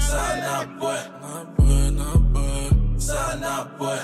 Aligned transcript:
Sana 0.00 0.66
boy, 0.80 0.96
na 1.22 1.44
boy, 1.56 1.90
na 1.90 2.04
boy. 2.32 2.70
Sana 2.98 3.68
boy, 3.78 3.98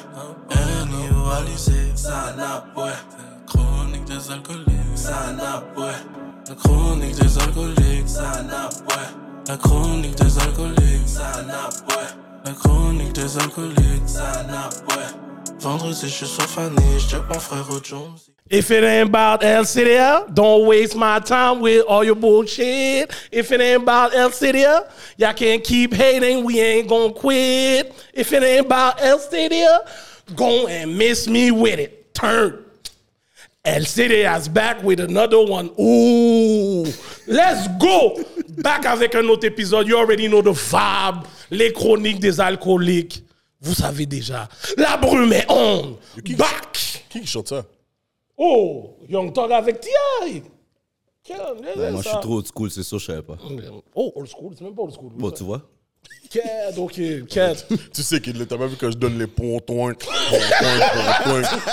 chronique 3.47 4.05
des 4.07 4.31
alcooliques. 4.31 4.97
Sana 4.97 5.63
boy, 5.75 5.93
la 6.49 6.55
chronique 6.55 7.17
des 7.17 7.39
alcooliques. 7.39 8.09
Sana 8.09 8.69
boy, 8.87 9.07
la 9.49 9.57
chronique 9.57 10.15
des 10.17 10.39
alcooliques. 10.39 11.09
Sana 11.09 11.69
boy, 11.89 12.07
la 12.45 12.53
chronique 12.53 13.13
des 13.13 13.39
alcooliques. 13.39 14.09
Sana 14.09 14.69
boy. 14.89 15.30
If 18.49 18.71
it 18.71 18.83
ain't 18.83 19.09
about 19.09 19.43
Cidia, 19.43 20.35
don't 20.35 20.67
waste 20.67 20.97
my 20.97 21.19
time 21.19 21.61
with 21.61 21.85
all 21.87 22.03
your 22.03 22.15
bullshit. 22.15 23.13
If 23.31 23.53
it 23.53 23.61
ain't 23.61 23.83
about 23.83 24.13
Cidia, 24.13 24.91
y'all 25.19 25.35
can't 25.35 25.63
keep 25.63 25.93
hating, 25.93 26.45
we 26.45 26.61
ain't 26.61 26.89
gonna 26.89 27.13
quit. 27.13 27.93
If 28.15 28.33
it 28.33 28.43
ain't 28.43 28.65
about 28.67 28.99
Cidia, 28.99 29.81
go 30.35 30.67
and 30.67 30.97
miss 30.97 31.29
me 31.29 31.51
with 31.51 31.79
it. 31.79 32.15
Turn. 32.15 32.65
El 33.63 33.83
Cidia's 33.83 34.49
back 34.49 34.83
with 34.83 35.01
another 35.01 35.45
one. 35.45 35.71
Ooh, 35.79 36.85
let's 37.27 37.69
go! 37.79 38.19
Back 38.57 38.87
avec 38.87 39.15
un 39.15 39.29
autre 39.29 39.45
épisode. 39.47 39.87
You 39.87 39.99
already 39.99 40.27
know 40.27 40.41
the 40.41 40.53
vibe. 40.53 41.27
Les 41.51 41.71
chroniques 41.73 42.21
des 42.21 42.41
alcooliques. 42.41 43.23
Vous 43.61 43.75
savez 43.75 44.07
déjà. 44.07 44.49
La 44.77 44.97
brume 44.97 45.33
est 45.33 45.47
on. 45.51 45.97
Back! 46.37 47.05
Qui 47.11 47.21
qui 47.21 47.27
chante 47.27 47.49
ça? 47.49 47.65
Oh, 48.37 48.97
Young 49.09 49.33
Thug 49.35 49.53
avec 49.53 49.81
T.I. 49.81 50.43
Quel- 51.23 51.37
Ben, 51.77 51.93
moi, 51.93 52.03
je 52.03 52.09
suis 52.09 52.19
trop 52.21 52.37
old 52.39 52.47
school, 52.47 52.71
c'est 52.71 52.83
ça, 52.83 52.97
je 52.97 53.05
savais 53.05 53.23
pas. 53.23 53.37
Oh, 53.95 54.13
old 54.17 54.29
school, 54.29 54.55
c'est 54.57 54.65
même 54.65 54.75
pas 54.75 54.83
old 54.83 54.93
school. 54.95 55.13
Bon, 55.15 55.31
tu 55.31 55.45
vois? 55.45 55.63
Quête, 56.31 56.79
ok, 56.79 57.01
quête. 57.29 57.67
Tu 57.93 58.03
sais 58.03 58.21
qu'il 58.21 58.47
t'as 58.47 58.57
pas 58.57 58.69
vu 58.69 58.77
quand 58.81 58.91
je 58.91 58.97
donne 58.97 59.19
les 59.19 59.27
pontons, 59.27 59.89
pontons, 59.89 59.97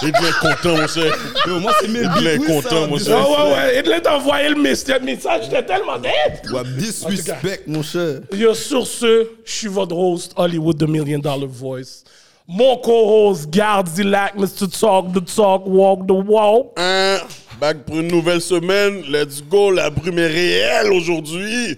Il 0.02 0.12
devient 0.12 0.34
content, 0.42 0.78
mon 0.78 0.88
cher. 0.88 1.14
moi, 1.62 1.72
c'est 1.80 1.88
mes 1.88 2.00
Il 2.00 2.42
ça, 2.42 2.54
content, 2.54 2.88
mon 2.88 2.98
cher. 2.98 3.18
Ah 3.20 3.46
ouais, 3.46 3.54
ouais, 3.54 3.84
il 3.86 4.02
t'a 4.02 4.18
envoyé 4.18 4.50
le 4.50 4.56
message, 4.56 5.02
message, 5.04 5.44
j'étais 5.46 5.64
tellement 5.64 6.00
dead. 6.00 6.52
Ouais, 6.52 6.64
disrespect, 6.76 7.68
mon 7.68 7.84
cher. 7.84 8.22
Yo, 8.34 8.56
sur 8.56 8.88
ce, 8.88 9.28
je 9.46 9.52
suis 9.52 9.68
votre 9.68 9.96
host, 9.96 10.34
Hollywood, 10.36 10.80
the 10.80 10.90
Million 10.90 11.20
Dollar 11.20 11.48
Voice. 11.48 12.04
Mon 12.48 12.78
co-host, 12.78 13.50
Gardilac, 13.50 14.36
Mr. 14.38 14.68
Talk 14.70 15.12
the 15.14 15.24
Talk, 15.36 15.68
Walk 15.68 16.08
the 16.08 16.12
Walk. 16.12 16.72
Hein? 16.78 17.20
Back 17.60 17.84
pour 17.86 18.00
une 18.00 18.08
nouvelle 18.08 18.40
semaine. 18.42 19.04
Let's 19.10 19.44
go. 19.44 19.70
La 19.70 19.90
brume 19.90 20.18
est 20.20 20.28
réelle 20.28 20.94
aujourd'hui. 20.94 21.78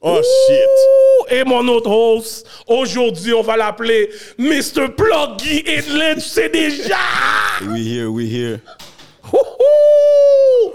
Oh 0.00 0.20
shit. 0.22 1.32
Et 1.36 1.44
mon 1.44 1.66
autre 1.68 1.90
host, 1.90 2.46
aujourd'hui, 2.66 3.34
on 3.34 3.42
va 3.42 3.56
l'appeler 3.56 4.08
Mr. 4.38 4.88
Pluggy 4.96 5.64
Edlin, 5.66 6.14
tu 6.14 6.20
sais 6.20 6.48
déjà. 6.48 6.96
We 7.66 7.80
here, 7.80 8.06
we 8.06 8.26
here. 8.32 8.60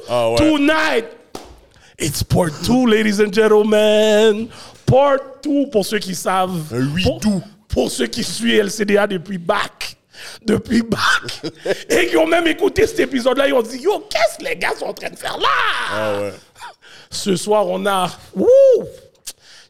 Ouais. 0.10 0.36
Tonight, 0.38 1.06
it's 1.98 2.22
part 2.22 2.52
two, 2.64 2.86
ladies 2.86 3.22
and 3.22 3.32
gentlemen. 3.32 4.50
Part 4.86 5.42
two, 5.42 5.68
pour 5.72 5.86
ceux 5.86 6.00
qui 6.00 6.14
savent. 6.14 6.72
Huit 6.72 7.08
pour, 7.22 7.42
pour 7.70 7.92
ceux 7.92 8.08
qui 8.08 8.24
suivent 8.24 8.66
LCDA 8.66 9.08
depuis 9.08 9.38
back. 9.38 9.98
Depuis 10.46 10.82
back. 10.84 11.54
Et 11.90 12.08
qui 12.08 12.18
ont 12.18 12.28
même 12.28 12.48
écouté 12.48 12.86
cet 12.86 13.00
épisode-là, 13.00 13.48
ils 13.48 13.54
ont 13.54 13.62
dit 13.62 13.80
Yo, 13.80 14.06
qu'est-ce 14.10 14.38
que 14.38 14.44
les 14.44 14.58
gars 14.58 14.76
sont 14.78 14.86
en 14.86 14.94
train 14.94 15.10
de 15.10 15.16
faire 15.16 15.38
là? 15.38 15.48
Ah 15.92 16.20
ouais. 16.20 16.34
Ce 17.10 17.36
soir, 17.36 17.66
on 17.68 17.86
a. 17.86 18.10
Wouh! 18.36 18.48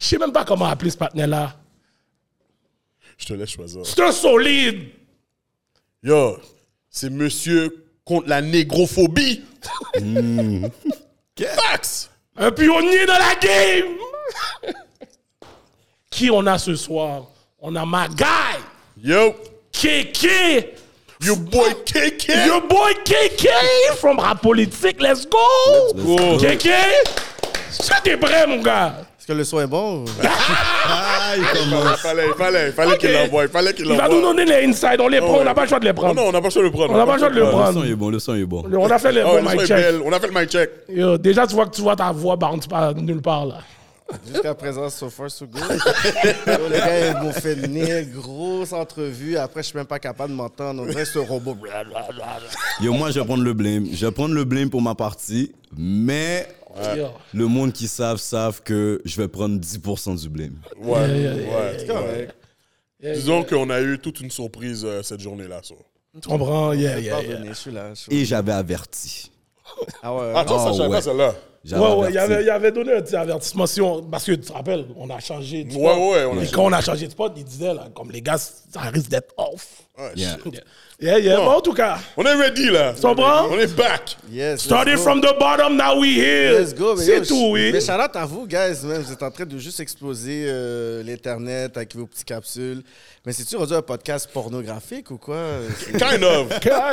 Je 0.03 0.09
sais 0.09 0.17
même 0.17 0.33
pas 0.33 0.43
comment 0.43 0.65
appeler 0.65 0.91
ce 0.91 0.97
partenaire-là. 0.97 1.55
Je 3.17 3.25
te 3.25 3.33
laisse 3.33 3.51
choisir. 3.51 3.85
C'est 3.85 4.01
un 4.01 4.11
solide. 4.11 4.89
Yo, 6.03 6.38
c'est 6.89 7.09
monsieur 7.09 7.85
contre 8.03 8.28
la 8.28 8.41
négrophobie. 8.41 9.45
Fax. 11.39 12.09
Un 12.35 12.51
pionnier 12.51 13.05
dans 13.05 13.13
la 13.13 13.35
game. 13.35 13.95
qui 16.09 16.29
on 16.29 16.45
a 16.47 16.57
ce 16.57 16.75
soir? 16.75 17.28
On 17.61 17.73
a 17.78 17.85
ma 17.85 18.09
guy, 18.09 18.59
Yo, 19.01 19.33
KK. 19.72 20.28
your 21.22 21.38
boy 21.38 21.73
KK. 21.85 22.28
Your 22.45 22.67
boy 22.67 22.94
KK 23.05 23.47
from 23.95 24.19
Rap 24.19 24.41
Politique. 24.41 25.01
Let's 25.01 25.25
go. 25.25 25.38
go. 25.95 26.38
KK, 26.39 26.67
t'es 28.03 28.17
prêt, 28.17 28.45
mon 28.47 28.61
gars? 28.61 29.07
Est-ce 29.23 29.31
que 29.31 29.38
le 29.38 29.45
son 29.45 29.61
est 29.61 29.67
bon? 29.67 30.03
Ah, 30.22 31.31
il 31.38 31.45
commence. 31.57 31.97
Fallait, 32.01 32.25
il 32.28 32.34
fallait, 32.34 32.67
il 32.67 32.73
fallait 32.73 32.97
qu'il 32.97 33.13
l'envoie. 33.13 33.44
Il 33.45 33.50
fallait 33.50 33.73
qu'il 33.73 33.85
Il 33.85 33.95
va 33.95 34.09
l'envoie. 34.09 34.19
nous 34.19 34.22
donner 34.35 34.44
les 34.44 34.66
insides. 34.67 35.00
On 35.00 35.07
les 35.07 35.22
prend. 35.22 35.38
On 35.39 35.44
n'a 35.45 35.53
pas 35.53 35.61
le 35.61 35.69
choix 35.69 35.79
de 35.79 35.85
les 35.85 35.94
prendre. 35.94 36.16
non, 36.16 36.23
on 36.28 36.31
n'a 36.34 36.41
pas 36.41 36.47
le 36.47 36.51
choix 36.51 36.61
de 36.61 36.67
le 36.67 36.73
prendre. 36.73 36.94
On 36.94 36.97
n'a 36.97 37.06
pas 37.06 37.13
le 37.13 37.19
choix 37.19 37.29
de 37.29 37.35
le 37.35 37.39
Le 37.45 37.50
prendre. 37.50 37.73
son 37.73 37.84
est 37.85 37.95
bon, 37.95 38.09
le 38.09 38.19
son 38.19 38.35
est 38.35 38.44
bon. 38.44 38.66
On 38.69 38.89
a 38.91 39.00
fait 39.00 39.13
les 39.13 39.22
Ah 39.22 39.39
le 39.39 39.47
son 39.47 39.50
mic 39.51 39.59
check. 39.61 39.78
belle. 39.78 40.01
On 40.03 40.11
a 40.11 40.19
fait 40.19 40.28
le 40.28 40.34
mic 40.41 40.50
check. 40.50 40.69
Yo, 40.89 41.17
déjà, 41.17 41.47
tu 41.47 41.56
vois 41.56 41.67
que 41.67 41.73
tu 41.73 41.81
vois 41.81 41.95
ta 41.95 42.11
voix 42.11 42.35
bounce 42.35 42.67
pas 42.67 42.94
nulle 42.94 43.22
part, 43.22 43.45
là. 43.45 43.59
Jusqu'à 44.29 44.53
présent, 44.53 44.89
so 44.89 45.09
far, 45.09 45.31
so 45.31 45.45
good. 45.47 45.63
Les 46.45 46.78
gars, 46.78 47.07
ils 47.11 47.23
m'ont 47.23 47.31
fait 47.31 47.53
une 47.53 48.11
grosse 48.13 48.73
entrevue. 48.73 49.38
Après, 49.38 49.63
je 49.63 49.69
suis 49.69 49.78
même 49.78 49.85
pas 49.88 50.00
capable 50.00 50.31
de 50.31 50.35
m'entendre. 50.35 50.84
On 50.84 50.85
dirait 50.85 51.05
ce 51.05 51.19
robot. 51.19 51.55
Yo, 52.81 52.91
moi, 52.91 53.09
je 53.09 53.22
vais 53.22 53.25
prendre 53.25 53.44
le 53.44 53.53
blame. 53.53 53.85
Je 53.94 54.05
vais 54.05 54.11
prendre 54.11 54.35
le 54.35 54.44
blame 54.44 54.69
pour 54.69 54.81
ma 54.81 54.95
partie, 54.95 55.53
mais 55.75 56.45
Yo. 56.97 57.07
le 57.34 57.47
monde 57.47 57.72
qui 57.73 57.88
savent, 57.88 58.17
savent 58.17 58.61
que 58.63 59.01
je 59.06 59.22
vais 59.22 59.28
prendre 59.28 59.59
10% 59.59 60.19
du 60.22 60.29
blame. 60.29 60.56
Ouais, 60.79 61.00
Yeah, 61.07 61.17
yeah, 61.17 61.34
ouais. 61.35 61.75
C'est 61.79 61.88
correct. 61.88 62.35
Disons 63.01 63.44
qu'on 63.44 63.69
a 63.69 63.81
eu 63.81 64.00
toute 64.00 64.22
une 64.22 64.31
surprise 64.31 64.84
euh, 64.85 65.03
cette 65.03 65.19
journée-là. 65.19 65.61
ça. 65.63 65.75
Tu 66.22 66.28
comprends? 66.29 66.73
Yeah, 66.73 67.00
yeah, 67.00 67.22
yeah. 67.22 67.91
Et 68.09 68.25
j'avais 68.25 68.51
averti. 68.53 69.31
Ah 70.01 70.16
ouais. 70.16 70.34
Attends, 70.35 70.59
ça, 70.59 70.66
Ah, 70.67 70.72
je 70.72 70.78
savais 70.78 70.89
ouais. 70.89 70.95
pas 70.97 71.01
celle-là. 71.01 71.35
Ouais, 71.72 71.79
ouais, 71.79 72.07
il 72.12 72.18
avait, 72.18 72.44
il 72.44 72.50
avait 72.50 72.72
donné 72.74 72.94
un 72.94 73.01
petit 73.01 73.16
avertissement. 73.16 73.66
si 73.66 73.79
on- 73.79 74.01
parce 74.03 74.25
que 74.25 74.34
tu 74.34 74.40
te 74.41 74.51
rappelles, 74.51 74.85
on 74.97 75.09
a 75.09 75.19
changé 75.22 75.63
de 75.63 75.72
spot. 75.72 75.81
Ouais, 75.81 75.94
ouais, 76.12 76.25
on 76.25 76.31
a 76.31 76.34
Et 76.34 76.40
changé. 76.40 76.51
quand 76.51 76.66
on 76.66 76.74
a 76.74 76.81
changé 76.81 77.06
de 77.07 77.12
spot, 77.12 77.31
il 77.38 77.46
disait, 77.46 77.74
là, 77.74 77.88
comme 77.96 78.12
les 78.12 78.22
gars, 78.22 78.38
ça 78.38 78.81
risque 78.94 79.09
d'être 79.09 79.34
off. 79.38 79.66
Ouais, 79.97 80.12
Yeah. 80.16 80.38
shit. 80.44 80.62
Yeah, 81.00 81.19
yeah. 81.19 81.38
Bon, 81.38 81.47
en 81.52 81.62
tout 81.62 81.73
cas, 81.73 82.00
On 82.18 82.23
est 82.25 82.34
ready, 82.34 82.69
là. 82.69 82.94
comprends? 83.02 83.47
On 83.50 83.57
est 83.57 83.73
back. 83.75 84.18
Yes, 84.29 84.62
started 84.63 84.97
from 84.97 85.22
the 85.22 85.38
bottom, 85.40 85.78
now 85.78 86.00
we 86.00 86.18
here. 86.18 86.59
Let's 86.59 86.73
go, 86.73 86.97
C'est 86.97 87.22
tout, 87.22 87.52
oui. 87.52 87.72
Mais 87.72 87.79
shout 87.81 87.94
out 87.94 88.13
à 88.16 88.25
vous, 88.25 88.46
guys. 88.46 88.85
Même, 88.85 89.02
vous 89.02 89.12
êtes 89.13 89.23
en 89.23 89.31
train 89.31 89.46
de 89.46 89.57
juste 89.57 89.79
exploser 89.79 90.46
euh, 90.47 91.02
l'Internet 91.03 91.78
avec 91.78 91.96
vos 91.96 92.06
petites 92.07 92.25
capsules. 92.25 92.84
Mais 93.25 93.31
c'est-tu 93.31 93.56
rendu 93.56 93.73
un 93.73 93.81
podcast 93.81 94.29
pornographique 94.34 95.12
ou 95.12 95.18
quoi? 95.18 95.38
Kind 95.91 96.23
of. 96.23 96.50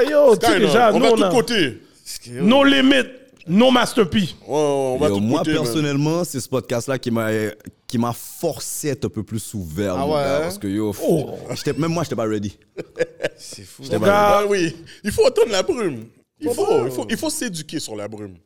Yo, 0.08 0.36
Kind 0.36 0.52
of. 0.54 0.58
déjà, 0.60 0.92
On 0.92 1.00
va 1.00 1.12
on 1.12 1.16
tout 1.16 1.24
a 1.24 1.30
côté. 1.30 1.80
Nos 3.46 3.70
masterpieces. 3.70 4.32
Ouais, 4.46 4.56
on 4.56 4.98
va 4.98 5.08
Yo, 5.08 5.14
tout 5.16 5.20
moi, 5.20 5.42
personnellement, 5.42 6.24
c'est 6.24 6.40
ce 6.40 6.48
podcast-là 6.48 6.98
qui 6.98 7.10
m'a 7.10 7.28
qui 7.86 7.98
m'a 7.98 8.12
forcé 8.12 8.90
à 8.90 8.92
être 8.92 9.06
un 9.06 9.08
peu 9.08 9.22
plus 9.24 9.52
ouvert, 9.54 9.94
Ah 9.96 10.06
mon 10.06 10.14
ouais? 10.14 10.22
gars, 10.22 10.40
parce 10.42 10.58
que 10.58 10.68
yo, 10.68 10.94
Oh. 11.04 11.30
même 11.76 11.90
moi, 11.92 12.04
j'étais 12.04 12.14
pas 12.14 12.24
ready. 12.26 12.56
C'est 13.36 13.64
fou. 13.64 13.82
Mon 13.90 13.98
gars, 13.98 14.44
oui, 14.48 14.76
il 15.02 15.10
faut 15.10 15.26
entendre 15.26 15.50
la 15.50 15.62
brume. 15.62 16.04
Il 16.38 16.50
faut, 16.50 16.86
il 16.86 16.90
faut, 16.92 17.06
il 17.10 17.16
faut 17.16 17.30
s'éduquer 17.30 17.80
sur 17.80 17.96
la 17.96 18.06
brume. 18.08 18.36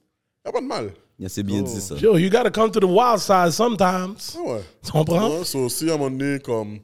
Y 0.44 0.48
a 0.48 0.52
pas 0.52 0.60
de 0.60 0.66
mal. 0.66 0.90
C'est 1.28 1.42
bien 1.42 1.62
dit 1.62 1.80
ça. 1.80 1.94
yo, 1.96 2.16
you 2.18 2.28
gotta 2.28 2.50
come 2.50 2.70
to 2.70 2.80
the 2.80 2.84
wild 2.84 3.18
side 3.20 3.50
sometimes. 3.52 4.36
Ah 4.36 4.50
ouais. 4.50 4.60
Tu 4.84 4.90
comprends? 4.92 5.28
Ouais, 5.38 5.44
c'est 5.44 5.58
aussi 5.58 5.88
à 5.90 5.94
un 5.94 5.98
moment 5.98 6.10
donné, 6.16 6.38
comme 6.40 6.78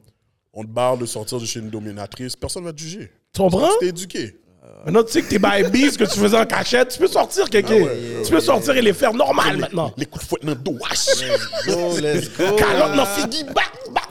on 0.53 0.63
te 0.63 0.69
barre 0.69 0.99
de 0.99 1.07
sortir 1.07 1.41
de 1.41 1.47
chez 1.47 1.61
une 1.61 1.71
dominatrice, 1.71 2.37
personne 2.37 2.65
va 2.65 2.73
te 2.73 2.81
juger. 2.81 3.11
Tu 3.33 3.41
comprends? 3.41 3.69
T'es 3.81 3.89
éduqué. 3.89 4.37
Maintenant, 4.85 5.03
tu 5.05 5.13
sais 5.13 5.23
que 5.23 5.29
t'es 5.29 5.39
baby, 5.39 5.91
ce 5.91 5.99
que 5.99 6.05
tu 6.05 6.19
faisais 6.19 6.39
en 6.39 6.47
cachette, 6.47 6.89
tu 6.91 6.99
peux 6.99 7.09
sortir, 7.09 7.49
quelqu'un. 7.51 7.87
tu 8.25 8.31
peux 8.31 8.41
sortir 8.41 8.77
et 8.77 8.83
les 8.83 8.93
faire 8.93 9.13
normal 9.13 9.59
maintenant. 9.59 9.93
Les 9.97 10.07
coups 10.07 10.25
de 10.25 10.29
fouette 10.29 10.45
dans 10.45 10.53
le 10.53 10.57
dos. 10.57 10.79
wesh. 10.81 11.29
Go, 11.67 11.99
let's 11.99 12.29
go. 12.37 12.57
Calotte, 12.57 13.45
back, 13.55 13.73
back. 13.93 14.09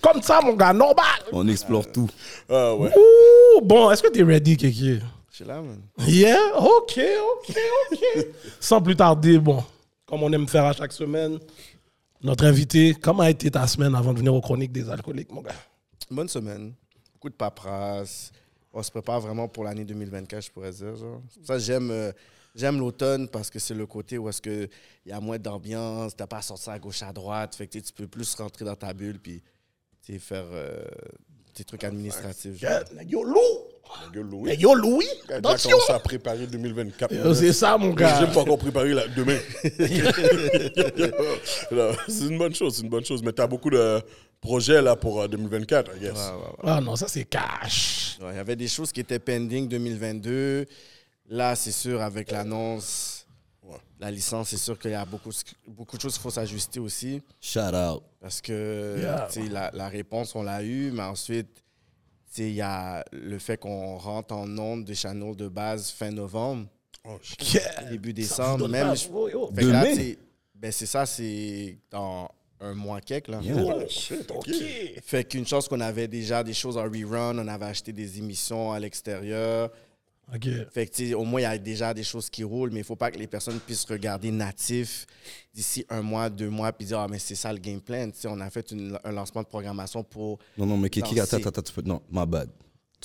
Comme 0.00 0.20
ça, 0.20 0.40
mon 0.42 0.54
gars, 0.54 0.72
normal. 0.72 1.04
On 1.30 1.46
explore 1.46 1.90
tout. 1.90 2.08
Ah 2.50 2.74
ouais. 2.74 2.90
Ouh, 2.96 3.60
bon, 3.62 3.90
est-ce 3.90 4.02
que 4.02 4.08
t'es 4.08 4.22
ready, 4.22 4.56
Kéké? 4.56 5.00
Je 5.30 5.36
suis 5.36 5.44
là, 5.44 5.62
man. 5.62 5.80
Yeah, 6.06 6.36
ok, 6.58 7.00
ok, 7.38 7.56
ok. 7.92 8.26
Sans 8.60 8.82
plus 8.82 8.96
tarder, 8.96 9.38
bon, 9.38 9.62
comme 10.04 10.22
on 10.24 10.32
aime 10.32 10.48
faire 10.48 10.64
à 10.64 10.72
chaque 10.72 10.92
semaine, 10.92 11.38
notre 12.20 12.44
invité, 12.44 12.94
comment 13.00 13.22
a 13.22 13.30
été 13.30 13.50
ta 13.50 13.66
semaine 13.66 13.94
avant 13.94 14.12
de 14.12 14.18
venir 14.18 14.34
aux 14.34 14.40
chroniques 14.40 14.72
des 14.72 14.90
alcooliques, 14.90 15.32
mon 15.32 15.40
gars? 15.40 15.54
Bonne 16.10 16.28
semaine. 16.28 16.74
Beaucoup 17.14 17.30
de 17.30 17.34
paperasse. 17.34 18.32
On 18.72 18.82
se 18.82 18.90
prépare 18.90 19.20
vraiment 19.20 19.48
pour 19.48 19.64
l'année 19.64 19.84
2024, 19.84 20.44
je 20.44 20.50
pourrais 20.50 20.72
dire. 20.72 20.96
Genre. 20.96 21.20
Ça 21.44 21.58
j'aime, 21.58 21.90
euh, 21.90 22.12
j'aime 22.54 22.78
l'automne 22.78 23.28
parce 23.28 23.50
que 23.50 23.58
c'est 23.58 23.74
le 23.74 23.86
côté 23.86 24.18
où 24.18 24.28
est-ce 24.28 24.40
que 24.40 24.68
il 25.04 25.10
y 25.10 25.12
a 25.12 25.20
moins 25.20 25.38
d'ambiance, 25.38 26.16
t'as 26.16 26.26
pas 26.26 26.38
à 26.38 26.42
sortir 26.42 26.72
à 26.72 26.78
gauche 26.78 27.02
à 27.02 27.12
droite, 27.12 27.54
fait 27.54 27.66
que 27.66 27.78
tu 27.78 27.92
peux 27.92 28.06
plus 28.06 28.34
rentrer 28.34 28.64
dans 28.64 28.76
ta 28.76 28.94
bulle 28.94 29.18
puis 29.18 29.42
faire 30.18 30.46
euh, 30.52 30.84
tes 31.54 31.64
trucs 31.64 31.84
administratifs. 31.84 32.58
genre. 32.58 32.70
Yeah, 32.70 33.02
Yo, 33.04 33.22
loup! 33.24 33.71
Mais 34.42 34.56
yo, 34.56 34.74
Louis, 34.74 35.04
attention. 35.28 35.70
commencé 35.70 35.92
à 35.92 35.98
préparer 35.98 36.46
2024. 36.46 37.12
Yo, 37.14 37.34
C'est 37.34 37.52
ça, 37.52 37.76
mon 37.76 37.90
gars. 37.92 38.20
J'ai 38.20 38.32
pas 38.32 38.40
encore 38.40 38.58
préparé 38.58 38.94
là, 38.94 39.02
demain. 39.14 39.38
C'est 42.08 42.26
une 42.26 42.38
bonne 42.38 42.54
chose, 42.54 42.76
c'est 42.76 42.82
une 42.82 42.88
bonne 42.88 43.04
chose. 43.04 43.22
Mais 43.22 43.32
t'as 43.32 43.46
beaucoup 43.46 43.70
de 43.70 44.00
projets 44.40 44.82
là 44.82 44.96
pour 44.96 45.20
euh, 45.22 45.28
2024, 45.28 45.96
I 45.96 46.00
guess. 46.00 46.32
Ah 46.62 46.80
non, 46.80 46.96
ça 46.96 47.08
c'est 47.08 47.24
cash. 47.24 48.18
Ouais, 48.20 48.32
Il 48.32 48.36
y 48.36 48.38
avait 48.38 48.56
des 48.56 48.68
choses 48.68 48.92
qui 48.92 49.00
étaient 49.00 49.18
pending 49.18 49.68
2022. 49.68 50.66
Là, 51.28 51.54
c'est 51.54 51.72
sûr, 51.72 52.00
avec 52.02 52.30
l'annonce, 52.30 53.26
la 54.00 54.10
licence, 54.10 54.48
c'est 54.50 54.56
sûr 54.56 54.78
qu'il 54.78 54.90
y 54.90 54.94
a 54.94 55.04
beaucoup, 55.04 55.30
beaucoup 55.68 55.96
de 55.96 56.02
choses 56.02 56.14
qu'il 56.14 56.22
faut 56.22 56.30
s'ajuster 56.30 56.80
aussi. 56.80 57.22
Shout 57.40 57.60
out. 57.74 58.02
Parce 58.20 58.40
que 58.40 58.96
Yeah. 59.00 59.28
tu 59.32 59.42
sais, 59.44 59.48
la, 59.48 59.70
la 59.72 59.88
réponse, 59.88 60.34
on 60.34 60.42
l'a 60.42 60.62
eue, 60.62 60.90
mais 60.92 61.02
ensuite, 61.02 61.48
tu 61.54 61.61
il 62.38 62.54
y 62.54 62.60
a 62.60 63.04
le 63.12 63.38
fait 63.38 63.56
qu'on 63.58 63.96
rentre 63.98 64.34
en 64.34 64.48
onde 64.58 64.84
des 64.84 64.94
channels 64.94 65.36
de 65.36 65.48
base 65.48 65.90
fin 65.90 66.10
novembre, 66.10 66.66
Oh. 67.04 67.18
Yeah. 67.52 67.84
début 67.90 68.12
décembre. 68.12 68.68
Même, 68.68 68.94
je- 68.94 69.08
oh, 69.12 69.50
fait 69.52 69.62
là, 69.64 69.84
ben, 70.54 70.70
c'est 70.70 70.86
ça, 70.86 71.04
c'est 71.04 71.76
dans 71.90 72.30
un 72.60 72.74
mois 72.74 73.00
quelque. 73.00 73.32
Là. 73.32 73.40
Yeah. 73.42 73.56
Oh, 73.60 73.82
shit. 73.88 74.30
Fait 75.04 75.24
qu'une 75.24 75.44
chose 75.46 75.66
qu'on 75.66 75.80
avait 75.80 76.06
déjà 76.06 76.44
des 76.44 76.54
choses 76.54 76.76
en 76.78 76.84
rerun, 76.84 77.36
on 77.38 77.48
avait 77.48 77.64
acheté 77.66 77.92
des 77.92 78.18
émissions 78.18 78.70
à 78.72 78.78
l'extérieur. 78.78 79.70
Fait 80.72 80.86
que, 80.86 81.14
au 81.14 81.24
moins, 81.24 81.40
il 81.40 81.44
y 81.44 81.46
a 81.46 81.58
déjà 81.58 81.92
des 81.92 82.02
choses 82.04 82.30
qui 82.30 82.42
roulent, 82.44 82.70
mais 82.72 82.80
il 82.80 82.84
faut 82.84 82.96
pas 82.96 83.10
que 83.10 83.18
les 83.18 83.26
personnes 83.26 83.58
puissent 83.60 83.84
regarder 83.84 84.30
natif 84.30 85.06
d'ici 85.54 85.84
un 85.90 86.00
mois, 86.02 86.30
deux 86.30 86.48
mois, 86.50 86.72
puis 86.72 86.86
dire, 86.86 86.98
ah, 87.00 87.06
mais 87.10 87.18
c'est 87.18 87.34
ça 87.34 87.52
le 87.52 87.58
game 87.58 87.80
plan. 87.80 88.10
Tu 88.10 88.20
sais, 88.20 88.28
on 88.28 88.40
a 88.40 88.48
fait 88.50 88.70
une- 88.70 88.98
un 89.04 89.12
lancement 89.12 89.42
de 89.42 89.46
programmation 89.48 90.02
pour. 90.02 90.38
Non, 90.56 90.66
non, 90.66 90.76
mais 90.78 90.88
Kiki, 90.90 91.14
c'est- 91.16 91.20
attends, 91.36 91.48
attends, 91.48 91.62
tu 91.62 91.72
peux- 91.72 91.82
non, 91.82 92.00
my 92.10 92.26
bad. 92.26 92.48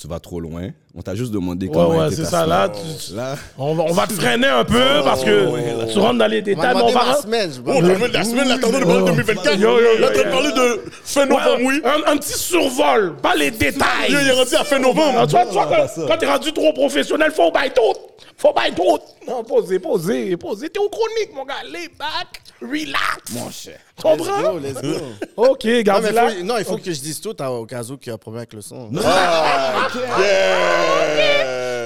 Tu 0.00 0.06
vas 0.06 0.20
trop 0.20 0.38
loin. 0.38 0.68
On 0.94 1.02
t'a 1.02 1.16
juste 1.16 1.32
demandé 1.32 1.66
Ouais, 1.66 1.72
comment 1.74 1.88
ouais, 1.98 2.10
c'est 2.12 2.24
ça. 2.24 2.46
Là, 2.46 2.68
tu- 2.68 3.14
Là, 3.16 3.34
on, 3.58 3.74
va, 3.74 3.82
on 3.82 3.92
va 3.92 4.06
te 4.06 4.12
freiner 4.12 4.46
un 4.46 4.64
peu 4.64 4.80
parce 5.02 5.24
que 5.24 5.92
tu 5.92 5.98
rentres 5.98 6.18
dans 6.18 6.28
les 6.28 6.40
détails, 6.40 6.76
mais 6.76 6.82
on 6.82 6.92
va. 6.92 7.04
ma 7.04 7.14
semaine. 7.16 7.50
je- 7.52 7.60
Oh, 7.68 7.82
de 7.82 8.12
la 8.12 8.22
semaine, 8.22 8.46
là, 8.48 8.58
t'entends 8.58 8.78
de 8.78 8.84
parler 8.84 9.00
de 9.00 9.06
2024. 9.06 9.58
Yo, 9.58 9.70
yo, 9.70 9.80
yo, 9.94 9.98
Là, 9.98 10.10
de 10.10 10.16
yo. 10.18 10.22
parler 10.30 10.52
de 10.52 10.82
fin 11.02 11.26
novembre, 11.26 11.58
oui. 11.64 11.82
Un, 11.84 12.12
un 12.12 12.16
petit 12.16 12.38
survol, 12.38 13.16
pas 13.20 13.34
les 13.34 13.50
détails. 13.50 14.10
Yo, 14.12 14.18
il 14.22 14.28
est 14.28 14.32
rendu 14.32 14.54
à 14.54 14.62
fin 14.62 14.76
Ah, 14.76 14.78
novembre. 14.78 15.26
tu 15.26 15.30
vois, 15.32 15.46
tu 15.46 15.52
vois, 15.54 15.66
quand, 15.66 16.06
quand 16.06 16.16
t'es 16.16 16.26
rendu 16.30 16.52
trop 16.52 16.72
professionnel, 16.72 17.32
faut 17.32 17.50
bailler 17.50 17.72
tout. 17.72 17.98
Faut 18.36 18.52
bailler 18.52 18.74
tout. 18.76 18.98
Non, 19.26 19.42
posez, 19.42 19.80
posez, 19.80 20.36
posez. 20.36 20.68
T'es 20.70 20.78
au 20.78 20.88
chronique, 20.88 21.34
mon 21.34 21.44
gars. 21.44 21.54
Lay 21.72 21.88
back, 21.98 22.40
relax. 22.60 23.32
mon 23.32 23.50
cher. 23.50 23.78
Tu 23.96 24.06
Let's 24.06 24.18
comprends? 24.18 24.42
go, 24.52 24.58
let's 24.58 24.80
go. 24.82 24.94
Ok, 25.36 25.64
Non, 25.64 25.82
garde 25.82 26.04
mais 26.04 26.12
faut- 26.38 26.44
non, 26.44 26.58
il 26.58 26.64
faut 26.64 26.76
que 26.78 26.92
je 26.92 27.00
dise 27.00 27.20
tout 27.20 27.36
à- 27.38 27.50
au 27.50 27.66
cas 27.66 27.82
où 27.84 27.98
il 28.00 28.06
y 28.06 28.10
a 28.10 28.14
un 28.14 28.18
problème 28.18 28.40
avec 28.40 28.52
le 28.54 28.62
son. 28.62 28.90
Yeah. 28.92 29.88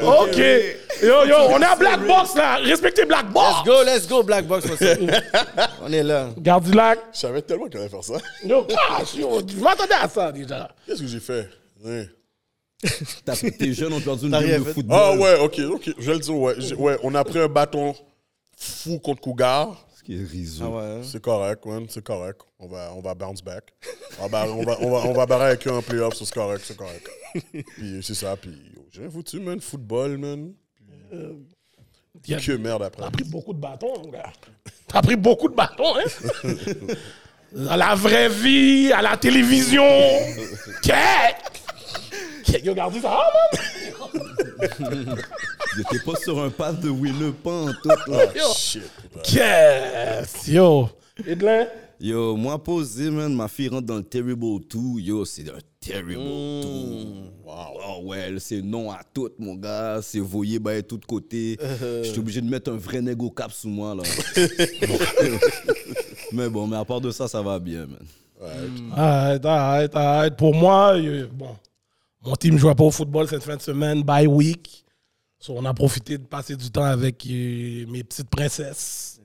Ok. 0.04 0.36
Yo, 1.02 1.24
yo, 1.26 1.34
on 1.50 1.60
est 1.60 1.64
à 1.64 1.76
Black 1.76 2.06
Box 2.06 2.34
là. 2.34 2.56
Respectez 2.56 3.04
Black 3.04 3.24
Let's 3.26 3.32
Box. 3.34 3.64
go, 3.66 3.82
let's 3.84 4.08
go, 4.08 4.22
Black 4.22 4.46
Box. 4.46 4.66
on 5.82 5.92
est 5.92 6.02
là. 6.02 6.28
Gardilac. 6.38 6.98
Je 7.12 7.18
savais 7.18 7.42
tellement 7.42 7.66
qu'il 7.66 7.80
allait 7.80 7.88
faire 7.88 8.04
ça. 8.04 8.14
Yo, 8.44 8.66
yo. 9.16 9.40
Je 9.46 9.60
m'attendais 9.60 9.94
à 9.94 10.08
ça 10.08 10.32
déjà. 10.32 10.70
Qu'est-ce 10.86 11.02
que 11.02 11.06
j'ai 11.08 11.20
fait? 11.20 11.48
T'as- 13.24 13.36
Tes 13.36 13.72
jeunes 13.72 13.92
ont 13.92 14.00
perdu 14.00 14.26
une 14.26 14.32
game 14.32 14.64
de 14.64 14.72
football. 14.72 14.98
Ah 15.00 15.12
ouais, 15.14 15.38
ok, 15.40 15.60
ok. 15.72 15.90
Je 15.98 16.06
vais 16.06 16.14
le 16.14 16.20
dire, 16.20 16.34
ouais. 16.36 16.72
Ouais. 16.74 16.98
On 17.02 17.14
a 17.14 17.24
pris 17.24 17.38
un 17.38 17.48
bâton 17.48 17.94
fou 18.56 18.98
contre 18.98 19.20
Cougar. 19.20 19.76
Ce 20.02 20.06
qui 20.06 20.20
est 20.20 20.24
risou. 20.26 20.64
Ah 20.64 20.70
ouais. 20.98 21.00
C'est 21.04 21.22
correct, 21.22 21.64
man. 21.64 21.86
C'est 21.88 22.02
correct. 22.02 22.40
On 22.58 22.66
va, 22.66 22.92
on 22.96 23.00
va 23.00 23.14
bounce 23.14 23.40
back. 23.42 23.72
On 24.20 24.26
va, 24.26 24.46
on 24.48 24.62
va, 24.64 24.76
on 24.80 24.90
va, 24.90 24.98
on 25.06 25.12
va 25.12 25.26
barrer 25.26 25.46
avec 25.46 25.66
eux 25.66 25.72
en 25.72 25.80
playoff, 25.82 26.14
c'est 26.14 26.30
correct, 26.32 26.62
c'est 26.66 26.76
correct. 26.76 27.08
Puis 27.52 28.00
c'est 28.02 28.14
ça, 28.14 28.36
puis 28.36 28.52
j'ai 28.90 29.08
foutu, 29.08 29.38
man. 29.40 29.60
Football, 29.60 30.18
man. 30.18 30.52
A- 31.12 32.36
Que 32.40 32.56
merde 32.56 32.82
après. 32.82 33.02
T'as 33.04 33.10
pris 33.10 33.24
beaucoup 33.24 33.54
de 33.54 33.58
bâtons, 33.60 34.02
mon 34.02 34.10
gars. 34.10 34.32
T'as 34.88 35.02
pris 35.02 35.16
beaucoup 35.16 35.48
de 35.48 35.54
bâtons, 35.54 35.96
hein? 35.96 36.44
à 37.70 37.76
la 37.76 37.94
vraie 37.94 38.28
vie, 38.28 38.92
à 38.92 39.02
la 39.02 39.16
télévision. 39.16 39.84
Qu'est-ce 42.52 42.64
Yo, 42.66 42.72
regardez 42.72 43.00
ça, 43.00 43.18
ah, 43.18 43.30
man! 44.84 45.16
T'es 45.90 45.98
pas 46.00 46.16
sur 46.16 46.38
un 46.42 46.50
pass 46.50 46.78
de 46.80 46.90
winner, 46.90 47.32
pas 47.42 47.50
en 47.50 47.72
tout. 47.72 47.88
là. 47.88 48.26
Yo, 48.36 48.42
Shit. 48.54 48.82
qu'est-ce? 49.24 50.50
Yo, 50.50 50.90
Edlin? 51.26 51.66
Yo, 51.98 52.36
moi 52.36 52.62
posé, 52.62 53.10
man, 53.10 53.34
ma 53.34 53.48
fille 53.48 53.68
rentre 53.68 53.86
dans 53.86 53.96
le 53.96 54.02
Terrible 54.02 54.60
2. 54.70 55.00
Yo, 55.00 55.24
c'est 55.24 55.48
un 55.48 55.58
Terrible 55.80 56.14
2. 56.14 56.20
Wow. 56.20 57.54
Oh 57.88 58.00
ouais, 58.04 58.34
c'est 58.38 58.60
non 58.60 58.90
à 58.90 59.00
tout, 59.14 59.30
mon 59.38 59.54
gars. 59.54 60.00
C'est 60.02 60.20
voyé 60.20 60.58
bah, 60.58 60.74
de 60.74 60.80
tous 60.82 61.00
côtés. 61.08 61.58
J'étais 62.02 62.18
obligé 62.18 62.42
de 62.42 62.50
mettre 62.50 62.70
un 62.70 62.76
vrai 62.76 63.00
négo 63.00 63.30
cap 63.30 63.50
sous 63.50 63.68
moi, 63.68 63.94
là. 63.94 64.02
mais 66.32 66.50
bon, 66.50 66.66
mais 66.66 66.76
à 66.76 66.84
part 66.84 67.00
de 67.00 67.10
ça, 67.10 67.28
ça 67.28 67.40
va 67.40 67.58
bien, 67.58 67.86
man. 67.86 68.06
Arrête, 68.94 69.46
arrête, 69.46 69.96
arrête. 69.96 70.36
Pour 70.36 70.54
moi, 70.54 70.96
bon, 71.32 71.56
mon 72.24 72.34
team 72.36 72.54
ne 72.54 72.58
jouait 72.58 72.74
pas 72.74 72.84
au 72.84 72.90
football 72.90 73.28
cette 73.28 73.42
fin 73.42 73.56
de 73.56 73.62
semaine, 73.62 74.02
bye 74.02 74.26
week. 74.26 74.84
So, 75.38 75.54
on 75.56 75.64
a 75.64 75.74
profité 75.74 76.18
de 76.18 76.24
passer 76.24 76.54
du 76.54 76.70
temps 76.70 76.84
avec 76.84 77.24
euh, 77.26 77.84
mes 77.88 78.04
petites 78.04 78.30
princesses. 78.30 79.18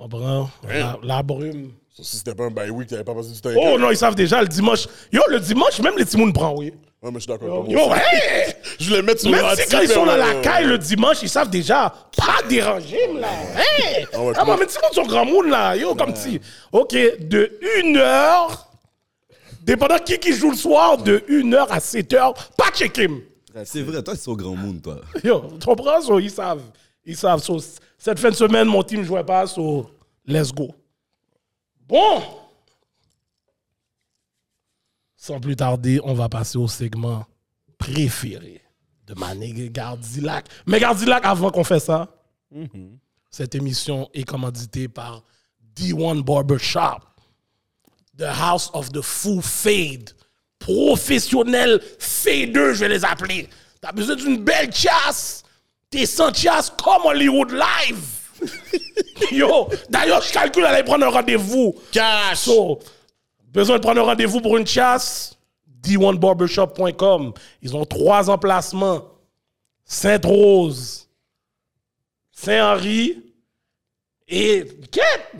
On 0.00 0.08
prend 0.08 0.48
la, 0.68 0.98
la 1.02 1.22
brume. 1.22 1.72
Ça, 1.96 2.04
si 2.04 2.16
c'était 2.18 2.34
pas 2.34 2.44
un 2.44 2.50
bye 2.50 2.70
week, 2.70 2.88
t'avais 2.88 3.02
pas 3.02 3.14
passé 3.14 3.30
du 3.32 3.40
temps 3.40 3.48
Oh 3.56 3.60
avec 3.64 3.76
eux. 3.76 3.80
non, 3.80 3.90
ils 3.90 3.96
savent 3.96 4.14
déjà 4.14 4.40
le 4.42 4.46
dimanche. 4.48 4.86
Yo, 5.10 5.22
le 5.28 5.40
dimanche, 5.40 5.80
même 5.80 5.96
les 5.98 6.04
Timounes 6.04 6.32
prennent, 6.32 6.54
oui. 6.56 6.72
Ouais, 7.02 7.10
mais 7.10 7.14
je 7.14 7.18
suis 7.20 7.28
d'accord. 7.28 7.64
Yo, 7.68 7.78
toi. 7.78 7.96
hey! 7.96 8.54
Je 8.78 8.88
voulais 8.90 9.02
mettre 9.02 9.20
sur 9.22 9.30
le 9.30 9.36
Même 9.36 9.56
si 9.56 9.68
quand 9.68 9.80
ils 9.80 9.88
sont 9.88 10.04
dans 10.06 10.16
la 10.16 10.34
caille 10.36 10.66
le 10.66 10.78
dimanche, 10.78 11.18
ils 11.22 11.28
savent 11.28 11.50
déjà 11.50 11.92
pas 12.16 12.46
déranger, 12.48 13.12
là. 13.18 13.28
Hey! 13.56 14.06
Ah 14.12 14.20
ouais, 14.22 14.32
Ah, 14.36 14.44
mais 14.44 14.66
Timounes 14.66 14.92
sont 14.92 15.06
grand 15.06 15.24
monde, 15.24 15.46
là. 15.48 15.74
Yo, 15.76 15.94
comme 15.96 16.14
si. 16.14 16.40
OK, 16.70 16.92
de 16.92 17.58
1h, 17.84 18.48
dépendant 19.68 19.98
qui 19.98 20.18
qui 20.18 20.32
joue 20.32 20.50
le 20.50 20.56
soir, 20.56 20.96
de 20.98 21.18
1h 21.28 21.68
à 21.68 21.78
7h, 21.78 22.34
pas 22.56 22.70
check 22.72 22.96
him. 22.96 23.20
C'est 23.64 23.82
vrai, 23.82 24.02
toi, 24.02 24.14
c'est 24.16 24.28
au 24.28 24.36
grand 24.36 24.54
monde, 24.54 24.80
toi. 24.82 25.00
Yo, 25.24 25.40
tu 25.60 25.66
comprends? 25.66 26.00
So, 26.00 26.18
ils 26.18 26.30
savent. 26.30 26.62
Ils 27.04 27.16
savent. 27.16 27.42
So, 27.42 27.58
cette 27.98 28.18
fin 28.18 28.30
de 28.30 28.34
semaine, 28.34 28.68
mon 28.68 28.82
team 28.82 29.00
ne 29.00 29.04
jouait 29.04 29.24
pas, 29.24 29.46
so 29.46 29.90
let's 30.26 30.52
go. 30.52 30.74
Bon. 31.86 32.22
Sans 35.16 35.40
plus 35.40 35.56
tarder, 35.56 36.00
on 36.04 36.14
va 36.14 36.28
passer 36.28 36.56
au 36.58 36.68
segment 36.68 37.26
préféré 37.76 38.62
de 39.06 39.14
ma 39.14 39.34
nigga 39.34 39.68
Gardilac. 39.68 40.46
Mais 40.66 40.80
Gardilac, 40.80 41.24
avant 41.24 41.50
qu'on 41.50 41.64
fasse 41.64 41.84
ça, 41.84 42.08
cette 43.30 43.54
émission 43.54 44.08
est 44.14 44.24
commanditée 44.24 44.88
par 44.88 45.24
D1 45.76 46.22
Barbershop, 46.22 47.00
The 48.18 48.32
House 48.32 48.70
of 48.74 48.90
the 48.92 49.00
Full 49.00 49.42
Fade. 49.42 50.10
Professionnels 50.58 51.80
fadeux, 51.98 52.74
je 52.74 52.80
vais 52.80 52.88
les 52.88 53.04
appeler. 53.04 53.48
T'as 53.80 53.92
besoin 53.92 54.16
d'une 54.16 54.42
belle 54.42 54.74
chasse. 54.74 55.44
T'es 55.88 56.04
sans 56.04 56.34
chasse 56.34 56.70
comme 56.82 57.06
Hollywood 57.06 57.52
Live. 57.52 58.18
Yo, 59.32 59.68
d'ailleurs, 59.88 60.20
je 60.20 60.32
calcule 60.32 60.64
aller 60.64 60.82
prendre 60.82 61.06
un 61.06 61.10
rendez-vous. 61.10 61.74
Cash! 61.92 62.38
So, 62.38 62.80
besoin 63.46 63.76
de 63.76 63.82
prendre 63.82 64.00
un 64.00 64.04
rendez-vous 64.04 64.40
pour 64.40 64.56
une 64.56 64.66
chasse? 64.66 65.36
D1barbershop.com. 65.82 67.32
Ils 67.62 67.76
ont 67.76 67.84
trois 67.84 68.28
emplacements. 68.28 69.04
Sainte-Rose, 69.84 71.08
Saint-Henri 72.30 73.24
et 74.26 74.66
Quête. 74.92 75.32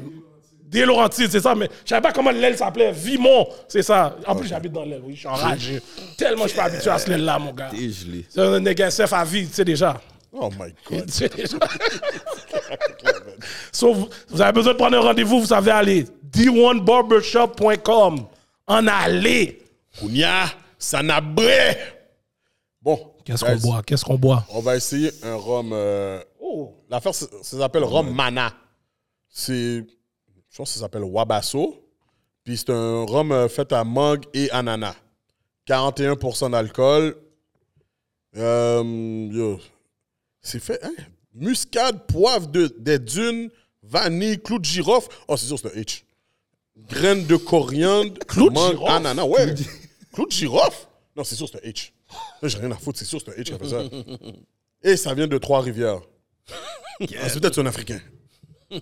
Des 0.71 0.85
Laurentides, 0.85 1.31
c'est 1.31 1.41
ça, 1.41 1.55
mais 1.55 1.69
je 1.85 1.89
savais 1.89 2.03
pas 2.03 2.13
comment 2.13 2.31
l'aile 2.31 2.57
s'appelait. 2.59 2.93
Vimont, 2.93 3.49
c'est 3.69 3.83
ça. 3.83 4.17
En 4.27 4.37
plus, 4.37 4.49
j'habite 4.49 4.73
dans 4.73 4.85
l'aile, 4.85 5.01
oui, 5.03 5.15
je 5.15 5.21
suis 5.21 5.29
enragé. 5.29 5.81
Tellement 6.17 6.43
je 6.45 6.49
suis 6.49 6.57
pas 6.59 6.65
habitué 6.65 6.91
à 6.91 6.99
ce 6.99 7.09
l'aile-là, 7.09 7.39
mon 7.39 7.53
gars. 7.53 7.71
Gelé. 7.73 8.27
C'est 8.29 8.41
un 8.43 8.61
négatif 8.61 9.13
à 9.13 9.25
vie, 9.25 9.47
tu 9.49 9.55
sais 9.55 9.65
déjà. 9.65 9.99
Oh 10.33 10.51
my 10.61 10.75
God. 10.91 11.07
Tu 11.07 11.13
sais 11.13 11.29
déjà. 11.31 11.57
So, 13.73 13.95
vous, 13.95 14.09
vous 14.29 14.41
avez 14.43 14.53
besoin 14.53 14.73
de 14.73 14.79
prendre 14.79 14.97
un 14.97 15.01
rendez-vous, 15.01 15.41
vous 15.41 15.47
savez 15.47 15.71
aller. 15.71 16.05
D1barbershop.com. 16.33 18.27
En 18.67 18.87
aller. 18.87 19.63
Kounia, 19.99 20.47
ça 20.79 21.03
n'a 21.03 21.21
bré. 21.21 21.77
Bon. 22.83 23.13
Qu'est-ce 23.25 23.45
qu'on 23.45 23.57
boit? 23.57 23.83
Qu'est-ce 23.87 24.05
qu'on 24.05 24.19
boit? 24.19 24.45
On 24.51 24.61
va 24.61 24.77
essayer 24.77 25.11
un 25.23 25.35
rhum. 25.37 25.71
euh, 25.73 26.21
Oh. 26.41 26.75
L'affaire, 26.91 27.15
ça 27.15 27.27
ça 27.43 27.59
s'appelle 27.59 27.85
rhum 27.85 28.11
mana. 28.15 28.53
C'est. 29.29 29.85
Je 30.59 30.63
pense 30.63 30.71
que 30.71 30.75
ça 30.75 30.87
s'appelle 30.87 31.05
Wabasso. 31.05 31.81
Puis 32.43 32.57
c'est 32.57 32.71
un 32.71 33.05
rhum 33.05 33.31
euh, 33.31 33.49
fait 33.49 33.73
à 33.73 33.85
mangue 33.85 34.25
et 34.35 34.51
ananas. 34.51 34.97
41% 35.69 36.51
d'alcool. 36.51 37.17
Euh. 38.37 39.57
C'est 40.43 40.59
fait. 40.59 40.83
Hein? 40.83 40.97
Muscade, 41.33 42.09
poivre 42.09 42.49
de, 42.49 42.75
des 42.77 42.99
dunes, 42.99 43.51
vanille, 43.85 44.43
clou 44.43 44.59
de 44.59 44.65
girofle. 44.65 45.09
Oh, 45.29 45.37
c'est 45.37 45.47
sûr, 45.47 45.61
c'est 45.61 45.69
un 45.69 45.81
H. 45.81 46.03
Graines 46.89 47.25
de 47.27 47.37
coriandre, 47.37 48.19
Clou 48.27 48.49
de 48.49 48.55
mangue, 48.55 48.73
girofle? 48.73 48.93
ananas. 48.95 49.27
Ouais. 49.27 49.55
Clou 50.13 50.27
de 50.27 50.33
girofle? 50.33 50.89
Non, 51.15 51.23
c'est 51.23 51.37
sûr, 51.37 51.49
c'est 51.49 51.65
un 51.65 51.71
H. 51.71 51.93
J'ai 52.43 52.59
rien 52.59 52.73
à 52.73 52.77
foutre, 52.77 52.99
c'est 52.99 53.05
sûr, 53.05 53.21
c'est 53.25 53.31
un 53.31 53.41
H 53.41 53.45
qui 53.45 53.53
a 53.53 53.59
fait 53.59 53.69
ça. 53.69 53.85
Et 54.83 54.97
ça 54.97 55.15
vient 55.15 55.29
de 55.29 55.39
Trois-Rivières. 55.39 56.01
Ah, 56.51 57.29
c'est 57.29 57.39
peut-être 57.39 57.61
un 57.63 57.67
Africain? 57.67 58.01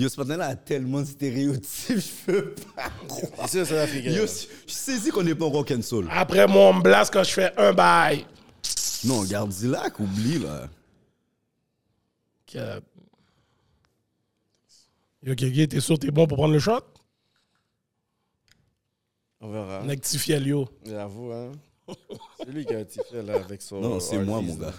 Yo, 0.00 0.08
ce 0.08 0.18
matin-là 0.18 0.46
a 0.46 0.56
tellement 0.56 1.00
de 1.02 1.04
stéréotypes, 1.06 1.98
je 1.98 2.24
peux 2.32 2.54
pas. 2.74 2.90
C'est 3.46 3.48
sûr, 3.58 3.66
c'est 3.66 3.78
africain. 3.78 4.10
Yo, 4.12 4.24
je 4.26 4.72
saisis 4.72 5.10
qu'on 5.10 5.22
n'est 5.22 5.34
pas 5.34 5.44
rock 5.44 5.70
and 5.72 5.82
soul. 5.82 6.08
Après, 6.10 6.46
moi, 6.46 6.70
on 6.70 6.74
me 6.74 6.80
blase 6.82 7.10
quand 7.10 7.22
je 7.22 7.30
fais 7.32 7.52
un 7.58 7.74
bail. 7.74 8.24
Non, 9.04 9.22
garde 9.24 9.52
Zilac, 9.52 10.00
oublie, 10.00 10.38
là. 10.38 10.70
Que- 12.46 12.80
Yo, 15.22 15.34
Kéké, 15.34 15.68
t'es 15.68 15.80
sûr 15.80 15.96
que 15.96 16.06
t'es 16.06 16.10
bon 16.10 16.26
pour 16.26 16.38
prendre 16.38 16.54
le 16.54 16.60
shot? 16.60 16.80
On 19.42 19.50
verra. 19.50 19.82
Nectifiel, 19.84 20.46
yo. 20.46 20.66
J'avoue, 20.86 21.30
hein. 21.30 21.52
C'est 22.38 22.48
lui 22.50 22.64
qui 22.64 22.74
a 22.74 22.84
tifé 22.86 23.20
là 23.22 23.34
avec 23.34 23.60
son. 23.60 23.80
Non, 23.82 24.00
c'est 24.00 24.18
moi, 24.18 24.40
mon 24.40 24.54
gars. 24.54 24.72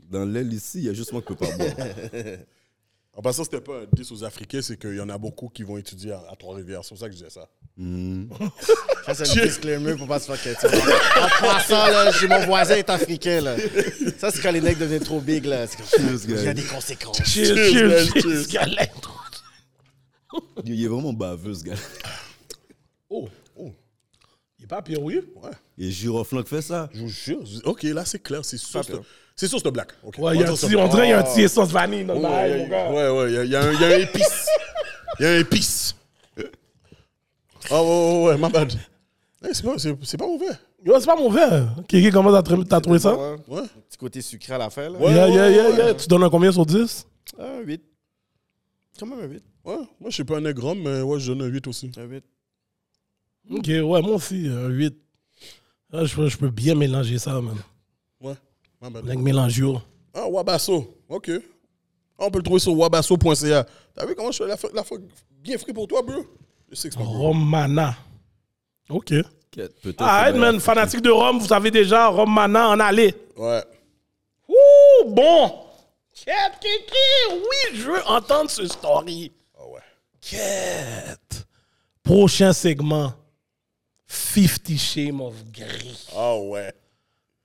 Dans 0.00 0.24
l'aile 0.24 0.50
ici, 0.52 0.78
il 0.78 0.84
y 0.84 0.88
a 0.88 0.94
juste 0.94 1.12
moi 1.12 1.20
qui 1.20 1.34
peux 1.34 1.36
pas 1.36 1.54
boire. 1.56 1.68
En 3.16 3.22
passant, 3.22 3.44
c'était 3.44 3.62
pas 3.62 3.80
un 3.80 3.86
10 3.90 4.12
aux 4.12 4.24
Africains, 4.24 4.60
c'est 4.60 4.78
qu'il 4.78 4.94
y 4.94 5.00
en 5.00 5.08
a 5.08 5.16
beaucoup 5.16 5.48
qui 5.48 5.62
vont 5.62 5.78
étudier 5.78 6.12
à, 6.12 6.22
à 6.30 6.36
Trois-Rivières. 6.36 6.84
C'est 6.84 6.90
pour 6.90 6.98
ça 6.98 7.06
que 7.06 7.12
je 7.12 7.18
disais 7.18 7.30
ça. 7.30 7.48
Ça, 9.06 9.14
c'est 9.14 9.40
le 9.40 9.46
disclaimer 9.46 9.94
pour 9.96 10.06
pas 10.08 10.18
se 10.18 10.32
faire 10.32 10.40
quitter. 10.56 10.66
En 10.66 11.28
passant, 11.40 11.86
là, 11.86 12.10
chez 12.10 12.26
mon 12.26 12.44
voisin 12.44 12.74
est 12.76 12.90
africain, 12.90 13.40
là. 13.40 13.56
Ça, 14.18 14.30
c'est 14.30 14.42
quand 14.42 14.50
les 14.50 14.60
necks 14.60 14.78
deviennent 14.78 15.02
trop 15.04 15.20
big, 15.20 15.44
là. 15.44 15.66
C'est 15.66 15.76
comme, 15.76 16.18
Il 16.28 16.44
y 16.44 16.48
a 16.48 16.54
des 16.54 16.64
conséquences. 16.64 17.22
Cheers, 17.24 17.54
Cheers, 17.54 18.46
Il 20.64 20.84
est 20.84 20.88
vraiment 20.88 21.12
baveux, 21.12 21.54
ce 21.54 21.64
gars. 21.64 21.74
Oh, 23.08 23.28
oh. 23.56 23.72
Il 24.58 24.64
est 24.64 24.68
pas 24.68 24.82
pire, 24.82 25.02
oui? 25.02 25.20
Ouais. 25.36 25.50
Et 25.78 25.90
Giroflan 25.90 26.42
qui 26.42 26.50
fait 26.50 26.62
ça. 26.62 26.90
Je 26.92 27.00
vous 27.00 27.08
jure. 27.08 27.44
Ok, 27.64 27.84
là, 27.84 28.04
c'est 28.04 28.18
clair. 28.18 28.44
C'est 28.44 28.58
sûr, 28.58 28.82
c'est 29.36 29.46
sûr, 29.48 29.58
c'est 29.60 29.68
un 29.68 29.70
black. 29.70 29.92
Ok. 30.02 30.18
Ouais, 30.18 30.34
il 30.34 30.40
y 30.40 30.44
a 30.44 30.50
un 30.50 30.54
petit- 30.54 30.74
on 30.76 30.88
dirait 30.88 31.02
qu'il 31.02 31.10
y 31.10 31.12
a 31.12 31.18
un 31.20 31.22
petit 31.22 31.42
essence 31.42 31.70
vanille 31.70 32.04
dans 32.04 32.14
le 32.14 32.20
bail, 32.22 32.58
mon 32.62 32.68
gars. 32.68 32.90
Ouais, 32.90 33.08
ouais, 33.10 33.44
il 33.44 33.50
y 33.50 33.54
a- 33.56 33.62
un- 33.62 33.72
il 33.72 33.80
y 33.80 33.84
a 33.84 33.88
un 33.88 33.98
épice. 34.00 34.48
Il 35.18 35.22
y 35.22 35.26
a 35.26 35.30
un 35.32 35.38
épice. 35.40 35.94
Ah, 37.70 37.82
ouais, 37.82 37.88
ouais, 37.88 38.24
ouais, 38.28 38.36
my 38.38 38.50
bad. 38.50 38.72
Eh, 39.48 39.52
c'est 39.54 39.62
pas, 39.64 39.78
c'est- 39.78 40.16
pas 40.16 40.26
mauvais. 40.26 40.46
Yo, 40.84 40.98
c'est 41.00 41.06
pas 41.06 41.16
mauvais. 41.16 41.64
Kéké, 41.88 42.10
comment 42.10 42.30
t'as 42.32 42.42
tr- 42.48 42.66
t'as 42.66 42.80
trouvé 42.80 42.98
ça? 42.98 43.14
Ouais. 43.16 43.36
Ouais. 43.48 43.60
Un 43.60 43.80
petit 43.88 43.98
côté 43.98 44.22
sucré 44.22 44.54
à 44.54 44.58
la 44.58 44.70
fin, 44.70 44.88
là. 44.88 44.98
Ouais. 44.98 45.12
Yeah, 45.12 45.28
yeah, 45.28 45.50
yeah, 45.50 45.70
yeah. 45.70 45.94
Tu 45.94 46.06
donnes 46.06 46.22
un 46.22 46.30
combien 46.30 46.52
sur 46.52 46.64
10? 46.64 47.06
Un 47.38 47.60
8. 47.60 47.82
Quand 48.98 49.06
même 49.06 49.18
un 49.20 49.26
8. 49.26 49.42
Ouais, 49.64 49.74
moi, 50.00 50.10
je 50.10 50.14
suis 50.14 50.24
pas 50.24 50.36
un 50.36 50.40
nègre 50.40 50.74
mais 50.76 51.02
ouais, 51.02 51.18
je 51.18 51.32
donne 51.32 51.42
un 51.42 51.46
8 51.50 51.66
aussi. 51.66 51.90
Un 51.98 52.04
8. 52.04 52.24
Ok, 53.50 53.66
ouais, 53.66 53.82
moi 53.82 54.14
aussi, 54.14 54.46
un 54.48 54.68
8. 54.68 54.96
Ah, 55.92 56.04
je, 56.04 56.14
peux- 56.14 56.28
je 56.28 56.36
peux 56.36 56.50
bien 56.50 56.74
mélanger 56.76 57.18
ça, 57.18 57.32
man. 57.40 57.56
Ouais, 58.20 58.34
Avec 58.80 59.18
mélangio. 59.18 59.80
Ah, 60.14 60.26
Wabasso. 60.28 60.94
OK. 61.08 61.30
Ah, 62.18 62.24
on 62.26 62.30
peut 62.30 62.38
le 62.38 62.44
trouver 62.44 62.60
sur 62.60 62.76
wabasso.ca. 62.76 63.66
T'as 63.94 64.06
vu 64.06 64.14
comment 64.14 64.30
je 64.32 64.38
fais 64.38 64.48
la, 64.48 64.56
la 64.74 64.84
fois 64.84 64.98
bien 65.42 65.58
frit 65.58 65.72
pour 65.72 65.86
toi, 65.86 66.02
bro? 66.02 66.24
Je 66.70 66.74
sais 66.74 66.88
que 66.88 66.94
c'est 66.94 66.98
pas 67.00 67.04
bro. 67.04 67.28
Romana. 67.28 67.94
Ok. 68.88 69.12
Peut-être. 69.50 69.96
Ah, 69.98 70.30
man, 70.32 70.60
fanatique 70.60 71.00
de 71.00 71.10
Rome, 71.10 71.38
vous 71.38 71.46
savez 71.46 71.70
déjà, 71.70 72.08
Romana 72.08 72.68
en 72.68 72.80
aller. 72.80 73.14
Ouais. 73.36 73.62
Ouh, 74.48 75.04
bon. 75.10 75.52
Oui, 76.26 77.74
je 77.74 77.82
veux 77.90 78.06
entendre 78.06 78.50
ce 78.50 78.66
story. 78.66 79.32
Ah 79.58 79.66
ouais. 79.66 79.80
Quête. 80.20 81.46
Prochain 82.02 82.52
segment. 82.52 83.12
50 84.06 84.76
Shame 84.78 85.20
of 85.20 85.34
Grey. 85.52 85.92
Ah 86.16 86.36
ouais. 86.38 86.72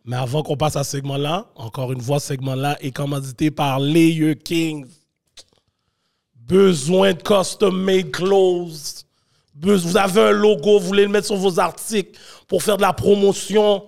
Mais 0.03 0.15
avant 0.15 0.41
qu'on 0.41 0.57
passe 0.57 0.75
à 0.75 0.83
ce 0.83 0.91
segment-là, 0.91 1.47
encore 1.55 1.91
une 1.91 2.01
fois, 2.01 2.19
ce 2.19 2.27
segment-là 2.27 2.77
est 2.81 2.91
commandité 2.91 3.51
par 3.51 3.79
Layer 3.79 4.35
Kings. 4.35 4.87
Besoin 6.35 7.13
de 7.13 7.21
custom-made 7.21 8.11
clothes. 8.11 9.05
Vous 9.61 9.97
avez 9.97 10.21
un 10.21 10.31
logo, 10.31 10.79
vous 10.79 10.87
voulez 10.87 11.03
le 11.03 11.09
mettre 11.09 11.27
sur 11.27 11.35
vos 11.35 11.59
articles 11.59 12.19
pour 12.47 12.63
faire 12.63 12.77
de 12.77 12.81
la 12.81 12.93
promotion. 12.93 13.85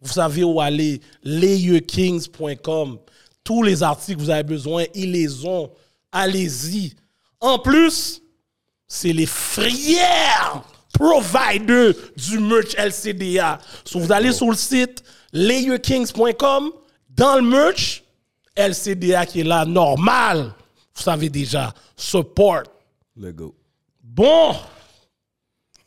Vous 0.00 0.12
savez 0.12 0.42
où 0.42 0.60
aller. 0.60 1.00
LayerKings.com. 1.22 2.98
Tous 3.44 3.62
les 3.62 3.82
articles 3.82 4.18
que 4.18 4.24
vous 4.24 4.30
avez 4.30 4.42
besoin, 4.42 4.84
ils 4.94 5.12
les 5.12 5.44
ont. 5.44 5.70
Allez-y. 6.10 6.94
En 7.40 7.58
plus, 7.58 8.20
c'est 8.88 9.12
les 9.12 9.26
frières 9.26 10.62
providers 10.92 11.94
du 12.16 12.38
merch 12.38 12.74
LCDA. 12.76 13.58
So, 13.84 14.00
vous 14.00 14.12
allez 14.12 14.32
sur 14.32 14.50
le 14.50 14.56
site 14.56 15.02
layerkings.com, 15.32 16.72
dans 17.10 17.36
le 17.36 17.42
merch, 17.42 18.02
LCDA 18.56 19.26
qui 19.26 19.40
est 19.40 19.44
là, 19.44 19.64
normal. 19.64 20.54
Vous 20.94 21.02
savez 21.02 21.28
déjà, 21.28 21.72
support. 21.96 22.64
Let's 23.16 23.34
go. 23.34 23.54
Bon, 24.02 24.54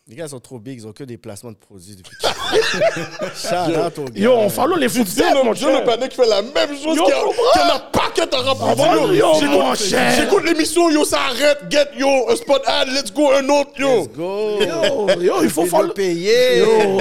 Les 0.08 0.16
gars 0.16 0.28
sont 0.28 0.40
trop 0.40 0.60
big, 0.60 0.78
ils 0.80 0.86
ont 0.86 0.92
que 0.92 1.04
des 1.04 1.18
placements 1.18 1.50
de 1.52 1.58
produits 1.58 1.96
depuis. 1.96 2.16
Shout 2.22 3.76
out 4.04 4.16
yo, 4.16 4.34
on 4.34 4.50
follow 4.50 4.76
les 4.76 4.88
footsteps, 4.88 5.34
mon 5.44 5.52
J'ai 5.56 5.66
le 5.66 5.72
cher. 5.78 5.84
panier 5.84 6.10
qui 6.10 6.16
fait 6.16 6.28
la 6.28 6.44
même 6.44 6.78
chose 6.78 6.96
Yo, 6.96 7.06
qu'il 7.06 7.14
y 7.16 7.18
a- 7.18 7.22
comprends? 7.24 7.52
qu'il 7.54 7.62
y 7.62 7.66
en 7.66 7.76
a 7.76 7.80
pas 7.80 8.10
que 8.16 8.24
t'as 8.24 8.38
rapport. 8.42 8.68
Comprends, 8.76 9.12
yo, 9.12 9.42
mon 9.50 9.74
cher. 9.74 10.14
J'écoute 10.16 10.44
l'émission, 10.46 10.92
yo, 10.92 11.06
ça 11.06 11.22
arrête. 11.22 11.58
Get, 11.72 11.88
yo, 11.98 12.30
un 12.30 12.36
spot 12.36 12.62
ad, 12.68 12.90
let's 12.90 13.12
go, 13.12 13.32
un 13.32 13.50
autre, 13.50 13.72
yo. 13.80 14.02
Let's 14.02 14.10
go. 14.16 14.60
Yo, 14.62 15.22
yo, 15.22 15.42
il 15.42 15.50
faut 15.50 15.66
follow. 15.66 15.88
le 15.88 15.94
payer. 15.94 16.60
Yo. 16.60 17.00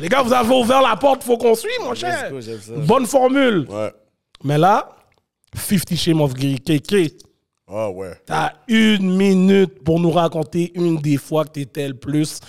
Les 0.00 0.08
gars, 0.08 0.22
vous 0.22 0.32
avez 0.32 0.52
ouvert 0.52 0.82
la 0.82 0.96
porte, 0.96 1.22
faut 1.22 1.38
qu'on 1.38 1.54
suive, 1.54 1.70
mon 1.84 1.94
cher. 1.94 2.28
go, 2.32 2.40
j'aime 2.40 2.60
ça. 2.60 2.72
Bonne 2.74 3.06
formule. 3.06 3.66
Ouais. 3.68 3.92
Mais 4.42 4.58
là, 4.58 4.88
50 5.54 5.94
Shame 5.96 6.20
of 6.22 6.34
KK. 6.34 7.12
Ah 7.72 7.88
ouais. 7.90 8.12
T'as 8.26 8.52
une 8.66 9.16
minute 9.16 9.84
pour 9.84 10.00
nous 10.00 10.10
raconter 10.10 10.72
une 10.74 10.98
des 10.98 11.16
fois 11.18 11.44
que 11.44 11.50
t'étais 11.50 11.86
le 11.88 11.94
plus 11.94 12.40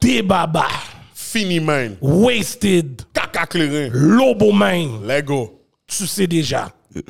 débaba, 0.00 0.66
Fini, 1.14 1.58
man. 1.60 1.96
wasted, 2.02 3.02
Caca 3.14 3.46
clairin. 3.46 3.88
loboman. 3.92 5.06
Let's 5.06 5.24
go. 5.24 5.62
Tu 5.86 6.06
sais 6.06 6.26
déjà. 6.26 6.70
Que 6.94 7.00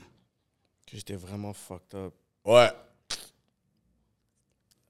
j'étais 0.96 1.16
vraiment 1.16 1.52
fucked 1.52 1.94
up. 1.94 2.14
Ouais. 2.44 2.70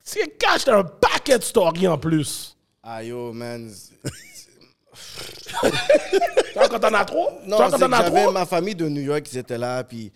C'est 0.05 0.39
cache, 0.39 0.65
t'as 0.65 0.79
un 0.79 0.85
paquet 0.85 1.39
de 1.39 1.45
stories 1.45 1.89
en 1.89 1.99
plus. 1.99 2.57
Ah 2.83 3.03
yo, 3.03 3.33
man. 3.33 3.71
Tu 6.53 6.55
vois 6.55 6.69
quand 6.69 6.79
t'en 6.81 6.93
as 6.95 7.05
trop? 7.05 7.31
Non, 7.47 7.57
tu 7.57 7.63
vois 7.63 7.71
quand 7.71 7.79
t'en 7.79 7.93
as 7.93 8.03
j'avais 8.05 8.23
trop? 8.25 8.33
ma 8.33 8.47
famille 8.47 8.75
de 8.75 8.89
New 8.89 9.01
York 9.03 9.23
qui 9.23 9.39
était 9.39 9.59
là, 9.59 9.85
puis 9.85 10.13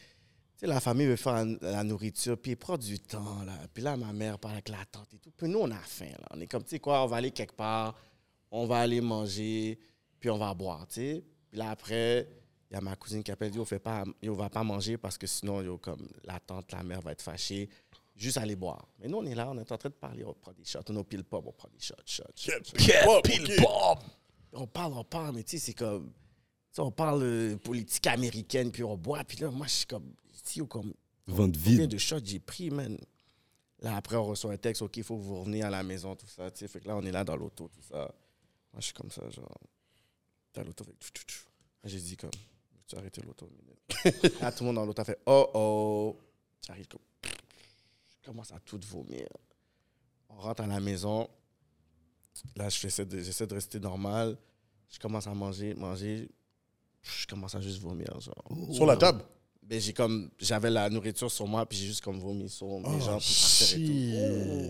sais, 0.62 0.72
la 0.72 0.80
famille 0.80 1.06
veut 1.06 1.16
faire 1.16 1.44
la, 1.60 1.84
nourriture, 1.84 2.38
puis 2.38 2.52
il 2.52 2.56
prend 2.56 2.78
du 2.78 2.98
temps, 2.98 3.42
là. 3.44 3.52
Puis 3.72 3.82
là, 3.82 3.96
ma 3.96 4.12
mère 4.12 4.38
parle 4.38 4.54
avec 4.54 4.68
la 4.68 4.84
tante 4.90 5.12
et 5.14 5.18
tout. 5.18 5.30
Puis 5.36 5.48
nous, 5.48 5.58
on 5.58 5.70
a 5.70 5.78
faim, 5.78 6.06
là. 6.18 6.28
On 6.30 6.40
est 6.40 6.46
comme, 6.46 6.62
tu 6.62 6.70
sais 6.70 6.78
quoi, 6.78 7.02
on 7.02 7.06
va 7.06 7.16
aller 7.16 7.30
quelque 7.30 7.54
part, 7.54 7.94
on 8.50 8.66
va 8.66 8.78
aller 8.78 9.00
manger, 9.00 9.78
puis 10.18 10.30
on 10.30 10.38
va 10.38 10.54
boire, 10.54 10.86
tu 10.86 10.94
sais. 10.94 11.24
Puis 11.50 11.58
là, 11.58 11.70
après, 11.70 12.28
il 12.70 12.74
y 12.74 12.76
a 12.78 12.80
ma 12.80 12.96
cousine 12.96 13.22
qui 13.22 13.30
appelle, 13.30 13.50
dit, 13.50 13.58
on 13.58 13.64
fait 13.64 13.78
pas, 13.78 14.04
on 14.24 14.32
va 14.32 14.48
pas 14.48 14.64
manger 14.64 14.96
parce 14.96 15.18
que 15.18 15.26
sinon, 15.26 15.60
yo, 15.60 15.76
comme, 15.76 16.08
la 16.24 16.40
tante, 16.40 16.72
la 16.72 16.82
mère 16.82 17.02
va 17.02 17.12
être 17.12 17.22
fâchée. 17.22 17.68
Juste 18.14 18.38
aller 18.38 18.56
boire. 18.56 18.88
Mais 18.98 19.08
nous, 19.08 19.18
on 19.18 19.24
est 19.24 19.34
là, 19.34 19.50
on 19.50 19.58
est 19.58 19.72
en 19.72 19.78
train 19.78 19.88
de 19.88 19.94
parler, 19.94 20.24
on 20.24 20.34
prend 20.34 20.52
des 20.52 20.64
shots, 20.64 20.80
on 20.88 20.96
a 20.96 21.04
pile 21.04 21.24
pop, 21.24 21.44
on 21.46 21.52
prend 21.52 21.68
des 21.72 21.80
shots, 21.80 21.94
shots, 22.06 22.22
pile 23.24 23.56
pop. 23.56 23.98
On 24.52 24.66
parle, 24.66 24.92
on 24.94 25.04
parle, 25.04 25.34
mais 25.34 25.42
tu 25.42 25.58
sais, 25.58 25.66
c'est 25.66 25.72
comme. 25.74 26.06
Tu 26.06 26.76
sais, 26.76 26.82
on 26.82 26.90
parle 26.90 27.22
euh, 27.22 27.56
politique 27.56 28.06
américaine, 28.06 28.70
puis 28.70 28.84
on 28.84 28.96
boit, 28.96 29.24
puis 29.24 29.38
là, 29.38 29.50
moi, 29.50 29.66
je 29.66 29.72
suis 29.72 29.86
comme. 29.86 30.14
Sais, 30.42 30.60
comme. 30.66 30.92
Vente 31.26 31.54
Combien 31.56 31.78
vide. 31.82 31.90
de 31.90 31.98
shots 31.98 32.18
j'ai 32.24 32.40
pris, 32.40 32.70
man? 32.70 32.98
Là, 33.80 33.96
après, 33.96 34.16
on 34.16 34.24
reçoit 34.24 34.52
un 34.52 34.56
texte, 34.56 34.82
OK, 34.82 34.96
il 34.96 35.02
faut 35.04 35.16
que 35.16 35.22
vous 35.22 35.40
reveniez 35.40 35.62
à 35.62 35.70
la 35.70 35.82
maison, 35.82 36.14
tout 36.16 36.26
ça, 36.26 36.50
tu 36.50 36.58
sais. 36.60 36.68
Fait 36.68 36.80
que 36.80 36.88
là, 36.88 36.96
on 36.96 37.02
est 37.02 37.10
là 37.12 37.24
dans 37.24 37.36
l'auto, 37.36 37.68
tout 37.68 37.82
ça. 37.82 37.96
Moi, 38.72 38.80
je 38.80 38.84
suis 38.86 38.94
comme 38.94 39.10
ça, 39.10 39.28
genre. 39.30 39.56
Dans 40.54 40.62
l'auto, 40.64 40.84
fait. 40.84 40.94
J'ai 41.84 41.98
dit, 42.00 42.16
comme, 42.16 42.30
tu 42.86 42.96
arrêter 42.96 43.22
l'auto 43.22 43.46
une 43.48 43.56
minute? 43.56 44.40
là, 44.40 44.52
tout 44.52 44.62
le 44.62 44.66
monde 44.66 44.76
dans 44.76 44.86
l'auto 44.86 45.02
a 45.02 45.04
fait, 45.04 45.18
oh, 45.26 45.48
oh. 45.54 46.18
J'arrive 46.66 46.86
comme. 46.88 47.00
Je 47.24 48.26
commence 48.26 48.52
à 48.52 48.60
tout 48.60 48.80
vomir. 48.88 49.26
On 50.28 50.36
rentre 50.36 50.62
à 50.62 50.66
la 50.66 50.78
maison. 50.80 51.28
Là, 52.56 52.68
je 52.68 52.78
fais 52.78 53.04
de- 53.04 53.18
j'essaie 53.20 53.46
de 53.46 53.54
rester 53.54 53.80
normal. 53.80 54.36
Je 54.90 54.98
commence 54.98 55.26
à 55.26 55.34
manger, 55.34 55.74
manger. 55.74 56.28
Je 57.02 57.26
commence 57.26 57.54
à 57.54 57.60
juste 57.60 57.80
vomir, 57.80 58.20
genre. 58.20 58.44
Sur 58.72 58.86
la 58.86 58.96
table. 58.96 59.24
Ben, 59.64 59.80
j'ai 59.80 59.92
comme 59.92 60.28
j'avais 60.40 60.70
la 60.70 60.90
nourriture 60.90 61.30
sur 61.30 61.46
moi 61.46 61.64
puis 61.64 61.78
j'ai 61.78 61.86
juste 61.86 62.00
comme 62.02 62.18
vomi 62.18 62.48
sur 62.48 62.66
mes 62.80 62.84
Oh, 62.84 63.00
jambes 63.00 63.20
puis 63.20 63.32
par 63.40 63.58
terre 63.58 63.78
et 63.78 63.86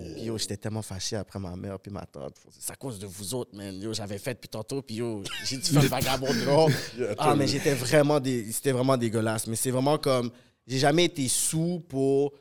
tout. 0.06 0.14
Puis 0.14 0.24
yo, 0.26 0.38
j'étais 0.38 0.56
tellement 0.58 0.82
fâché 0.82 1.16
après 1.16 1.38
ma 1.38 1.56
mère 1.56 1.78
puis 1.80 1.90
ma 1.90 2.04
tante. 2.04 2.34
C'est 2.58 2.72
à 2.72 2.76
cause 2.76 2.98
de 2.98 3.06
vous 3.06 3.34
autres, 3.34 3.56
man. 3.56 3.80
Yo, 3.80 3.92
j'avais 3.94 4.18
fait 4.18 4.34
depuis 4.34 4.48
tantôt 4.50 4.82
puis 4.82 4.96
yo, 4.96 5.22
j'ai 5.46 5.56
dû 5.56 5.62
faire 5.62 5.82
vagabond 5.88 6.32
dehors. 6.32 6.70
Ah, 7.18 7.34
mais 7.34 7.46
j'étais 7.48 7.74
vraiment 7.74 8.20
des 8.20 8.52
c'était 8.52 8.72
vraiment 8.72 8.96
dégueulasse, 8.96 9.46
mais 9.46 9.56
c'est 9.56 9.70
vraiment 9.70 9.96
comme 9.98 10.30
j'ai 10.66 10.78
jamais 10.78 11.06
été 11.06 11.26
sous 11.26 11.82
pour 11.88 12.32
tu 12.32 12.38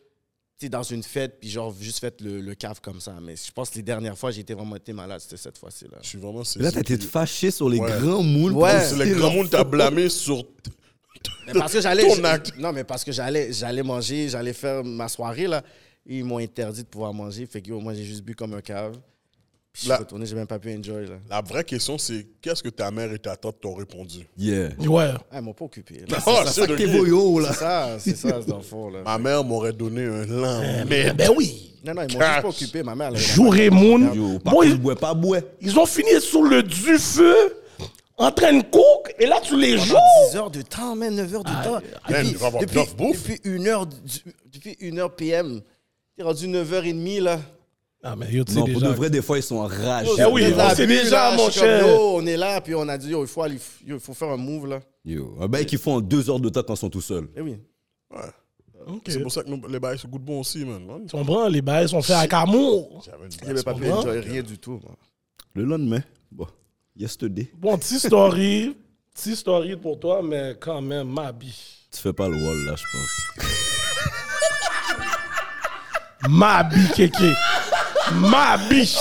tu 0.60 0.66
sais, 0.68 0.70
dans 0.70 0.84
une 0.84 1.02
fête, 1.02 1.40
puis 1.40 1.50
genre, 1.50 1.74
juste 1.80 1.98
fait 1.98 2.22
le, 2.22 2.40
le 2.40 2.54
cave 2.54 2.80
comme 2.82 3.02
ça. 3.02 3.16
Mais 3.20 3.36
je 3.36 3.52
pense 3.52 3.72
que 3.72 3.78
les 3.78 3.82
dernières 3.82 4.16
fois, 4.16 4.30
j'ai 4.30 4.42
été 4.42 4.54
vraiment 4.54 4.76
été 4.76 4.94
malade, 4.94 5.20
c'était 5.20 5.38
cette 5.38 5.58
fois-ci. 5.58 5.86
là. 5.86 5.98
Je 6.04 6.08
suis 6.10 6.20
vraiment. 6.20 6.44
Là, 6.58 6.72
t'as 6.72 6.82
été 6.82 6.98
fâché 7.00 7.50
sur 7.50 7.68
les 7.68 7.80
Ouais. 7.80 7.90
grands 8.00 8.22
moules. 8.22 8.52
Ouais. 8.52 8.72
pour 8.74 8.80
C'est 8.82 8.94
essayer 8.94 9.06
le 9.06 9.10
de 9.16 9.16
grand 9.20 9.28
leur 9.30 9.38
monde 9.38 9.50
t'a 9.50 9.64
blâmé 9.64 10.08
sur. 10.10 10.44
Mais 11.48 11.54
parce 11.54 11.74
que 11.74 11.82
j'allais. 11.82 12.04
Ton 12.08 12.16
je- 12.16 12.24
acte. 12.24 12.54
Non, 12.58 12.72
mais 12.72 12.84
parce 12.84 13.04
que 13.04 13.12
j'allais, 13.12 13.52
j'allais 13.52 13.84
manger, 13.84 14.30
j'allais 14.30 14.54
faire 14.54 14.84
ma 14.84 15.08
soirée, 15.08 15.48
là. 15.48 15.62
Ils 16.06 16.24
m'ont 16.24 16.40
interdit 16.40 16.82
de 16.84 16.88
pouvoir 16.88 17.14
manger. 17.14 17.46
Fait 17.46 17.62
que 17.62 17.72
moi, 17.74 17.94
j'ai 17.94 18.04
juste 18.04 18.24
bu 18.24 18.34
comme 18.36 18.54
un 18.54 18.62
cave. 18.62 18.94
Puis 19.74 19.74
je 19.74 19.80
suis 19.84 19.90
Là- 19.90 19.98
retourné, 19.98 20.26
j'ai 20.26 20.36
même 20.36 20.48
pas 20.48 20.60
pu 20.60 20.76
enjoy, 20.76 21.06
là. 21.08 21.16
La 21.30 21.42
vraie 21.42 21.64
question, 21.64 21.98
c'est 21.98 22.28
qu'est-ce 22.42 22.62
que 22.62 22.68
ta 22.70 22.92
mère 22.92 23.12
et 23.14 23.20
ta 23.20 23.38
tante 23.38 23.62
t'ont 23.62 23.74
répondu? 23.76 24.28
Yeah. 24.38 24.70
Ouais. 24.80 25.12
Ah, 25.32 25.38
ils 25.38 25.42
m'ont 25.42 25.54
pas 25.54 25.64
occupé. 25.66 26.04
Oh, 26.28 26.32
Ça 26.44 26.52
c'est 26.52 26.68
que 26.68 26.74
t'es 26.74 26.86
ok. 26.86 26.92
voyou, 26.98 27.40
là. 27.40 27.50
C'est 27.54 27.60
ça, 27.60 27.98
c'est 28.00 28.18
ça, 28.18 28.42
c'est 28.42 28.50
dans 28.50 28.58
le 28.58 28.64
fond, 28.64 28.90
là. 28.90 29.00
Ma 29.06 29.18
mère 29.18 29.44
m'aurait 29.46 29.72
donné 29.72 30.04
un 30.06 30.26
lent. 30.26 30.62
Ben, 30.88 31.14
ben 31.16 31.30
oui. 31.38 31.74
Non, 31.86 31.94
non, 31.94 32.02
ils 32.08 32.14
m'ont 32.18 32.20
juste 32.26 32.42
pas 32.42 32.48
occupé. 32.50 32.84
Ma 32.84 32.96
mère, 32.96 33.12
la 33.12 33.18
Jour 33.20 33.56
et 33.56 33.70
Moon. 33.70 34.40
Bon, 34.44 34.62
ils, 34.64 34.78
pas 34.96 35.14
bois. 35.14 35.40
ils 35.62 35.80
ont 35.80 35.86
fini 35.86 36.20
sous 36.20 36.44
le 36.44 36.62
du 36.64 36.76
feu, 36.76 37.61
en 38.22 38.32
train 38.32 38.54
de 38.58 38.64
cook, 38.64 39.14
et 39.20 39.26
là, 39.26 39.40
tu 39.42 39.60
les 39.60 39.78
joues. 39.78 39.96
10 40.32 40.38
heures 40.38 40.52
de 40.52 40.62
temps, 40.62 40.96
man, 40.96 41.16
9 41.16 41.36
heures 41.36 41.44
de 41.44 41.50
temps. 41.64 41.82
man, 42.10 42.26
Depuis, 42.26 42.44
avoir 42.46 42.62
depuis, 42.62 42.78
enough 42.80 42.96
bouffe. 42.96 43.28
depuis 43.28 43.40
une 43.44 43.68
heure, 43.68 43.86
depuis 44.52 44.76
une 44.80 45.00
heure 45.00 45.16
PM. 45.16 45.62
T'es 46.16 46.24
rendu 46.24 46.48
9h30, 46.48 47.20
là. 47.22 47.40
Ah, 48.04 48.16
mais 48.16 48.32
yo, 48.32 48.44
tu 48.44 48.54
sais 48.54 48.60
Non, 48.60 48.66
pour 48.66 48.82
de 48.82 48.88
vrai, 48.90 49.10
des 49.12 49.22
fois, 49.22 49.38
ils 49.38 49.44
sont 49.44 49.58
enragés. 49.58 50.10
Eh 50.18 50.26
oui, 50.26 50.42
bu, 50.46 50.88
déjà, 50.88 51.30
là, 51.32 51.38
mon 51.38 51.44
comme, 51.44 51.52
cher. 51.54 51.88
yo, 51.88 52.16
on 52.16 52.26
est 52.26 52.36
là, 52.38 52.60
puis 52.60 52.74
on 52.76 52.88
a 52.88 52.98
dit, 52.98 53.10
yo, 53.10 53.24
il 53.24 53.28
faut, 53.28 53.44
aller, 53.44 53.58
yo, 53.86 53.96
il 53.98 54.00
faut 54.00 54.14
faire 54.16 54.30
un 54.30 54.38
move, 54.38 54.68
là. 54.68 54.80
Yo, 55.06 55.36
un 55.40 55.48
bail 55.48 55.66
qu'ils 55.68 55.78
font 55.80 55.96
en 55.96 56.02
deux 56.02 56.30
heures 56.30 56.40
de 56.40 56.50
temps 56.50 56.64
quand 56.64 56.74
ils 56.74 56.78
sont 56.78 56.90
tout 56.90 57.02
seuls. 57.02 57.28
Eh 57.38 57.42
oui. 57.42 57.58
Ok. 58.88 59.04
C'est 59.08 59.20
pour 59.22 59.32
ça 59.32 59.44
que 59.44 59.50
nous- 59.50 59.62
les 59.68 59.80
bails 59.80 60.00
se 60.00 60.08
goûtent 60.08 60.24
bon 60.24 60.40
aussi, 60.40 60.66
man. 60.66 60.82
Tu 61.08 61.16
comprends? 61.16 61.48
Les 61.48 61.62
bails 61.62 61.88
sont 61.90 62.02
faits 62.02 62.16
avec 62.18 62.34
amour. 62.34 63.04
J'avais 63.06 63.30
J'avais 63.46 63.64
pas 63.64 63.74
pu 63.76 63.84
rien 64.30 64.42
du 64.42 64.58
tout. 64.58 64.80
Le 65.54 65.64
lendemain, 65.64 66.02
bon, 66.32 66.48
yesterday, 67.02 67.50
Bon, 67.58 67.78
petite 67.78 68.00
story. 68.00 68.76
Petite 69.14 69.36
story 69.36 69.76
pour 69.76 70.00
toi, 70.00 70.22
mais 70.24 70.56
quand 70.60 70.82
même, 70.82 71.10
ma 71.10 71.32
biche. 71.32 71.88
tu 71.92 72.00
fais 72.00 72.14
pas 72.14 72.28
le 72.30 72.36
wall, 72.36 72.66
là, 72.66 72.76
je 72.78 72.84
pense. 72.92 73.48
Ma 76.30 76.64
biche, 76.64 76.92
kéké. 76.96 77.34
Ma 78.14 78.58
biche. 78.70 78.96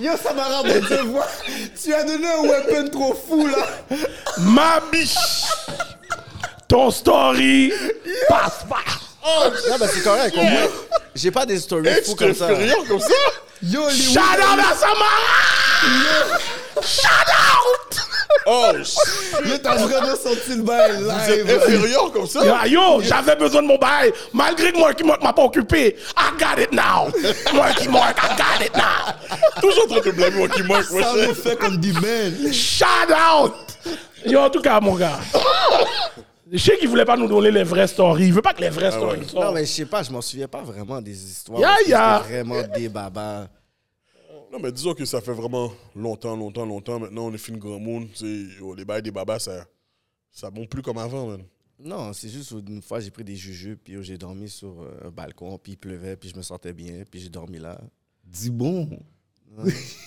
Yo, 0.00 0.12
ça 0.22 0.32
m'a 0.32 0.44
rappelé 0.44 0.80
de 0.80 0.96
voir. 1.10 1.28
Tu 1.82 1.92
as 1.92 2.04
donné 2.04 2.26
un 2.26 2.42
weapon 2.42 2.88
trop 2.90 3.14
fou, 3.14 3.46
là. 3.46 3.66
Ma 4.38 4.80
biche. 4.90 5.14
Ton 6.68 6.90
story 6.90 7.72
passe 8.28 8.64
pas. 8.68 8.76
Non, 9.68 9.76
ben 9.78 9.88
c'est 9.92 10.02
correct. 10.02 10.34
au 10.36 10.42
moins, 10.42 10.68
J'ai 11.14 11.30
pas 11.30 11.44
des 11.46 11.60
stories 11.60 11.88
fous 12.04 12.14
te 12.14 12.24
comme 12.24 12.34
ça. 12.34 12.48
fais 12.48 12.54
rire 12.64 12.76
comme 12.88 12.98
ça? 13.00 13.08
Yo, 13.62 13.86
les 13.88 13.94
Shout 13.94 14.18
out 14.18 14.58
à 14.58 14.74
Samara. 14.74 16.38
Shout 16.80 17.08
out. 17.28 17.98
Oh, 18.46 18.72
shit. 18.82 19.46
Yo, 19.46 19.58
t'as 19.58 19.76
vraiment 19.76 20.16
senti 20.16 20.56
le 20.56 20.62
bail 20.62 20.96
Vous 20.98 21.10
êtes 21.10 21.46
live. 21.46 21.58
inférieur 21.62 22.12
comme 22.12 22.26
ça? 22.26 22.44
Yo, 22.44 22.70
yo, 22.70 23.02
j'avais 23.02 23.36
besoin 23.36 23.62
de 23.62 23.68
mon 23.68 23.76
bail. 23.78 24.12
Malgré 24.32 24.72
que 24.72 24.78
moi 24.78 24.94
qui 24.94 25.04
m'a 25.04 25.16
m'a 25.22 25.32
pas 25.32 25.44
occupé. 25.44 25.96
I 26.16 26.30
got 26.38 26.60
it 26.60 26.72
now. 26.72 27.08
Moi 27.52 27.70
qui 27.76 27.88
manque, 27.88 28.16
I 28.18 28.36
got 28.36 28.64
it 28.64 28.74
now. 28.74 29.12
Toujours 29.60 29.84
en 29.84 30.00
train 30.00 30.00
de 30.00 30.10
blâmer 30.10 30.38
moi 30.38 30.48
qui 30.48 30.62
manque. 30.62 30.84
Ça 30.84 31.14
me 31.14 31.34
fait 31.34 31.56
comme 31.56 31.76
du 31.76 31.92
man. 31.92 32.52
Shout 32.52 32.84
out. 33.12 33.52
Yo, 34.24 34.40
en 34.40 34.50
tout 34.50 34.60
cas, 34.62 34.80
mon 34.80 34.94
gars. 34.96 35.18
Je 36.50 36.58
sais 36.58 36.76
qu'il 36.76 36.88
voulait 36.88 37.04
pas 37.06 37.16
nous 37.16 37.28
donner 37.28 37.50
les 37.50 37.64
vraies 37.64 37.86
stories. 37.86 38.26
Il 38.26 38.32
veut 38.32 38.42
pas 38.42 38.52
que 38.52 38.60
les 38.60 38.68
vraies 38.68 38.90
stories 38.90 39.20
ouais. 39.20 39.26
sortent. 39.26 39.44
Non, 39.44 39.52
mais 39.52 39.64
je 39.64 39.70
sais 39.72 39.86
pas, 39.86 40.02
je 40.02 40.10
m'en 40.10 40.20
souviens 40.20 40.48
pas 40.48 40.60
vraiment 40.60 41.00
des 41.00 41.12
histoires. 41.12 41.60
Ya. 41.86 42.22
c'était 42.22 42.42
vraiment 42.42 42.62
des 42.74 42.88
babas. 42.88 43.46
Non, 44.52 44.58
mais 44.60 44.70
disons 44.70 44.92
que 44.94 45.04
ça 45.06 45.20
fait 45.20 45.32
vraiment 45.32 45.72
longtemps, 45.96 46.36
longtemps, 46.36 46.66
longtemps. 46.66 47.00
Maintenant, 47.00 47.26
on 47.26 47.32
est 47.32 47.38
fini 47.38 47.58
grand 47.58 47.80
monde. 47.80 48.08
C'est- 48.14 48.46
oh, 48.60 48.74
les 48.74 48.84
bails 48.84 49.02
des 49.02 49.10
babas, 49.10 49.38
ça 49.38 49.64
ça 50.30 50.50
monte 50.50 50.68
plus 50.70 50.82
comme 50.82 50.98
avant, 50.98 51.26
man. 51.26 51.42
Non, 51.78 52.12
c'est 52.12 52.28
juste 52.28 52.52
une 52.52 52.80
fois, 52.80 53.00
j'ai 53.00 53.10
pris 53.10 53.24
des 53.24 53.36
jujubes, 53.36 53.78
puis 53.82 53.96
oh, 53.96 54.02
j'ai 54.02 54.16
dormi 54.16 54.48
sur 54.48 54.82
euh, 54.82 55.08
un 55.08 55.10
balcon, 55.10 55.58
puis 55.62 55.72
il 55.72 55.76
pleuvait, 55.76 56.16
puis 56.16 56.28
je 56.30 56.36
me 56.36 56.42
sentais 56.42 56.72
bien, 56.72 57.02
puis 57.10 57.20
j'ai 57.20 57.28
dormi 57.28 57.58
là. 57.58 57.78
Dis 58.24 58.50
bon. 58.50 58.88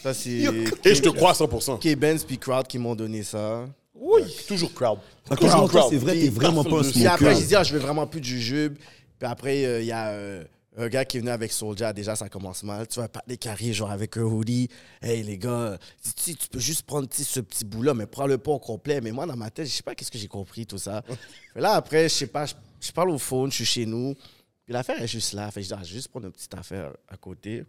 Ça, 0.01 0.13
c'est 0.13 0.29
Et 0.31 0.95
je 0.95 1.01
te 1.01 1.09
crois 1.09 1.31
à 1.31 1.33
100%. 1.33 1.79
K-Benz 1.79 2.23
puis 2.23 2.37
Crowd 2.39 2.65
qui 2.67 2.79
m'ont 2.79 2.95
donné 2.95 3.21
ça. 3.23 3.67
Oui. 3.93 4.21
Toujours 4.47 4.73
crowd. 4.73 4.99
Ok, 5.29 5.39
Toujours 5.39 5.69
crowd. 5.69 5.89
c'est 5.89 5.97
vrai, 5.97 6.13
t'es 6.13 6.19
Puis, 6.21 6.29
vraiment 6.29 6.63
pas 6.63 6.69
un 6.69 6.81
parfait, 6.81 6.91
Puis 6.91 7.05
après, 7.07 7.25
smoker. 7.25 7.39
j'ai 7.41 7.47
dit, 7.47 7.55
ah, 7.55 7.63
je 7.63 7.73
veux 7.73 7.79
vraiment 7.79 8.07
plus 8.07 8.19
de 8.21 8.25
jujubes. 8.25 8.75
Puis 9.19 9.29
après, 9.29 9.65
euh, 9.65 9.81
il 9.81 9.87
y 9.87 9.91
a 9.91 10.09
euh, 10.09 10.43
un 10.77 10.87
gars 10.89 11.05
qui 11.05 11.17
est 11.17 11.19
venu 11.21 11.31
avec 11.31 11.51
Soulja. 11.51 11.93
Déjà, 11.93 12.15
ça 12.15 12.29
commence 12.29 12.63
mal. 12.63 12.87
Tu 12.87 12.99
vas 12.99 13.07
pas 13.07 13.21
des 13.25 13.37
carrés, 13.37 13.73
genre 13.73 13.89
avec 13.91 14.17
un 14.17 14.23
hoodie. 14.23 14.67
Hey, 15.01 15.23
les 15.23 15.37
gars, 15.37 15.77
tu, 16.23 16.35
tu 16.35 16.47
peux 16.49 16.59
juste 16.59 16.83
prendre 16.83 17.07
ce 17.11 17.39
petit 17.39 17.63
bout-là, 17.65 17.93
mais 17.93 18.05
prends-le 18.05 18.37
pas 18.37 18.51
au 18.51 18.59
complet. 18.59 18.99
Mais 19.01 19.11
moi, 19.11 19.25
dans 19.25 19.37
ma 19.37 19.49
tête, 19.49 19.67
je 19.67 19.71
sais 19.71 19.83
pas 19.83 19.95
qu'est-ce 19.95 20.11
que 20.11 20.17
j'ai 20.17 20.27
compris, 20.27 20.65
tout 20.65 20.77
ça. 20.77 21.01
Mais 21.55 21.61
là, 21.61 21.73
après, 21.73 22.03
je 22.09 22.13
sais 22.13 22.27
pas, 22.27 22.45
je, 22.45 22.53
je 22.81 22.91
parle 22.91 23.09
au 23.11 23.17
phone, 23.17 23.49
je 23.51 23.55
suis 23.57 23.65
chez 23.65 23.85
nous. 23.85 24.13
Puis 24.65 24.73
l'affaire 24.73 25.01
est 25.01 25.07
juste 25.07 25.31
là. 25.33 25.49
Fait 25.51 25.61
que 25.61 25.63
je 25.63 25.67
dis, 25.69 25.73
ah, 25.79 25.83
je 25.83 25.89
vais 25.89 25.95
juste 25.95 26.09
prendre 26.09 26.25
une 26.25 26.31
petite 26.33 26.53
affaire 26.55 26.91
à 27.07 27.15
côté. 27.17 27.63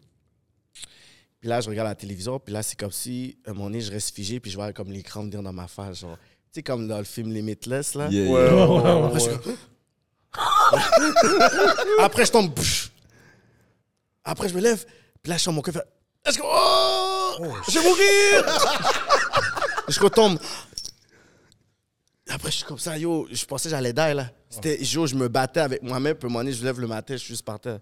Puis 1.38 1.48
là, 1.48 1.60
je 1.60 1.68
regarde 1.68 1.88
la 1.88 1.94
télévision, 1.94 2.40
puis 2.40 2.52
là, 2.54 2.62
c'est 2.62 2.78
comme 2.78 2.90
si, 2.90 3.36
à 3.46 3.50
un 3.50 3.52
moment 3.52 3.66
donné, 3.66 3.80
je 3.82 3.92
reste 3.92 4.14
figé, 4.14 4.40
puis 4.40 4.50
je 4.50 4.56
vois 4.56 4.72
comme 4.72 4.90
l'écran 4.90 5.22
venir 5.22 5.42
dans 5.42 5.52
ma 5.52 5.68
face. 5.68 6.00
Genre, 6.00 6.16
tu 6.16 6.24
sais, 6.52 6.62
comme 6.62 6.88
dans 6.88 6.96
le 6.98 7.04
film 7.04 7.30
Limitless, 7.32 7.94
là. 7.94 8.08
Yeah, 8.08 8.32
Ouais, 8.32 8.44
yeah. 8.46 8.66
ouais, 8.66 8.66
ouais, 8.66 8.82
ouais, 8.82 9.04
Après, 9.04 9.20
je 9.20 9.30
Après, 12.02 12.24
je 12.26 12.32
tombe. 12.32 12.54
pff. 12.54 12.90
Après, 14.26 14.48
je 14.48 14.54
me 14.54 14.60
lève. 14.60 14.84
Puis 15.22 15.30
là, 15.30 15.38
je 15.38 15.44
sens 15.44 15.54
mon 15.54 15.62
cœur 15.62 15.72
faire. 15.72 15.84
Est-ce 16.26 16.36
que. 16.38 16.42
Oh! 16.44 17.54
je 17.68 17.78
vais 17.78 17.88
mourir! 17.88 18.44
je 19.88 20.00
retombe. 20.00 20.38
Après, 22.28 22.50
je 22.50 22.56
suis 22.56 22.64
comme 22.64 22.78
ça, 22.78 22.98
yo. 22.98 23.28
Je 23.30 23.44
pensais 23.46 23.68
que 23.68 23.74
j'allais 23.74 23.92
die, 23.92 24.14
là. 24.14 24.30
C'était, 24.50 24.82
yo, 24.82 25.06
je 25.06 25.14
me 25.14 25.28
battais 25.28 25.60
avec 25.60 25.82
moi-même. 25.82 26.16
Puis 26.16 26.26
à 26.26 26.26
un 26.26 26.32
moment 26.32 26.40
donné, 26.40 26.52
je 26.52 26.64
lève 26.64 26.80
le 26.80 26.88
matin, 26.88 27.14
je 27.14 27.18
suis 27.18 27.28
juste 27.28 27.44
par 27.44 27.60
terre. 27.60 27.78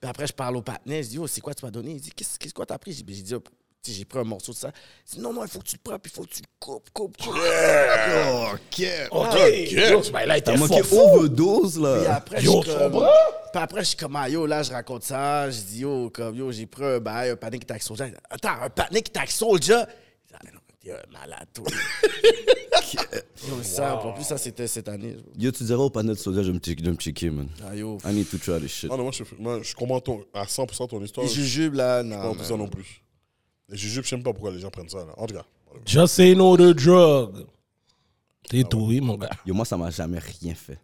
Puis 0.00 0.08
après, 0.08 0.26
je 0.26 0.34
parle 0.34 0.56
au 0.56 0.62
partenaire. 0.62 1.02
Je 1.02 1.08
dis, 1.08 1.16
yo, 1.16 1.26
c'est 1.26 1.40
quoi 1.40 1.54
tu 1.54 1.64
m'as 1.64 1.70
donné? 1.70 1.92
Il 1.92 2.00
dit, 2.00 2.10
qu'est-ce 2.10 2.38
qu'est-ce 2.38 2.52
que 2.52 2.62
t'as 2.62 2.78
pris? 2.78 2.92
J'ai 2.92 3.02
dit, 3.02 3.34
j'ai 3.86 4.04
pris 4.04 4.18
un 4.18 4.24
morceau 4.24 4.52
de 4.52 4.56
ça. 4.56 4.70
Il 5.08 5.16
dit, 5.16 5.20
non, 5.20 5.32
non, 5.32 5.44
il 5.44 5.48
faut 5.50 5.58
que 5.60 5.64
tu 5.64 5.76
le 5.76 5.80
prennes, 5.82 5.98
puis 5.98 6.12
il 6.12 6.16
faut 6.16 6.22
que 6.24 6.34
tu 6.34 6.40
le 6.42 6.46
coupes, 6.58 6.90
coupes, 6.92 7.16
coupes. 7.16 7.34
Ok. 7.34 8.84
OK. 9.10 9.28
ok. 9.32 9.70
Yo, 9.72 10.02
ce 10.02 10.10
bail-là 10.10 10.38
était 10.38 10.52
T'as 10.52 10.58
manqué 10.58 10.82
fort 10.82 11.08
fou. 11.10 11.18
overdose, 11.18 11.74
Puis 11.74 11.82
là. 11.82 12.14
après, 12.16 12.42
Yo, 12.42 12.62
je 12.62 12.70
comme... 12.72 12.92
Puis 13.52 13.62
après, 13.62 13.80
je 13.80 13.88
suis 13.88 13.96
comme, 13.96 14.16
ah, 14.16 14.28
yo, 14.28 14.46
là, 14.46 14.62
je 14.62 14.70
raconte 14.72 15.04
ça. 15.04 15.50
Je 15.50 15.60
dis, 15.60 15.80
yo, 15.80 16.10
comme, 16.10 16.34
yo, 16.36 16.52
j'ai 16.52 16.66
pris 16.66 16.84
un 16.84 16.98
bail, 17.00 17.30
un 17.30 17.34
était 17.50 17.70
avec 17.70 17.82
Soulja. 17.82 18.06
Attends, 18.28 18.48
un 18.50 19.26
Soulja? 19.26 19.56
Je 19.56 19.58
dis, 19.58 19.72
Ah, 20.34 20.38
mais 20.44 20.50
non, 20.52 20.60
t'es 20.82 20.90
un 20.92 21.12
malade, 21.12 21.48
toi. 21.54 21.64
Yo, 23.48 23.62
ça, 23.62 23.96
en 23.96 24.12
plus, 24.12 24.24
ça, 24.24 24.38
c'était 24.38 24.66
cette 24.66 24.88
année. 24.88 25.16
Yo, 25.38 25.50
tu 25.50 25.62
dirais 25.64 25.80
au 25.80 25.90
panel 25.90 26.14
de 26.14 26.18
soda, 26.20 26.42
je 26.42 26.48
vais 26.50 26.58
me 26.58 26.96
checker, 26.96 27.30
man. 27.30 27.48
Ah, 27.66 27.74
yo. 27.74 27.98
I 28.04 28.12
need 28.12 28.28
to 28.30 28.38
try 28.38 28.58
this 28.60 28.70
shit. 28.72 28.90
Ah 28.92 28.96
non, 28.96 29.04
moi, 29.04 29.12
je, 29.12 29.22
moi, 29.38 29.60
je 29.62 29.74
comprends 29.74 30.00
ton, 30.00 30.24
à 30.34 30.44
100% 30.44 30.88
ton 30.88 31.02
histoire. 31.02 31.26
Les 31.26 31.32
Je 31.32 31.40
jujubes, 31.42 31.74
là, 31.74 32.02
comprends 32.02 32.24
non. 32.24 32.34
tout 32.34 32.44
ça 32.44 32.56
non 32.56 32.68
plus. 32.68 33.02
Les 33.68 33.76
jujubes, 33.76 34.04
je 34.04 34.08
sais 34.08 34.16
même 34.16 34.22
pas 34.22 34.32
pourquoi 34.32 34.50
les 34.50 34.60
gens 34.60 34.70
prennent 34.70 34.88
ça. 34.88 34.98
Là. 34.98 35.12
En 35.16 35.26
tout 35.26 35.34
cas. 35.34 35.44
Just 35.84 36.14
say 36.14 36.34
no 36.34 36.56
to 36.56 36.72
drug. 36.72 37.46
T'es 38.48 38.64
tout, 38.64 38.86
oui, 38.86 39.00
mon 39.00 39.16
gars. 39.16 39.30
Yo, 39.44 39.54
moi, 39.54 39.64
ça 39.64 39.76
m'a 39.76 39.90
jamais 39.90 40.18
rien 40.18 40.54
fait. 40.54 40.78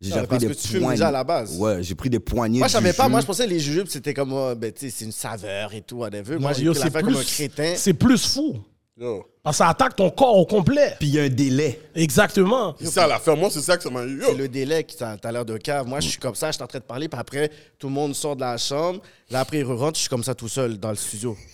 J'ai 0.00 0.12
pris 0.12 0.26
parce 0.28 0.40
des 0.40 0.48
que 0.48 0.52
tu 0.54 0.68
fumes 0.68 0.80
poignées. 0.80 0.94
déjà 0.96 1.08
à 1.08 1.12
la 1.12 1.24
base. 1.24 1.58
Ouais, 1.58 1.82
j'ai 1.82 1.94
pris 1.94 2.08
des 2.08 2.20
poignées. 2.20 2.60
Moi, 2.60 2.68
je 2.68 2.72
savais 2.72 2.92
pas. 2.92 3.08
Moi, 3.08 3.20
je 3.20 3.26
pensais 3.26 3.44
que 3.44 3.50
les 3.50 3.60
jujubes, 3.60 3.88
c'était 3.88 4.14
comme, 4.14 4.32
oh, 4.32 4.54
ben, 4.54 4.72
tu 4.72 4.86
sais, 4.86 4.90
c'est 4.90 5.04
une 5.04 5.12
saveur 5.12 5.74
et 5.74 5.82
tout, 5.82 5.96
whatever. 5.96 6.38
Moi, 6.38 6.52
j'ai 6.52 6.64
pris 6.66 6.74
c'est 6.74 6.84
l'affaire 6.84 7.02
comme 7.02 7.14
un 7.14 7.18
plus, 7.18 7.34
crétin. 7.34 7.74
c'est 7.76 7.94
plus 7.94 8.32
fou. 8.32 8.62
Yo. 8.96 9.24
Parce 9.42 9.56
que 9.56 9.64
ça 9.64 9.68
attaque 9.70 9.96
ton 9.96 10.10
corps 10.10 10.36
au 10.36 10.44
complet. 10.44 10.94
Puis 10.98 11.08
il 11.08 11.14
y 11.14 11.20
a 11.20 11.22
un 11.22 11.28
délai. 11.28 11.80
Exactement. 11.94 12.74
C'est 12.78 12.86
ça 12.86 13.06
l'affaire. 13.06 13.36
Moi, 13.36 13.48
c'est 13.50 13.62
ça 13.62 13.76
que 13.76 13.82
ça 13.82 13.90
m'a 13.90 14.04
eu. 14.04 14.22
C'est 14.22 14.34
le 14.34 14.48
délai 14.48 14.84
qui 14.84 14.96
t'a 14.96 15.16
t'as 15.16 15.32
l'air 15.32 15.44
de 15.44 15.56
cave. 15.56 15.86
Moi, 15.86 16.00
je 16.00 16.08
suis 16.08 16.18
comme 16.18 16.34
ça, 16.34 16.48
je 16.48 16.56
suis 16.56 16.62
en 16.62 16.66
train 16.66 16.80
de 16.80 16.84
parler, 16.84 17.08
puis 17.08 17.18
après, 17.18 17.50
tout 17.78 17.86
le 17.88 17.94
monde 17.94 18.14
sort 18.14 18.36
de 18.36 18.42
la 18.42 18.58
chambre. 18.58 19.00
Là, 19.30 19.40
après, 19.40 19.60
il 19.60 19.64
rentre, 19.64 19.96
je 19.96 20.02
suis 20.02 20.10
comme 20.10 20.24
ça 20.24 20.34
tout 20.34 20.48
seul 20.48 20.78
dans 20.78 20.90
le 20.90 20.96
studio. 20.96 21.36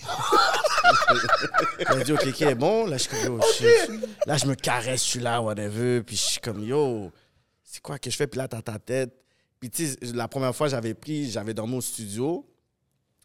Il 1.81 1.97
m'a 1.97 2.05
dit, 2.05 2.13
OK, 2.13 2.27
OK, 2.27 2.55
bon. 2.55 2.87
Là, 2.87 2.97
je 2.97 3.03
suis 3.03 3.11
comme, 3.11 3.37
yo, 3.37 3.41
shit. 3.57 3.91
Là, 4.27 4.37
je 4.37 4.47
me 4.47 4.55
caresse, 4.55 5.05
je 5.05 5.11
suis 5.11 5.21
là, 5.21 5.41
whatever. 5.41 6.03
Puis 6.03 6.17
je 6.17 6.23
suis 6.23 6.41
comme, 6.41 6.65
yo, 6.65 7.11
c'est 7.63 7.81
quoi 7.81 7.99
que 7.99 8.11
je 8.11 8.17
fais? 8.17 8.27
Puis 8.27 8.39
là, 8.39 8.49
t'as 8.49 8.63
ta 8.63 8.79
tête. 8.79 9.13
Puis 9.61 9.71
tu 9.71 9.87
sais, 9.87 9.97
la 10.15 10.29
première 10.29 10.55
fois, 10.55 10.69
j'avais 10.69 10.95
pris, 10.95 11.31
j'avais 11.31 11.55
dormi 11.55 11.77
au 11.77 11.81
studio. 11.81 12.47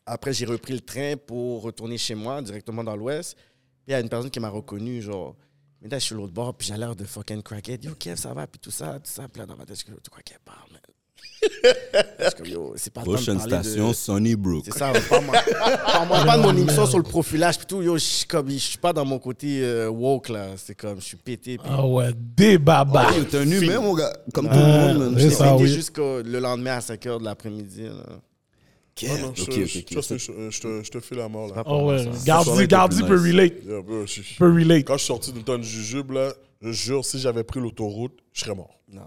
Après, 0.05 0.33
j'ai 0.33 0.45
repris 0.45 0.73
le 0.73 0.79
train 0.81 1.15
pour 1.15 1.61
retourner 1.61 1.97
chez 1.97 2.15
moi, 2.15 2.41
directement 2.41 2.83
dans 2.83 2.95
l'Ouest. 2.95 3.37
Puis 3.83 3.89
il 3.89 3.91
y 3.91 3.95
a 3.95 3.99
une 3.99 4.09
personne 4.09 4.29
qui 4.29 4.39
m'a 4.39 4.49
reconnu, 4.49 5.01
genre. 5.01 5.35
Mais 5.81 5.89
là, 5.89 5.97
je 5.97 6.05
suis 6.05 6.15
l'autre 6.15 6.33
bord, 6.33 6.53
puis 6.53 6.67
j'ai 6.67 6.77
l'air 6.77 6.95
de 6.95 7.03
fucking 7.03 7.41
crackhead. 7.41 7.83
Yo, 7.83 7.95
Kev, 7.95 8.15
ça 8.15 8.33
va, 8.33 8.45
puis 8.45 8.59
tout 8.59 8.69
ça, 8.71 8.93
tout 8.99 9.11
ça. 9.11 9.27
Puis 9.27 9.39
là, 9.39 9.47
dans 9.47 9.55
ma 9.55 9.65
tête, 9.65 9.75
je 9.77 9.83
suis 9.83 9.85
comme, 9.85 10.21
qu'elle 10.23 10.37
parle, 10.45 10.71
man? 10.71 10.81
Je 11.41 12.25
suis 12.25 12.35
comme, 12.37 12.45
yo, 12.45 12.73
c'est 12.75 12.93
pas 12.93 13.01
Prochaine 13.01 13.37
parler 13.39 13.57
de- 13.57 13.63
station, 13.63 13.93
Sunnybrook. 13.93 14.63
C'est 14.65 14.77
ça, 14.77 14.91
parle-moi 15.09 15.35
pas 16.23 16.37
de 16.37 16.41
mon 16.43 16.55
émission 16.55 16.85
sur 16.85 16.97
le 16.99 17.03
profilage, 17.03 17.57
puis 17.57 17.65
tout. 17.65 17.81
Yo, 17.81 17.95
je 17.97 18.03
suis 18.03 18.27
comme, 18.27 18.47
je 18.51 18.57
suis 18.57 18.77
pas 18.77 18.93
dans 18.93 19.05
mon 19.05 19.17
côté 19.17 19.63
euh, 19.63 19.89
woke, 19.89 20.29
là. 20.29 20.49
C'est 20.57 20.75
comme, 20.75 20.99
je 20.99 21.05
suis 21.05 21.17
pété, 21.17 21.57
Ah 21.65 21.85
ouais, 21.87 22.11
des 22.15 22.59
babas. 22.59 23.11
Hey, 23.13 23.25
T'es 23.25 23.37
un 23.39 23.49
humain, 23.49 23.79
mon 23.79 23.95
gars. 23.95 24.13
Comme 24.33 24.47
tout 24.47 24.53
le 24.53 24.93
monde, 25.09 25.19
ça, 25.31 25.53
pété 25.53 25.63
oui. 25.63 25.69
jusqu'au 25.73 26.21
le 26.21 26.39
lendemain 26.39 26.77
à 26.77 26.81
5 26.81 27.03
h 27.03 27.19
de 27.19 27.25
l'après-midi, 27.25 27.83
là. 27.85 28.03
Ok, 29.03 29.09
Ah 29.09 29.21
non, 29.21 29.33
je, 29.35 29.41
ok, 29.43 29.51
je- 29.51 29.79
ok. 29.79 29.85
je, 30.17 30.49
je 30.51 30.61
te, 30.61 30.83
je 30.83 30.91
te 30.91 30.99
fais 30.99 31.15
la 31.15 31.27
mort, 31.27 31.47
là. 31.53 31.63
Ah 31.65 31.75
ouais, 31.75 32.05
Gardi, 32.25 32.67
Gardi 32.67 33.03
peut 33.03 33.15
nice. 33.15 33.25
relate. 33.33 33.53
Yeah, 33.65 33.81
bro, 33.81 34.05
je- 34.05 34.37
Peut 34.37 34.53
relate. 34.53 34.85
Quand 34.85 34.93
je 34.93 34.99
suis 34.99 35.07
sorti 35.07 35.31
d'une 35.31 35.43
tonne 35.43 35.61
de 35.61 35.65
jujube, 35.65 36.11
là, 36.11 36.33
je 36.61 36.71
jure, 36.71 37.03
si 37.05 37.19
j'avais 37.19 37.43
pris 37.43 37.59
l'autoroute, 37.59 38.17
je 38.33 38.41
serais 38.41 38.55
mort. 38.55 38.79
Non, 38.91 39.01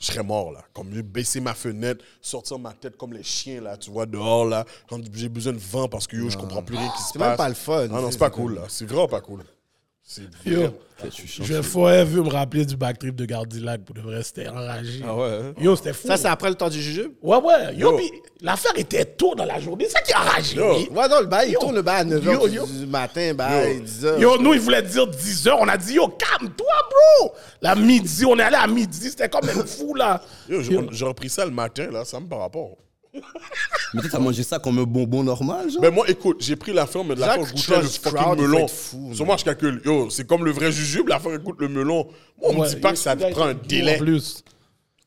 Je 0.00 0.06
serais 0.06 0.24
mort, 0.24 0.50
là. 0.50 0.64
Comme 0.72 0.88
baisser 1.02 1.40
ma 1.40 1.54
fenêtre, 1.54 2.04
sortir 2.20 2.58
ma 2.58 2.72
tête 2.72 2.96
comme 2.96 3.12
les 3.12 3.22
chiens, 3.22 3.60
là, 3.60 3.76
tu 3.76 3.90
vois, 3.90 4.04
dehors, 4.06 4.44
là. 4.46 4.64
Quand 4.88 4.98
j'ai 5.14 5.28
besoin 5.28 5.52
de 5.52 5.58
vent 5.58 5.86
parce 5.88 6.06
que, 6.08 6.16
yo, 6.16 6.28
je 6.28 6.36
comprends 6.36 6.62
plus 6.62 6.76
rien 6.76 6.88
qui 6.88 7.02
se 7.02 7.10
c'est 7.12 7.18
passe. 7.18 7.28
même 7.28 7.36
pas 7.36 7.48
le 7.48 7.54
fun. 7.54 7.88
Ah 7.92 8.00
non, 8.00 8.10
c'est 8.10 8.18
pas 8.18 8.30
cool, 8.30 8.54
là. 8.56 8.62
C'est 8.68 8.86
vraiment 8.86 9.06
pas 9.06 9.20
cool. 9.20 9.44
C'est 10.14 10.24
Yo, 10.44 10.68
je 11.26 11.42
vais 11.42 11.62
forever 11.62 12.20
me 12.20 12.28
rappeler 12.28 12.66
du 12.66 12.76
backtrip 12.76 13.16
de 13.16 13.24
Gardilac 13.24 13.80
pour 13.82 13.94
de 13.94 14.02
vrai, 14.02 14.22
c'était 14.22 14.46
enragé. 14.46 15.00
Ah 15.02 15.16
ouais. 15.16 15.54
Yo, 15.58 15.74
c'était 15.74 15.94
fou. 15.94 16.06
Ça, 16.06 16.18
c'est 16.18 16.28
après 16.28 16.50
le 16.50 16.54
temps 16.54 16.68
du 16.68 16.82
jujube? 16.82 17.12
Ouais, 17.22 17.38
ouais. 17.38 17.74
Yo, 17.74 17.98
l'affaire 18.42 18.74
était 18.76 19.06
tôt 19.06 19.34
dans 19.34 19.46
la 19.46 19.58
journée. 19.58 19.86
C'est 19.86 19.92
ça 19.92 20.02
qui 20.02 20.12
a 20.12 20.20
enragé. 20.20 20.60
Ouais, 20.60 21.08
non, 21.08 21.20
le 21.20 21.26
bail, 21.28 21.52
il 21.52 21.54
tourne 21.54 21.76
le 21.76 21.80
bail 21.80 22.00
à 22.02 22.04
9 22.04 22.24
Yo, 22.24 22.46
h 22.46 22.52
yo. 22.52 22.66
du 22.66 22.86
matin, 22.86 23.32
bail, 23.32 23.80
10 23.80 24.04
h. 24.04 24.20
Yo, 24.20 24.36
nous, 24.36 24.52
ils 24.52 24.60
voulaient 24.60 24.82
dire 24.82 25.06
10 25.06 25.48
heures. 25.48 25.60
On 25.62 25.68
a 25.68 25.78
dit, 25.78 25.94
yo, 25.94 26.08
calme-toi, 26.08 26.74
bro. 26.90 27.32
La 27.62 27.74
midi, 27.74 28.26
on 28.26 28.38
est 28.38 28.42
allé 28.42 28.56
à 28.56 28.66
midi. 28.66 29.08
C'était 29.08 29.30
comme 29.30 29.46
même 29.46 29.66
fou, 29.66 29.94
là. 29.94 30.20
Yo, 30.46 30.60
j'ai 30.60 30.78
j'ai 30.90 31.04
repris 31.06 31.30
ça 31.30 31.46
le 31.46 31.52
matin, 31.52 31.88
là, 31.90 32.04
ça 32.04 32.20
me 32.20 32.26
par 32.26 32.40
rapport. 32.40 32.76
Mais 33.14 34.00
toi, 34.00 34.10
t'as 34.10 34.18
mangé 34.18 34.42
ça 34.42 34.58
comme 34.58 34.78
un 34.78 34.84
bonbon 34.84 35.22
normal, 35.22 35.70
genre? 35.70 35.82
Mais 35.82 35.90
moi, 35.90 36.08
écoute, 36.08 36.38
j'ai 36.40 36.56
pris 36.56 36.72
l'affaire, 36.72 37.04
mais 37.04 37.14
de 37.14 37.20
l'affaire, 37.20 37.44
Jacques 37.44 37.56
je 37.56 37.72
goûtais 37.72 37.82
le 37.82 37.88
fucking 37.88 38.42
melon. 38.42 38.66
Sur 39.12 39.26
moi, 39.26 39.36
je 39.36 39.44
calcule. 39.44 39.82
Yo, 39.84 40.08
c'est 40.10 40.26
comme 40.26 40.44
le 40.44 40.50
vrai 40.50 40.72
jujube, 40.72 41.08
l'affaire, 41.08 41.34
écoute 41.34 41.56
le 41.58 41.68
melon. 41.68 42.08
Moi, 42.40 42.50
on 42.50 42.62
me 42.62 42.68
dit 42.68 42.76
pas 42.76 42.92
que 42.92 42.98
ça 42.98 43.14
te 43.14 43.30
prend 43.30 43.46
un 43.46 43.54
délai. 43.54 43.96
En 43.96 43.98
plus. 43.98 44.42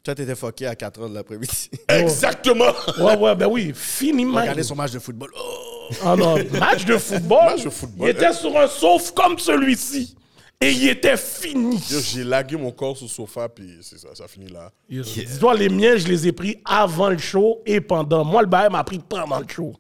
Toi, 0.04 0.14
t'étais 0.14 0.36
fucké 0.36 0.68
à 0.68 0.76
4 0.76 1.02
h 1.02 1.10
de 1.10 1.16
l'après-midi. 1.16 1.72
Exactement. 1.90 2.72
Ouais, 3.00 3.18
ouais, 3.18 3.36
ben 3.36 3.48
oui. 3.48 3.72
Fini, 3.74 4.24
man. 4.24 4.44
Regardez 4.44 4.62
son 4.62 4.76
match 4.76 4.92
de 4.92 5.00
football. 5.00 5.32
Oh! 5.36 5.76
Ah 6.04 6.16
non, 6.16 6.36
match 6.60 6.86
de 6.86 6.98
football? 6.98 7.46
Match 7.46 7.64
de 7.64 7.70
football, 7.70 8.08
Il 8.08 8.12
était 8.12 8.28
hein. 8.28 8.34
sur 8.34 8.58
un 8.58 8.68
sauf 8.68 9.12
comme 9.12 9.38
celui-ci. 9.40 10.16
Et 10.62 10.72
il 10.72 10.88
était 10.90 11.18
fini. 11.18 11.78
J'ai 11.88 12.24
lagué 12.24 12.56
mon 12.56 12.72
corps 12.72 12.96
sur 12.96 13.06
le 13.06 13.10
sofa, 13.12 13.50
puis 13.50 13.78
c'est 13.82 13.98
ça, 14.00 14.10
ça 14.16 14.28
finit 14.28 14.48
là. 14.48 14.72
Dis-toi, 14.90 15.54
les 15.56 15.70
miens, 15.70 15.98
je 15.98 16.08
les 16.08 16.28
ai 16.28 16.32
pris 16.32 16.58
avant 16.66 17.10
le 17.10 17.18
show 17.18 17.62
et 17.66 17.82
pendant. 17.82 18.24
Moi, 18.24 18.42
le 18.42 18.48
bail 18.48 18.70
m'a 18.72 18.84
pris 18.84 19.00
pendant 19.00 19.40
le 19.40 19.48
show. 19.48 19.74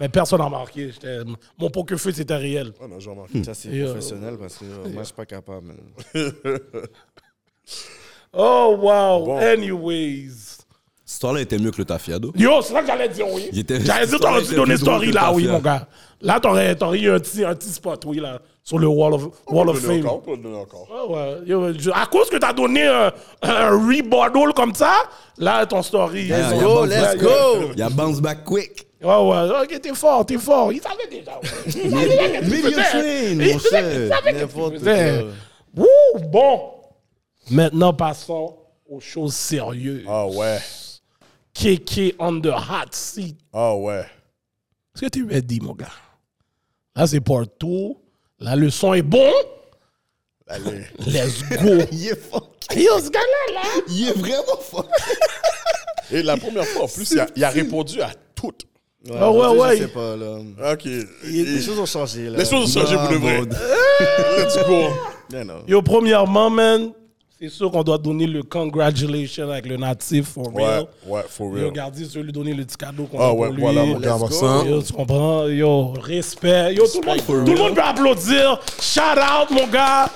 Mais 0.00 0.08
personne 0.08 0.38
n'a 0.38 0.46
remarqué. 0.46 0.90
J'étais- 0.90 1.18
Mon 1.58 1.70
poker 1.70 1.98
feu, 1.98 2.10
c'était 2.12 2.34
réel. 2.36 2.72
Ah 2.82 2.88
non, 2.88 2.98
j'ai 2.98 3.10
remarqué. 3.10 3.44
Ça, 3.44 3.54
c'est 3.54 3.68
euh, 3.68 3.84
professionnel 3.92 4.36
parce 4.38 4.56
que 4.56 4.64
euh, 4.64 4.88
moi, 4.88 5.02
je 5.02 5.06
suis 5.06 5.14
pas 5.14 5.26
capable. 5.26 5.72
Oh, 8.34 8.76
wow. 8.80 9.26
Bon. 9.26 9.36
Anyways. 9.38 10.51
Cette 11.12 11.16
histoire-là 11.16 11.40
était 11.42 11.58
mieux 11.58 11.70
que 11.70 11.76
le 11.76 11.84
Tafiado. 11.84 12.32
Yo, 12.34 12.62
c'est 12.62 12.72
ça 12.72 12.80
que 12.80 12.86
j'allais 12.86 13.08
dire, 13.10 13.26
oui. 13.30 13.46
Il 13.52 13.58
était- 13.58 13.78
J'allais 13.84 14.06
dire, 14.06 14.18
t'aurais 14.18 14.40
dû 14.42 14.54
donner 14.54 14.78
story 14.78 15.12
là, 15.12 15.30
oui, 15.30 15.46
mon 15.46 15.58
gars. 15.58 15.86
Là, 16.22 16.40
t'aurais, 16.40 16.74
t'aurais 16.74 16.98
eu 17.00 17.10
un 17.10 17.18
petit, 17.20 17.44
un 17.44 17.54
petit 17.54 17.68
spot, 17.68 18.02
oui, 18.06 18.18
là, 18.18 18.38
sur 18.64 18.78
le 18.78 18.86
Wall 18.86 19.12
of, 19.12 19.24
wall 19.46 19.68
On 19.68 19.72
of 19.72 19.78
Fame. 19.80 20.00
encore, 20.06 20.14
on 20.14 20.18
peut 20.20 20.30
le 20.30 20.36
donner 20.38 20.56
encore. 20.56 20.88
Ouais, 21.10 21.54
ouais. 21.54 21.74
À 21.94 22.06
cause 22.06 22.30
que 22.30 22.38
t'as 22.38 22.54
donné 22.54 22.86
un, 22.86 23.12
un 23.42 23.70
rebottle 23.72 24.54
comme 24.54 24.74
ça, 24.74 24.94
là, 25.36 25.66
ton 25.66 25.82
story. 25.82 26.28
Let's 26.28 26.58
go, 26.62 26.86
let's 26.86 27.16
go! 27.18 27.28
Il 27.74 27.78
y 27.78 27.82
a 27.82 27.90
bounce 27.90 28.20
back 28.22 28.42
quick. 28.44 28.86
Ouais, 29.02 29.08
ouais. 29.08 29.50
Ok, 29.64 29.80
t'es 29.82 29.94
fort, 29.94 30.24
t'es 30.24 30.38
fort. 30.38 30.72
Il 30.72 30.80
savait 30.80 31.08
déjà. 31.10 31.32
ouais. 31.32 31.48
Il 31.66 31.90
savait 31.90 32.50
déjà 32.50 33.00
Il 33.02 33.52
mon 33.52 33.58
savait- 33.58 33.70
cher. 33.70 34.02
il 34.02 34.08
savait 34.08 34.32
qu'est-ce 34.32 34.32
qu'il 34.32 34.40
N'importe 34.40 34.78
faisait. 34.78 35.24
quoi. 35.74 35.84
Wouh, 35.84 36.28
bon. 36.30 36.60
Maintenant, 37.50 37.92
passons 37.92 38.56
aux 38.88 39.00
choses 39.00 39.34
sérieuses. 39.34 40.04
Ah 40.08 40.26
ouais. 40.26 40.58
KK 41.54 42.14
on 42.18 42.40
the 42.40 42.46
hot 42.52 42.92
seat. 42.92 43.36
Ah 43.52 43.74
ouais. 43.76 44.04
Est-ce 44.94 45.02
que 45.06 45.10
tu 45.10 45.24
m'as 45.24 45.40
dit, 45.40 45.60
mon 45.60 45.74
gars? 45.74 45.86
Là, 46.96 47.06
c'est 47.06 47.20
partout. 47.20 47.98
Là, 48.38 48.56
le 48.56 48.68
son 48.70 48.92
est 48.94 49.02
bon. 49.02 49.32
Allez. 50.48 50.84
Let's 51.06 51.42
go. 51.48 51.82
Il 51.92 52.08
est 52.08 52.20
fuck. 52.30 52.50
Yo, 52.76 52.98
ce 53.00 53.10
gars-là, 53.10 53.54
là. 53.54 53.82
Il 53.88 54.08
est 54.08 54.12
vraiment 54.18 54.56
fuck. 54.60 54.86
Et 56.10 56.22
la 56.22 56.36
première 56.36 56.64
fois, 56.66 56.84
en 56.84 56.88
plus, 56.88 57.10
il 57.12 57.20
a, 57.20 57.26
il 57.36 57.42
a 57.44 57.48
répondu 57.48 58.02
à 58.02 58.10
toutes. 58.34 58.66
Ouais, 59.08 59.16
Ah 59.18 59.30
ouais, 59.32 59.48
ouais. 59.58 59.76
Je 59.78 59.82
sais 59.84 59.88
pas, 59.88 60.14
là. 60.16 60.38
Ok. 60.72 60.84
Les 61.24 61.60
choses 61.62 61.78
ont 61.78 61.86
changé, 61.86 62.28
là. 62.28 62.38
Les 62.38 62.44
choses 62.44 62.76
ont 62.76 62.80
changé 62.80 62.96
pour 62.96 63.08
de 63.08 63.14
vrai. 63.16 63.40
bon. 63.40 63.56
Let's 64.36 64.58
go. 64.66 64.88
Yeah, 65.32 65.44
no. 65.46 65.54
Yo, 65.66 65.80
premièrement, 65.80 66.50
man, 66.50 66.92
c'est 67.42 67.48
sûr 67.48 67.70
qu'on 67.70 67.82
doit 67.82 67.98
donner 67.98 68.26
le 68.26 68.42
congratulations 68.42 69.50
avec 69.50 69.66
le 69.66 69.76
natif, 69.76 70.26
for 70.28 70.54
Ouais, 70.54 70.64
real. 70.64 70.86
ouais, 71.06 71.22
for 71.28 71.52
real. 71.52 71.66
regardez, 71.66 72.04
je 72.04 72.18
vais 72.18 72.22
lui 72.24 72.32
donner 72.32 72.54
le 72.54 72.64
petit 72.64 72.76
cadeau 72.76 73.04
qu'on 73.04 73.18
Ah 73.18 73.28
a 73.28 73.32
ouais, 73.32 73.46
pour 73.48 73.54
lui. 73.56 73.62
voilà, 73.62 73.84
mon 73.84 73.98
gars. 73.98 74.16
Yo, 74.66 74.82
tu 74.82 74.92
comprends? 74.92 75.46
Yo, 75.48 75.92
respect. 76.00 76.74
Yo, 76.74 76.84
tout 76.86 77.00
le 77.00 77.06
monde, 77.08 77.44
tout 77.46 77.52
le 77.52 77.58
monde 77.58 77.74
peut 77.74 77.82
applaudir. 77.82 78.60
Shout 78.80 79.00
out, 79.18 79.50
mon 79.50 79.66
gars. 79.66 80.08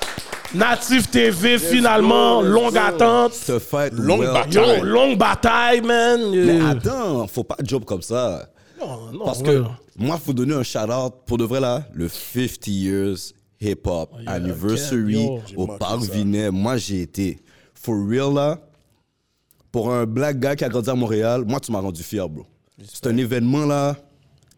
Natif 0.54 1.10
TV, 1.10 1.58
finalement, 1.58 2.40
longue 2.40 2.72
go. 2.74 2.78
attente. 2.78 3.32
Ce 3.34 3.58
fight, 3.58 3.92
Longue 3.92 4.20
well. 4.20 4.32
bataille. 4.32 4.78
Yo, 4.78 4.84
longue 4.84 5.18
bataille, 5.18 5.80
man. 5.82 6.20
Mais 6.32 6.60
attends, 6.64 7.26
faut 7.26 7.42
pas 7.44 7.56
job 7.64 7.84
comme 7.84 8.02
ça. 8.02 8.48
Non, 8.80 9.10
non, 9.12 9.24
Parce 9.24 9.40
ouais. 9.40 9.44
que 9.46 9.64
moi, 9.98 10.18
faut 10.24 10.32
donner 10.32 10.54
un 10.54 10.62
shout-out 10.62 11.12
pour 11.26 11.38
de 11.38 11.44
vrai 11.44 11.58
là, 11.60 11.82
le 11.92 12.08
50 12.08 12.66
years 12.68 13.16
hip-hop 13.60 14.10
yeah, 14.20 14.32
anniversary 14.32 15.28
au 15.56 15.66
Parc. 15.66 16.02
Vinet. 16.10 16.50
Moi, 16.50 16.76
j'ai 16.76 17.02
été. 17.02 17.38
For 17.74 17.94
real 18.08 18.34
là, 18.34 18.60
pour 19.70 19.92
un 19.92 20.06
black 20.06 20.40
guy 20.40 20.56
qui 20.56 20.64
a 20.64 20.68
grandi 20.68 20.90
à 20.90 20.94
Montréal, 20.94 21.44
moi, 21.46 21.60
tu 21.60 21.70
m'as 21.72 21.80
rendu 21.80 22.02
fier, 22.02 22.28
bro. 22.28 22.46
C'est 22.84 23.06
un 23.06 23.16
événement 23.16 23.64
là, 23.66 23.96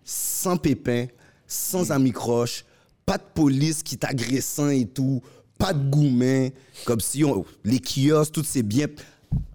sans 0.05 0.57
pépin, 0.57 1.07
sans 1.47 1.91
amis 1.93 2.13
croche, 2.13 2.65
pas 3.07 3.19
de 3.19 3.23
police 3.35 3.83
qui 3.83 3.97
t'agressant 3.99 4.69
et 4.71 4.87
tout, 4.87 5.21
pas 5.59 5.73
de 5.73 5.91
gourmet, 5.91 6.53
comme 6.85 7.01
si 7.01 7.25
on- 7.25 7.45
les 7.65 7.81
kiosques, 7.81 8.33
tout 8.33 8.45
c'est 8.45 8.63
bien 8.63 8.87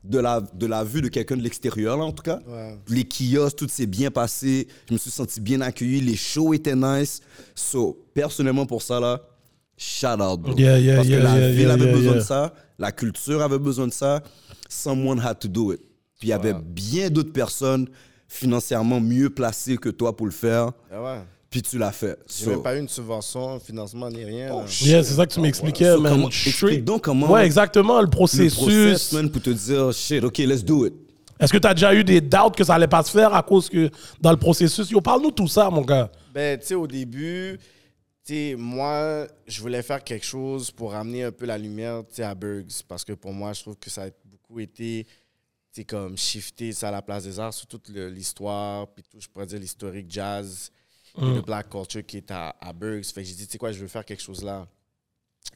de 0.03 0.19
la, 0.19 0.41
de 0.41 0.65
la 0.65 0.84
vue 0.84 1.01
de 1.01 1.08
quelqu'un 1.08 1.36
de 1.38 1.41
l'extérieur, 1.41 1.97
là, 1.97 2.03
en 2.03 2.12
tout 2.12 2.23
cas. 2.23 2.39
Les 2.89 3.06
kiosques, 3.06 3.58
tout 3.58 3.67
s'est 3.69 3.86
bien 3.88 4.12
passé. 4.12 4.67
Je 4.88 4.93
me 4.93 4.97
suis 4.99 5.12
senti 5.12 5.39
bien 5.41 5.62
accueilli. 5.62 6.01
Les 6.01 6.15
shows 6.15 6.53
étaient 6.53 6.75
nice. 6.75 7.21
So, 7.56 8.06
personnellement, 8.13 8.65
pour 8.65 8.82
ça, 8.82 8.99
là, 8.99 9.21
shout 9.77 10.19
out, 10.21 10.39
bro. 10.39 10.53
Yeah, 10.57 10.77
yeah, 10.79 10.95
Parce 10.97 11.07
yeah, 11.07 11.17
que 11.19 11.23
la 11.23 11.49
ville 11.49 11.59
yeah, 11.62 11.73
avait 11.73 11.86
yeah, 11.86 11.93
besoin 11.93 12.12
yeah. 12.13 12.19
de 12.21 12.25
ça. 12.25 12.53
La 12.79 12.91
culture 12.91 13.41
avait 13.41 13.59
besoin 13.59 13.88
de 13.88 13.93
ça. 13.93 14.21
Someone 14.69 15.19
had 15.19 15.39
to 15.39 15.47
do 15.47 15.71
it. 15.73 15.79
Puis 16.19 16.27
il 16.27 16.29
y 16.29 16.33
avait 16.33 16.53
bien 16.53 17.09
d'autres 17.09 17.33
personnes 17.33 17.88
financièrement 18.27 18.99
mieux 18.99 19.29
placées 19.29 19.77
que 19.77 19.89
toi 19.89 20.15
pour 20.15 20.25
le 20.25 20.31
faire. 20.31 20.71
Ah 20.91 21.01
ouais. 21.03 21.19
Puis 21.49 21.62
tu 21.62 21.77
l'as 21.77 21.91
fait. 21.91 22.17
J'ai 22.27 22.45
So, 22.45 22.49
même 22.49 22.63
pas 22.63 22.75
eu 22.75 22.79
une 22.79 22.88
subvention, 22.89 23.53
un 23.55 23.59
financement 23.59 24.09
ni 24.09 24.23
rien. 24.25 24.47
Yeah, 24.81 25.03
c'est 25.03 25.13
ça 25.13 25.25
que 25.27 25.33
tu 25.33 25.39
m'expliquais, 25.39 25.93
So, 25.93 26.01
man. 26.01 26.13
comment- 26.13 26.27
explique 26.29 26.83
donc 26.83 27.03
comment 27.03 27.29
Ouais, 27.31 27.45
exactement, 27.45 27.97
le 27.99 28.05
le 28.05 28.09
processus. 28.09 28.55
process, 28.57 29.12
man, 29.13 29.29
pour 29.29 29.41
te 29.41 29.51
dire, 29.51 29.91
shit, 29.93 30.23
OK, 30.23 30.39
let's 30.39 30.63
do 30.65 30.88
it. 30.88 30.93
Est-ce 31.39 31.51
que 31.53 31.57
tu 31.59 31.67
as 31.67 31.73
déjà 31.75 31.93
eu 31.93 32.03
des 32.03 32.21
doutes 32.21 32.55
que 32.55 32.63
ça 32.63 32.73
allait 32.75 32.88
pas 32.88 33.03
se 33.03 33.12
faire 33.12 33.33
à 33.36 33.43
cause 33.43 33.69
que 33.69 33.89
dans 34.19 34.31
le 34.31 34.38
processus, 34.38 34.89
yo, 34.89 34.99
parle-nous 35.01 35.29
de 35.29 35.36
tout 35.36 35.47
ça, 35.47 35.69
mon 35.69 35.81
gars. 35.81 36.09
Ben, 36.33 36.57
tu 36.59 36.67
sais, 36.67 36.73
au 36.75 36.88
début, 36.88 37.59
sais, 38.23 38.55
moi, 38.57 39.27
je 39.47 39.62
voulais 39.62 39.81
faire 39.81 40.03
quelque 40.03 40.25
chose 40.25 40.71
pour 40.71 40.91
ramener 40.91 41.23
un 41.23 41.31
peu 41.31 41.45
la 41.45 41.57
lumière, 41.57 42.03
à 42.19 42.36
Burgs. 42.36 42.83
Parce 42.88 43.03
que 43.03 43.13
pour 43.13 43.33
moi, 43.33 43.53
je 43.53 43.62
trouve 43.62 43.77
que 43.77 43.89
ça 43.89 44.03
a 44.03 44.09
beaucoup 44.25 44.59
été, 44.59 45.05
comme 45.88 46.17
shifté 46.17 46.71
ça 46.71 46.89
à 46.89 46.91
la 46.91 47.01
place 47.01 47.23
des 47.23 47.39
arts, 47.39 47.53
sur 47.53 47.67
toute 47.67 47.89
l'histoire, 47.89 48.88
puis 48.93 49.03
tout, 49.03 49.19
je 49.19 49.27
pourrais 49.27 49.45
dire 49.45 49.59
l'historique 49.59 50.09
jazz, 50.09 50.71
et 51.17 51.21
le 51.21 51.41
black 51.41 51.69
culture 51.69 52.05
qui 52.05 52.17
est 52.17 52.31
à, 52.31 52.55
à 52.59 52.73
Burgs. 52.73 53.03
Fait 53.05 53.21
que 53.21 53.27
j'ai 53.27 53.36
dit, 53.36 53.45
tu 53.45 53.53
sais 53.53 53.57
quoi, 53.57 53.71
je 53.71 53.79
veux 53.79 53.88
faire 53.88 54.05
quelque 54.05 54.21
chose 54.21 54.43
là. 54.43 54.67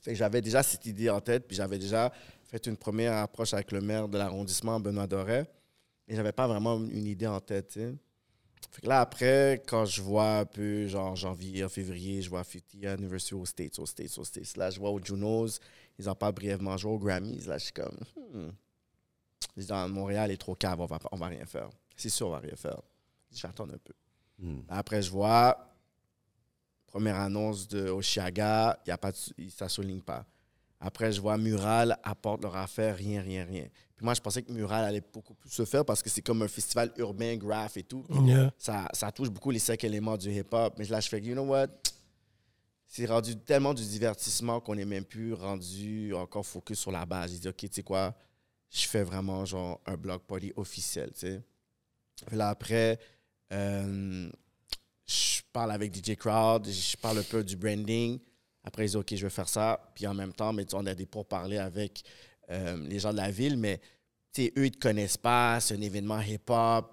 Fait 0.02 0.12
que 0.12 0.18
j'avais 0.18 0.42
déjà 0.42 0.62
cette 0.64 0.86
idée 0.86 1.10
en 1.10 1.22
tête, 1.22 1.48
puis 1.48 1.56
j'avais 1.56 1.80
déjà 1.80 2.12
fait 2.44 2.66
une 2.66 2.78
première 2.78 3.14
approche 3.14 3.54
avec 3.54 3.72
le 3.72 3.82
maire 3.82 4.08
de 4.08 4.18
l'arrondissement, 4.18 4.80
Benoît 4.80 5.08
Doré. 5.08 5.46
Mais 6.08 6.16
j'avais 6.16 6.32
pas 6.32 6.48
vraiment 6.48 6.78
une 6.78 7.06
idée 7.06 7.28
en 7.28 7.40
tête. 7.40 7.78
Fait 8.72 8.82
que 8.82 8.88
là, 8.88 9.02
après, 9.02 9.62
quand 9.68 9.86
je 9.86 10.02
vois 10.02 10.40
un 10.40 10.46
peu, 10.46 10.88
genre 10.88 11.16
janvier, 11.16 11.68
février, 11.70 12.22
je 12.22 12.30
vois 12.30 12.44
50 12.44 12.86
anniversary 12.86 13.42
aux 13.42 13.46
States, 13.46 13.80
aux 13.80 13.86
States, 13.86 14.18
aux 14.18 14.24
States. 14.24 14.56
Là, 14.58 14.70
je 14.70 14.80
vois 14.80 14.92
aux 14.92 15.04
Junos, 15.04 15.60
ils 15.98 16.10
en 16.10 16.16
parlent 16.16 16.34
brièvement. 16.34 16.78
Je 16.78 16.88
vois 16.88 16.96
aux 16.96 17.00
Grammys, 17.00 17.46
là, 17.48 17.58
je 17.58 17.66
suis 17.66 17.74
comme, 17.74 17.98
hmm. 18.34 18.50
Je 19.56 19.62
dis, 19.62 19.68
dans 19.68 19.88
Montréal 19.90 20.32
est 20.32 20.38
trop 20.38 20.56
cave, 20.56 20.80
on 20.80 20.86
va, 20.86 21.00
on 21.12 21.18
va 21.18 21.28
rien 21.28 21.46
faire. 21.46 21.70
C'est 21.96 22.10
sûr, 22.10 22.28
on 22.28 22.32
va 22.32 22.40
rien 22.40 22.56
faire. 22.56 22.82
J'attends 23.32 23.66
un 23.70 23.78
peu. 23.78 23.94
Après, 24.70 25.02
je 25.02 25.10
vois, 25.10 25.74
première 26.88 27.16
annonce 27.18 27.68
de 27.68 27.90
Oshiaga, 27.90 28.80
y 28.88 28.92
a 28.92 28.98
pas 28.98 29.12
de- 29.12 29.50
ça 29.50 29.66
ne 29.66 29.70
souligne 29.70 30.02
pas. 30.02 30.26
Après, 30.80 31.12
je 31.12 31.20
vois 31.20 31.38
Mural 31.38 31.98
apporte 32.04 32.44
leur 32.44 32.56
affaire, 32.56 32.96
rien, 32.96 33.22
rien, 33.22 33.46
rien. 33.46 33.68
Puis 33.98 34.06
moi, 34.06 34.14
je 34.14 34.22
pensais 34.22 34.44
que 34.44 34.52
Mural 34.52 34.86
allait 34.86 35.02
beaucoup 35.12 35.34
plus 35.34 35.50
se 35.50 35.66
faire 35.66 35.84
parce 35.84 36.04
que 36.04 36.10
c'est 36.10 36.22
comme 36.22 36.44
un 36.44 36.48
festival 36.48 36.92
urbain, 36.98 37.36
graph 37.36 37.78
et 37.78 37.84
tout. 37.84 38.06
Yeah. 38.26 38.54
ça, 38.56 38.88
ça 38.94 39.12
touche 39.12 39.30
beaucoup 39.30 39.50
les 39.50 39.58
cinq 39.58 39.84
éléments 39.84 40.16
du 40.16 40.32
hip-hop. 40.32 40.76
Mais 40.78 40.86
là, 40.86 41.00
je 41.00 41.10
fais, 41.10 41.20
you 41.20 41.34
know 41.34 41.46
what? 41.46 41.68
C'est 42.86 43.08
rendu 43.08 43.36
tellement 43.38 43.74
du 43.74 43.84
divertissement 43.84 44.60
qu'on 44.60 44.76
n'est 44.76 44.86
même 44.86 45.04
plus 45.04 45.34
rendu 45.34 46.14
encore 46.14 46.46
focus 46.46 46.80
sur 46.80 46.92
la 46.92 47.08
base. 47.08 47.32
J'ai 47.32 47.40
dit, 47.40 47.48
OK, 47.50 47.58
tu 47.58 47.70
sais 47.72 47.82
quoi? 47.82 48.16
Je 48.70 48.86
fais 48.86 49.02
vraiment 49.02 49.44
genre 49.46 49.82
un 49.88 49.98
block 49.98 50.28
party 50.28 50.54
officiel, 50.56 51.12
tu 51.14 51.22
sais. 51.22 51.42
Puis 52.28 52.36
là, 52.36 52.50
après, 52.50 53.00
euh, 53.52 54.30
je 55.08 55.42
parle 55.52 55.72
avec 55.72 55.96
DJ 55.96 56.16
Crowd, 56.16 56.68
je 56.68 56.98
parle 56.98 57.18
un 57.20 57.24
peu 57.24 57.44
du 57.44 57.56
branding. 57.56 58.20
Après, 58.64 58.84
ils 58.84 58.88
disent, 58.88 58.96
OK, 58.96 59.16
je 59.16 59.26
vais 59.26 59.32
faire 59.32 59.50
ça. 59.50 59.92
Puis 59.96 60.06
en 60.06 60.14
même 60.14 60.34
temps, 60.34 60.54
mais, 60.54 60.66
on 60.74 60.86
a 60.86 60.94
des 60.94 61.08
pourparlers 61.08 61.58
avec 61.58 62.04
euh, 62.50 62.78
les 62.88 63.00
gens 63.00 63.12
de 63.12 63.18
la 63.18 63.32
ville, 63.32 63.58
mais 63.58 63.80
tu 64.34 64.44
sais, 64.44 64.54
eux, 64.58 64.64
ils 64.66 64.70
ne 64.70 64.70
te 64.70 64.78
connaissent 64.80 65.18
pas. 65.18 65.60
C'est 65.60 65.76
un 65.76 65.82
événement 65.82 66.22
hip-hop. 66.22 66.92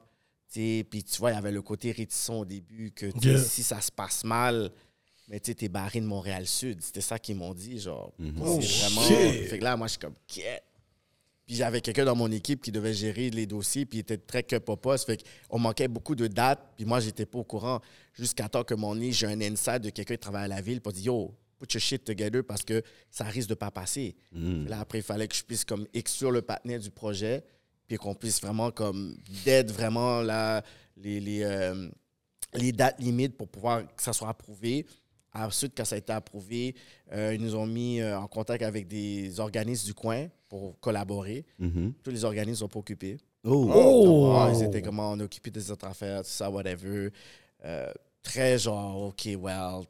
tu 0.53 0.61
sais. 0.61 0.87
Puis 0.89 1.05
tu 1.05 1.19
vois, 1.19 1.31
il 1.33 1.35
y 1.35 1.39
avait 1.39 1.53
le 1.53 1.63
côté 1.63 1.93
réticent 1.93 2.31
au 2.31 2.45
début 2.45 2.91
que 2.93 3.07
Yeah. 3.23 3.39
si 3.43 3.63
ça 3.63 3.81
se 3.81 3.91
passe 3.93 4.25
mal, 4.25 4.71
mais 5.29 5.41
tu 5.41 5.51
sais, 5.51 5.55
t'es 5.55 5.69
barré 5.69 6.01
de 6.01 6.07
Montréal-Sud. 6.07 6.81
C'était 6.83 7.01
ça 7.01 7.19
qu'ils 7.19 7.37
m'ont 7.37 7.55
dit, 7.55 7.79
genre. 7.81 8.13
Oh, 8.41 8.59
c'est 8.61 8.89
vraiment. 8.89 9.03
shit. 9.09 9.49
Fait 9.49 9.59
que 9.59 9.65
là, 9.65 9.77
moi, 9.77 9.87
je 9.87 9.93
suis 9.93 9.99
comme, 10.01 10.15
Get. 10.29 10.63
Puis 11.47 11.57
j'avais 11.57 11.83
quelqu'un 11.83 12.07
dans 12.07 12.17
mon 12.17 12.31
équipe 12.33 12.63
qui 12.63 12.73
devait 12.73 12.95
gérer 12.95 13.29
les 13.29 13.45
dossiers, 13.47 13.85
puis 13.85 13.99
il 13.99 14.01
était 14.01 14.17
très 14.17 14.43
que 14.43 14.57
poste. 14.57 15.05
Fait 15.05 15.23
qu'on 15.49 15.59
manquait 15.59 15.89
beaucoup 15.89 16.15
de 16.15 16.27
dates, 16.27 16.73
puis 16.75 16.87
moi, 16.87 17.01
j'étais 17.01 17.27
pas 17.27 17.39
au 17.39 17.45
courant. 17.45 17.81
Jusqu'à 18.15 18.49
temps 18.49 18.65
que 18.65 18.73
mon 18.75 18.95
nez, 18.95 19.13
j'ai 19.13 19.27
un 19.27 19.39
inside 19.43 19.81
de 19.81 19.91
quelqu'un 19.91 20.15
qui 20.15 20.21
travaille 20.21 20.45
à 20.45 20.49
la 20.49 20.63
ville, 20.63 20.81
pour 20.81 20.93
dire 20.93 21.05
Yo, 21.13 21.35
put 21.59 21.73
your 21.73 21.81
shit 21.81 22.05
together 22.05 22.43
parce 22.43 22.63
que 22.63 22.83
ça 23.11 23.25
risque 23.25 23.49
de 23.49 23.55
pas 23.55 23.71
passer. 23.71 24.17
Là, 24.33 24.81
après, 24.81 24.99
il 24.99 25.05
fallait 25.05 25.29
que 25.29 25.35
je 25.35 25.43
puisse 25.45 25.65
comme 25.65 25.87
exclure 25.95 26.31
le 26.31 26.43
partenaire 26.43 26.81
du 26.81 26.91
projet, 26.91 27.45
puis 27.87 27.97
qu'on 27.97 28.15
puisse 28.15 28.41
vraiment 28.41 28.71
comme 28.71 29.17
d'aide 29.45 29.71
vraiment 29.71 30.21
là, 30.23 30.63
les, 30.97 31.21
les, 31.21 31.43
euh, 31.43 31.89
les 32.55 32.73
dates 32.73 33.01
limites 33.01 33.37
pour 33.37 33.49
pouvoir 33.49 33.83
que 33.95 34.03
ça 34.03 34.13
soit 34.13 34.29
approuvé. 34.29 34.87
Ensuite, 35.33 35.73
quand 35.77 35.85
ça 35.85 35.97
a 35.97 35.99
été 35.99 36.13
approuvé, 36.13 36.77
euh, 37.13 37.35
ils 37.35 37.41
nous 37.41 37.57
ont 37.57 37.67
mis 37.67 38.01
euh, 38.01 38.17
en 38.19 38.29
contact 38.29 38.63
avec 38.63 38.87
des 38.87 39.41
organismes 39.41 39.87
du 39.87 39.95
coin 39.95 40.29
pour 40.49 40.79
collaborer. 40.79 41.45
Tous 42.03 42.11
les 42.11 42.25
organismes 42.25 42.53
ne 42.53 42.57
sont 42.59 42.69
pas 42.69 42.79
occupés. 42.79 43.17
Oh. 43.43 43.71
Oh! 43.75 44.33
Ah, 44.37 44.53
ils 44.55 44.63
étaient 44.63 44.81
comment 44.81 45.11
on 45.13 45.21
est 45.21 45.25
occupé 45.25 45.51
des 45.51 45.71
autres 45.71 45.87
affaires, 45.87 46.23
tout 46.23 46.31
ça, 46.31 46.49
whatever. 46.49 47.11
Euh, 47.65 47.93
très 48.23 48.59
genre, 48.59 49.09
OK, 49.09 49.29
well, 49.39 49.85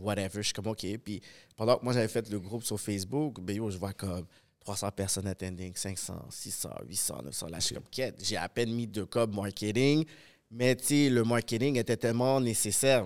whatever. 0.00 0.36
Je 0.36 0.42
suis 0.42 0.52
comme, 0.52 0.68
OK. 0.68 0.86
Puis 1.04 1.20
pendant 1.56 1.76
que 1.76 1.84
moi, 1.84 1.92
j'avais 1.92 2.08
fait 2.08 2.28
le 2.30 2.40
groupe 2.40 2.64
sur 2.64 2.80
Facebook, 2.80 3.40
ben 3.40 3.56
yo, 3.56 3.70
je 3.70 3.78
vois 3.78 3.92
comme 3.92 4.26
300 4.60 4.90
personnes 4.92 5.26
attending, 5.26 5.74
500, 5.74 6.26
600, 6.30 6.70
800, 6.88 7.22
900. 7.24 7.48
Là, 7.48 7.58
je 7.58 7.64
suis 7.64 7.74
comme, 7.74 7.84
quête. 7.90 8.22
J'ai 8.22 8.36
à 8.36 8.48
peine 8.48 8.72
mis 8.72 8.86
de 8.86 9.04
cob 9.04 9.34
marketing, 9.34 10.04
mais 10.50 10.76
tu 10.76 11.10
le 11.10 11.24
marketing 11.24 11.76
était 11.78 11.96
tellement 11.96 12.40
nécessaire. 12.40 13.04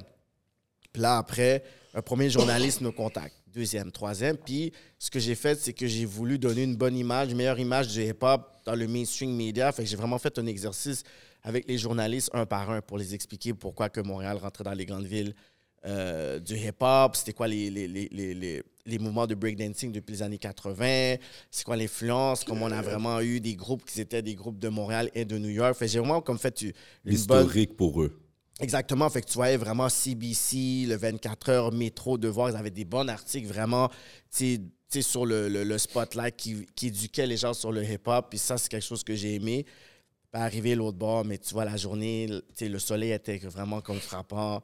Puis 0.92 1.02
là, 1.02 1.18
après, 1.18 1.62
un 1.94 2.02
premier 2.02 2.30
journaliste 2.30 2.80
me 2.80 2.90
contacte. 2.90 3.36
Deuxième, 3.46 3.92
troisième. 3.92 4.36
Puis 4.36 4.72
ce 4.98 5.10
que 5.10 5.18
j'ai 5.18 5.34
fait, 5.34 5.58
c'est 5.60 5.72
que 5.72 5.86
j'ai 5.86 6.06
voulu 6.06 6.38
donner 6.38 6.62
une 6.62 6.76
bonne 6.76 6.96
image, 6.96 7.30
une 7.30 7.36
meilleure 7.36 7.58
image 7.58 7.88
du 7.88 8.02
hip-hop 8.02 8.50
dans 8.64 8.74
le 8.74 8.86
mainstream 8.88 9.34
media. 9.34 9.70
Fait 9.72 9.82
que 9.84 9.88
j'ai 9.88 9.96
vraiment 9.96 10.18
fait 10.18 10.38
un 10.38 10.46
exercice 10.46 11.02
avec 11.42 11.68
les 11.68 11.76
journalistes 11.76 12.30
un 12.32 12.46
par 12.46 12.70
un 12.70 12.80
pour 12.80 12.98
les 12.98 13.14
expliquer 13.14 13.52
pourquoi 13.52 13.90
que 13.90 14.00
Montréal 14.00 14.38
rentrait 14.38 14.64
dans 14.64 14.72
les 14.72 14.86
grandes 14.86 15.06
villes 15.06 15.34
euh, 15.84 16.38
du 16.38 16.56
hip-hop, 16.56 17.16
c'était 17.16 17.32
quoi 17.32 17.48
les, 17.48 17.68
les, 17.68 17.88
les, 17.88 18.62
les, 18.86 18.98
mouvements 18.98 19.26
de 19.26 19.34
breakdancing 19.34 19.90
depuis 19.90 20.12
les 20.12 20.22
années 20.22 20.38
80, 20.38 21.16
c'est 21.50 21.64
quoi 21.64 21.76
l'influence, 21.76 22.44
comme 22.44 22.62
on 22.62 22.70
a 22.70 22.82
vraiment 22.82 23.20
eu 23.20 23.40
des 23.40 23.56
groupes 23.56 23.84
qui 23.84 24.00
étaient 24.00 24.22
des 24.22 24.34
groupes 24.34 24.60
de 24.60 24.68
Montréal 24.68 25.10
et 25.14 25.24
de 25.24 25.38
New 25.38 25.48
York. 25.48 25.74
Fait 25.74 25.88
j'ai 25.88 25.98
vraiment 25.98 26.20
comme 26.20 26.38
fait 26.38 26.62
une 26.62 26.70
bonne... 26.70 27.12
L'historique 27.12 27.76
pour 27.76 28.00
eux. 28.00 28.16
Exactement. 28.60 29.10
Fait 29.10 29.22
que 29.22 29.26
tu 29.26 29.34
voyais 29.34 29.56
vraiment 29.56 29.88
CBC, 29.88 30.86
le 30.86 30.94
24 30.94 31.48
heures, 31.48 31.72
Métro, 31.72 32.16
Devoir, 32.16 32.50
ils 32.50 32.56
avaient 32.56 32.70
des 32.70 32.84
bons 32.84 33.08
articles 33.08 33.48
vraiment 33.48 33.90
tu 34.30 34.60
sais, 34.88 35.02
sur 35.02 35.26
le, 35.26 35.48
le, 35.48 35.64
le 35.64 35.78
spotlight 35.78 36.36
qui, 36.36 36.66
qui 36.76 36.88
éduquait 36.88 37.26
les 37.26 37.38
gens 37.38 37.54
sur 37.54 37.72
le 37.72 37.82
hip-hop. 37.82 38.26
Puis 38.30 38.38
ça, 38.38 38.56
c'est 38.56 38.68
quelque 38.68 38.84
chose 38.84 39.02
que 39.02 39.16
j'ai 39.16 39.34
aimé. 39.34 39.66
Puis 40.32 40.40
arrivé 40.40 40.74
l'autre 40.76 40.96
bord, 40.96 41.24
mais 41.24 41.38
tu 41.38 41.52
vois, 41.52 41.64
la 41.64 41.76
journée, 41.76 42.28
le 42.60 42.78
soleil 42.78 43.10
était 43.10 43.38
vraiment 43.38 43.80
comme 43.80 43.98
frappant. 43.98 44.62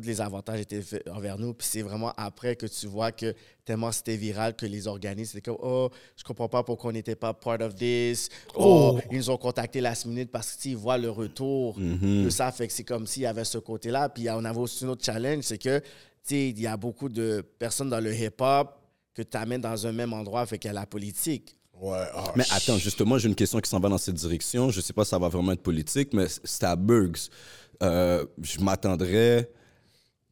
les 0.04 0.20
avantages 0.20 0.58
étaient 0.60 0.82
faits 0.82 1.08
envers 1.08 1.38
nous. 1.38 1.54
Puis 1.54 1.68
c'est 1.70 1.82
vraiment 1.82 2.12
après 2.16 2.56
que 2.56 2.66
tu 2.66 2.88
vois 2.88 3.12
que 3.12 3.32
tellement 3.64 3.92
c'était 3.92 4.16
viral 4.16 4.56
que 4.56 4.66
les 4.66 4.88
organismes 4.88 5.38
étaient 5.38 5.52
comme 5.52 5.60
Oh, 5.62 5.88
je 6.16 6.24
comprends 6.24 6.48
pas 6.48 6.64
pourquoi 6.64 6.90
on 6.90 6.92
n'était 6.92 7.14
pas 7.14 7.32
part 7.32 7.60
of 7.60 7.76
this. 7.76 8.28
Oh, 8.56 8.94
Oh. 8.96 9.00
ils 9.12 9.18
nous 9.18 9.30
ont 9.30 9.36
contacté 9.36 9.80
last 9.80 10.06
minute 10.06 10.32
parce 10.32 10.54
qu'ils 10.56 10.76
voient 10.76 10.98
le 10.98 11.10
retour 11.10 11.78
de 11.78 12.28
ça. 12.28 12.50
Fait 12.50 12.66
que 12.66 12.72
c'est 12.72 12.82
comme 12.82 13.06
s'il 13.06 13.22
y 13.22 13.26
avait 13.26 13.44
ce 13.44 13.58
côté-là. 13.58 14.08
Puis 14.08 14.28
on 14.30 14.44
avait 14.44 14.58
aussi 14.58 14.84
un 14.84 14.88
autre 14.88 15.04
challenge, 15.04 15.44
c'est 15.44 15.58
que, 15.58 15.78
tu 15.78 15.84
sais, 16.24 16.48
il 16.48 16.60
y 16.60 16.66
a 16.66 16.76
beaucoup 16.76 17.08
de 17.08 17.44
personnes 17.58 17.88
dans 17.90 18.00
le 18.00 18.12
hip-hop 18.12 18.70
que 19.14 19.22
tu 19.22 19.36
amènes 19.36 19.60
dans 19.60 19.86
un 19.86 19.92
même 19.92 20.12
endroit, 20.12 20.44
fait 20.46 20.58
qu'il 20.58 20.68
y 20.68 20.70
a 20.70 20.74
la 20.74 20.86
politique. 20.86 21.56
Ouais. 21.80 22.04
ah, 22.14 22.32
Mais 22.34 22.42
attends, 22.50 22.78
justement, 22.78 23.16
j'ai 23.16 23.28
une 23.28 23.36
question 23.36 23.60
qui 23.60 23.70
s'en 23.70 23.78
va 23.78 23.88
dans 23.88 23.98
cette 23.98 24.16
direction. 24.16 24.70
Je 24.70 24.80
sais 24.80 24.92
pas 24.92 25.04
si 25.04 25.10
ça 25.10 25.18
va 25.20 25.28
vraiment 25.28 25.52
être 25.52 25.62
politique, 25.62 26.12
mais 26.14 26.26
c'est 26.42 26.64
à 26.64 26.74
Burgs. 26.74 27.28
Euh, 27.82 28.24
je 28.42 28.58
m'attendrais 28.60 29.48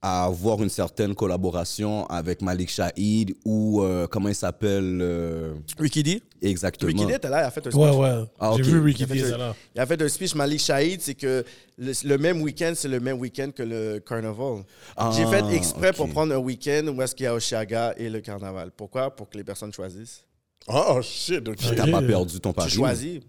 à 0.04 0.24
avoir 0.24 0.60
une 0.62 0.68
certaine 0.68 1.14
collaboration 1.14 2.04
avec 2.06 2.42
Malik 2.42 2.68
Shahid 2.70 3.36
ou 3.44 3.82
euh, 3.82 4.08
comment 4.08 4.28
il 4.28 4.34
s'appelle 4.34 4.98
euh, 5.00 5.54
D? 5.78 6.20
exactement. 6.42 7.06
D 7.06 7.14
était 7.14 7.28
là, 7.28 7.42
il 7.42 7.46
a 7.46 7.50
fait 7.52 7.64
un 7.66 7.70
speech. 7.70 7.80
Ouais, 7.80 7.96
ouais. 7.96 8.24
Ah, 8.40 8.52
J'ai 8.56 8.62
vu 8.64 8.80
Ricky 8.80 9.04
Il 9.04 9.12
a 9.12 9.14
fait 9.14 9.22
D, 9.22 9.32
un-. 9.42 9.54
Il 9.76 9.80
a 9.80 9.86
fait 9.86 10.02
un 10.02 10.08
speech, 10.08 10.34
Malik 10.34 10.58
Shahid, 10.60 11.00
c'est 11.00 11.14
que 11.14 11.44
le, 11.78 11.92
le 12.04 12.18
même 12.18 12.42
week-end, 12.42 12.72
c'est 12.74 12.88
le 12.88 12.98
même 12.98 13.18
week-end 13.20 13.50
que 13.54 13.62
le 13.62 14.00
carnaval. 14.00 14.64
Ah, 14.96 15.12
J'ai 15.16 15.24
fait 15.26 15.44
exprès 15.54 15.92
pour 15.92 16.08
prendre 16.08 16.34
un 16.34 16.38
week-end 16.38 16.84
où 16.88 17.00
est-ce 17.00 17.14
qu'il 17.14 17.24
y 17.24 17.26
a 17.28 17.34
Oshiaga 17.34 17.94
et 17.96 18.10
le 18.10 18.20
carnaval. 18.20 18.72
Pourquoi? 18.76 19.14
Pour 19.14 19.28
que 19.30 19.38
les 19.38 19.44
personnes 19.44 19.72
choisissent. 19.72 20.24
Oh 20.66 20.98
shit, 21.00 21.46
ok. 21.48 21.56
T'as 21.76 21.90
pas 21.90 22.02
perdu 22.02 22.40
ton 22.40 22.50
Tu 22.50 22.56
pari. 22.56 22.70
choisis. 22.70 23.20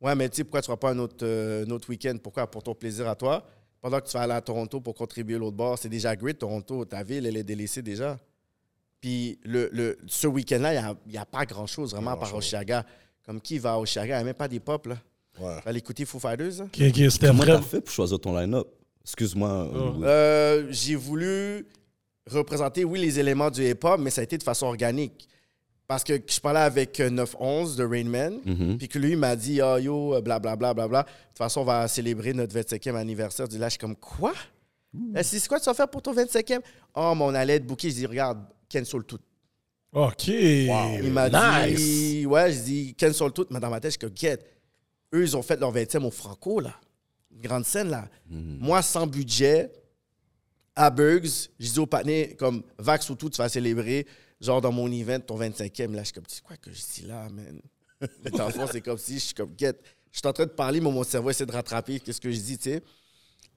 Ouais, 0.00 0.14
mais 0.14 0.28
tu 0.28 0.36
sais, 0.36 0.44
pourquoi 0.44 0.60
tu 0.62 0.70
ne 0.70 0.76
feras 0.76 0.88
pas 0.88 0.90
un 0.94 0.98
autre, 0.98 1.16
euh, 1.22 1.64
un 1.66 1.70
autre 1.70 1.88
week-end? 1.90 2.14
Pourquoi? 2.22 2.46
Pour 2.46 2.62
ton 2.62 2.74
plaisir 2.74 3.08
à 3.08 3.14
toi. 3.14 3.44
Pendant 3.84 4.00
que 4.00 4.06
tu 4.06 4.14
vas 4.16 4.22
aller 4.22 4.32
à 4.32 4.40
Toronto 4.40 4.80
pour 4.80 4.94
contribuer 4.94 5.36
à 5.36 5.38
l'autre 5.38 5.58
bord, 5.58 5.78
c'est 5.78 5.90
déjà 5.90 6.16
great, 6.16 6.38
Toronto. 6.38 6.86
Ta 6.86 7.02
ville, 7.02 7.26
elle 7.26 7.36
est 7.36 7.44
délaissée 7.44 7.82
déjà. 7.82 8.18
Puis 8.98 9.38
le, 9.44 9.68
le, 9.74 9.98
ce 10.06 10.26
week-end-là, 10.26 10.96
il 11.04 11.10
n'y 11.12 11.18
a, 11.18 11.20
a 11.20 11.26
pas 11.26 11.44
grand-chose 11.44 11.90
vraiment 11.90 12.12
à 12.12 12.16
part 12.16 12.34
Oshiaga. 12.34 12.86
Comme 13.26 13.42
qui 13.42 13.58
va 13.58 13.74
à 13.74 13.78
Oshiaga? 13.78 14.14
Il 14.14 14.16
n'y 14.16 14.22
a 14.22 14.24
même 14.24 14.32
pas 14.32 14.48
des 14.48 14.58
pop, 14.58 14.86
là. 14.86 14.96
Ouais. 15.38 15.56
Va 15.56 15.62
aller 15.66 15.80
écouter 15.80 16.06
Foo 16.06 16.18
Fighters, 16.18 16.60
là. 16.60 16.64
Ok, 16.64 16.80
ok, 16.80 17.10
c'était 17.10 17.26
Comment 17.26 17.42
vrai? 17.42 17.52
t'as 17.56 17.60
fait 17.60 17.82
pour 17.82 17.92
choisir 17.92 18.18
ton 18.18 18.34
line-up? 18.34 18.68
Excuse-moi. 19.02 19.70
Oh. 19.74 20.02
Euh, 20.02 20.66
j'ai 20.70 20.94
voulu 20.94 21.66
représenter, 22.26 22.86
oui, 22.86 22.98
les 23.00 23.20
éléments 23.20 23.50
du 23.50 23.68
hip-hop, 23.68 24.00
mais 24.00 24.08
ça 24.08 24.22
a 24.22 24.24
été 24.24 24.38
de 24.38 24.42
façon 24.42 24.64
organique. 24.64 25.28
Parce 25.86 26.02
que 26.02 26.14
je 26.26 26.40
parlais 26.40 26.60
avec 26.60 26.98
euh, 27.00 27.10
911 27.10 27.76
de 27.76 27.84
Rain 27.84 28.04
Man, 28.04 28.40
Mhm. 28.44 28.78
puis 28.78 28.88
que 28.88 28.98
lui 28.98 29.10
il 29.12 29.18
m'a 29.18 29.36
dit 29.36 29.60
Ah 29.60 29.78
yo, 29.78 30.10
blablabla, 30.22 30.56
blablabla. 30.74 31.02
De 31.02 31.08
toute 31.28 31.38
façon, 31.38 31.60
on 31.60 31.64
va 31.64 31.86
célébrer 31.88 32.32
notre 32.32 32.54
25e 32.54 32.96
anniversaire. 32.96 33.46
Je 33.46 33.50
dis 33.50 33.58
là, 33.58 33.66
je 33.66 33.72
suis 33.72 33.78
comme 33.78 33.96
Quoi? 33.96 34.32
Eh, 35.16 35.22
C'est 35.22 35.46
quoi 35.48 35.58
tu 35.60 35.66
vas 35.66 35.74
faire 35.74 35.88
pour 35.88 36.00
ton 36.02 36.14
25e 36.14 36.60
Oh, 36.94 37.12
mais 37.16 37.22
on 37.24 37.34
allait 37.34 37.56
être 37.56 37.66
booké. 37.66 37.90
Je 37.90 37.96
dis 37.96 38.06
Regarde, 38.06 38.38
cancel 38.72 39.02
tout. 39.04 39.18
Ok. 39.92 40.28
Il 40.28 41.10
m'a 41.12 41.28
nice. 41.68 41.76
dit 41.78 42.26
Ouais, 42.26 42.50
je 42.52 42.60
dis 42.60 42.94
cancel 42.94 43.30
tout. 43.32 43.46
Mais 43.50 43.60
dans 43.60 43.70
ma 43.70 43.78
tête, 43.80 43.90
je 43.92 43.98
suis 43.98 43.98
comme 44.08 44.16
Get. 44.16 44.38
Eux, 45.12 45.22
ils 45.22 45.36
ont 45.36 45.42
fait 45.42 45.60
leur 45.60 45.72
20e 45.72 46.04
au 46.06 46.10
Franco, 46.10 46.60
là. 46.60 46.74
Une 47.34 47.42
grande 47.42 47.64
scène, 47.66 47.90
là. 47.90 48.08
Moi, 48.30 48.80
sans 48.82 49.06
budget, 49.06 49.70
à 50.76 50.90
Burgs, 50.90 51.50
je 51.60 51.70
dis 51.72 51.78
au 51.78 51.86
panier, 51.86 52.34
comme 52.38 52.62
Vax 52.78 53.08
ou 53.10 53.14
tout, 53.14 53.30
tu 53.30 53.38
vas 53.38 53.48
célébrer, 53.48 54.06
genre 54.44 54.60
dans 54.60 54.72
mon 54.72 54.90
event, 54.90 55.20
ton 55.20 55.38
25e. 55.38 55.92
Là, 55.92 56.00
je 56.00 56.04
suis 56.04 56.12
comme, 56.12 56.24
c'est 56.28 56.42
quoi 56.42 56.56
que 56.56 56.70
je 56.72 56.80
dis 56.94 57.06
là, 57.06 57.28
man? 57.30 57.60
Mais 58.24 58.30
dans 58.36 58.46
le 58.46 58.52
fond, 58.52 58.66
c'est 58.70 58.80
comme 58.80 58.98
si 58.98 59.14
je 59.14 59.18
suis 59.20 59.34
comme, 59.34 59.52
get. 59.56 59.74
Je 60.12 60.18
suis 60.18 60.28
en 60.28 60.32
train 60.32 60.46
de 60.46 60.50
parler, 60.50 60.80
mais 60.80 60.90
mon 60.90 61.02
cerveau 61.02 61.30
essaie 61.30 61.46
de 61.46 61.52
rattraper 61.52 61.98
qu'est-ce 61.98 62.20
que 62.20 62.30
je 62.30 62.38
dis, 62.38 62.56
tu 62.56 62.70
sais. 62.70 62.82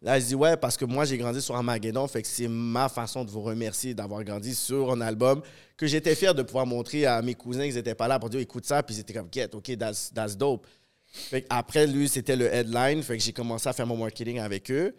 Là, 0.02 0.20
je 0.20 0.26
dis, 0.26 0.36
ouais, 0.36 0.56
parce 0.58 0.78
que 0.78 0.86
moi, 0.86 1.06
j'ai 1.06 1.18
grandi 1.18 1.42
sur 1.42 1.56
Armageddon, 1.56 2.08
fait 2.08 2.22
que 2.22 2.28
c'est 2.28 2.48
ma 2.48 2.88
façon 2.88 3.26
de 3.26 3.32
vous 3.32 3.42
remercier 3.42 3.94
d'avoir 3.94 4.24
grandi 4.24 4.54
sur 4.54 4.92
un 4.92 5.02
album 5.02 5.42
que 5.76 5.88
j'étais 5.88 6.16
fier 6.16 6.36
de 6.36 6.44
pouvoir 6.44 6.66
montrer 6.68 7.06
à 7.06 7.22
mes 7.22 7.34
cousins 7.34 7.66
qu'ils 7.66 7.76
n'étaient 7.76 7.96
pas 7.96 8.08
là 8.08 8.20
pour 8.20 8.30
dire, 8.30 8.40
écoute 8.40 8.66
ça, 8.66 8.84
puis 8.84 8.96
ils 8.96 9.00
étaient 9.00 9.14
comme, 9.14 9.30
get, 9.32 9.50
OK, 9.54 9.76
that's, 9.78 10.12
that's 10.14 10.38
dope. 10.38 10.66
Fait 11.06 11.42
que 11.42 11.48
après, 11.50 11.88
lui, 11.88 12.08
c'était 12.08 12.36
le 12.36 12.54
headline, 12.54 13.02
fait 13.02 13.18
que 13.18 13.24
j'ai 13.24 13.34
commencé 13.34 13.68
à 13.68 13.74
faire 13.74 13.88
mon 13.88 13.98
marketing 13.98 14.40
avec 14.40 14.70
eux. 14.72 14.94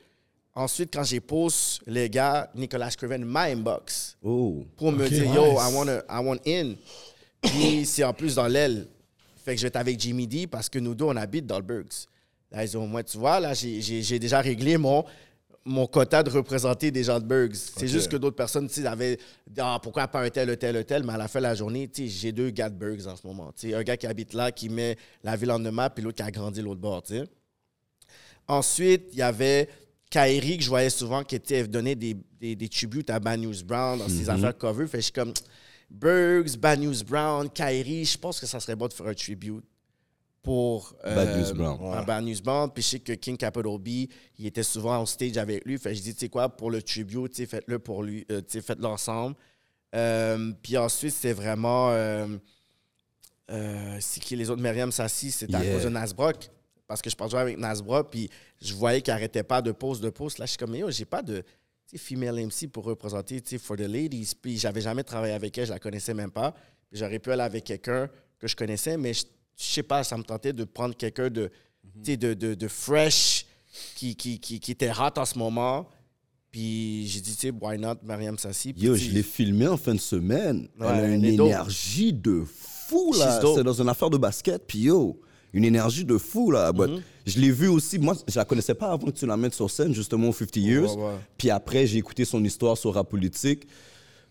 Ensuite, 0.59 0.93
quand 0.93 1.05
j'ai 1.05 1.21
posé, 1.21 1.79
les 1.87 2.11
gars, 2.11 2.51
Nicolas 2.57 2.91
Scriven 2.91 3.25
m'a 3.25 3.43
inbox 3.43 4.17
Oh. 4.25 4.65
pour 4.77 4.91
me 4.91 5.09
dire, 5.09 5.33
yo, 5.33 5.53
nice. 5.53 5.61
I 5.61 5.73
want, 5.75 5.87
I 5.87 6.19
want 6.25 6.39
in. 6.47 6.75
Puis 7.41 7.87
c'est 7.87 8.03
en 8.03 8.13
plus 8.13 8.35
dans 8.35 8.49
l'aile. 8.49 8.89
Fait 9.45 9.53
que 9.55 9.59
je 9.59 9.63
vais 9.63 9.69
être 9.69 9.77
avec 9.77 10.01
Jimmy 10.01 10.27
D 10.27 10.49
parce 10.49 10.69
que 10.69 10.81
nous 10.81 10.97
deux, 10.97 11.05
on 11.05 11.15
habite 11.17 11.47
dans 11.47 11.59
le 11.59 11.65
Burgs. 11.65 12.07
Là, 12.51 12.65
ils 12.65 12.77
ont, 12.77 12.89
moi, 12.89 13.05
tu 13.05 13.17
vois, 13.19 13.39
là, 13.39 13.55
j'ai- 13.55 14.19
déjà 14.19 14.41
réglé 14.41 14.77
mon, 14.77 15.05
mon 15.65 15.87
quota 15.87 16.25
de 16.25 16.31
représenter 16.31 16.91
des 16.91 17.05
gens 17.05 17.21
de 17.21 17.25
Burgs. 17.25 17.55
C'est 17.55 17.87
juste 17.87 18.11
que 18.11 18.17
d'autres 18.17 18.35
personnes, 18.35 18.67
tu 18.67 18.81
sais, 18.83 18.87
avaient 18.89 19.17
dit, 19.47 19.61
ah, 19.61 19.79
pourquoi 19.81 20.09
pas 20.09 20.23
un 20.23 20.29
tel, 20.31 20.51
un 20.51 20.57
tel, 20.57 20.77
un 20.77 20.83
tel, 20.83 21.05
mais 21.05 21.13
à 21.13 21.19
la 21.19 21.29
fin 21.29 21.39
de 21.39 21.45
la 21.45 21.55
journée, 21.55 21.87
tu 21.87 22.03
sais, 22.03 22.09
j'ai 22.09 22.33
deux 22.33 22.51
gars 22.51 22.69
de 22.69 22.75
Burgs 22.75 23.07
en 23.07 23.15
ce 23.15 23.25
moment. 23.25 23.53
Tu 23.57 23.69
sais, 23.69 23.75
un 23.77 23.83
gars 23.85 23.97
qui 23.97 24.09
habite 24.09 24.33
là, 24.35 24.51
qui 24.51 24.69
met 24.69 24.97
la 25.23 25.37
ville 25.37 25.53
en 25.53 25.61
map, 25.61 25.89
puis 25.91 26.03
l'autre 26.03 26.17
qui 26.17 26.23
a 26.23 26.31
grandi 26.33 26.61
l'autre 26.63 26.81
bord, 26.81 27.05
tu 27.05 27.17
sais. 27.17 27.25
Ensuite, 28.49 29.11
il 29.13 29.19
y 29.19 29.23
avait 29.23 29.69
Kairi, 30.11 30.59
que 30.59 30.65
je 30.65 30.69
voyais 30.69 30.91
souvent, 30.91 31.23
qui 31.23 31.37
était 31.37 31.67
donné 31.67 31.95
des, 31.95 32.17
des, 32.41 32.57
des 32.57 32.69
tributes 32.69 33.11
à 33.11 33.21
Bad 33.21 33.41
News 33.41 33.65
Brown 33.65 33.99
dans 33.99 34.09
ses 34.09 34.29
affaires 34.31 34.57
cover. 34.57 34.87
Fait 34.87 34.99
que 34.99 35.03
je 35.03 35.05
suis 35.05 35.13
comme, 35.13 35.33
Burgs, 35.91 36.57
Bad 36.59 36.81
News 36.81 37.05
Brown, 37.07 37.49
Kairi, 37.51 38.05
je 38.05 38.19
pense 38.19 38.41
que 38.41 38.47
ça 38.47 38.61
serait 38.61 38.77
bon 38.77 38.89
de 38.89 38.93
faire 38.93 39.07
un 39.07 39.15
tribute 39.15 39.65
pour 40.43 40.95
euh, 41.05 41.15
Bad 41.15 41.39
News 41.39 41.55
Brown. 41.55 42.05
Bad 42.05 42.25
News 42.25 42.41
Brown. 42.43 42.71
Puis 42.73 42.83
je 42.83 42.89
sais 42.89 42.99
que 43.01 43.13
King 43.13 43.37
Capital 43.37 43.79
B, 43.79 43.89
il 44.39 44.47
était 44.47 44.63
souvent 44.63 45.01
on 45.01 45.07
stage 45.07 45.37
avec 45.37 45.65
lui. 45.65 45.79
Fait 45.79 45.91
que 45.91 45.97
je 45.97 46.03
dis, 46.03 46.15
tu 46.15 46.21
sais 46.21 46.29
quoi, 46.29 46.49
pour 46.49 46.71
le 46.71 46.83
tribute, 46.83 47.35
faites-le 47.47 47.79
pour 47.79 48.03
lui, 48.03 48.27
euh, 48.31 48.41
faites-le 48.49 48.87
ensemble. 48.87 49.35
Euh, 49.95 50.53
puis 50.63 50.77
ensuite, 50.77 51.15
c'est 51.15 51.33
vraiment. 51.33 51.91
Euh, 51.91 52.27
c'est 54.01 54.21
qui 54.21 54.37
les 54.37 54.51
autres? 54.51 54.61
Myriam 54.61 54.93
Sassi, 54.93 55.31
c'était 55.31 55.55
à 55.55 55.65
cause 55.65 55.85
de 55.85 55.89
Nasbrock. 55.89 56.51
Parce 56.87 57.03
que 57.03 57.11
je 57.11 57.17
parlais 57.17 57.37
avec 57.37 57.59
Nasbrock, 57.59 58.11
puis 58.11 58.31
je 58.61 58.75
voyais 58.75 59.01
qu'il 59.03 59.13
arrêtait 59.13 59.43
pas 59.43 59.63
de 59.63 59.73
pause, 59.73 60.01
de 60.01 60.11
pause. 60.11 60.39
Là, 60.39 60.47
je 60.47 60.51
suis 60.51 60.59
comme, 60.59 60.75
yo, 60.75 60.91
j'ai 60.91 61.05
pas 61.05 61.23
de 61.23 61.43
female 61.97 62.39
MC 62.47 62.69
pour 62.71 62.85
représenter, 62.85 63.41
tu 63.41 63.51
sais, 63.51 63.59
for 63.59 63.77
the 63.77 63.81
ladies. 63.81 64.33
Puis 64.41 64.59
j'avais 64.59 64.81
jamais 64.81 65.05
travaillé 65.05 65.35
avec 65.35 65.57
elle, 65.57 65.67
je 65.67 65.73
la 65.73 65.79
connaissais 65.79 66.15
même 66.15 66.31
pas. 66.31 66.55
J'aurais 66.93 67.19
pu 67.19 67.31
aller 67.33 67.43
avec 67.43 67.65
quelqu'un 67.65 68.09
que 68.39 68.47
je 68.47 68.57
connaissais, 68.57 68.97
mais 68.97 69.15
je, 69.15 69.25
je 69.57 69.65
sais 69.65 69.83
pas, 69.83 70.05
ça 70.05 70.17
me 70.17 70.23
tentait 70.23 70.53
de 70.53 70.65
prendre 70.65 70.97
quelqu'un 70.97 71.31
de, 71.31 71.51
tu 72.03 72.13
sais, 72.13 72.17
de, 72.17 72.35
de, 72.35 72.55
de 72.55 72.69
fresh, 72.69 73.47
qui, 73.95 74.17
qui, 74.17 74.39
qui, 74.41 74.61
qui 74.61 74.73
était 74.73 74.91
hot 74.91 75.19
en 75.19 75.25
ce 75.25 75.39
moment. 75.39 75.89
Puis 76.51 77.07
j'ai 77.09 77.21
dit, 77.21 77.35
tu 77.35 77.49
sais, 77.49 77.53
why 77.61 77.79
not, 77.79 77.97
Mariam 78.03 78.39
Sassi? 78.39 78.75
Yo, 78.77 78.95
je 78.95 79.11
l'ai 79.11 79.23
filmé 79.23 79.67
en 79.69 79.77
fin 79.77 79.95
de 79.95 80.01
semaine. 80.01 80.69
Ouais, 80.79 80.87
elle 80.89 81.05
a 81.05 81.09
une 81.09 81.25
énergie 81.25 82.13
de 82.13 82.43
fou, 82.45 83.13
là. 83.19 83.41
C'est 83.55 83.63
dans 83.63 83.81
une 83.81 83.89
affaire 83.89 84.11
de 84.11 84.17
basket, 84.19 84.67
puis 84.67 84.81
yo, 84.81 85.21
une 85.53 85.65
énergie 85.65 86.05
de 86.05 86.19
fou, 86.19 86.51
là. 86.51 86.73
But 86.73 86.89
Mm-hmm. 86.91 87.03
Je 87.27 87.41
l'ai 87.41 87.51
vu 87.51 87.69
aussi, 87.69 87.99
moi, 87.99 88.15
je 88.27 88.39
la 88.39 88.45
connaissais 88.47 88.75
pas 88.75 88.91
avant 88.93 89.07
que 89.09 89.11
tu 89.19 89.27
la 89.27 89.37
mettes 89.37 89.53
sur 89.55 89.71
scène, 89.71 89.95
justement, 89.95 90.29
au 90.31 90.33
50 90.33 90.57
Years. 90.57 90.97
Ouais, 90.97 91.03
ouais. 91.05 91.13
Puis 91.37 91.51
après, 91.51 91.87
j'ai 91.87 91.99
écouté 91.99 92.25
son 92.25 92.43
histoire 92.43 92.77
sur 92.79 92.95
rap 92.95 93.09
politique. 93.11 93.67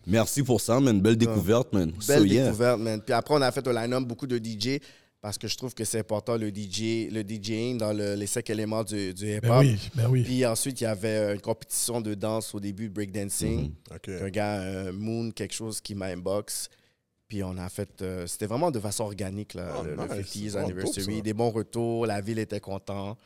Merci 0.06 0.42
pour 0.42 0.60
ça, 0.60 0.80
man. 0.80 1.00
Belle 1.00 1.16
découverte, 1.16 1.72
man. 1.72 1.92
Belle 2.06 2.18
So, 2.20 2.24
yeah. 2.24 2.44
découverte, 2.46 2.80
man. 2.80 3.00
Puis 3.00 3.12
après, 3.12 3.34
on 3.34 3.42
a 3.42 3.52
fait 3.52 3.66
au 3.68 3.72
line-up 3.72 4.02
beaucoup 4.04 4.26
de 4.26 4.38
DJ 4.38 4.80
parce 5.20 5.36
que 5.36 5.46
je 5.48 5.56
trouve 5.56 5.74
que 5.74 5.84
c'est 5.84 5.98
important 5.98 6.36
le 6.36 6.48
DJ, 6.50 7.10
le 7.12 7.22
DJing 7.22 7.76
dans 7.78 7.92
le- 7.92 8.14
les 8.14 8.26
cinq 8.26 8.48
éléments 8.50 8.82
du, 8.84 9.12
du 9.12 9.26
hip-hop. 9.32 9.42
Ben 9.50 9.58
oui, 9.60 9.76
ben 9.94 10.08
oui. 10.08 10.22
Puis 10.22 10.46
ensuite, 10.46 10.80
il 10.80 10.84
y 10.84 10.86
avait 10.86 11.34
une 11.34 11.40
compétition 11.40 12.00
de 12.00 12.14
danse 12.14 12.54
au 12.54 12.60
début, 12.60 12.88
breakdancing. 12.88 13.72
OK. 13.94 14.08
Un 14.08 14.30
gars, 14.30 14.60
euh, 14.60 14.92
Moon, 14.92 15.30
quelque 15.30 15.54
chose 15.54 15.80
qui 15.80 15.94
m'a 15.94 16.06
inbox. 16.06 16.68
Puis 17.28 17.42
on 17.44 17.56
a 17.58 17.68
fait. 17.68 18.00
euh, 18.02 18.26
C'était 18.26 18.46
vraiment 18.46 18.70
de 18.70 18.80
façon 18.80 19.04
organique, 19.04 19.54
là, 19.54 19.68
Oh, 19.78 19.82
le, 19.84 19.90
le 19.90 19.96
nice. 19.96 20.08
50 20.08 20.34
years 20.36 20.52
Oh, 20.56 20.58
anniversary. 20.64 21.22
Des 21.22 21.34
bons 21.34 21.50
retours, 21.50 22.06
la 22.06 22.20
ville 22.20 22.38
était 22.38 22.60
contente. 22.60 23.18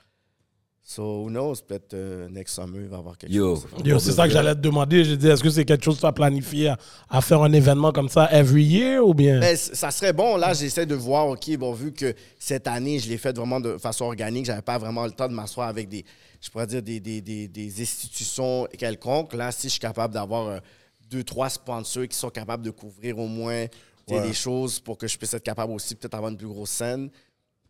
So, 0.85 1.23
who 1.23 1.29
knows, 1.31 1.55
peut-être 1.65 1.95
euh, 1.95 2.29
next 2.29 2.57
summer, 2.57 2.81
il 2.83 2.88
va 2.88 2.97
y 2.97 2.99
avoir 2.99 3.17
quelque 3.17 3.33
Yo. 3.33 3.55
chose. 3.55 3.67
Yo, 3.85 4.01
c'est 4.01 4.11
ça 4.11 4.27
que 4.27 4.33
j'allais 4.33 4.57
te 4.57 4.61
demander. 4.61 5.05
J'ai 5.05 5.17
dit, 5.17 5.29
est-ce 5.29 5.41
que 5.41 5.49
c'est 5.51 5.65
quelque 5.65 5.85
chose 5.85 5.95
que 5.95 6.01
tu 6.01 6.07
as 6.07 6.12
planifié 6.12 6.71
à, 6.71 6.79
à 7.09 7.21
faire 7.21 7.41
un 7.43 7.53
événement 7.53 7.93
comme 7.93 8.09
ça 8.09 8.29
every 8.33 8.65
year 8.65 9.07
ou 9.07 9.15
bien? 9.15 9.38
Ben, 9.38 9.57
ça 9.57 9.93
serait 9.93 10.12
bon. 10.12 10.37
Là, 10.37 10.53
j'essaie 10.55 10.85
de 10.85 10.97
voir, 10.97 11.29
OK, 11.29 11.57
bon, 11.57 11.73
vu 11.73 11.93
que 11.93 12.12
cette 12.37 12.67
année, 12.67 12.99
je 12.99 13.09
l'ai 13.09 13.17
fait 13.19 13.37
vraiment 13.37 13.61
de 13.61 13.79
façon 13.79 14.07
organique, 14.07 14.45
j'avais 14.47 14.61
pas 14.62 14.77
vraiment 14.79 15.05
le 15.05 15.12
temps 15.12 15.29
de 15.29 15.35
m'asseoir 15.35 15.69
avec 15.69 15.88
des, 15.88 16.05
je 16.41 16.51
pourrais 16.51 16.67
dire, 16.67 16.83
des, 16.83 16.99
des, 16.99 17.21
des, 17.21 17.47
des 17.47 17.81
institutions 17.81 18.67
quelconques. 18.77 19.35
Là, 19.35 19.53
si 19.53 19.69
je 19.69 19.73
suis 19.75 19.81
capable 19.81 20.12
d'avoir 20.15 20.49
euh, 20.49 20.59
deux, 21.09 21.23
trois 21.23 21.49
sponsors 21.49 22.09
qui 22.09 22.17
sont 22.19 22.31
capables 22.31 22.65
de 22.65 22.71
couvrir 22.73 23.21
au 23.21 23.29
moins 23.29 23.67
Ouais. 24.11 24.23
des 24.23 24.33
choses 24.35 24.81
pour 24.81 24.99
que 24.99 25.07
je 25.07 25.17
puisse 25.17 25.33
être 25.35 25.43
capable 25.45 25.73
aussi 25.73 25.95
peut-être 25.95 26.15
avoir 26.15 26.31
une 26.31 26.37
plus 26.38 26.49
grosse 26.49 26.71
scène, 26.71 27.11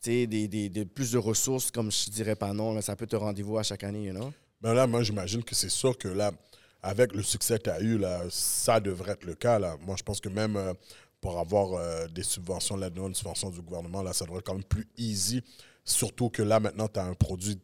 des, 0.04 0.26
des, 0.26 0.48
des- 0.48 0.84
plus 0.84 1.12
de 1.12 1.18
ressources, 1.18 1.70
comme 1.70 1.92
je 1.92 2.10
dirais 2.10 2.34
pas 2.34 2.52
non, 2.52 2.74
là, 2.74 2.82
ça 2.82 2.96
peut 2.96 3.06
te 3.06 3.14
rendez-vous 3.16 3.58
à 3.58 3.62
chaque 3.62 3.84
année, 3.84 4.04
you 4.04 4.12
know? 4.14 4.32
Ben 4.60 4.74
là, 4.74 4.86
moi, 4.86 5.02
j'imagine 5.02 5.42
que 5.44 5.54
c'est 5.54 5.68
sûr 5.68 5.96
que 5.98 6.08
là, 6.08 6.32
avec 6.82 7.12
le 7.14 7.22
succès 7.22 7.58
que 7.58 7.64
tu 7.64 7.70
as 7.70 7.80
eu, 7.80 7.98
là, 7.98 8.22
ça 8.30 8.80
devrait 8.80 9.12
être 9.12 9.24
le 9.24 9.34
cas. 9.34 9.58
Là. 9.58 9.76
Moi, 9.86 9.94
je 9.96 10.02
pense 10.02 10.20
que 10.20 10.28
même 10.28 10.56
euh, 10.56 10.72
pour 11.20 11.38
avoir 11.38 11.74
euh, 11.74 12.06
des 12.08 12.22
subventions 12.24 12.76
là-dedans, 12.76 13.08
une 13.08 13.14
subvention 13.14 13.50
du 13.50 13.60
gouvernement, 13.60 14.02
là, 14.02 14.12
ça 14.12 14.24
devrait 14.24 14.38
être 14.40 14.46
quand 14.46 14.54
même 14.54 14.64
plus 14.64 14.88
easy. 14.96 15.42
Surtout 15.84 16.30
que 16.30 16.42
là, 16.42 16.58
maintenant, 16.60 16.88
tu 16.88 16.98
as 16.98 17.04
un 17.04 17.14
produit. 17.14 17.58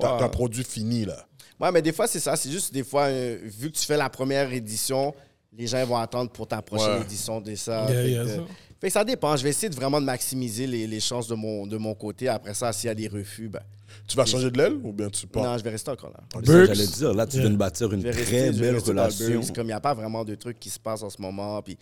t'as 0.00 0.22
un 0.24 0.28
produit 0.28 0.62
fini, 0.64 1.04
là. 1.04 1.26
Ouais, 1.60 1.70
mais 1.72 1.82
des 1.82 1.92
fois, 1.92 2.06
c'est 2.06 2.20
ça. 2.20 2.36
C'est 2.36 2.50
juste 2.50 2.72
des 2.72 2.84
fois, 2.84 3.04
euh, 3.06 3.38
vu 3.42 3.70
que 3.72 3.76
tu 3.76 3.84
fais 3.84 3.96
la 3.96 4.10
première 4.10 4.52
édition, 4.52 5.14
les 5.56 5.66
gens 5.66 5.84
vont 5.86 5.96
attendre 5.96 6.30
pour 6.30 6.46
ta 6.48 6.60
prochaine 6.62 6.98
Ouais. 6.98 7.02
édition 7.02 7.40
de 7.40 7.54
ça. 7.54 7.86
Yeah, 7.90 8.02
fait, 8.02 8.10
yeah, 8.10 8.22
que, 8.24 8.28
ça. 8.28 8.34
fait 8.80 8.86
que 8.88 8.92
ça 8.92 9.04
dépend. 9.04 9.36
Je 9.36 9.42
vais 9.44 9.50
essayer 9.50 9.68
de 9.70 9.74
vraiment 9.74 10.00
de 10.00 10.06
maximiser 10.06 10.66
les, 10.66 10.86
les 10.86 11.00
chances 11.00 11.28
de 11.28 11.34
mon, 11.34 11.66
de 11.66 11.76
mon 11.76 11.94
côté. 11.94 12.28
Après 12.28 12.54
ça, 12.54 12.72
s'il 12.72 12.88
y 12.88 12.90
a 12.90 12.94
des 12.94 13.08
refus, 13.08 13.48
ben, 13.48 13.60
Tu 14.08 14.16
vas 14.16 14.26
changer 14.26 14.50
de 14.50 14.58
l'aile 14.58 14.74
ou 14.82 14.92
bien 14.92 15.08
tu 15.10 15.26
pars? 15.26 15.44
non, 15.44 15.56
je 15.58 15.62
vais 15.64 15.70
rester 15.70 15.90
encore 15.90 16.10
là. 16.10 16.20
J'allais 16.42 16.86
dire, 16.86 17.14
là, 17.14 17.26
tu 17.26 17.36
Yeah. 17.36 17.42
viens 17.44 17.52
de 17.52 17.56
bâtir 17.58 17.92
une 17.92 18.00
Je 18.00 18.06
vais 18.08 18.24
très 18.24 18.50
belle 18.52 18.78
relation. 18.78 19.40
Comme 19.54 19.64
il 19.66 19.68
n'y 19.68 19.72
a 19.72 19.80
pas 19.80 19.94
vraiment 19.94 20.24
de 20.24 20.34
trucs 20.34 20.58
qui 20.58 20.70
se 20.70 20.78
passent 20.80 21.02
en 21.02 21.10
ce 21.10 21.20
moment. 21.22 21.62
Puis, 21.62 21.76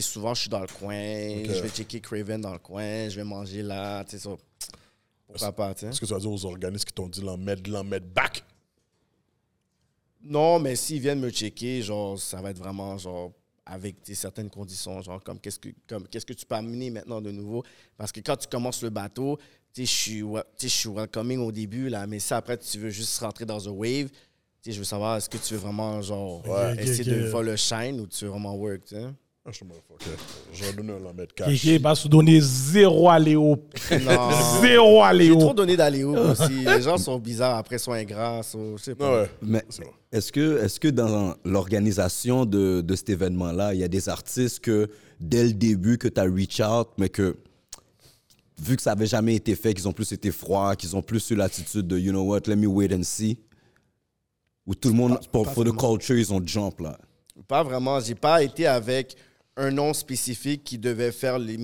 souvent, 0.00 0.32
je 0.34 0.42
suis 0.42 0.50
dans 0.50 0.60
le 0.60 0.66
coin. 0.68 0.94
Je 0.96 1.60
vais 1.62 1.68
checker 1.68 2.00
Craven 2.00 2.40
dans 2.40 2.52
le 2.52 2.58
coin. 2.58 3.08
Je 3.08 3.16
vais 3.16 3.24
manger 3.24 3.62
là. 3.62 4.04
Tu 4.04 4.12
sais, 4.18 4.22
ça. 4.22 4.30
Pourquoi 5.26 5.52
pas, 5.52 5.74
tu 5.74 5.80
sais? 5.80 5.86
Est-ce 5.88 6.00
que 6.00 6.06
tu 6.06 6.12
vas 6.14 6.20
dire 6.20 6.30
aux 6.30 6.44
organismes 6.46 6.84
qui 6.84 6.92
t'ont 6.92 7.08
dit 7.08 7.20
l'en 7.20 7.36
mettre, 7.36 7.68
l'en 7.68 7.82
mettre 7.82 8.06
back? 8.06 8.44
Non, 10.28 10.58
mais 10.58 10.76
s'ils 10.76 11.00
viennent 11.00 11.20
me 11.20 11.30
checker, 11.30 11.82
genre, 11.82 12.18
ça 12.18 12.40
va 12.40 12.50
être 12.50 12.58
vraiment 12.58 12.98
genre 12.98 13.32
avec 13.64 13.96
certaines 14.12 14.48
conditions, 14.48 15.02
genre 15.02 15.22
comme 15.22 15.40
qu'est-ce 15.40 15.58
que 15.58 15.68
comme 15.88 16.06
qu'est-ce 16.06 16.24
que 16.26 16.32
tu 16.32 16.46
peux 16.46 16.54
amener 16.54 16.88
maintenant 16.90 17.20
de 17.20 17.32
nouveau? 17.32 17.64
Parce 17.96 18.12
que 18.12 18.20
quand 18.20 18.36
tu 18.36 18.46
commences 18.46 18.82
le 18.82 18.90
bateau, 18.90 19.38
tu 19.72 19.84
sais 19.86 20.22
je 20.60 20.68
suis 20.68 20.88
welcoming 20.88 21.40
au 21.40 21.50
début 21.50 21.88
là, 21.88 22.06
mais 22.06 22.20
si 22.20 22.32
après 22.32 22.56
tu 22.58 22.78
veux 22.78 22.90
juste 22.90 23.18
rentrer 23.18 23.44
dans 23.44 23.68
un 23.68 23.72
wave, 23.72 24.08
tu 24.08 24.16
sais 24.62 24.72
je 24.72 24.78
veux 24.78 24.84
savoir 24.84 25.16
est-ce 25.16 25.28
que 25.28 25.36
tu 25.38 25.54
veux 25.54 25.60
vraiment 25.60 26.00
genre 26.00 26.42
essayer 26.78 27.04
de 27.04 27.28
voir 27.30 27.42
le 27.42 27.56
shine 27.56 28.00
ou 28.00 28.06
tu 28.06 28.24
veux 28.24 28.30
vraiment 28.30 28.54
work, 28.54 28.84
tu 28.84 28.94
sais? 28.94 29.06
Je 29.50 29.56
suis 29.56 29.64
motherfucker. 29.64 30.10
Je 30.52 30.64
vais 30.64 30.72
donner 30.72 30.92
un 30.92 31.12
mettre 31.12 31.34
cash. 31.34 31.48
Kéké 31.48 31.78
va 31.78 31.94
se 31.94 32.08
donner 32.08 32.40
zéro 32.40 33.08
à 33.08 33.18
Léo. 33.18 33.56
Zéro 34.60 35.02
à 35.02 35.12
J'ai 35.12 35.18
Léo. 35.18 35.38
trop 35.38 35.54
donné 35.54 35.76
d'aléo 35.76 36.14
aussi. 36.16 36.64
Les 36.64 36.82
gens 36.82 36.98
sont 36.98 37.18
bizarres 37.18 37.56
après, 37.56 37.78
sont 37.78 37.92
ingrats, 37.92 38.42
so, 38.42 38.76
je 38.76 38.82
sais 38.82 38.94
pas. 38.94 39.22
Ouais. 39.22 39.30
Mais 39.42 39.64
est-ce 40.12 40.32
que, 40.32 40.64
est 40.64 40.78
que 40.78 40.88
dans 40.88 41.34
l'organisation 41.44 42.44
de, 42.44 42.80
de 42.80 42.96
cet 42.96 43.10
événement-là, 43.10 43.74
il 43.74 43.80
y 43.80 43.84
a 43.84 43.88
des 43.88 44.08
artistes 44.08 44.60
que 44.60 44.88
dès 45.20 45.44
le 45.44 45.52
début 45.52 45.98
que 45.98 46.08
tu 46.08 46.20
as 46.20 46.24
reach 46.24 46.60
out, 46.60 46.88
mais 46.98 47.08
que 47.08 47.36
vu 48.58 48.76
que 48.76 48.82
ça 48.82 48.94
n'avait 48.94 49.06
jamais 49.06 49.34
été 49.36 49.54
fait, 49.54 49.74
qu'ils 49.74 49.86
ont 49.86 49.92
plus 49.92 50.12
été 50.12 50.30
froids, 50.30 50.76
qu'ils 50.76 50.96
ont 50.96 51.02
plus 51.02 51.30
eu 51.30 51.34
l'attitude 51.36 51.86
de 51.86 51.98
you 51.98 52.10
know 52.10 52.22
what, 52.22 52.40
let 52.46 52.56
me 52.56 52.66
wait 52.66 52.92
and 52.94 53.02
see? 53.02 53.38
Ou 54.66 54.74
tout 54.74 54.88
le 54.88 54.94
monde, 54.94 55.18
pour, 55.30 55.44
pas 55.44 55.52
for 55.52 55.64
the 55.64 55.76
culture, 55.76 56.16
ils 56.16 56.32
ont 56.32 56.44
jump 56.44 56.80
là. 56.80 56.98
Pas 57.46 57.62
vraiment. 57.62 58.00
J'ai 58.00 58.14
pas 58.14 58.42
été 58.42 58.66
avec 58.66 59.14
un 59.56 59.70
nom 59.70 59.92
spécifique 59.94 60.64
qui 60.64 60.78
devait 60.78 61.12
faire 61.12 61.38
le, 61.38 61.56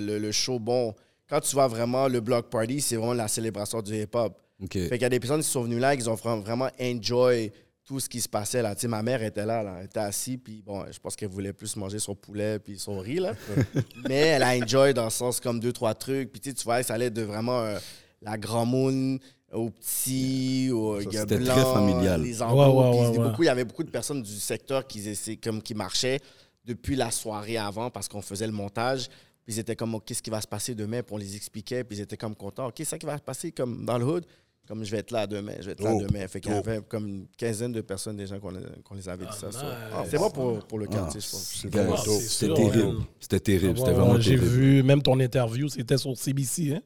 le, 0.00 0.18
le 0.18 0.32
show 0.32 0.58
bon. 0.58 0.94
Quand 1.28 1.40
tu 1.40 1.54
vois 1.54 1.68
vraiment 1.68 2.08
le 2.08 2.20
block 2.20 2.48
party, 2.48 2.80
c'est 2.80 2.96
vraiment 2.96 3.14
la 3.14 3.28
célébration 3.28 3.82
du 3.82 3.94
hip-hop. 3.94 4.34
OK. 4.62 4.72
Fait 4.72 4.88
qu'il 4.90 5.02
y 5.02 5.04
a 5.04 5.08
des 5.08 5.20
personnes 5.20 5.42
qui 5.42 5.48
sont 5.48 5.62
venues 5.62 5.78
là, 5.78 5.96
qui 5.96 6.08
ont 6.08 6.14
vra- 6.14 6.40
vraiment 6.40 6.68
enjoy 6.80 7.52
tout 7.84 8.00
ce 8.00 8.08
qui 8.08 8.20
se 8.20 8.28
passait 8.28 8.60
là. 8.62 8.74
Tu 8.74 8.82
sais, 8.82 8.88
ma 8.88 9.02
mère 9.02 9.22
était 9.22 9.46
là, 9.46 9.62
là. 9.62 9.76
elle 9.78 9.86
était 9.86 10.00
assise, 10.00 10.38
puis 10.42 10.62
bon, 10.66 10.84
je 10.90 10.98
pense 10.98 11.14
qu'elle 11.16 11.28
voulait 11.28 11.52
plus 11.52 11.76
manger 11.76 11.98
son 11.98 12.14
poulet 12.14 12.58
puis 12.58 12.78
son 12.78 12.98
riz, 12.98 13.18
là. 13.20 13.34
Mais 14.08 14.16
elle 14.16 14.42
a 14.42 14.56
enjoy 14.56 14.92
dans 14.94 15.04
le 15.04 15.10
sens 15.10 15.38
comme 15.38 15.60
deux, 15.60 15.72
trois 15.72 15.94
trucs. 15.94 16.32
Puis 16.32 16.40
tu 16.40 16.50
sais, 16.50 16.54
tu 16.56 16.64
vois, 16.64 16.82
ça 16.82 16.94
allait 16.94 17.10
de 17.10 17.22
vraiment 17.22 17.60
euh, 17.60 17.78
la 18.22 18.36
grand 18.38 18.66
moon 18.66 19.18
au 19.52 19.70
petit, 19.70 20.70
au 20.72 20.98
gars 20.98 21.20
c'était 21.20 21.38
blanc, 21.38 21.54
très 21.54 21.62
familial. 21.74 22.22
les 22.22 22.42
anglos. 22.42 22.56
Ouais, 22.58 22.66
ouais, 22.84 22.90
puis 22.90 23.00
ouais, 23.00 23.06
c'était 23.06 23.18
ouais. 23.20 23.28
beaucoup- 23.30 23.42
il 23.42 23.46
y 23.46 23.50
avait 23.50 23.64
beaucoup 23.64 23.84
de 23.84 23.90
personnes 23.90 24.22
du 24.22 24.32
secteur 24.38 24.86
qui, 24.86 25.38
comme, 25.42 25.62
qui 25.62 25.74
marchaient 25.74 26.20
depuis 26.64 26.96
la 26.96 27.10
soirée 27.10 27.56
avant 27.56 27.90
parce 27.90 28.08
qu'on 28.08 28.22
faisait 28.22 28.46
le 28.46 28.52
montage. 28.52 29.08
Puis 29.44 29.56
ils 29.56 29.58
étaient 29.58 29.76
comme, 29.76 29.94
Oh, 29.94 30.00
qu'est-ce 30.00 30.22
qui 30.22 30.30
va 30.30 30.40
se 30.40 30.46
passer 30.46 30.74
demain? 30.74 31.02
Puis 31.02 31.14
on 31.14 31.18
les 31.18 31.36
expliquait, 31.36 31.84
puis 31.84 31.98
ils 31.98 32.00
étaient 32.02 32.16
comme 32.16 32.34
contents. 32.34 32.66
OK, 32.66 32.74
c'est 32.78 32.84
ça 32.84 32.98
qui 32.98 33.06
va 33.06 33.16
se 33.16 33.22
passer 33.22 33.52
comme 33.52 33.84
dans 33.84 33.98
le 33.98 34.04
hood? 34.04 34.26
Comme 34.68 34.84
je 34.84 34.90
vais 34.90 34.98
être 34.98 35.12
là 35.12 35.26
demain, 35.26 35.54
je 35.60 35.64
vais 35.64 35.72
être 35.72 35.82
là 35.82 35.94
Oh, 35.94 36.02
demain. 36.02 36.28
Fait 36.28 36.42
qu'il 36.42 36.52
y 36.52 36.54
oh. 36.54 36.58
avait 36.58 36.82
comme 36.86 37.06
une 37.06 37.26
quinzaine 37.38 37.72
de 37.72 37.80
personnes 37.80 38.18
déjà 38.18 38.38
qu'on 38.38 38.52
qu'on 38.84 38.94
les 38.94 39.08
avait 39.08 39.24
dit 39.24 39.32
ça. 39.32 39.50
ça. 39.50 39.62
nice. 39.62 40.08
C'est 40.10 40.18
bon 40.18 40.28
pour, 40.28 40.58
pour 40.66 40.78
le 40.78 40.86
quartier, 40.86 41.22
je 41.22 41.30
pense. 41.30 41.64
Ah, 41.74 41.96
c'est 42.04 42.20
C'était 42.20 42.54
terrible. 42.54 42.98
C'était 43.18 43.40
terrible. 43.40 43.78
C'était 43.78 43.92
vraiment 43.92 44.20
J'ai 44.20 44.36
vu, 44.36 44.82
même 44.82 45.00
ton 45.00 45.18
interview, 45.18 45.68
c'était 45.68 45.96
sur 45.96 46.14
CBC. 46.14 46.74
Hein? 46.74 46.82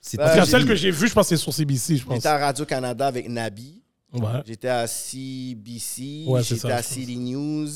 C'était 0.00 0.24
En 0.24 0.26
tout 0.30 0.34
cas, 0.34 0.44
j'ai 0.44 0.50
celle 0.50 0.66
que 0.66 0.74
j'ai 0.74 0.90
vue, 0.90 1.06
je 1.06 1.14
pense 1.14 1.28
que 1.28 1.36
c'est 1.36 1.42
sur 1.42 1.54
CBC, 1.54 1.98
je 1.98 2.04
pense. 2.04 2.16
J'étais 2.16 2.26
à 2.28 2.38
Radio-Canada 2.38 3.06
avec 3.06 3.28
Nabi. 3.28 3.80
Ouais. 4.12 4.42
J'étais 4.44 4.68
à 4.68 4.88
CBC. 4.88 6.24
Ouais, 6.26 6.42
c'est 6.42 6.56
J'étais 6.56 6.72
à. 6.72 6.82
CD 6.82 7.14
News. 7.14 7.68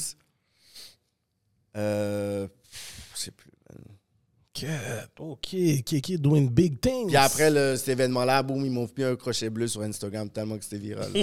Euh, 1.76 2.48
sais 3.14 3.30
plus. 3.30 3.50
OK, 5.18 5.56
Kéké 5.84 6.16
doing 6.16 6.48
big 6.48 6.80
things. 6.80 7.08
Puis 7.08 7.16
après 7.16 7.50
le, 7.50 7.76
cet 7.76 7.88
événement-là, 7.88 8.42
boum, 8.42 8.64
ils 8.64 8.70
m'ont 8.70 8.88
mis 8.96 9.04
un 9.04 9.14
crochet 9.16 9.50
bleu 9.50 9.68
sur 9.68 9.82
Instagram 9.82 10.30
tellement 10.30 10.56
que 10.56 10.64
c'était 10.64 10.78
viral. 10.78 11.10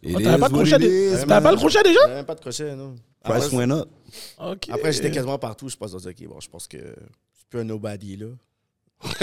Oh, 0.00 0.20
T'avais 0.20 0.36
is 0.36 0.38
pas 0.38 0.48
de 0.48 0.54
pas 1.42 1.50
le 1.50 1.56
crochet 1.56 1.82
déjà? 1.82 1.98
J'avais 2.06 2.22
pas 2.22 2.34
de 2.36 2.40
crochet, 2.40 2.76
non. 2.76 2.94
Price 3.24 3.44
Après, 3.46 3.56
went 3.56 3.70
up. 3.72 3.88
Ok. 4.38 4.68
après, 4.70 4.92
j'étais 4.92 5.10
quasiment 5.10 5.40
partout. 5.40 5.68
Je 5.68 5.74
pense, 5.76 5.90
dans 5.90 5.98
OK, 5.98 6.24
bon, 6.28 6.38
je 6.38 6.48
pense 6.48 6.68
que 6.68 6.78
je 6.78 6.84
suis 7.36 7.46
plus 7.50 7.58
un 7.58 7.64
nobody, 7.64 8.16
là. 8.16 8.26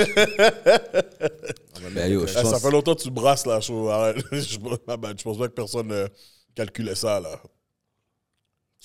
Ben, 1.94 2.12
yo, 2.12 2.24
Eh, 2.26 2.28
ça 2.28 2.42
pense- 2.42 2.62
fait 2.62 2.72
longtemps 2.72 2.96
que 2.96 3.02
tu 3.04 3.10
brasses 3.12 3.46
là. 3.46 3.60
Je, 3.62 3.68
je 4.34 5.24
pense 5.24 5.38
pas 5.38 5.48
que 5.48 5.54
personne 5.54 5.92
euh, 5.94 6.08
calculait 6.56 6.96
ça 6.96 7.20
là. 7.22 7.40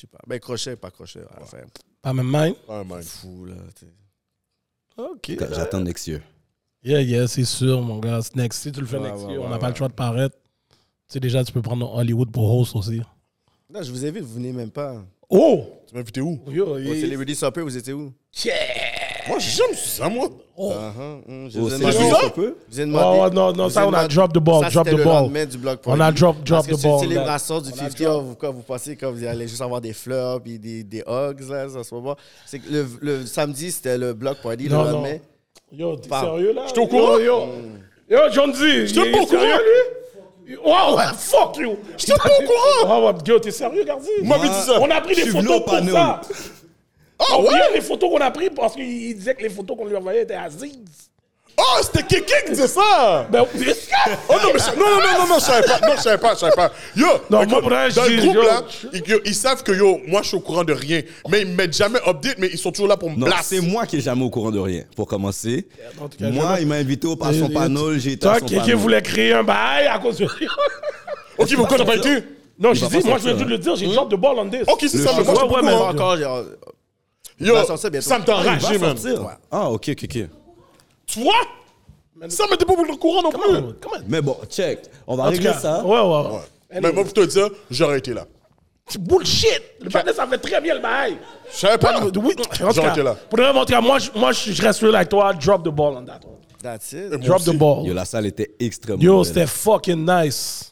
Je 0.00 0.06
sais 0.06 0.10
pas. 0.10 0.18
Ben, 0.26 0.40
crochet, 0.40 0.76
pas 0.76 0.90
crochet. 0.90 1.20
à 1.36 1.40
la 1.40 1.44
fin. 1.46 1.58
Pas 2.00 2.14
même 2.14 2.26
main? 2.26 2.54
Man. 2.66 3.02
Fou, 3.02 3.44
là. 3.44 3.54
Ok. 4.96 5.36
J'attends 5.38 5.80
next 5.80 6.06
year. 6.06 6.20
Yeah, 6.82 7.02
yeah, 7.02 7.26
c'est 7.28 7.44
sûr, 7.44 7.82
mon 7.82 7.98
gars. 7.98 8.20
Next, 8.34 8.62
si 8.62 8.72
tu 8.72 8.80
le 8.80 8.86
fais 8.86 8.96
Ouais, 8.96 9.10
next 9.10 9.24
ouais, 9.26 9.32
year, 9.32 9.42
on 9.42 9.44
ouais, 9.44 9.50
n'a 9.50 9.58
pas 9.58 9.66
ouais. 9.66 9.72
le 9.72 9.76
choix 9.76 9.88
de 9.88 9.92
paraître. 9.92 10.34
Tu 10.70 10.76
sais, 11.08 11.20
déjà, 11.20 11.44
tu 11.44 11.52
peux 11.52 11.60
prendre 11.60 11.92
Hollywood 11.94 12.32
pour 12.32 12.58
host 12.58 12.74
aussi. 12.76 13.02
Là, 13.68 13.82
je 13.82 13.92
vous 13.92 13.98
vu, 13.98 14.20
vous 14.20 14.34
venez 14.34 14.52
même 14.52 14.70
pas. 14.70 15.04
Oh! 15.28 15.66
Tu 15.86 15.94
m'as 15.94 16.00
invité 16.00 16.22
où? 16.22 16.40
Yo, 16.48 16.76
Au 16.76 16.78
Celebrity 16.78 17.34
Supper, 17.34 17.60
vous 17.60 17.76
étiez 17.76 17.92
où? 17.92 18.10
Moi, 19.30 19.38
j'aime 19.38 19.74
ça, 19.74 20.08
moi. 20.08 20.28
Oh. 20.56 20.72
Je 21.48 21.58
Oh, 21.58 21.62
vous 21.62 21.68
ai 21.68 21.70
c'est 21.70 21.78
demandé. 21.78 21.96
juste 21.98 22.10
ça? 22.10 22.20
Je 22.36 22.40
vous 22.42 22.80
ai 22.80 22.84
demandé. 22.86 23.18
Oh, 23.22 23.30
non, 23.34 23.52
non, 23.52 23.68
ça, 23.70 23.86
on 23.86 23.92
a 23.94 24.06
drop 24.08 24.32
the 24.32 24.38
ball, 24.38 24.64
Ça, 24.64 24.70
drop 24.70 24.86
the 24.88 24.92
le 24.96 25.04
ball. 25.04 25.46
du 25.46 25.58
Block 25.58 25.80
On 25.86 25.98
a 26.00 26.12
drop- 26.12 26.42
drop 26.44 26.58
Parce 26.58 26.66
que 26.66 26.72
the 26.74 26.76
c'est 26.78 26.86
une 26.86 26.90
ball, 26.92 27.00
célébration 27.00 27.60
du 27.60 27.70
On 27.70 27.72
a 27.72 27.90
50 27.90 28.06
ans. 28.08 28.22
Vous, 28.22 28.34
quoi, 28.34 28.50
vous 28.50 28.62
pensez 28.62 28.96
quand 28.96 29.10
vous 29.10 29.24
allez 29.24 29.48
juste 29.48 29.62
avoir 29.62 29.80
des 29.80 29.92
fleurs 29.94 30.40
puis 30.42 30.58
des, 30.58 30.82
des 30.84 31.00
hugs, 31.06 31.40
là, 31.48 31.62
à 31.78 31.84
ce 31.84 31.94
moment. 31.94 32.16
C'est 32.46 32.58
que 32.58 32.70
le, 32.70 32.86
le 33.00 33.26
samedi, 33.26 33.72
c'était 33.72 33.96
le 33.96 34.12
Block 34.12 34.38
Party. 34.42 34.68
Non, 34.68 34.82
le 34.84 34.90
non. 34.90 34.96
lendemain. 34.98 35.18
Yo, 35.72 35.96
t'es 35.96 36.08
sérieux 36.08 36.52
là? 36.52 36.62
J'étais 36.66 36.80
au 36.80 36.86
courant. 36.88 37.18
Yo, 37.18 37.22
yo, 37.24 37.46
yo 38.10 38.18
John 38.32 38.50
D. 38.52 38.86
J'étais 38.86 39.10
pas 39.12 39.18
au 39.20 39.26
courant. 39.26 39.42
lui? 39.42 40.56
Wow, 40.64 40.96
ouais, 40.96 41.04
fuck 41.16 41.56
you! 41.58 41.76
J'étais 41.96 42.14
pas 42.14 42.24
au 42.28 42.44
courant. 42.44 42.98
Oh, 43.02 43.06
ouais, 43.06 43.12
yo, 43.24 43.38
t'es 43.38 43.52
sérieux, 43.52 43.84
Gardi? 43.84 44.08
Moi. 44.24 44.36
On 44.80 44.90
a 44.90 45.00
pris 45.00 45.14
Je 45.14 45.20
des 45.24 45.30
suis 45.30 45.40
photos 45.40 45.62
pour 45.64 45.78
ça. 45.92 46.20
Ah 47.20 47.24
Oh, 47.36 47.42
ouais? 47.42 47.50
yeah, 47.52 47.70
les 47.74 47.80
photos 47.82 48.10
qu'on 48.10 48.18
a 48.18 48.30
prises 48.30 48.50
parce 48.56 48.74
qu'il 48.74 48.84
il 48.86 49.14
disait 49.14 49.34
que 49.34 49.42
les 49.42 49.50
photos 49.50 49.76
qu'on 49.76 49.84
lui 49.86 49.96
envoyait 49.96 50.22
étaient 50.22 50.34
Aziz. 50.34 50.72
Oh, 51.58 51.62
c'était 51.82 52.04
Kéké 52.04 52.32
qui 52.46 52.52
disait 52.52 52.66
ça. 52.68 53.26
Ben, 53.30 53.42
Oh 53.42 53.46
non, 53.54 54.38
mais 54.54 54.58
je- 54.58 54.78
non, 54.78 54.86
non, 54.86 54.96
non, 54.96 55.18
non, 55.20 55.26
non, 55.28 55.34
je 55.38 55.44
savais 55.44 55.66
pas. 55.66 55.80
Non, 55.86 55.94
je 55.96 56.00
savais 56.00 56.16
pas, 56.16 56.32
je 56.34 56.38
savais 56.38 56.56
pas. 56.56 56.72
Yo, 56.96 57.06
Non, 57.28 57.42
écoute, 57.42 57.62
moi, 57.62 57.88
dans 57.90 58.04
le 58.04 58.16
groupe 58.22 58.34
yo, 58.34 58.42
là, 58.42 58.62
ils, 58.94 59.02
yo, 59.06 59.18
ils 59.26 59.34
savent 59.34 59.62
que 59.62 59.72
yo, 59.72 60.00
moi, 60.06 60.22
je 60.22 60.28
suis 60.28 60.36
au 60.38 60.40
courant 60.40 60.64
de 60.64 60.72
rien. 60.72 61.02
Mais 61.28 61.42
ils 61.42 61.48
me 61.48 61.54
mettent 61.56 61.76
jamais 61.76 61.98
update, 62.06 62.36
mais 62.38 62.48
ils 62.50 62.56
sont 62.56 62.70
toujours 62.70 62.88
là 62.88 62.96
pour 62.96 63.10
me 63.10 63.16
blaster. 63.22 63.56
c'est 63.56 63.60
moi 63.60 63.84
qui 63.84 63.98
est 63.98 64.00
jamais 64.00 64.24
au 64.24 64.30
courant 64.30 64.50
de 64.52 64.58
rien, 64.60 64.84
pour 64.96 65.06
commencer. 65.06 65.66
Cas, 66.18 66.30
Moi, 66.30 66.56
il 66.60 66.66
m'a 66.66 66.76
invité 66.76 67.06
au- 67.06 67.18
à 67.22 67.32
son 67.34 67.50
panel, 67.50 67.98
j'ai 67.98 68.12
été 68.12 68.20
Toi, 68.20 68.36
à 68.36 68.38
son 68.38 68.46
panel. 68.46 68.74
voulait 68.76 69.02
créer 69.02 69.34
un 69.34 69.42
bail 69.42 69.86
à 69.88 69.98
cause 69.98 70.16
de. 70.16 70.24
Ok, 70.24 71.50
mais 71.50 71.56
pourquoi 71.56 71.76
t'as 71.76 71.84
pas 71.84 71.96
été 71.96 72.22
Non, 72.58 72.72
je 72.72 72.86
dis, 72.86 73.06
moi, 73.06 73.18
je 73.18 73.24
viens 73.28 73.34
de 73.34 73.44
le 73.44 73.58
dire, 73.58 73.76
j'ai 73.76 73.86
drop 73.88 74.08
de 74.10 74.16
ball 74.16 74.36
on 74.38 74.48
this. 74.48 74.62
Ok, 74.66 74.78
c'est 74.82 74.96
ça, 74.98 75.10
mais 75.18 75.24
moi, 75.24 75.44
Ouais, 75.46 75.60
mais- 75.62 75.72
encore. 75.74 76.16
Yo, 77.40 77.54
va 77.54 77.64
sortir 77.64 77.90
bientôt. 77.90 78.08
ça 78.08 78.18
me 78.18 78.24
t'a 78.24 78.36
Ah, 78.38 78.78
man. 78.78 79.36
Ah, 79.50 79.70
ok, 79.70 79.90
ok, 79.92 80.04
ok. 80.04 80.28
Tu 81.06 81.20
vois 81.20 81.32
Ça, 82.28 82.44
t'es 82.58 82.64
pas 82.64 82.72
au 82.74 82.96
courant 82.96 83.22
non 83.22 83.30
plus. 83.30 83.40
Comment? 83.80 83.96
Mais 84.08 84.20
bon, 84.20 84.36
check. 84.48 84.80
On 85.06 85.16
va 85.16 85.24
En 85.24 85.26
tout 85.26 85.32
régler 85.32 85.50
cas, 85.50 85.58
ça. 85.58 85.84
ouais, 85.84 86.00
ouais. 86.00 86.32
ouais. 86.34 86.80
Mais 86.82 86.92
moi, 86.92 87.02
pour 87.04 87.12
te 87.12 87.24
dire, 87.24 87.48
j'aurais 87.70 87.98
été 87.98 88.12
là. 88.14 88.26
C'est 88.86 89.00
bullshit. 89.02 89.62
Le 89.80 89.88
panel, 89.88 90.14
ça 90.14 90.26
fait 90.26 90.38
très 90.38 90.60
bien 90.60 90.74
le 90.74 90.80
bail. 90.80 91.16
Je 91.52 91.56
savais 91.56 91.78
pas. 91.78 92.00
Oui, 92.00 92.06
en 92.06 92.10
tout 92.10 92.22
J'aurais 92.58 92.74
cas, 92.74 92.92
été 92.92 93.02
là. 93.02 93.14
Pour 93.28 93.38
de 93.38 93.42
vrai, 93.44 93.52
en 93.58 93.64
tout 93.64 93.72
cas, 93.72 93.80
moi, 93.80 93.98
je, 93.98 94.10
moi, 94.16 94.32
je 94.32 94.52
je 94.52 94.62
reste 94.62 94.80
real 94.80 94.94
avec 94.96 95.08
toi. 95.08 95.32
Drop 95.32 95.62
the 95.64 95.68
ball 95.68 95.94
on 95.96 96.04
that 96.04 96.20
one. 96.24 96.36
That's 96.62 96.92
it. 96.92 97.10
Drop 97.20 97.42
the 97.44 97.56
ball. 97.56 97.86
Yo, 97.86 97.94
la 97.94 98.04
salle 98.04 98.26
était 98.26 98.50
extrêmement 98.60 99.00
Yo, 99.02 99.16
belle. 99.18 99.24
c'était 99.26 99.46
fucking 99.46 100.04
nice. 100.04 100.69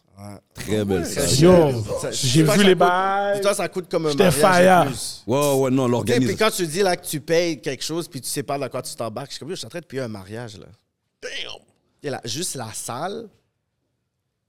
Très 0.54 0.84
belle 0.84 1.06
salle. 1.06 1.40
Yo, 1.40 1.84
j'ai 2.10 2.42
vu 2.42 2.64
les 2.64 2.74
bails. 2.74 3.36
Dis-toi, 3.36 3.54
ça 3.54 3.68
coûte 3.68 3.88
comme 3.88 4.06
un 4.06 4.10
J'étais 4.10 4.30
fire. 4.30 4.86
plus. 4.86 5.22
Ouais, 5.26 5.54
ouais, 5.54 5.70
non, 5.70 6.04
sais, 6.04 6.18
Puis 6.20 6.36
quand 6.36 6.50
tu 6.50 6.66
dis 6.66 6.82
là 6.82 6.96
que 6.96 7.06
tu 7.06 7.20
payes 7.20 7.60
quelque 7.60 7.84
chose 7.84 8.08
puis 8.08 8.20
tu 8.20 8.28
sais 8.28 8.42
pas 8.42 8.58
dans 8.58 8.68
quoi 8.68 8.82
tu 8.82 8.94
t'embarques, 8.94 9.28
je 9.28 9.32
suis 9.34 9.38
comme, 9.40 9.48
yo, 9.50 9.54
je 9.54 9.60
suis 9.60 9.66
en 9.66 9.70
train 9.70 9.80
de 9.80 9.84
payer 9.86 10.02
un 10.02 10.08
mariage 10.08 10.58
là. 10.58 10.66
Damn. 11.22 11.30
Et 12.02 12.10
là, 12.10 12.20
juste 12.24 12.54
la 12.56 12.72
salle, 12.72 13.28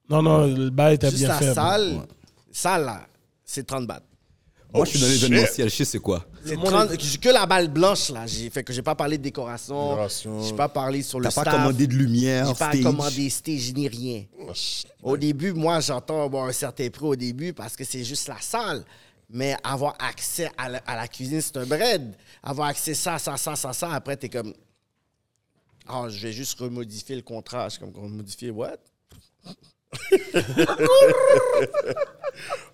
Non, 0.09 0.21
non, 0.23 0.45
le 0.47 0.69
bail 0.69 0.95
était 0.95 1.09
juste 1.09 1.19
bien 1.23 1.29
la 1.29 1.37
fait. 1.39 1.53
salle, 1.53 2.01
salle 2.51 2.85
là, 2.85 3.01
c'est 3.45 3.65
30 3.65 3.85
bahts. 3.85 4.01
Moi, 4.73 4.85
je 4.85 4.89
suis 4.91 4.99
dans 4.99 5.05
Oh, 5.07 5.09
shit. 5.09 5.21
l'événementiel, 5.23 5.69
je 5.69 5.75
sais 5.75 5.85
c'est 5.85 5.99
quoi. 5.99 6.25
C'est 6.45 6.55
30 6.55 6.95
que 7.19 7.29
la 7.29 7.45
balle 7.45 7.69
blanche 7.69 8.09
là, 8.11 8.27
j'ai 8.27 8.49
fait 8.51 8.63
que 8.63 8.71
j'ai 8.71 8.81
pas 8.83 8.93
parlé 8.95 9.17
de 9.17 9.23
décoration, 9.23 9.89
Décoration. 9.89 10.43
j'ai 10.43 10.55
pas 10.55 10.69
parlé 10.69 11.01
sur 11.01 11.19
le 11.19 11.23
T'as 11.25 11.31
staff. 11.31 11.45
pas 11.45 11.51
commandé 11.53 11.87
de 11.87 11.93
lumière, 11.93 12.47
J'ai 12.47 12.53
pas 12.53 12.69
stage. 12.71 12.83
commandé 12.83 13.29
stage 13.29 13.73
ni 13.73 13.87
rien. 13.87 14.25
Au 15.01 15.17
début, 15.17 15.53
moi, 15.53 15.79
j'entends 15.79 16.29
bon, 16.29 16.43
un 16.43 16.51
certain 16.51 16.87
prix 16.89 17.05
au 17.05 17.15
début 17.15 17.51
parce 17.53 17.75
que 17.75 17.83
c'est 17.83 18.03
juste 18.03 18.27
la 18.27 18.39
salle. 18.41 18.83
Mais 19.31 19.55
avoir 19.63 19.95
accès 19.99 20.49
à 20.57 20.69
la, 20.69 20.77
à 20.87 20.95
la 20.95 21.07
cuisine, 21.07 21.39
c'est 21.39 21.55
un 21.57 21.65
bread. 21.65 22.15
Avoir 22.41 22.69
accès 22.69 22.91
à 22.91 22.95
ça, 22.95 23.17
ça, 23.19 23.37
ça, 23.37 23.55
ça, 23.55 23.73
ça, 23.73 23.91
après, 23.93 24.17
t'es 24.17 24.27
comme. 24.29 24.53
Ah, 25.87 26.05
je 26.09 26.19
vais 26.19 26.31
juste 26.33 26.59
remodifier 26.59 27.15
le 27.15 27.21
contrat. 27.21 27.65
Je 27.69 27.73
suis 27.73 27.79
comme, 27.79 27.93
remodifier 27.95 28.49
what? 28.49 28.77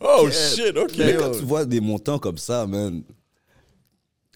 Oh 0.01 0.29
shit, 0.31 0.75
ok. 0.77 0.93
Mais 0.97 1.15
quand 1.15 1.31
tu 1.31 1.43
vois 1.43 1.65
des 1.65 1.79
montants 1.81 2.19
comme 2.19 2.37
ça, 2.37 2.67
man, 2.67 3.03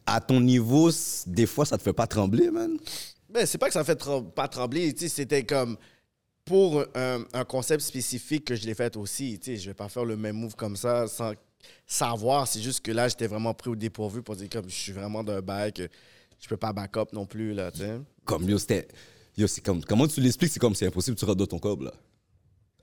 à 0.06 0.20
ton 0.22 0.40
niveau, 0.40 0.90
des 1.28 1.46
fois, 1.46 1.66
ça 1.66 1.78
te 1.78 1.84
fait 1.84 1.94
pas 1.94 2.08
trembler, 2.08 2.50
man. 2.50 2.78
Ben, 3.30 3.46
c'est 3.46 3.58
pas 3.58 3.68
que 3.68 3.74
ça 3.74 3.84
fait 3.84 3.96
trem- 3.96 4.32
pas 4.32 4.48
trembler. 4.48 4.94
tu 4.94 5.02
sais, 5.02 5.10
C'était 5.10 5.44
comme 5.44 5.78
pour 6.46 6.84
un, 6.96 7.24
un 7.34 7.44
concept 7.46 7.82
spécifique 7.84 8.46
que 8.46 8.56
je 8.56 8.66
l'ai 8.66 8.74
fait 8.74 8.96
aussi. 8.98 9.38
tu 9.40 9.52
sais, 9.56 9.58
Je 9.62 9.70
vais 9.70 9.76
pas 9.76 9.88
faire 9.90 10.06
le 10.06 10.18
même 10.18 10.36
move 10.36 10.56
comme 10.56 10.76
ça 10.76 11.08
sans 11.08 11.34
savoir. 11.86 12.48
C'est 12.48 12.62
juste 12.62 12.82
que 12.84 12.92
là, 12.92 13.08
j'étais 13.08 13.28
vraiment 13.28 13.54
pris 13.54 13.70
au 13.70 13.76
dépourvu 13.76 14.24
pour 14.24 14.36
dire 14.36 14.50
comme 14.50 14.68
je 14.70 14.76
suis 14.76 14.94
vraiment 14.94 15.24
d'un 15.24 15.42
bail 15.42 15.74
que 15.74 15.88
je 16.42 16.48
peux 16.48 16.58
pas 16.58 16.74
back 16.74 16.98
up 16.98 17.14
non 17.14 17.26
plus. 17.28 17.54
Là, 17.54 17.70
tu 17.72 17.80
sais. 17.80 18.00
Comme, 18.26 18.50
yo, 18.50 18.58
c'était... 18.58 18.88
Yo, 19.38 19.46
c'est 19.46 19.62
comme... 19.62 19.84
Comment 19.84 20.08
tu 20.08 20.20
l'expliques? 20.22 20.52
C'est 20.52 20.60
comme 20.60 20.74
c'est 20.74 20.88
impossible, 20.88 21.16
tu 21.18 21.26
redonnes 21.26 21.48
ton 21.48 21.60
cob, 21.60 21.82
là. 21.84 21.94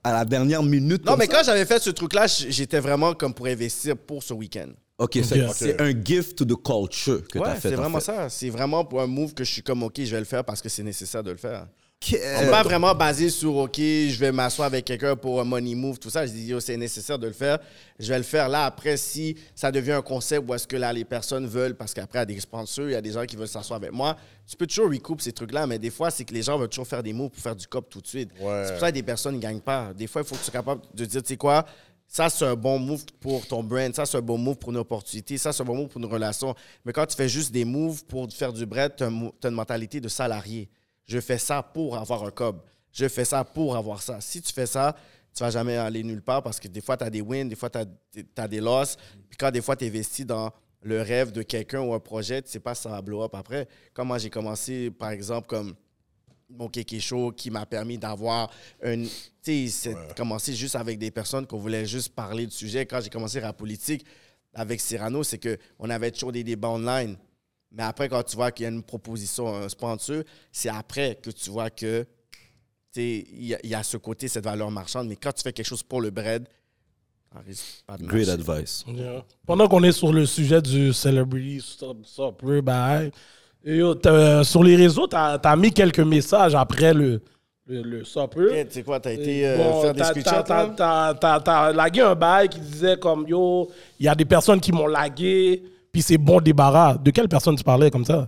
À 0.07 0.13
la 0.13 0.25
dernière 0.25 0.63
minute, 0.63 1.03
non, 1.05 1.11
comme 1.11 1.19
mais 1.19 1.25
ça. 1.25 1.33
quand 1.37 1.43
j'avais 1.45 1.65
fait 1.65 1.81
ce 1.81 1.89
truc-là, 1.89 2.27
j'étais 2.27 2.79
vraiment 2.79 3.13
comme 3.13 3.33
pour 3.33 3.47
investir 3.47 3.97
pour 3.97 4.23
ce 4.23 4.33
week-end. 4.33 4.69
OK, 4.99 5.19
c'est 5.23 5.79
un 5.81 5.91
gift 6.03 6.37
to 6.37 6.45
the 6.45 6.55
culture 6.63 7.21
que 7.27 7.37
Ouais, 7.39 7.45
t'as 7.45 7.55
fait, 7.55 7.69
c'est 7.69 7.75
en 7.75 7.81
vraiment 7.81 7.99
fait. 7.99 8.05
ça. 8.05 8.29
C'est 8.29 8.49
vraiment 8.49 8.83
pour 8.85 9.01
un 9.01 9.07
move 9.07 9.33
que 9.33 9.43
je 9.43 9.51
suis 9.51 9.61
comme, 9.61 9.83
OK, 9.83 9.93
je 9.97 10.09
vais 10.11 10.19
le 10.19 10.25
faire 10.25 10.43
parce 10.43 10.61
que 10.61 10.69
c'est 10.69 10.81
nécessaire 10.83 11.23
de 11.23 11.31
le 11.31 11.37
faire. 11.37 11.67
C'est 11.99 12.49
pas 12.49 12.63
vraiment 12.63 12.93
basé 12.93 13.29
sur 13.29 13.55
OK, 13.55 13.77
je 13.77 14.17
vais 14.19 14.31
m'asseoir 14.31 14.67
avec 14.67 14.85
quelqu'un 14.85 15.15
pour 15.15 15.41
un 15.41 15.43
money 15.43 15.75
move, 15.75 15.99
tout 15.99 16.09
ça. 16.09 16.25
Je 16.25 16.31
dis 16.31 16.53
c'est 16.59 16.77
nécessaire 16.77 17.19
de 17.19 17.27
le 17.27 17.33
faire. 17.33 17.59
Je 17.99 18.07
vais 18.07 18.17
le 18.17 18.23
faire 18.23 18.47
là. 18.47 18.65
Après, 18.65 18.97
si 18.97 19.35
ça 19.55 19.71
devient 19.71 19.93
un 19.93 20.01
concept 20.01 20.47
où 20.47 20.53
est-ce 20.53 20.67
que 20.67 20.77
là 20.77 20.93
les 20.93 21.05
personnes 21.05 21.47
veulent, 21.47 21.75
parce 21.75 21.93
qu'après, 21.93 22.19
il 22.19 22.21
y 22.21 22.23
a 22.23 22.25
des 22.25 22.39
sponsors, 22.39 22.85
il 22.85 22.91
y 22.91 22.95
a 22.95 23.01
des 23.01 23.11
gens 23.11 23.25
qui 23.25 23.35
veulent 23.35 23.47
s'asseoir 23.47 23.77
avec 23.77 23.91
moi, 23.91 24.15
tu 24.47 24.55
peux 24.55 24.67
toujours 24.67 24.89
recoup 24.89 25.19
ces 25.19 25.33
trucs-là, 25.33 25.67
mais 25.67 25.79
des 25.79 25.89
fois, 25.89 26.11
c'est 26.11 26.23
que 26.23 26.33
les 26.33 26.43
gens 26.43 26.57
veulent 26.57 26.69
toujours 26.69 26.87
faire 26.87 27.03
des 27.03 27.13
moves 27.13 27.31
pour 27.31 27.41
faire 27.41 27.55
du 27.55 27.67
cop 27.67 27.89
tout 27.89 27.99
de 27.99 28.07
suite. 28.07 28.29
Ouais. 28.39 28.63
C'est 28.65 28.71
pour 28.73 28.81
ça 28.81 28.89
que 28.89 28.95
des 28.95 29.03
personnes 29.03 29.35
ne 29.35 29.41
gagnent 29.41 29.59
pas. 29.59 29.91
Des 29.93 30.07
fois, 30.07 30.21
il 30.21 30.27
faut 30.27 30.35
que 30.35 30.39
tu 30.39 30.45
sois 30.45 30.53
capable 30.53 30.81
de 30.93 31.03
dire, 31.03 31.21
tu 31.21 31.29
sais 31.29 31.37
quoi, 31.37 31.65
ça, 32.07 32.29
c'est 32.29 32.45
un 32.45 32.55
bon 32.55 32.79
move 32.79 33.03
pour 33.19 33.45
ton 33.45 33.63
brand. 33.63 33.93
Ça, 33.93 34.05
c'est 34.05 34.17
un 34.17 34.21
bon 34.21 34.37
move 34.37 34.57
pour 34.57 34.69
une 34.71 34.77
opportunité. 34.77 35.37
Ça, 35.37 35.51
c'est 35.51 35.61
un 35.61 35.65
bon 35.65 35.75
move 35.75 35.87
pour 35.89 36.01
une 36.01 36.07
relation. 36.07 36.55
Mais 36.85 36.93
quand 36.93 37.05
tu 37.05 37.17
fais 37.17 37.27
juste 37.27 37.51
des 37.51 37.65
moves 37.65 38.05
pour 38.05 38.31
faire 38.31 38.53
du 38.53 38.65
bread, 38.65 38.95
tu 38.95 39.03
as, 39.03 39.07
une 39.07 39.55
mentalité 39.55 39.99
de 39.99 40.07
salarié. 40.07 40.69
Je 41.07 41.19
fais 41.19 41.37
ça 41.37 41.63
pour 41.63 41.97
avoir 41.97 42.23
un 42.23 42.31
cob. 42.31 42.61
Je 42.91 43.07
fais 43.07 43.25
ça 43.25 43.43
pour 43.43 43.75
avoir 43.75 44.01
ça. 44.01 44.19
Si 44.21 44.41
tu 44.41 44.51
fais 44.51 44.65
ça, 44.65 44.95
tu 45.33 45.43
vas 45.43 45.49
jamais 45.49 45.77
aller 45.77 46.03
nulle 46.03 46.21
part 46.21 46.43
parce 46.43 46.59
que 46.59 46.67
des 46.67 46.81
fois, 46.81 46.97
tu 46.97 47.03
as 47.03 47.09
des 47.09 47.21
wins, 47.21 47.47
des 47.47 47.55
fois, 47.55 47.69
tu 47.69 47.79
as, 48.35 48.47
des 48.47 48.59
losses. 48.59 48.97
Puis 49.29 49.37
quand 49.37 49.51
des 49.51 49.61
fois, 49.61 49.75
tu 49.75 49.85
investis 49.85 50.25
dans 50.25 50.51
le 50.81 51.01
rêve 51.01 51.31
de 51.31 51.43
quelqu'un 51.43 51.81
ou 51.81 51.93
un 51.93 51.99
projet, 51.99 52.41
tu 52.41 52.49
sais 52.49 52.59
pas 52.59 52.75
si 52.75 52.83
ça 52.83 52.89
va 52.89 53.01
blow 53.01 53.23
up 53.23 53.35
après. 53.35 53.67
Comme 53.93 54.07
moi, 54.07 54.17
j'ai 54.17 54.29
commencé, 54.29 54.91
par 54.91 55.11
exemple, 55.11 55.47
comme 55.47 55.75
mon 56.49 56.69
Kéké 56.69 56.99
Show 56.99 57.31
qui 57.31 57.51
m'a 57.51 57.65
permis 57.65 57.97
d'avoir 57.97 58.49
une. 58.83 59.07
Tu 59.43 59.67
sais, 59.67 59.67
c'est 59.67 60.15
commencé 60.15 60.53
juste 60.53 60.75
avec 60.75 60.97
des 60.97 61.11
personnes 61.11 61.45
qu'on 61.45 61.59
voulait 61.59 61.85
juste 61.85 62.15
parler 62.15 62.45
du 62.45 62.55
sujet. 62.55 62.85
Quand 62.85 62.99
j'ai 63.01 63.09
commencé 63.09 63.39
la 63.39 63.53
politique 63.53 64.05
avec 64.53 64.81
Cyrano, 64.81 65.23
c'est 65.23 65.39
qu'on 65.39 65.89
avait 65.89 66.11
toujours 66.11 66.31
des 66.31 66.43
débats 66.43 66.69
online. 66.69 67.17
Mais 67.71 67.83
après, 67.83 68.07
quand 68.09 68.23
tu 68.23 68.35
vois 68.35 68.51
qu'il 68.51 68.63
y 68.63 68.67
a 68.67 68.71
une 68.71 68.83
proposition, 68.83 69.53
un 69.55 69.69
sponsor, 69.69 70.23
c'est 70.51 70.69
après 70.69 71.17
que 71.21 71.29
tu 71.29 71.49
vois 71.49 71.69
que 71.69 72.03
tu 72.03 72.07
sais, 73.01 73.25
il 73.33 73.45
y, 73.47 73.53
a- 73.55 73.59
il 73.63 73.69
y 73.69 73.75
a 73.75 73.83
ce 73.83 73.97
côté, 73.97 74.27
cette 74.27 74.45
valeur 74.45 74.71
marchande. 74.71 75.07
Mais 75.07 75.15
quand 75.17 75.31
tu 75.33 75.43
fais 75.43 75.51
quelque 75.53 75.65
chose 75.67 75.83
pour 75.83 76.01
le 76.01 76.09
bread, 76.09 76.47
ça 77.33 77.39
risque 77.45 77.83
pas 77.85 77.97
de 77.97 78.05
Great 78.05 78.27
marcher. 78.27 78.51
advice. 78.51 78.85
Yeah. 78.87 79.23
Pendant 79.45 79.67
qu'on 79.67 79.83
est 79.83 79.91
sur 79.91 80.13
le 80.13 80.25
sujet 80.25 80.61
du 80.61 80.93
celebrity 80.93 81.61
stop, 81.61 81.97
stop, 82.05 82.43
bye, 82.63 83.11
yo, 83.65 83.95
sur 84.43 84.63
les 84.63 84.75
réseaux, 84.77 85.07
tu 85.07 85.15
as, 85.17 85.55
mis 85.57 85.71
quelques 85.73 85.99
messages 85.99 86.55
après 86.55 86.93
le, 86.93 87.21
le, 87.67 87.81
le. 87.81 87.99
Ok, 88.15 88.35
Tu 88.35 88.71
sais 88.71 88.83
quoi, 88.83 89.01
t'as 89.01 89.11
été 89.11 89.45
euh, 89.45 89.57
Bon, 89.57 89.81
faire 89.81 89.93
des 89.93 89.99
t'as- 89.99 90.13
screenshots, 90.21 91.41
T'as 91.43 91.73
lagué 91.73 91.99
un 92.01 92.15
bail 92.15 92.47
qui 92.47 92.61
disait 92.61 92.97
comme 92.97 93.27
yo, 93.27 93.69
il 93.99 94.05
y 94.05 94.09
a 94.09 94.15
des 94.15 94.23
personnes 94.25 94.61
qui 94.61 94.71
m'ont 94.71 94.87
lagué, 94.87 95.61
puis 95.97 96.03
c'est 96.03 96.19
bon 96.19 96.39
débarras. 96.39 96.95
De 96.95 97.09
quelle 97.09 97.27
personne 97.27 97.55
tu 97.55 97.63
parlais 97.63 97.89
comme 97.89 98.05
ça? 98.05 98.27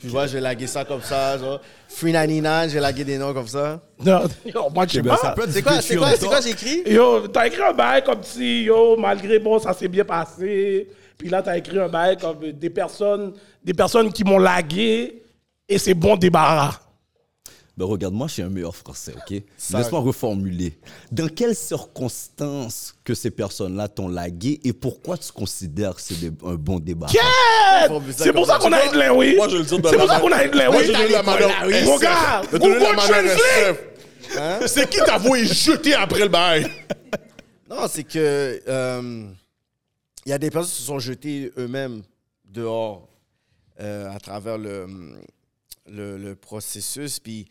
Tu 0.00 0.06
vois, 0.06 0.28
je 0.28 0.34
vais 0.34 0.40
laguer 0.40 0.68
ça 0.68 0.84
comme 0.84 1.02
ça, 1.02 1.36
genre. 1.36 1.60
Free 1.88 2.12
99, 2.12 2.68
je 2.68 2.74
vais 2.74 2.80
laguer 2.80 3.02
des 3.02 3.18
noms 3.18 3.34
comme 3.34 3.48
ça. 3.48 3.80
Non, 4.04 4.20
yo, 4.46 4.70
moi, 4.72 4.86
je 4.86 4.92
sais 4.92 5.02
Ben, 5.02 5.10
pas. 5.10 5.16
ça 5.16 5.32
peut 5.32 5.42
être 5.42 5.50
C'est 5.50 5.62
quoi, 5.62 5.80
c'est 5.80 5.94
tu 5.94 5.98
quoi, 5.98 6.10
c'est 6.16 6.26
quoi 6.26 6.40
j'ai 6.40 6.50
écrit? 6.50 6.82
Yo, 6.86 7.26
t'as 7.26 7.48
écrit 7.48 7.60
un 7.62 7.72
bail 7.72 8.04
comme 8.04 8.22
si, 8.22 8.62
yo, 8.62 8.96
malgré, 8.96 9.40
bon, 9.40 9.58
ça 9.58 9.72
s'est 9.72 9.88
bien 9.88 10.04
passé. 10.04 10.88
Puis 11.18 11.28
là, 11.28 11.42
t'as 11.42 11.56
écrit 11.58 11.76
un 11.80 11.88
bail 11.88 12.16
comme 12.18 12.38
des 12.52 12.70
personnes, 12.70 13.32
des 13.64 13.74
personnes 13.74 14.12
qui 14.12 14.22
m'ont 14.22 14.38
lagué 14.38 15.24
et 15.68 15.78
c'est 15.78 15.94
bon 15.94 16.16
débarras. 16.16 16.78
Ben 17.76 17.86
regarde, 17.86 18.12
moi, 18.12 18.26
je 18.26 18.34
suis 18.34 18.42
un 18.42 18.50
meilleur 18.50 18.76
français, 18.76 19.14
OK? 19.16 19.30
Laisse-moi 19.30 20.00
reformuler. 20.00 20.78
Dans 21.10 21.28
quelles 21.28 21.56
circonstances 21.56 22.94
que 23.02 23.14
ces 23.14 23.30
personnes-là 23.30 23.88
t'ont 23.88 24.08
lagué 24.08 24.60
et 24.62 24.74
pourquoi 24.74 25.16
tu 25.16 25.32
considères 25.32 25.94
que 25.94 26.02
c'est 26.02 26.26
un 26.44 26.54
bon 26.54 26.78
débat? 26.78 27.06
C'est 28.10 28.32
pour 28.32 28.46
ça 28.46 28.58
qu'on 28.58 28.72
a 28.72 28.84
Hitler, 28.84 29.08
oui. 29.08 29.38
C'est 29.66 29.80
pour 29.80 30.08
ça 30.08 30.20
qu'on 30.20 30.32
a 30.32 30.44
Hitler, 30.44 30.68
oui. 30.70 30.84
je 30.84 30.92
le 30.92 30.96
dis 30.98 31.08
de 31.08 31.12
la 31.12 31.22
manière 31.22 31.62
Mon 31.62 31.70
SF. 31.96 32.00
gars, 32.00 32.42
Je 32.44 32.48
te 32.48 32.56
donne 32.56 32.72
la 32.72 32.78
Google 32.78 32.96
Translate. 32.96 34.68
C'est 34.68 34.90
qui 34.90 34.98
t'a 34.98 35.16
voué 35.18 35.46
jeter 35.46 35.94
après 35.94 36.20
le 36.20 36.28
bail? 36.28 36.66
Non, 37.70 37.86
c'est 37.88 38.04
que 38.04 38.60
euh, 38.68 39.24
il 40.26 40.28
y 40.28 40.32
a 40.34 40.36
des 40.38 40.50
personnes 40.50 40.70
qui 40.70 40.76
se 40.76 40.86
sont 40.86 40.98
jetées 40.98 41.50
eux-mêmes 41.56 42.02
dehors 42.44 43.08
euh, 43.80 44.14
à 44.14 44.18
travers 44.20 44.58
le, 44.58 44.86
le, 45.86 46.16
le 46.18 46.34
processus. 46.34 47.18
Puis, 47.18 47.46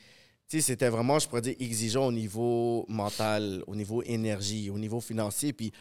tu 0.47 0.57
sais, 0.57 0.61
c'était 0.61 0.89
vraiment, 0.89 1.19
je 1.19 1.27
pourrais 1.27 1.41
dire, 1.41 1.55
exigeant 1.59 2.07
au 2.07 2.11
niveau 2.11 2.85
mental, 2.87 3.63
au 3.67 3.75
niveau 3.75 4.03
énergie, 4.03 4.69
au 4.69 4.77
niveau 4.77 4.99
financier. 4.99 5.53
Puis, 5.53 5.71
tu 5.71 5.77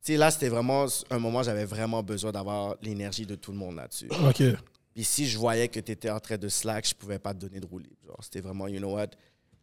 sais, 0.00 0.16
là, 0.16 0.30
c'était 0.30 0.48
vraiment 0.48 0.86
un 1.10 1.18
moment 1.18 1.40
où 1.40 1.44
j'avais 1.44 1.64
vraiment 1.64 2.02
besoin 2.02 2.32
d'avoir 2.32 2.76
l'énergie 2.82 3.26
de 3.26 3.34
tout 3.34 3.52
le 3.52 3.58
monde 3.58 3.76
là-dessus. 3.76 4.08
OK. 4.28 4.42
Puis 4.94 5.04
si 5.04 5.26
je 5.26 5.38
voyais 5.38 5.68
que 5.68 5.80
tu 5.80 5.92
étais 5.92 6.10
en 6.10 6.20
train 6.20 6.36
de 6.36 6.48
slack, 6.48 6.86
je 6.86 6.94
pouvais 6.94 7.18
pas 7.18 7.32
te 7.32 7.38
donner 7.38 7.60
de 7.60 7.66
roue 7.66 7.78
libre. 7.78 7.96
Genre, 8.06 8.18
c'était 8.22 8.40
vraiment, 8.40 8.68
you 8.68 8.78
know 8.78 8.94
what, 8.94 9.08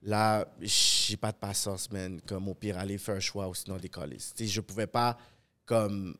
là, 0.01 0.47
j'ai 0.61 1.17
pas 1.17 1.31
de 1.31 1.37
patience, 1.37 1.91
man. 1.91 2.19
Comme 2.25 2.47
au 2.47 2.55
pire, 2.55 2.77
aller 2.77 2.97
faire 2.97 3.15
un 3.15 3.19
choix 3.19 3.47
ou 3.47 3.53
sinon 3.53 3.77
décoller. 3.77 4.17
Tu 4.17 4.23
sais, 4.35 4.47
je 4.47 4.61
pouvais 4.61 4.87
pas, 4.87 5.17
comme, 5.65 6.15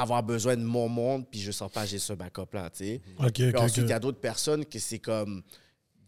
avoir 0.00 0.22
besoin 0.22 0.56
de 0.56 0.62
mon 0.62 0.88
monde, 0.88 1.28
puis 1.30 1.40
je 1.40 1.50
sens 1.50 1.70
pas 1.70 1.86
j'ai 1.86 1.98
ce 1.98 2.12
backup-là, 2.12 2.70
tu 2.70 2.84
sais. 2.84 3.00
OK, 3.18 3.32
Puis 3.32 3.48
OK, 3.48 3.56
ensuite, 3.56 3.84
il 3.84 3.90
y 3.90 3.92
a 3.92 4.00
d'autres 4.00 4.20
personnes 4.20 4.64
que 4.64 4.78
c'est 4.78 4.98
comme 4.98 5.42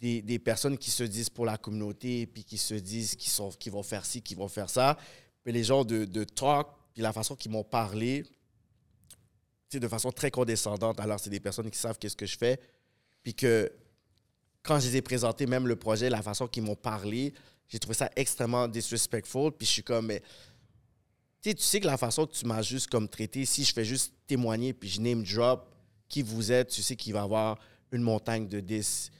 des, 0.00 0.22
des 0.22 0.38
personnes 0.38 0.78
qui 0.78 0.90
se 0.90 1.04
disent 1.04 1.30
pour 1.30 1.44
la 1.44 1.58
communauté, 1.58 2.26
puis 2.26 2.44
qui 2.44 2.58
se 2.58 2.74
disent 2.74 3.14
qu'ils 3.14 3.32
qu'ils 3.58 3.72
vont 3.72 3.82
faire 3.82 4.04
ci, 4.04 4.22
qu'ils 4.22 4.36
vont 4.36 4.48
faire 4.48 4.70
ça. 4.70 4.96
Puis 5.42 5.52
les 5.52 5.64
gens 5.64 5.84
de, 5.84 6.04
de 6.04 6.24
talk, 6.24 6.68
puis 6.92 7.02
la 7.02 7.12
façon 7.12 7.36
qu'ils 7.36 7.50
m'ont 7.50 7.64
parlé, 7.64 8.24
de 9.78 9.88
façon 9.88 10.10
très 10.10 10.30
condescendante. 10.30 10.98
Alors, 10.98 11.20
c'est 11.20 11.30
des 11.30 11.38
personnes 11.38 11.70
qui 11.70 11.78
savent 11.78 11.98
qu'est-ce 11.98 12.16
que 12.16 12.26
je 12.26 12.36
fais. 12.36 12.58
Puis 13.22 13.34
que 13.34 13.70
quand 14.62 14.80
je 14.80 14.88
les 14.88 14.96
ai 14.96 15.02
présentés, 15.02 15.46
même 15.46 15.68
le 15.68 15.76
projet, 15.76 16.10
la 16.10 16.22
façon 16.22 16.48
qu'ils 16.48 16.62
m'ont 16.62 16.74
parlé, 16.74 17.32
j'ai 17.68 17.78
trouvé 17.78 17.94
ça 17.94 18.10
extrêmement 18.16 18.66
disrespectful. 18.66 19.52
Puis 19.52 19.66
je 19.66 19.72
suis 19.72 19.82
comme, 19.84 20.06
mais 20.06 20.22
sais, 21.42 21.54
tu 21.54 21.62
sais 21.62 21.80
que 21.80 21.86
la 21.86 21.96
façon 21.96 22.26
que 22.26 22.32
tu 22.32 22.44
m'as 22.46 22.62
juste 22.62 22.88
comme 22.88 23.08
traité, 23.08 23.44
si 23.46 23.64
je 23.64 23.72
fais 23.72 23.84
juste 23.84 24.12
témoigner, 24.26 24.72
puis 24.72 24.88
je 24.88 25.00
name 25.00 25.22
drop 25.24 25.74
qui 26.08 26.22
vous 26.22 26.52
êtes, 26.52 26.68
tu 26.68 26.82
sais 26.82 26.96
qu'il 26.96 27.12
va 27.12 27.20
y 27.20 27.22
avoir 27.22 27.58
une 27.92 28.02
montagne 28.02 28.46
de 28.48 28.60
10. 28.60 29.10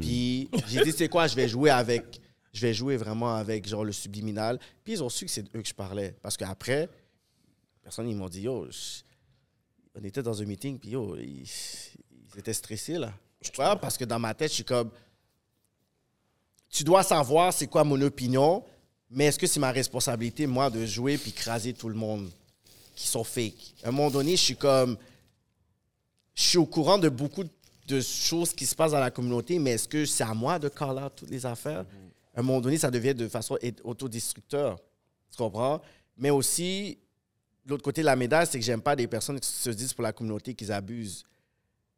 Puis 0.00 0.48
j'ai 0.68 0.82
dit, 0.84 0.92
c'est 0.92 1.08
quoi, 1.08 1.26
je 1.26 1.34
vais 1.36 1.48
jouer 1.48 1.70
avec, 1.70 2.20
je 2.52 2.60
vais 2.66 2.72
jouer 2.74 2.96
vraiment 2.96 3.34
avec 3.36 3.68
genre 3.68 3.84
le 3.84 3.92
subliminal. 3.92 4.58
Puis 4.84 4.94
ils 4.94 5.02
ont 5.02 5.08
su 5.08 5.26
que 5.26 5.30
c'est 5.30 5.44
eux 5.54 5.62
que 5.62 5.68
je 5.68 5.74
parlais. 5.74 6.14
Parce 6.22 6.36
qu'après, 6.36 6.88
personne, 7.82 8.08
ils 8.08 8.16
m'ont 8.16 8.28
dit, 8.28 8.42
yo, 8.42 8.66
je- 8.70 9.02
on 9.94 10.02
était 10.04 10.22
dans 10.22 10.40
un 10.40 10.44
meeting, 10.46 10.78
puis 10.78 10.90
yo, 10.90 11.16
ils, 11.16 11.42
ils 11.42 12.38
étaient 12.38 12.52
stressés, 12.54 12.96
là. 12.98 13.12
Je 13.42 13.50
parce 13.52 13.96
que 13.96 14.04
dans 14.04 14.18
ma 14.18 14.34
tête, 14.34 14.50
je 14.50 14.56
suis 14.56 14.64
comme, 14.64 14.90
tu 16.68 16.84
dois 16.84 17.02
savoir 17.02 17.52
c'est 17.52 17.66
quoi 17.66 17.84
mon 17.84 18.00
opinion, 18.02 18.64
mais 19.10 19.26
est-ce 19.26 19.38
que 19.38 19.46
c'est 19.46 19.60
ma 19.60 19.72
responsabilité, 19.72 20.46
moi, 20.46 20.70
de 20.70 20.86
jouer 20.86 21.18
puis 21.18 21.32
craser 21.32 21.72
tout 21.72 21.88
le 21.88 21.96
monde 21.96 22.30
qui 22.94 23.08
sont 23.08 23.24
fake? 23.24 23.74
À 23.82 23.88
un 23.88 23.92
moment 23.92 24.10
donné, 24.10 24.36
je 24.36 24.42
suis 24.42 24.56
comme, 24.56 24.96
je 26.34 26.42
suis 26.42 26.58
au 26.58 26.66
courant 26.66 26.98
de 26.98 27.08
beaucoup 27.08 27.44
de 27.88 28.00
choses 28.00 28.52
qui 28.52 28.66
se 28.66 28.74
passent 28.74 28.92
dans 28.92 29.00
la 29.00 29.10
communauté, 29.10 29.58
mais 29.58 29.72
est-ce 29.72 29.88
que 29.88 30.04
c'est 30.04 30.22
à 30.22 30.32
moi 30.32 30.58
de 30.58 30.68
call 30.68 30.96
out 31.02 31.12
toutes 31.16 31.30
les 31.30 31.44
affaires? 31.44 31.84
À 32.34 32.40
un 32.40 32.42
moment 32.42 32.60
donné, 32.60 32.78
ça 32.78 32.90
devient 32.90 33.14
de 33.14 33.26
façon 33.26 33.58
autodestructeur. 33.82 34.78
Tu 35.30 35.36
comprends? 35.36 35.82
Mais 36.16 36.30
aussi, 36.30 36.98
l'autre 37.66 37.82
côté 37.82 38.02
de 38.02 38.06
la 38.06 38.14
médaille, 38.14 38.46
c'est 38.46 38.58
que 38.58 38.64
j'aime 38.64 38.82
pas 38.82 38.94
des 38.94 39.08
personnes 39.08 39.40
qui 39.40 39.48
se 39.48 39.70
disent 39.70 39.92
pour 39.92 40.04
la 40.04 40.12
communauté 40.12 40.54
qu'ils 40.54 40.70
abusent 40.70 41.24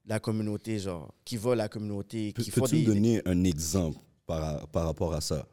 la 0.07 0.19
communauté, 0.19 0.79
genre, 0.79 1.13
qui 1.25 1.37
volent 1.37 1.59
la 1.63 1.69
communauté, 1.69 2.33
Peux-tu 2.33 2.51
des... 2.51 2.81
me 2.81 2.87
donner 2.87 3.23
un 3.25 3.45
exemple 3.45 3.99
par, 4.27 4.67
par 4.69 4.87
rapport 4.87 5.15
à 5.15 5.21
ça? 5.21 5.47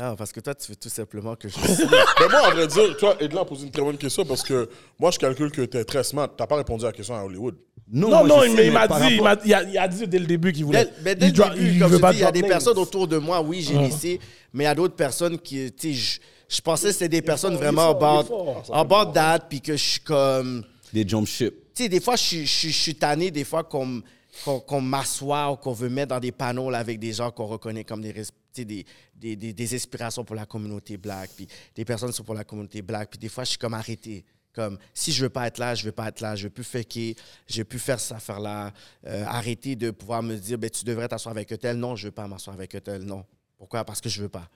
Ah, 0.00 0.14
parce 0.16 0.30
que 0.32 0.38
toi, 0.38 0.54
tu 0.54 0.70
veux 0.70 0.76
tout 0.76 0.88
simplement 0.88 1.34
que 1.34 1.48
je... 1.48 1.56
Mais 2.20 2.28
moi, 2.30 2.46
à 2.46 2.50
vrai 2.52 2.66
dire, 2.68 2.96
toi, 2.98 3.16
Edlan 3.20 3.42
a 3.42 3.44
posé 3.44 3.64
une 3.64 3.72
très 3.72 3.82
bonne 3.82 3.98
question 3.98 4.24
parce 4.24 4.44
que 4.44 4.68
moi, 4.98 5.10
je 5.10 5.18
calcule 5.18 5.50
que 5.50 5.62
t'es 5.62 5.84
très 5.84 6.04
smart. 6.04 6.28
T'as 6.36 6.46
pas 6.46 6.54
répondu 6.56 6.84
à 6.84 6.88
la 6.88 6.92
question 6.92 7.16
à 7.16 7.24
Hollywood. 7.24 7.56
Non, 7.90 8.24
non, 8.24 8.40
sais, 8.42 8.48
mais 8.50 8.66
il 8.68 8.72
m'a 8.72 8.86
dit, 8.86 8.94
il, 8.94 9.20
rapport- 9.20 9.24
m'a- 9.24 9.36
il 9.44 9.54
a, 9.54 9.62
il 9.64 9.76
a 9.78 9.88
dit 9.88 10.06
dès 10.06 10.18
le 10.20 10.26
début 10.26 10.52
qu'il 10.52 10.64
voulait. 10.66 10.88
Mais 11.02 11.16
dès 11.16 11.28
il 11.28 11.36
le 11.36 11.44
début, 11.50 11.72
il 11.74 11.78
comme 11.80 11.90
veut 11.90 11.96
je 11.96 12.00
pas 12.00 12.12
dis, 12.12 12.18
il 12.18 12.22
y 12.22 12.24
a 12.24 12.30
des 12.30 12.42
names. 12.42 12.50
personnes 12.50 12.78
autour 12.78 13.08
de 13.08 13.16
moi, 13.18 13.40
oui, 13.40 13.60
j'ai 13.62 13.76
laissé, 13.76 14.20
mais 14.52 14.64
il 14.64 14.66
y 14.66 14.70
a 14.70 14.74
d'autres 14.74 14.94
personnes 14.94 15.36
qui, 15.38 15.72
tu 15.72 15.94
sais, 15.94 15.98
je, 15.98 16.20
je 16.56 16.60
pensais 16.60 16.88
que 16.88 16.92
c'était 16.92 17.08
des 17.08 17.22
personnes 17.22 17.56
vraiment 17.56 17.98
fort, 17.98 18.64
fort. 18.66 18.76
about 18.76 19.12
that, 19.12 19.40
puis 19.48 19.60
que 19.60 19.72
je 19.76 19.82
suis 19.82 20.00
comme... 20.00 20.64
Des 20.92 21.06
jump 21.08 21.26
ships. 21.26 21.54
Tu 21.74 21.82
sais, 21.84 21.88
des 21.88 22.00
fois, 22.00 22.14
je, 22.16 22.22
suis- 22.22 22.46
je, 22.46 22.68
je 22.68 22.72
suis 22.72 22.94
tanné, 22.94 23.30
des 23.32 23.44
fois, 23.44 23.64
qu'on 23.64 24.00
qu'on 24.44 24.60
qu'on 24.60 24.80
m'assoit 24.80 25.50
ou 25.50 25.56
qu'on 25.56 25.72
veut 25.72 25.88
mettre 25.88 26.10
dans 26.10 26.20
des 26.20 26.30
panneaux 26.30 26.70
là, 26.70 26.78
avec 26.78 27.00
des 27.00 27.12
gens 27.12 27.30
qu'on 27.32 27.46
reconnaît 27.46 27.82
comme 27.82 28.02
des, 28.02 28.12
res- 28.12 28.26
tu 28.26 28.26
sais, 28.26 28.30
des, 28.64 28.84
des, 29.14 29.36
des, 29.36 29.52
des 29.52 29.74
inspirations 29.74 30.24
pour 30.24 30.36
la 30.36 30.46
communauté 30.46 30.96
black, 30.96 31.30
puis 31.36 31.46
des 31.74 31.84
personnes 31.84 32.10
qui 32.10 32.16
sont 32.16 32.24
pour 32.24 32.34
la 32.34 32.44
communauté 32.44 32.82
black. 32.82 33.10
Puis 33.10 33.18
des 33.18 33.28
fois, 33.28 33.44
je 33.44 33.50
suis 33.50 33.58
comme 33.58 33.74
arrêté. 33.74 34.24
Comme, 34.54 34.78
si 34.92 35.12
je 35.12 35.22
veux 35.22 35.28
pas 35.28 35.46
être 35.46 35.58
là, 35.58 35.74
je 35.74 35.84
veux 35.84 35.92
pas 35.92 36.08
être 36.08 36.20
là, 36.20 36.34
je 36.34 36.44
veux 36.44 36.50
plus 36.50 36.64
faker, 36.64 37.14
je 37.46 37.58
veux 37.58 37.64
plus 37.64 37.78
faire 37.78 38.00
cette 38.00 38.16
affaire-là. 38.16 38.72
Euh, 39.06 39.24
arrêter 39.26 39.76
de 39.76 39.90
pouvoir 39.92 40.22
me 40.22 40.34
dire, 40.36 40.58
ben, 40.58 40.68
tu 40.68 40.84
devrais 40.84 41.06
t'asseoir 41.06 41.32
avec 41.32 41.48
tel. 41.60 41.76
Non, 41.76 41.94
je 41.94 42.06
veux 42.08 42.12
pas 42.12 42.26
m'asseoir 42.26 42.56
avec 42.56 42.70
tel. 42.82 43.02
Non. 43.02 43.24
Pourquoi? 43.56 43.84
Parce 43.84 44.00
que 44.00 44.08
je 44.08 44.20
veux 44.22 44.28
pas. 44.28 44.48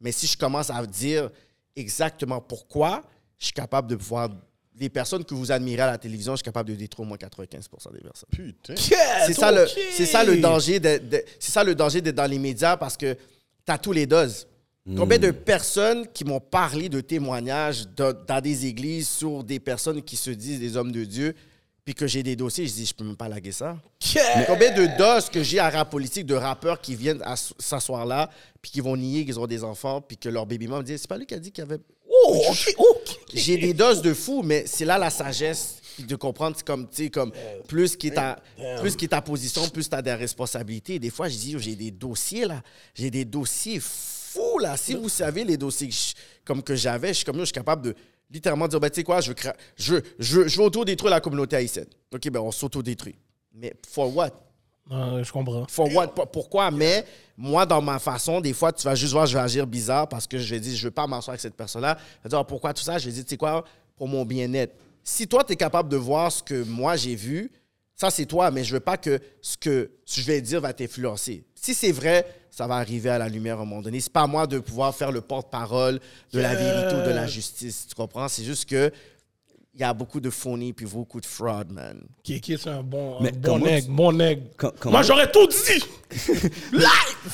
Mais 0.00 0.12
si 0.12 0.26
je 0.28 0.36
commence 0.36 0.70
à 0.70 0.84
dire 0.86 1.30
exactement 1.74 2.40
pourquoi, 2.40 3.02
je 3.38 3.46
suis 3.46 3.54
capable 3.54 3.88
de 3.88 3.96
pouvoir. 3.96 4.28
Les 4.80 4.88
personnes 4.88 5.24
que 5.24 5.34
vous 5.34 5.50
admirez 5.50 5.82
à 5.82 5.86
la 5.88 5.98
télévision, 5.98 6.34
je 6.34 6.36
suis 6.36 6.44
capable 6.44 6.68
de 6.70 6.76
détruire 6.76 7.04
au 7.04 7.08
moins 7.08 7.16
95 7.18 7.68
des 7.94 7.98
personnes. 8.00 8.28
Putain. 8.30 8.76
C'est 8.76 9.32
ça, 9.34 9.50
le, 9.50 9.66
c'est 9.66 10.06
ça 10.06 10.22
le 10.22 10.36
danger 10.36 10.78
de, 10.78 10.98
de- 10.98 11.24
c'est 11.40 11.50
ça 11.50 11.64
le 11.64 11.74
danger 11.74 12.00
d'être 12.00 12.14
dans 12.14 12.30
les 12.30 12.38
médias 12.38 12.76
parce 12.76 12.96
que 12.96 13.16
tu 13.68 13.72
as 13.72 13.78
tous 13.78 13.92
les 13.92 14.06
doses. 14.06 14.46
Combien 14.96 15.18
de 15.18 15.30
personnes 15.30 16.06
qui 16.14 16.24
m'ont 16.24 16.40
parlé 16.40 16.88
de 16.88 17.02
témoignages 17.02 17.86
dans, 17.94 18.14
dans 18.26 18.40
des 18.40 18.64
églises 18.64 19.06
sur 19.06 19.44
des 19.44 19.60
personnes 19.60 20.02
qui 20.02 20.16
se 20.16 20.30
disent 20.30 20.60
des 20.60 20.78
hommes 20.78 20.92
de 20.92 21.04
Dieu, 21.04 21.34
puis 21.84 21.94
que 21.94 22.06
j'ai 22.06 22.22
des 22.22 22.36
dossiers, 22.36 22.66
je 22.66 22.72
dis, 22.72 22.86
je 22.86 22.94
peux 22.94 23.04
même 23.04 23.16
pas 23.16 23.28
laguer 23.28 23.52
ça. 23.52 23.76
Mais 24.16 24.46
combien 24.46 24.72
de 24.72 24.96
doses 24.96 25.28
que 25.28 25.42
j'ai 25.42 25.58
à 25.58 25.68
rap 25.68 25.90
politique 25.90 26.24
de 26.24 26.34
rappeurs 26.34 26.80
qui 26.80 26.94
viennent 26.96 27.22
s'asseoir 27.58 28.06
là, 28.06 28.30
puis 28.62 28.70
qui 28.70 28.80
vont 28.80 28.96
nier 28.96 29.26
qu'ils 29.26 29.38
ont 29.38 29.46
des 29.46 29.62
enfants, 29.62 30.00
puis 30.00 30.16
que 30.16 30.30
leur 30.30 30.46
baby 30.46 30.68
mom 30.68 30.78
me 30.78 30.84
dit, 30.84 30.96
c'est 30.96 31.08
pas 31.08 31.18
lui 31.18 31.26
qui 31.26 31.34
a 31.34 31.38
dit 31.38 31.52
qu'il 31.52 31.64
y 31.64 31.66
avait 31.66 31.80
Oh, 32.26 32.42
j'ai 33.34 33.58
des 33.58 33.74
doses 33.74 34.00
de 34.00 34.14
fou, 34.14 34.42
mais 34.42 34.64
c'est 34.66 34.86
là 34.86 34.96
la 34.96 35.10
sagesse 35.10 35.82
de 36.06 36.16
comprendre, 36.16 36.56
comme, 36.64 36.88
tu 36.88 37.04
sais, 37.04 37.10
comme, 37.10 37.32
plus 37.66 37.96
qui 37.96 38.08
est 38.08 38.12
ta, 38.14 38.38
plus 38.80 38.96
qui 38.96 39.08
ta 39.08 39.20
position, 39.22 39.68
plus 39.68 39.88
tu 39.88 39.94
as 39.94 40.02
des 40.02 40.14
responsabilités. 40.14 40.98
Des 40.98 41.10
fois, 41.10 41.28
je 41.28 41.36
dis, 41.36 41.56
j'ai 41.58 41.74
des 41.76 41.90
dossiers, 41.90 42.44
là. 42.46 42.62
J'ai 42.94 43.10
des 43.10 43.24
dossiers 43.24 43.80
fous, 43.80 44.58
là. 44.58 44.76
Si 44.76 44.94
vous 44.94 45.08
savez 45.08 45.44
les 45.44 45.56
dossiers 45.56 45.88
que 45.88 45.94
je- 45.94 46.14
comme 46.44 46.62
que 46.62 46.74
j'avais, 46.76 47.08
je 47.08 47.12
suis 47.14 47.24
comme, 47.24 47.38
je 47.40 47.44
suis 47.46 47.52
capable 47.52 47.82
de 47.82 47.94
littéralement 48.30 48.68
dire, 48.68 48.78
ben, 48.80 48.90
tu 48.90 48.96
sais 48.96 49.04
quoi, 49.04 49.20
je 49.20 49.30
veux, 49.30 49.36
je, 49.76 49.94
veux- 49.94 50.02
je, 50.18 50.36
veux- 50.36 50.48
je 50.48 50.58
veux 50.58 50.64
autodétruire 50.64 51.10
la 51.10 51.20
communauté 51.20 51.56
haïtienne. 51.56 51.86
OK, 52.12 52.28
ben, 52.30 52.40
on 52.40 52.52
s'autodétruit. 52.52 53.16
Mais 53.54 53.72
for 53.88 54.14
what? 54.14 54.30
Je 54.90 55.30
comprends. 55.32 55.66
For 55.68 55.92
what? 55.94 56.08
Pour- 56.08 56.28
Pourquoi? 56.30 56.70
Mais 56.70 57.04
moi, 57.36 57.66
dans 57.66 57.82
ma 57.82 57.98
façon, 57.98 58.40
des 58.40 58.54
fois, 58.54 58.72
tu 58.72 58.84
vas 58.84 58.94
juste 58.94 59.12
voir, 59.12 59.26
je 59.26 59.34
vais 59.34 59.42
agir 59.42 59.66
bizarre 59.66 60.08
parce 60.08 60.26
que 60.26 60.38
je 60.38 60.54
vais 60.54 60.60
dire, 60.60 60.74
je 60.76 60.84
veux 60.84 60.90
pas 60.90 61.06
m'asseoir 61.06 61.30
avec 61.32 61.40
cette 61.42 61.54
personne-là. 61.56 61.98
Je 62.18 62.22
vais 62.24 62.30
dire, 62.30 62.38
Ah, 62.38 62.44
pourquoi 62.44 62.72
tout 62.72 62.82
ça? 62.82 62.96
Je 62.98 63.06
vais 63.06 63.12
dire, 63.12 63.24
tu 63.24 63.30
sais 63.30 63.36
quoi? 63.36 63.64
Pour 63.96 64.08
mon 64.08 64.24
bien-être. 64.24 64.74
Si 65.10 65.26
toi, 65.26 65.42
tu 65.42 65.54
es 65.54 65.56
capable 65.56 65.88
de 65.88 65.96
voir 65.96 66.30
ce 66.30 66.42
que 66.42 66.62
moi, 66.64 66.94
j'ai 66.96 67.14
vu, 67.14 67.50
ça, 67.96 68.10
c'est 68.10 68.26
toi, 68.26 68.50
mais 68.50 68.62
je 68.62 68.74
veux 68.74 68.80
pas 68.80 68.98
que 68.98 69.18
ce 69.40 69.56
que 69.56 69.90
je 70.06 70.20
vais 70.22 70.40
dire 70.42 70.60
va 70.60 70.72
t'influencer. 70.74 71.44
Si 71.54 71.72
c'est 71.74 71.92
vrai, 71.92 72.26
ça 72.50 72.66
va 72.66 72.74
arriver 72.76 73.08
à 73.08 73.16
la 73.18 73.26
lumière 73.28 73.58
à 73.58 73.62
un 73.62 73.64
moment 73.64 73.80
donné. 73.80 74.00
C'est 74.00 74.12
pas 74.12 74.20
à 74.22 74.26
moi 74.26 74.46
de 74.46 74.58
pouvoir 74.58 74.94
faire 74.94 75.10
le 75.10 75.22
porte-parole 75.22 75.98
de 76.32 76.40
la 76.40 76.54
vérité 76.54 76.94
ou 76.94 77.06
de 77.08 77.14
la 77.14 77.26
justice. 77.26 77.86
Tu 77.88 77.94
comprends? 77.94 78.28
C'est 78.28 78.44
juste 78.44 78.68
que 78.68 78.92
il 79.74 79.80
y 79.80 79.84
a 79.84 79.94
beaucoup 79.94 80.20
de 80.20 80.28
phonies 80.28 80.72
puis 80.74 80.84
beaucoup 80.86 81.20
de 81.22 81.26
fraud, 81.26 81.64
man. 81.72 82.02
Kéké, 82.22 82.58
c'est 82.58 82.68
un 82.68 82.82
bon, 82.82 83.18
un 83.18 83.22
Mais 83.22 83.32
bon 83.32 83.58
nègre, 83.60 83.86
tu- 83.86 83.92
bon 83.92 84.12
nègre. 84.12 84.42
Comment- 84.58 84.90
Moi, 84.92 85.02
j'aurais 85.02 85.30
tout 85.32 85.46
dit. 85.46 85.84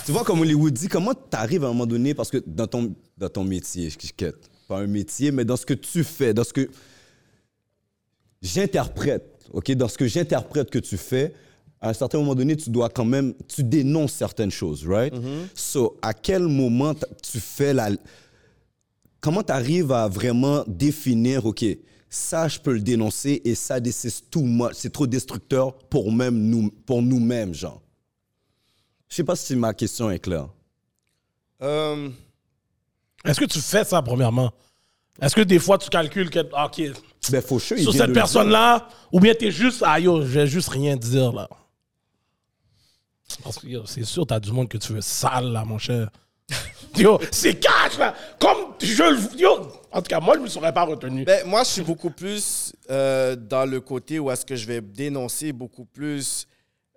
Tu 0.07 0.13
vois, 0.13 0.23
comme 0.25 0.41
Hollywood 0.43 0.73
dit, 0.73 0.89
comment 0.89 1.13
tu 1.15 1.21
arrives 1.37 1.65
à 1.65 1.67
un 1.67 1.71
moment 1.71 1.87
donné, 1.87 2.15
parce 2.15 2.31
que 2.31 2.39
dans 2.47 2.67
ton, 2.69 2.95
dans 3.19 3.29
ton 3.29 3.43
métier, 3.45 3.91
je 3.91 3.97
quête, 4.17 4.49
pas 4.69 4.79
un 4.79 4.87
métier, 4.87 5.33
mais 5.33 5.45
dans 5.45 5.57
ce 5.57 5.67
que 5.67 5.75
tu 5.75 6.05
fais, 6.05 6.33
dans 6.33 6.45
ce 6.45 6.53
que 6.53 6.71
j'interprète, 8.45 9.25
OK, 9.53 9.73
dans 9.73 9.89
ce 9.89 9.97
que 9.99 10.07
j'interprète 10.07 10.71
que 10.71 10.79
tu 10.79 10.97
fais, 10.97 11.33
à 11.81 11.91
un 11.91 11.93
certain 11.93 12.19
moment 12.19 12.35
donné, 12.35 12.57
tu 12.57 12.71
dois 12.71 12.89
quand 12.89 13.05
même, 13.05 13.35
tu 13.49 13.63
dénonces 13.65 14.13
certaines 14.13 14.51
choses, 14.51 14.87
right? 14.87 15.13
So, 15.55 15.99
à 16.03 16.15
quel 16.15 16.43
moment 16.47 16.95
tu 17.23 17.41
fais 17.41 17.75
la, 17.75 17.91
comment 19.21 19.43
tu 19.43 19.53
arrives 19.53 19.93
à 19.93 20.09
vraiment 20.09 20.65
définir, 20.67 21.45
OK, 21.47 21.65
ça, 22.09 22.47
je 22.49 22.61
peux 22.61 22.75
le 22.75 22.81
dénoncer 22.81 23.43
et 23.45 23.55
ça, 23.55 23.79
is 23.79 24.23
too 24.31 24.43
much, 24.43 24.75
c'est 24.75 24.93
trop 24.93 25.07
destructeur 25.07 25.77
pour, 25.89 26.13
même 26.13 26.39
nous, 26.39 26.71
pour 26.87 27.03
nous-mêmes, 27.03 27.55
genre? 27.55 27.83
Je 29.09 29.17
sais 29.17 29.25
pas 29.25 29.37
si 29.37 29.55
ma 29.57 29.75
question 29.75 30.11
est 30.11 30.19
claire. 30.19 30.49
Euh, 31.63 32.09
Est-ce 33.25 33.41
que 33.41 33.45
tu 33.45 33.61
fais 33.61 33.85
ça, 33.85 34.03
premièrement? 34.03 34.53
Est-ce 35.21 35.35
que 35.35 35.41
des 35.43 35.59
fois, 35.59 35.79
tu 35.79 35.89
calcules 35.91 36.29
que, 36.31 36.41
ah, 36.55 36.67
OK, 36.67 36.79
Ben, 37.31 37.41
sur 37.83 37.93
cette 37.93 38.13
personne-là, 38.13 38.89
ou 39.13 39.21
bien 39.21 39.35
t'es 39.35 39.51
juste, 39.51 39.83
ah 39.87 39.99
yo, 40.01 40.21
je 40.23 40.27
vais 40.27 40.47
juste 40.47 40.69
rien 40.69 40.97
dire, 40.97 41.33
là. 41.33 41.49
Parce 43.43 43.59
que 43.59 43.67
yo, 43.67 43.83
c'est 43.87 44.05
sûr, 44.05 44.27
t'as 44.27 44.39
du 44.41 44.53
monde 44.53 44.69
que 44.69 44.79
tu 44.79 44.93
veux 44.93 45.01
sale, 45.01 45.51
là, 45.53 45.65
mon 45.65 45.79
cher. 45.79 46.09
Yo, 46.97 47.19
c'est 47.33 47.55
cash, 47.59 47.99
là. 47.99 48.15
Comme 48.39 48.75
je 48.81 49.03
le. 49.03 49.41
Yo, 49.41 49.67
en 49.91 50.01
tout 50.03 50.09
cas, 50.09 50.21
moi, 50.21 50.35
je 50.37 50.43
me 50.43 50.47
serais 50.49 50.73
pas 50.73 50.85
retenu. 50.85 51.25
Ben, 51.25 51.45
moi, 51.47 51.65
je 51.65 51.71
suis 51.71 51.83
beaucoup 51.83 52.11
plus 52.11 52.73
euh, 52.91 53.35
dans 53.35 53.65
le 53.69 53.81
côté 53.81 54.19
où 54.21 54.31
est-ce 54.31 54.45
que 54.47 54.55
je 54.55 54.67
vais 54.67 54.81
dénoncer 54.81 55.53
beaucoup 55.53 55.87
plus, 55.87 56.47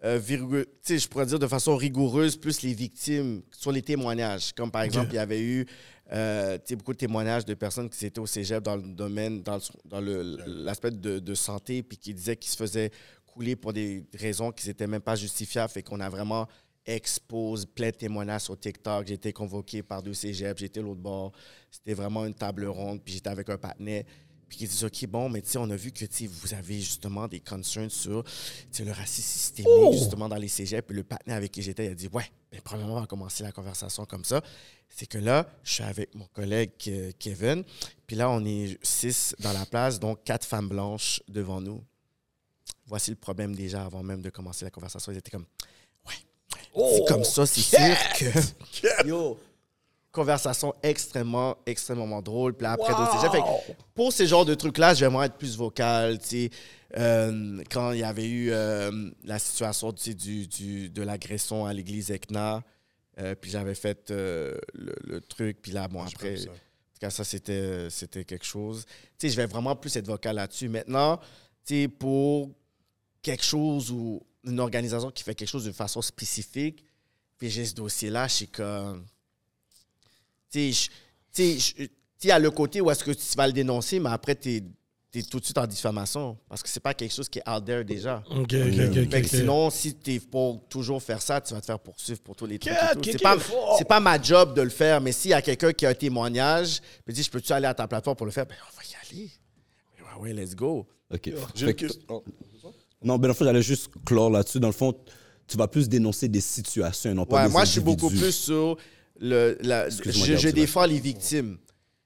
euh, 0.03 0.20
virgu- 0.20 0.65
tu 0.65 0.72
sais, 0.84 0.99
je 0.99 1.07
pourrais 1.07 1.26
dire 1.26 1.39
de 1.39 1.47
façon 1.47 1.76
rigoureuse, 1.76 2.36
plus 2.36 2.61
les 2.61 2.74
victimes 2.74 3.41
sur 3.51 3.72
les 3.72 3.82
témoignages. 3.82 4.51
Comme 4.53 4.70
par 4.70 4.84
exemple, 4.84 5.07
il 5.13 5.15
y 5.15 5.20
avait 5.20 5.41
eu 5.41 5.65
euh, 6.11 6.57
beaucoup 6.71 6.93
de 6.93 6.97
témoignages 6.97 7.45
de 7.45 7.53
personnes 7.53 7.89
qui 7.89 8.05
étaient 8.05 8.19
au 8.19 8.25
cégep 8.25 8.63
dans 8.63 8.75
le 8.75 8.83
domaine, 8.83 9.41
dans, 9.41 9.59
l'aspect 10.45 10.91
de, 10.91 11.19
de 11.19 11.35
santé, 11.35 11.83
puis 11.83 11.97
qui 11.97 12.13
disaient 12.13 12.35
qu'ils 12.37 12.51
se 12.51 12.57
faisaient 12.57 12.91
couler 13.25 13.55
pour 13.55 13.73
des 13.73 14.05
raisons 14.13 14.51
qui 14.51 14.67
n'étaient 14.67 14.87
même 14.87 15.01
pas 15.01 15.15
justifiables. 15.15 15.71
Fait 15.71 15.83
qu'on 15.83 15.99
a 15.99 16.09
vraiment 16.09 16.47
expose 16.87 17.65
plein 17.65 17.89
de 17.89 17.95
témoignages 17.95 18.43
sur 18.43 18.57
TikTok. 18.57 19.07
J'ai 19.07 19.15
été 19.15 19.33
convoqué 19.33 19.83
par 19.83 20.01
deux 20.01 20.13
cégeps, 20.13 20.59
j'étais 20.59 20.81
l'autre 20.81 21.01
bord. 21.01 21.33
C'était 21.69 21.93
vraiment 21.93 22.25
une 22.25 22.33
table 22.33 22.65
ronde, 22.65 23.01
puis 23.03 23.15
j'étais 23.15 23.29
avec 23.29 23.49
un 23.49 23.57
partenaire. 23.57 24.03
Puis 24.47 24.59
qui 24.59 24.67
dit 24.67 24.85
OK, 24.85 25.05
bon, 25.07 25.29
mais 25.29 25.41
tu 25.41 25.49
sais, 25.49 25.57
on 25.57 25.69
a 25.69 25.75
vu 25.75 25.91
que 25.91 26.05
vous 26.27 26.53
avez 26.53 26.79
justement 26.79 27.27
des 27.27 27.39
concerns 27.39 27.89
sur 27.89 28.23
le 28.79 28.91
racisme 28.91 29.27
systémique, 29.27 29.93
justement, 29.93 30.29
dans 30.29 30.37
les 30.37 30.47
cégeps. 30.47 30.85
Puis 30.87 30.95
le 30.95 31.03
partenaire 31.03 31.37
avec 31.37 31.51
qui 31.51 31.61
j'étais, 31.61 31.85
il 31.85 31.91
a 31.91 31.95
dit 31.95 32.09
Ouais, 32.13 32.31
mais 32.51 32.61
premièrement, 32.61 32.97
on 32.97 33.01
va 33.01 33.07
commencer 33.07 33.43
la 33.43 33.51
conversation 33.51 34.05
comme 34.05 34.23
ça. 34.23 34.41
C'est 34.89 35.05
que 35.05 35.17
là, 35.17 35.47
je 35.63 35.73
suis 35.73 35.83
avec 35.83 36.15
mon 36.15 36.25
collègue 36.27 36.71
euh, 36.87 37.11
Kevin, 37.19 37.63
puis 38.05 38.15
là, 38.15 38.29
on 38.29 38.43
est 38.45 38.77
six 38.81 39.35
dans 39.39 39.51
la 39.51 39.65
place, 39.65 39.99
donc 39.99 40.23
quatre 40.23 40.45
femmes 40.45 40.69
blanches 40.69 41.21
devant 41.27 41.59
nous. 41.59 41.83
Voici 42.85 43.09
le 43.11 43.17
problème 43.17 43.53
déjà 43.53 43.83
avant 43.83 44.01
même 44.01 44.21
de 44.21 44.29
commencer 44.29 44.63
la 44.63 44.71
conversation. 44.71 45.11
Ils 45.11 45.17
étaient 45.17 45.31
comme 45.31 45.45
Ouais, 46.05 46.93
c'est 46.95 47.07
comme 47.07 47.23
ça, 47.25 47.45
c'est 47.45 47.61
sûr 47.61 47.95
que. 48.17 49.05
Yo, 49.07 49.37
conversation 50.11 50.73
extrêmement, 50.83 51.57
extrêmement 51.65 52.21
drôle. 52.21 52.53
Puis 52.53 52.65
après. 52.65 52.93
Fait 53.29 53.39
que 53.39 53.73
pour 53.93 54.11
ces 54.13 54.25
genres 54.27 54.45
de 54.45 54.55
trucs-là, 54.55 54.93
j'aimerais 54.93 55.27
être 55.27 55.37
plus 55.37 55.55
vocal. 55.57 56.19
Euh, 56.97 57.63
quand 57.69 57.91
il 57.91 57.99
y 57.99 58.03
avait 58.03 58.27
eu 58.27 58.49
euh, 58.51 59.11
la 59.23 59.39
situation 59.39 59.91
du, 59.91 60.47
du- 60.47 60.89
de 60.89 61.01
l'agression 61.01 61.65
à 61.65 61.73
l'église 61.73 62.09
Ekna, 62.11 62.63
euh, 63.19 63.35
puis 63.35 63.51
j'avais 63.51 63.75
fait 63.75 64.09
le, 64.09 64.59
le 64.73 65.21
truc, 65.21 65.57
puis 65.61 65.71
là, 65.73 65.87
bon, 65.87 66.01
après, 66.01 66.35
comme 66.35 66.43
ça. 66.45 66.49
en 66.49 66.53
tout 66.53 66.99
cas, 67.01 67.09
ça, 67.09 67.23
c'était, 67.23 67.89
c'était 67.89 68.23
quelque 68.23 68.45
chose. 68.45 68.85
Tu 68.87 68.93
sais, 69.27 69.29
je 69.29 69.35
vais 69.35 69.47
vraiment 69.47 69.75
plus 69.75 69.95
être 69.97 70.07
vocal 70.07 70.37
là-dessus. 70.37 70.69
Maintenant, 70.69 71.17
tu 71.65 71.81
sais, 71.83 71.87
pour 71.89 72.49
quelque 73.21 73.43
chose 73.43 73.91
ou 73.91 74.21
une 74.45 74.59
organisation 74.61 75.11
qui 75.11 75.23
fait 75.23 75.35
quelque 75.35 75.49
chose 75.49 75.65
de 75.65 75.71
façon 75.73 76.01
spécifique, 76.01 76.85
puis 77.37 77.49
j'ai 77.49 77.65
ce 77.65 77.75
dossier-là, 77.75 78.27
je 78.29 78.33
suis 78.33 78.47
comme. 78.47 79.05
Tu 80.51 80.73
sais, 81.31 81.57
il 82.23 82.27
y 82.27 82.31
a 82.31 82.39
le 82.39 82.51
côté 82.51 82.81
où 82.81 82.89
est-ce 82.89 83.03
que 83.03 83.11
tu 83.11 83.37
vas 83.37 83.47
le 83.47 83.53
dénoncer, 83.53 83.99
mais 83.99 84.09
après, 84.09 84.35
tu 84.35 84.55
es, 84.55 84.63
tout 85.23 85.39
de 85.39 85.45
suite 85.45 85.57
en 85.57 85.65
diffamation. 85.65 86.37
Parce 86.47 86.61
que 86.61 86.69
c'est 86.69 86.79
pas 86.79 86.93
quelque 86.93 87.13
chose 87.13 87.27
qui 87.27 87.39
est 87.39 87.49
out 87.49 87.65
there 87.65 87.83
déjà. 87.83 88.23
Ok, 88.29 88.53
ok, 88.53 88.97
ok. 89.13 89.25
Sinon, 89.27 89.69
si 89.71 89.95
tu 89.95 90.13
es 90.13 90.19
pour 90.19 90.67
toujours 90.69 91.01
faire 91.01 91.21
ça, 91.21 91.41
tu 91.41 91.53
vas 91.55 91.59
te 91.61 91.65
faire 91.65 91.79
poursuivre 91.79 92.19
pour 92.21 92.35
tous 92.35 92.45
les 92.45 92.59
trucs. 92.59 92.73
quel- 93.01 93.13
C'est 93.13 93.21
pas, 93.23 93.37
fort. 93.39 93.75
c'est 93.79 93.87
pas 93.87 93.99
ma 93.99 94.21
job 94.21 94.53
de 94.53 94.61
le 94.61 94.69
faire, 94.69 95.01
mais 95.01 95.11
s'il 95.11 95.31
y 95.31 95.33
a 95.33 95.41
quelqu'un 95.41 95.73
qui 95.73 95.85
a 95.85 95.89
un 95.89 95.93
témoignage, 95.95 96.81
me 97.07 97.13
dit 97.13 97.23
Je 97.23 97.31
peux-tu 97.31 97.51
aller 97.51 97.65
à 97.65 97.73
ta 97.73 97.87
plateforme 97.87 98.15
pour 98.15 98.25
le 98.27 98.31
faire? 98.31 98.45
Ben, 98.45 98.55
on 98.71 98.77
va 98.77 98.83
y 98.83 99.17
aller. 99.19 99.31
Ouais, 100.21 100.21
ouais, 100.21 100.33
let's 100.33 100.55
go. 100.55 100.85
OK. 101.11 101.31
Fait 101.55 101.73
que-. 101.73 101.87
Non, 103.03 103.17
ben, 103.17 103.31
en 103.31 103.33
fait, 103.33 103.45
j'allais 103.45 103.61
juste 103.61 103.89
clore 104.05 104.29
là-dessus. 104.29 104.59
Dans 104.59 104.67
le 104.67 104.73
fond, 104.73 104.93
tu 105.47 105.57
vas 105.57 105.67
plus 105.67 105.87
dénoncer 105.89 106.27
des 106.27 106.41
situations 106.41 107.09
et 107.11 107.13
non 107.13 107.25
pas 107.25 107.37
Ouais, 107.37 107.47
des 107.47 107.51
moi, 107.53 107.65
je 107.65 107.71
suis 107.71 107.79
beaucoup 107.81 108.05
individus. 108.07 108.23
plus 108.25 108.31
sur 108.35 108.77
le. 109.20 109.57
la- 109.61 109.88
Excuse-moi, 109.88 110.36
je 110.38 110.49
défends 110.49 110.86
les 110.86 110.99
victimes. 110.99 111.57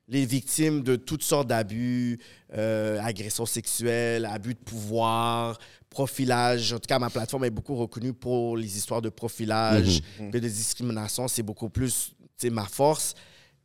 Les 0.07 0.25
victimes 0.25 0.83
de 0.83 0.97
toutes 0.97 1.23
sortes 1.23 1.47
d'abus, 1.47 2.19
euh, 2.57 2.99
agressions 3.01 3.45
sexuelles, 3.45 4.25
abus 4.25 4.55
de 4.55 4.59
pouvoir, 4.59 5.57
profilage. 5.89 6.73
En 6.73 6.79
tout 6.79 6.87
cas, 6.87 6.99
ma 6.99 7.09
plateforme 7.09 7.45
est 7.45 7.49
beaucoup 7.49 7.75
reconnue 7.75 8.11
pour 8.13 8.57
les 8.57 8.75
histoires 8.77 9.01
de 9.01 9.07
profilage, 9.09 10.01
Mhm. 10.19 10.31
de 10.31 10.39
discrimination. 10.39 11.27
C'est 11.29 11.43
beaucoup 11.43 11.69
plus 11.69 12.11
ma 12.45 12.65
force. 12.65 13.13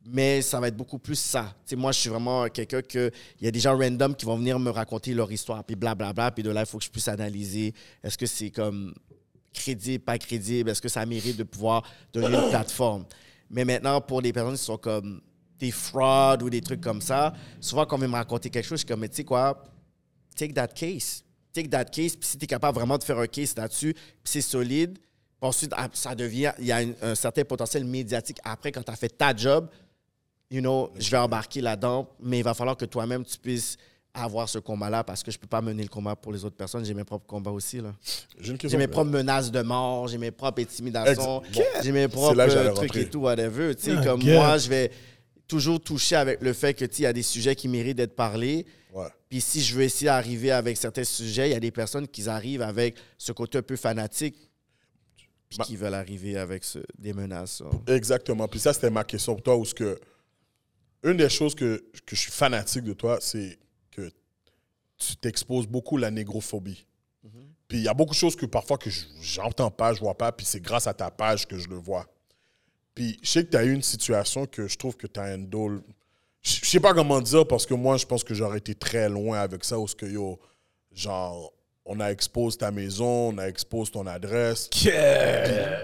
Mais 0.09 0.41
ça 0.41 0.59
va 0.61 0.69
être 0.69 0.77
beaucoup 0.77 0.99
plus 0.99 1.19
ça. 1.19 1.53
Tu 1.65 1.71
sais, 1.71 1.75
moi, 1.75 1.91
je 1.91 1.99
suis 1.99 2.09
vraiment 2.09 2.47
quelqu'un 2.47 2.81
que. 2.81 3.11
Il 3.41 3.45
y 3.45 3.47
a 3.49 3.51
des 3.51 3.59
gens 3.59 3.77
random 3.77 4.15
qui 4.15 4.23
vont 4.25 4.37
venir 4.37 4.57
me 4.57 4.69
raconter 4.69 5.13
leur 5.13 5.29
histoire, 5.29 5.63
puis 5.65 5.75
blablabla. 5.75 6.31
Puis 6.31 6.43
de 6.43 6.51
là, 6.51 6.61
il 6.61 6.65
faut 6.65 6.77
que 6.77 6.85
je 6.85 6.89
puisse 6.89 7.09
analyser. 7.09 7.73
Est-ce 8.01 8.17
que 8.17 8.25
c'est 8.25 8.51
comme 8.51 8.93
crédible, 9.53 10.03
pas 10.05 10.17
crédible? 10.17 10.69
Est-ce 10.69 10.81
que 10.81 10.87
ça 10.87 11.05
mérite 11.05 11.35
de 11.35 11.43
pouvoir 11.43 11.83
donner 12.13 12.37
une 12.37 12.49
plateforme? 12.49 13.03
Mais 13.49 13.65
maintenant, 13.65 14.01
pour 14.01 14.21
les 14.21 14.33
personnes 14.33 14.57
qui 14.57 14.63
sont 14.63 14.77
comme 14.77 15.21
des 15.59 15.71
fraudes 15.71 16.43
ou 16.43 16.49
des 16.49 16.61
trucs 16.61 16.81
comme 16.81 17.01
ça, 17.01 17.33
souvent 17.59 17.85
quand 17.85 18.01
on 18.01 18.07
me 18.07 18.13
raconter 18.13 18.49
quelque 18.49 18.65
chose, 18.65 18.79
je 18.79 18.85
suis 18.85 18.87
comme, 18.87 18.99
mais 18.99 19.09
tu 19.09 19.17
sais 19.17 19.23
quoi, 19.23 19.63
take 20.35 20.53
that 20.53 20.67
case. 20.67 21.23
Take 21.53 21.69
that 21.69 21.85
case, 21.85 22.15
puis 22.15 22.29
si 22.29 22.37
tu 22.37 22.43
es 22.43 22.47
capable 22.47 22.77
vraiment 22.77 22.97
de 22.97 23.03
faire 23.03 23.17
un 23.17 23.25
case 23.25 23.55
là-dessus, 23.55 23.93
puis 23.93 24.21
c'est 24.25 24.41
solide, 24.41 24.99
puis 24.99 25.03
ensuite, 25.41 25.73
ah, 25.75 25.87
ça 25.93 26.13
devient, 26.13 26.51
il 26.59 26.65
y 26.65 26.71
a 26.71 26.77
un, 26.77 26.91
un 27.01 27.15
certain 27.15 27.43
potentiel 27.43 27.83
médiatique 27.83 28.37
après, 28.43 28.71
quand 28.71 28.83
tu 28.83 28.91
as 28.91 28.95
fait 28.95 29.09
ta 29.09 29.35
job, 29.35 29.67
you 30.51 30.61
know, 30.61 30.91
je 30.97 31.09
vais 31.09 31.17
embarquer 31.17 31.61
là-dedans, 31.61 32.09
mais 32.19 32.39
il 32.39 32.43
va 32.43 32.53
falloir 32.53 32.77
que 32.77 32.85
toi-même, 32.85 33.25
tu 33.25 33.37
puisses 33.37 33.77
avoir 34.23 34.49
ce 34.49 34.59
combat-là 34.59 35.03
parce 35.03 35.23
que 35.23 35.31
je 35.31 35.37
peux 35.37 35.47
pas 35.47 35.61
mener 35.61 35.83
le 35.83 35.89
combat 35.89 36.15
pour 36.15 36.31
les 36.33 36.43
autres 36.43 36.55
personnes. 36.55 36.83
J'ai 36.85 36.93
mes 36.93 37.03
propres 37.03 37.25
combats 37.27 37.51
aussi, 37.51 37.81
là. 37.81 37.93
J'ai 38.39 38.47
une 38.49 38.53
J'ai 38.53 38.57
question. 38.57 38.79
mes 38.79 38.87
propres 38.87 39.11
menaces 39.11 39.51
de 39.51 39.61
mort, 39.61 40.07
j'ai 40.07 40.17
mes 40.17 40.31
propres 40.31 40.61
intimidations, 40.61 41.41
Ex- 41.43 41.59
j'ai 41.83 41.91
mes 41.91 42.07
propres 42.07 42.73
trucs 42.75 42.95
et 42.97 43.09
tout, 43.09 43.19
whatever. 43.19 43.75
Tu 43.75 43.83
sais, 43.83 43.95
Ah, 43.97 44.03
comme 44.03 44.19
God. 44.21 44.33
moi, 44.33 44.57
je 44.57 44.69
vais 44.69 44.91
toujours 45.47 45.79
toucher 45.81 46.15
avec 46.15 46.41
le 46.41 46.53
fait 46.53 46.73
que, 46.73 46.85
tu 46.85 46.95
sais, 46.95 47.01
il 47.01 47.03
y 47.03 47.07
a 47.07 47.13
des 47.13 47.23
sujets 47.23 47.55
qui 47.55 47.67
méritent 47.67 47.97
d'être 47.97 48.15
parlés. 48.15 48.65
Ouais. 48.93 49.07
Puis 49.29 49.41
si 49.41 49.61
je 49.61 49.75
veux 49.75 49.83
essayer 49.83 50.07
d'arriver 50.07 50.51
avec 50.51 50.75
certains 50.77 51.03
sujets, 51.03 51.49
il 51.49 51.53
y 51.53 51.55
a 51.55 51.59
des 51.59 51.71
personnes 51.71 52.07
qui 52.07 52.27
arrivent 52.27 52.61
avec 52.63 52.95
ce 53.17 53.31
côté 53.31 53.57
un 53.59 53.61
peu 53.61 53.75
fanatique, 53.75 54.35
puis 55.49 55.59
Bah- 55.59 55.65
qui 55.65 55.75
veulent 55.77 55.93
arriver 55.93 56.37
avec 56.37 56.63
ce- 56.63 56.79
des 56.97 57.13
menaces. 57.13 57.61
hein. 57.61 57.69
Exactement. 57.93 58.47
Puis 58.47 58.59
ça, 58.59 58.73
c'était 58.73 58.89
ma 58.89 59.03
question 59.03 59.33
pour 59.35 59.43
toi. 59.43 59.55
Où 59.55 59.63
ce 59.65 59.73
que, 59.73 59.99
une 61.03 61.15
des 61.17 61.29
choses 61.29 61.55
que, 61.55 61.83
que 62.05 62.15
je 62.15 62.21
suis 62.21 62.31
fanatique 62.31 62.83
de 62.83 62.93
toi, 62.93 63.19
c'est 63.21 63.57
tu 64.97 65.15
t'exposes 65.17 65.67
beaucoup 65.67 65.97
à 65.97 66.01
la 66.01 66.11
négrophobie. 66.11 66.85
Puis 67.67 67.79
il 67.79 67.83
y 67.83 67.87
a 67.89 67.93
beaucoup 67.93 68.13
de 68.13 68.17
choses 68.17 68.35
que 68.37 68.45
parfois 68.45 68.77
que 68.77 68.89
je- 68.89 69.05
j'entends 69.21 69.69
pas, 69.69 69.93
je 69.93 69.99
vois 69.99 70.17
pas, 70.17 70.31
puis 70.31 70.45
c'est 70.45 70.61
grâce 70.61 70.87
à 70.87 70.93
ta 70.93 71.11
page 71.11 71.45
que 71.47 71.57
je 71.57 71.67
le 71.67 71.75
vois. 71.75 72.05
Puis 72.95 73.19
je 73.21 73.29
sais 73.29 73.43
que 73.45 73.49
tu 73.51 73.57
as 73.57 73.63
eu 73.65 73.73
une 73.73 73.81
situation 73.81 74.45
que 74.45 74.67
je 74.67 74.77
trouve 74.77 74.95
que 74.95 75.05
tu 75.07 75.19
as 75.19 75.23
un 75.23 75.37
dole. 75.37 75.81
Je 76.41 76.65
sais 76.65 76.79
pas 76.79 76.93
comment 76.93 77.19
dire 77.19 77.45
parce 77.45 77.65
que 77.65 77.73
moi, 77.73 77.97
je 77.97 78.05
pense 78.05 78.23
que 78.23 78.33
j'aurais 78.33 78.59
été 78.59 78.73
très 78.73 79.09
loin 79.09 79.39
avec 79.39 79.65
ça. 79.65 79.77
Où 79.77 79.87
ce 79.87 79.95
que 79.95 80.05
yo, 80.05 80.39
genre, 80.93 81.51
on 81.85 81.99
a 81.99 82.07
exposé 82.09 82.57
ta 82.57 82.71
maison, 82.71 83.29
on 83.33 83.37
a 83.37 83.47
exposé 83.49 83.91
ton 83.91 84.07
adresse. 84.07 84.69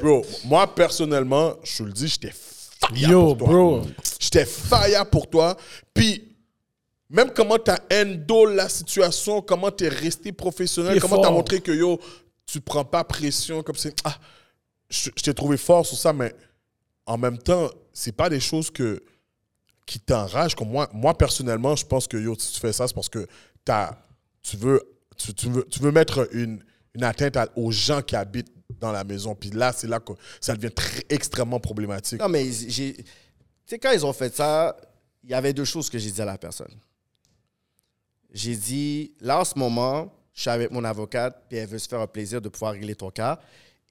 Bro, 0.02 0.26
moi 0.46 0.74
personnellement, 0.74 1.56
je 1.64 1.78
te 1.80 1.84
le 1.84 1.92
dis, 1.92 2.08
j'étais 2.08 2.32
fire 2.34 3.10
Yo, 3.10 3.36
pour 3.36 3.48
toi. 3.48 3.48
bro. 3.48 3.82
J'étais 4.20 4.46
fire 4.46 5.10
pour 5.10 5.30
toi. 5.30 5.58
Puis, 5.94 6.33
même 7.14 7.32
comment 7.32 7.58
t'as 7.60 7.80
handle 7.94 8.56
la 8.56 8.68
situation, 8.68 9.42
comment 9.42 9.72
t'es 9.72 9.88
resté 9.88 10.32
professionnel, 10.32 11.00
comment 11.00 11.18
t'as 11.18 11.28
fort. 11.28 11.34
montré 11.34 11.62
que 11.62 11.72
yo, 11.72 12.00
tu 12.46 12.60
prends 12.60 12.84
pas 12.84 13.04
pression 13.04 13.64
comme 13.64 13.76
c'est. 13.76 13.96
Ah, 14.04 14.18
je, 14.90 15.10
je 15.16 15.24
t'ai 15.24 15.34
trouvé 15.34 15.58
fort 15.58 15.86
sur 15.86 15.98
ça, 15.98 16.12
mais 16.12 16.36
en 17.06 17.18
même 17.18 17.38
temps, 17.38 17.70
c'est 17.94 18.12
pas 18.16 18.30
des 18.30 18.40
choses 18.40 18.70
que 18.72 19.02
qui 19.86 20.00
t'enragent. 20.00 20.56
Comme 20.56 20.70
moi, 20.70 20.90
moi 20.94 21.18
personnellement, 21.18 21.76
je 21.76 21.86
pense 21.86 22.08
que 22.08 22.18
yo, 22.18 22.36
si 22.38 22.54
tu 22.54 22.60
fais 22.60 22.74
ça, 22.74 22.88
c'est 22.88 22.94
parce 22.96 23.10
que 23.10 23.28
t'as, 23.64 23.92
tu 24.42 24.58
veux, 24.58 24.82
tu, 25.16 25.34
tu 25.34 25.50
veux, 25.50 25.66
tu 25.70 25.80
veux 25.80 25.92
mettre 25.92 26.28
une, 26.34 26.64
une 26.96 27.04
atteinte 27.04 27.38
à- 27.38 27.48
aux 27.56 27.72
gens 27.72 28.02
qui 28.02 28.16
habitent 28.16 28.52
dans 28.80 28.92
la 28.92 29.04
maison. 29.04 29.36
Puis 29.36 29.52
là, 29.52 29.72
c'est 29.72 29.88
là 29.88 30.00
que 30.00 30.14
ça 30.42 30.56
devient 30.56 30.74
très, 30.74 31.04
extrêmement 31.10 31.60
problématique. 31.60 32.20
Non, 32.20 32.28
mais 32.30 32.52
j'ai. 32.52 32.94
Tu 32.96 33.04
sais, 33.66 33.78
quand 33.80 33.92
ils 33.92 34.06
ont 34.06 34.14
fait 34.14 34.36
ça, 34.36 34.76
il 35.24 35.30
y 35.30 35.34
avait 35.34 35.54
deux 35.54 35.64
choses 35.66 35.90
que 35.90 35.98
j'ai 36.00 36.12
dit 36.12 36.22
à 36.22 36.26
la 36.26 36.38
personne. 36.38 36.74
J'ai 38.34 38.56
dit, 38.56 39.14
là, 39.22 39.40
en 39.42 39.46
ce 39.46 39.58
moment, 39.58 40.12
je 40.34 40.42
suis 40.42 40.50
avec 40.50 40.72
mon 40.72 40.84
avocate, 40.84 41.44
puis 41.48 41.60
elle 41.60 41.68
veut 41.70 41.78
se 41.80 41.88
faire 41.88 42.00
un 42.00 42.08
plaisir 42.08 42.42
de 42.42 42.50
pouvoir 42.50 42.74
régler 42.74 42.96
ton 42.96 43.12
cas. 43.12 43.40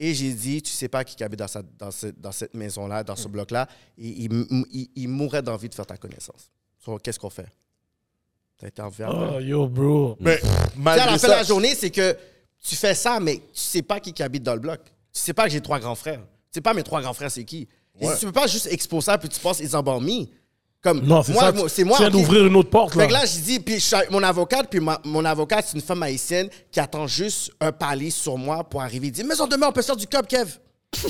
Et 0.00 0.12
j'ai 0.14 0.32
dit, 0.32 0.60
tu 0.62 0.70
sais 0.72 0.88
pas 0.88 1.04
qui 1.04 1.22
habite 1.22 1.38
dans, 1.38 1.46
sa- 1.46 1.62
dans, 1.78 1.90
ce- 1.92 2.08
dans 2.08 2.32
cette 2.32 2.54
maison-là, 2.54 3.04
dans 3.04 3.14
ce 3.14 3.28
bloc-là, 3.28 3.68
et 3.96 4.08
il, 4.08 4.46
il- 4.72 4.90
il 4.96 5.08
mourrait 5.08 5.42
d'envie 5.42 5.68
de 5.68 5.74
faire 5.74 5.86
ta 5.86 5.96
connaissance. 5.96 6.50
So, 6.84 6.98
Qu'est-ce 6.98 7.20
qu'on 7.20 7.30
fait? 7.30 7.46
T'as 8.58 8.66
été 8.68 8.82
envers. 8.82 9.10
Oh, 9.36 9.38
yo, 9.40 9.68
bro. 9.68 10.16
Mais 10.20 10.38
Tu 10.38 10.42
sais, 10.46 10.48
à 10.52 10.70
malgré 10.76 11.06
la 11.06 11.18
fin 11.18 11.28
de 11.28 11.32
la 11.32 11.42
journée, 11.44 11.74
c'est 11.76 11.90
que 11.90 12.16
tu 12.64 12.74
fais 12.76 12.94
ça, 12.94 13.20
mais 13.20 13.36
tu 13.36 13.42
sais 13.54 13.82
pas 13.82 14.00
qui, 14.00 14.12
qui 14.12 14.22
habite 14.22 14.42
dans 14.42 14.54
le 14.54 14.60
bloc. 14.60 14.80
Tu 15.12 15.20
sais 15.20 15.32
pas 15.34 15.44
que 15.44 15.50
j'ai 15.50 15.60
trois 15.60 15.78
grands 15.78 15.94
frères. 15.94 16.20
Tu 16.20 16.54
sais 16.54 16.60
pas 16.60 16.74
mes 16.74 16.82
trois 16.82 17.00
grands 17.00 17.14
frères, 17.14 17.30
c'est 17.30 17.44
qui? 17.44 17.68
Et 18.00 18.06
Ouais. 18.06 18.16
Tu 18.18 18.26
peux 18.26 18.32
pas 18.32 18.46
juste 18.48 18.66
exposer 18.66 19.06
ça, 19.06 19.18
puis 19.18 19.28
tu 19.28 19.38
penses, 19.40 19.60
ils 19.60 19.76
ont 19.76 20.00
me. 20.00 20.26
Comme, 20.82 21.00
Non, 21.00 21.22
c'est 21.22 21.32
moi, 21.32 21.52
c'est 21.68 21.84
moi. 21.84 21.96
Tu 21.96 22.02
viens 22.02 22.10
d'ouvrir 22.10 22.46
une 22.46 22.56
autre 22.56 22.70
porte, 22.70 22.94
Fait 22.94 22.98
là. 23.00 23.06
que 23.06 23.12
là, 23.12 23.24
j'ai 23.24 23.38
dit, 23.40 23.60
puis 23.60 23.78
je 23.78 23.96
mon 24.10 24.22
avocate, 24.22 24.66
puis 24.68 24.80
ma- 24.80 25.00
mon 25.04 25.24
avocate, 25.24 25.64
c'est 25.68 25.76
une 25.76 25.82
femme 25.82 26.02
haïtienne 26.02 26.48
qui 26.72 26.80
attend 26.80 27.06
juste 27.06 27.52
un 27.60 27.70
palier 27.70 28.10
sur 28.10 28.36
moi 28.36 28.64
pour 28.64 28.82
arriver. 28.82 29.06
Elle 29.06 29.12
dit, 29.12 29.22
maison 29.24 29.46
demain, 29.46 29.68
on 29.68 29.72
peut 29.72 29.82
faire 29.82 29.94
du 29.96 30.06
cop, 30.08 30.26
Kev. 30.26 30.48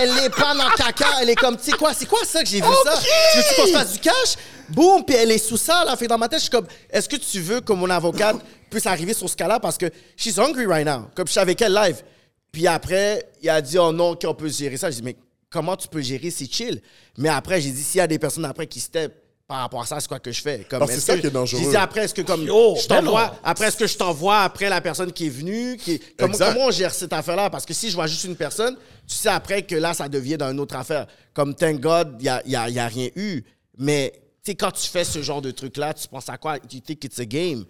Elle 0.00 0.10
est 0.24 0.30
pas 0.30 0.54
dans 0.54 0.70
caca, 0.74 1.06
elle 1.20 1.30
est 1.30 1.34
comme, 1.34 1.56
tu 1.56 1.64
sais 1.70 1.72
quoi, 1.76 1.92
c'est 1.92 2.06
quoi 2.06 2.20
ça 2.24 2.42
que 2.42 2.48
j'ai 2.48 2.60
vu 2.60 2.66
ça? 2.84 2.94
Tu 3.32 3.38
veux-tu 3.38 3.54
qu'on 3.60 3.66
se 3.66 3.72
fasse 3.72 3.92
du 3.92 3.98
cash? 3.98 4.36
Boum, 4.70 5.04
puis 5.04 5.16
elle 5.16 5.30
est 5.32 5.38
sous 5.38 5.56
ça, 5.56 5.84
là. 5.84 5.96
Fait 5.96 6.06
que 6.06 6.10
dans 6.10 6.18
ma 6.18 6.28
tête, 6.28 6.38
je 6.38 6.44
suis 6.44 6.50
comme, 6.50 6.66
est-ce 6.90 7.08
que 7.08 7.16
tu 7.16 7.40
veux 7.40 7.60
que 7.60 7.72
mon 7.72 7.88
avocate 7.90 8.36
puisse 8.70 8.86
arriver 8.86 9.14
sur 9.14 9.28
ce 9.28 9.36
cas-là? 9.36 9.60
Parce 9.60 9.76
que 9.78 9.86
she's 10.16 10.38
hungry 10.38 10.66
right 10.66 10.86
now. 10.86 11.08
Comme 11.14 11.26
je 11.26 11.32
suis 11.32 11.40
avec 11.40 11.60
elle 11.60 11.74
live. 11.74 12.02
Puis 12.52 12.66
après, 12.66 13.28
il 13.42 13.48
a 13.50 13.60
dit, 13.60 13.78
oh 13.78 13.92
non, 13.92 14.14
qu'on 14.16 14.34
peut 14.34 14.48
gérer 14.48 14.76
ça. 14.76 14.90
J'ai 14.90 14.96
dit, 14.96 15.02
mais 15.02 15.16
comment 15.50 15.76
tu 15.76 15.88
peux 15.88 16.00
gérer? 16.00 16.30
C'est 16.30 16.50
chill. 16.50 16.80
Mais 17.16 17.28
après, 17.28 17.60
j'ai 17.60 17.70
dit, 17.70 17.82
s'il 17.82 17.98
y 17.98 18.02
a 18.02 18.06
des 18.06 18.18
personnes 18.18 18.44
après 18.44 18.66
qui 18.66 18.80
step 18.80 19.14
par 19.46 19.60
rapport 19.60 19.80
à 19.80 19.86
ça, 19.86 19.98
c'est 19.98 20.08
quoi 20.08 20.18
que 20.20 20.30
je 20.30 20.42
fais? 20.42 20.66
Comme, 20.68 20.80
Parce 20.80 20.90
que 20.90 20.96
est-ce 20.98 21.06
c'est 21.06 21.12
ça 21.12 21.16
que- 21.16 21.20
qui 21.22 21.26
est 21.28 21.30
dangereux. 21.30 21.62
J'ai 21.62 21.70
dit, 21.70 21.76
après, 21.76 22.04
est-ce 22.04 22.12
que 22.14 22.20
comme, 22.20 22.42
Yo, 22.44 22.76
je 22.76 22.86
t'envoie, 22.86 23.34
après, 23.42 23.68
est-ce 23.68 23.76
que 23.78 23.86
je 23.86 23.96
t'envoie 23.96 24.40
après 24.40 24.68
la 24.68 24.80
personne 24.82 25.10
qui 25.10 25.26
est 25.26 25.30
venue? 25.30 25.78
Qui, 25.78 26.00
comment, 26.18 26.36
on 26.58 26.70
gère 26.70 26.92
cette 26.92 27.12
affaire-là? 27.14 27.48
Parce 27.48 27.64
que 27.64 27.72
si 27.72 27.88
je 27.88 27.94
vois 27.94 28.06
juste 28.06 28.24
une 28.24 28.36
personne, 28.36 28.76
tu 29.06 29.14
sais 29.14 29.30
après 29.30 29.62
que 29.62 29.74
là, 29.74 29.94
ça 29.94 30.06
devient 30.08 30.36
dans 30.36 30.50
une 30.50 30.60
autre 30.60 30.76
affaire. 30.76 31.06
Comme, 31.32 31.54
thank 31.54 31.80
God, 31.80 32.16
il 32.18 32.24
n'y 32.24 32.28
a, 32.28 32.42
y 32.46 32.56
a- 32.56 32.68
y 32.68 32.78
a 32.78 32.86
rien 32.88 33.08
eu. 33.16 33.42
Mais, 33.78 34.12
tu 34.44 34.50
sais, 34.50 34.54
quand 34.54 34.70
tu 34.70 34.86
fais 34.86 35.04
ce 35.04 35.22
genre 35.22 35.40
de 35.40 35.50
truc-là, 35.50 35.94
tu 35.94 36.06
penses 36.08 36.28
à 36.28 36.36
quoi? 36.36 36.58
Tu 36.58 36.82
think 36.82 37.02
it's 37.04 37.18
a 37.18 37.24
game. 37.24 37.64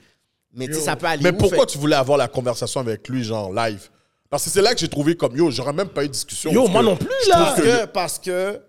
Mais, 0.53 0.67
tu 0.67 0.75
sais, 0.75 0.81
ça 0.81 0.97
peut 0.97 1.07
aller 1.07 1.23
mais 1.23 1.31
où? 1.31 1.37
pourquoi 1.37 1.59
Fait- 1.61 1.67
tu 1.73 1.79
voulais 1.79 1.95
avoir 1.95 2.19
la 2.19 2.27
conversation 2.27 2.81
avec 2.81 3.07
lui, 3.09 3.23
genre 3.23 3.53
live? 3.53 3.89
Parce 4.31 4.45
que 4.45 4.51
c'est 4.51 4.63
là 4.63 4.75
que 4.75 4.81
j'ai 4.81 4.89
trouvé 4.89 5.17
comme 5.17 5.37
yo, 5.37 5.51
j'aurais 5.51 5.73
même 5.73 5.89
pas 5.89 6.05
eu 6.05 6.09
de 6.09 6.13
discussion. 6.13 6.51
Yo, 6.53 6.69
moi 6.69 6.83
non 6.83 6.97
plus, 6.97 7.09
là. 7.29 7.37
Parce 7.45 7.57
que 7.61 7.63
que, 7.63 7.87
parce 7.87 8.19
que, 8.19 8.61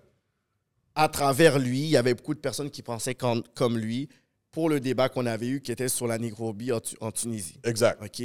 à 0.95 1.07
travers 1.09 1.59
lui, 1.59 1.79
il 1.81 1.89
y 1.89 1.97
avait 1.97 2.13
beaucoup 2.13 2.33
de 2.33 2.39
personnes 2.39 2.69
qui 2.69 2.81
pensaient 2.81 3.15
comme, 3.15 3.43
comme 3.55 3.77
lui 3.77 4.09
pour 4.51 4.69
le 4.69 4.79
débat 4.79 5.09
qu'on 5.09 5.25
avait 5.25 5.47
eu 5.47 5.61
qui 5.61 5.71
était 5.71 5.89
sur 5.89 6.07
la 6.07 6.17
négrobie 6.17 6.71
en, 6.71 6.79
Tu- 6.79 6.95
en 7.01 7.11
Tunisie. 7.11 7.55
Exact. 7.63 8.01
OK? 8.03 8.23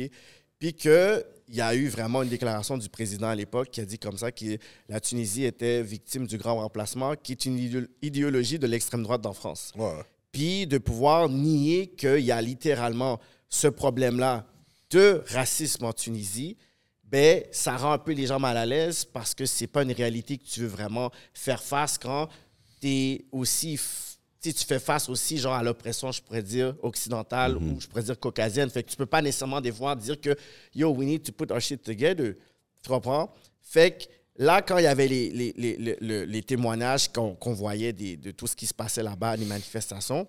Puis 0.59 0.73
qu'il 0.73 1.25
y 1.49 1.61
a 1.61 1.75
eu 1.75 1.89
vraiment 1.89 2.23
une 2.23 2.29
déclaration 2.31 2.79
du 2.79 2.89
président 2.89 3.27
à 3.29 3.35
l'époque 3.35 3.69
qui 3.71 3.81
a 3.81 3.85
dit 3.85 3.99
comme 3.99 4.17
ça 4.17 4.33
que 4.33 4.57
la 4.89 5.01
Tunisie 5.01 5.45
était 5.45 5.83
victime 5.83 6.27
du 6.27 6.39
grand 6.39 6.57
remplacement, 6.57 7.15
qui 7.17 7.33
est 7.33 7.45
une 7.45 7.59
idéo- 7.59 7.87
idéologie 8.01 8.59
de 8.59 8.67
l'extrême 8.67 9.03
droite 9.03 9.21
dans 9.21 9.35
France. 9.35 9.73
Ouais. 9.77 9.93
Puis 10.33 10.67
de 10.67 10.79
pouvoir 10.79 11.29
nier 11.29 11.89
qu'il 11.89 12.21
y 12.21 12.33
a 12.33 12.41
littéralement 12.41 13.21
ce 13.49 13.69
problème-là 13.69 14.47
de 14.91 15.23
racisme 15.29 15.85
en 15.85 15.93
Tunisie, 15.93 16.57
ben, 17.11 17.43
ça 17.53 17.77
rend 17.77 17.93
un 17.93 17.99
peu 17.99 18.13
les 18.13 18.27
gens 18.27 18.39
mal 18.41 18.57
à 18.57 18.67
l'aise 18.67 19.05
parce 19.05 19.35
que 19.35 19.47
c'est 19.47 19.67
pas 19.67 19.83
une 19.83 19.93
réalité 19.93 20.37
que 20.39 20.45
tu 20.45 20.61
veux 20.61 20.67
vraiment 20.67 21.11
faire 21.33 21.63
face 21.63 21.99
quand 21.99 22.29
es 22.83 23.25
aussi 23.33 23.77
f- 23.77 24.17
tu 24.43 24.53
tu 24.53 24.65
fais 24.67 24.79
face 24.79 25.09
aussi 25.09 25.39
genre 25.39 25.55
à 25.55 25.63
l'oppression, 25.63 26.13
je 26.13 26.21
pourrais 26.21 26.43
dire 26.43 26.75
occidentale 26.83 27.57
ou 27.57 27.81
je 27.81 27.87
pourrais 27.87 28.03
dire 28.03 28.19
caucasienne. 28.21 28.69
Fait 28.69 28.83
que 28.83 28.91
tu 28.91 28.97
peux 28.97 29.07
pas 29.07 29.23
nécessairement 29.23 29.61
des 29.63 29.73
fois 29.73 29.97
dire 29.97 30.21
que 30.21 30.37
yo, 30.75 30.91
we 30.91 31.07
need 31.07 31.23
to 31.23 31.33
put 31.33 31.51
our 31.51 31.61
shit 31.61 31.83
together. 31.83 32.35
Tu 32.83 32.89
comprends? 32.91 33.33
Fait 33.63 33.93
que 33.97 34.05
là, 34.37 34.61
quand 34.61 34.77
il 34.77 34.85
y 34.85 34.87
avait 34.87 35.09
les, 35.09 35.31
les, 35.31 35.55
les, 35.57 35.77
les- 35.79 35.97
les- 36.01 36.27
les 36.27 36.43
témoignages 36.43 37.11
qu'on 37.11 37.35
qu'on 37.35 37.55
voyait 37.55 37.95
des- 37.95 38.19
de 38.19 38.33
tout 38.33 38.47
ce 38.47 38.55
qui 38.55 38.67
se 38.67 38.75
passait 38.75 39.03
là-bas, 39.03 39.35
les 39.37 39.47
manifestations, 39.47 40.27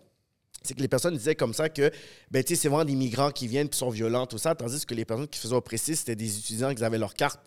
c'est 0.66 0.74
que 0.74 0.82
les 0.82 0.88
personnes 0.88 1.16
disaient 1.16 1.36
comme 1.36 1.54
ça 1.54 1.70
que 1.70 1.92
ben, 2.32 2.44
tu 2.44 2.56
sais, 2.56 2.62
c'est 2.62 2.68
vraiment 2.68 2.86
des 2.86 2.96
migrants 2.96 3.32
qui 3.32 3.48
viennent 3.48 3.70
qui 3.70 3.78
sont 3.78 3.90
violents, 3.90 4.26
tout 4.26 4.38
ça, 4.38 4.56
tandis 4.56 4.86
que 4.86 4.94
les 4.94 5.06
personnes 5.06 5.28
qui 5.28 5.40
faisaient 5.40 5.56
oppresser, 5.56 5.96
c'était 5.96 6.16
des 6.16 6.38
étudiants 6.38 6.74
qui 6.74 6.84
avaient 6.84 6.98
leur 6.98 7.14
carte. 7.14 7.40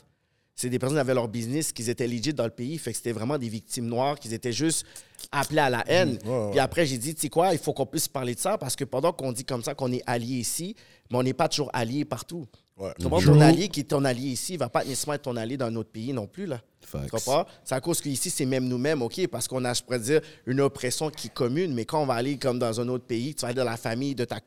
C'est 0.54 0.68
des 0.70 0.80
personnes 0.80 0.96
qui 0.96 1.00
avaient 1.00 1.14
leur 1.14 1.28
business, 1.28 1.72
qui 1.72 1.88
étaient 1.88 2.08
legit 2.08 2.34
dans 2.34 2.44
le 2.44 2.50
pays. 2.50 2.78
Fait 2.78 2.90
que 2.90 2.96
c'était 2.96 3.12
vraiment 3.12 3.38
des 3.38 3.48
victimes 3.48 3.86
noires, 3.86 4.18
qui 4.18 4.32
étaient 4.34 4.52
juste 4.52 4.84
appelées 5.30 5.60
à 5.60 5.70
la 5.70 5.84
haine. 5.86 6.18
Puis 6.50 6.58
après, 6.58 6.84
j'ai 6.84 6.98
dit, 6.98 7.14
tu 7.14 7.20
sais 7.20 7.28
quoi, 7.28 7.52
il 7.52 7.58
faut 7.60 7.72
qu'on 7.72 7.86
puisse 7.86 8.08
parler 8.08 8.34
de 8.34 8.40
ça 8.40 8.58
parce 8.58 8.74
que 8.74 8.82
pendant 8.84 9.12
qu'on 9.12 9.30
dit 9.30 9.44
comme 9.44 9.62
ça 9.62 9.74
qu'on 9.74 9.92
est 9.92 10.02
alliés 10.04 10.38
ici, 10.38 10.74
mais 11.10 11.18
on 11.18 11.22
n'est 11.22 11.32
pas 11.32 11.48
toujours 11.48 11.70
alliés 11.72 12.04
partout. 12.04 12.44
Ouais. 12.78 12.92
Comprends? 13.02 13.20
Ton 13.20 13.40
allié 13.40 13.68
qui 13.68 13.80
est 13.80 13.84
ton 13.84 14.04
allié 14.04 14.28
ici, 14.28 14.54
il 14.54 14.58
va 14.58 14.68
pas 14.68 14.84
nécessairement 14.84 15.14
être 15.14 15.22
ton 15.22 15.36
allié 15.36 15.56
dans 15.56 15.66
un 15.66 15.74
autre 15.76 15.90
pays 15.90 16.12
non 16.12 16.28
plus, 16.28 16.46
là. 16.46 16.60
Facts. 16.80 17.04
Tu 17.04 17.10
comprends? 17.10 17.44
C'est 17.64 17.74
à 17.74 17.80
cause 17.80 18.00
qu'ici, 18.00 18.30
c'est 18.30 18.46
même 18.46 18.66
nous-mêmes, 18.68 19.02
OK? 19.02 19.26
Parce 19.26 19.48
qu'on 19.48 19.64
a, 19.64 19.74
je 19.74 19.82
pourrais 19.82 19.98
dire, 19.98 20.20
une 20.46 20.60
oppression 20.60 21.10
qui 21.10 21.26
est 21.26 21.34
commune, 21.34 21.74
mais 21.74 21.84
quand 21.84 22.00
on 22.00 22.06
va 22.06 22.14
aller 22.14 22.38
comme 22.38 22.58
dans 22.58 22.80
un 22.80 22.88
autre 22.88 23.04
pays, 23.04 23.34
tu 23.34 23.42
vas 23.42 23.48
aller 23.48 23.56
dans 23.56 23.64
la 23.64 23.76
famille 23.76 24.14
de 24.14 24.24
ta, 24.24 24.38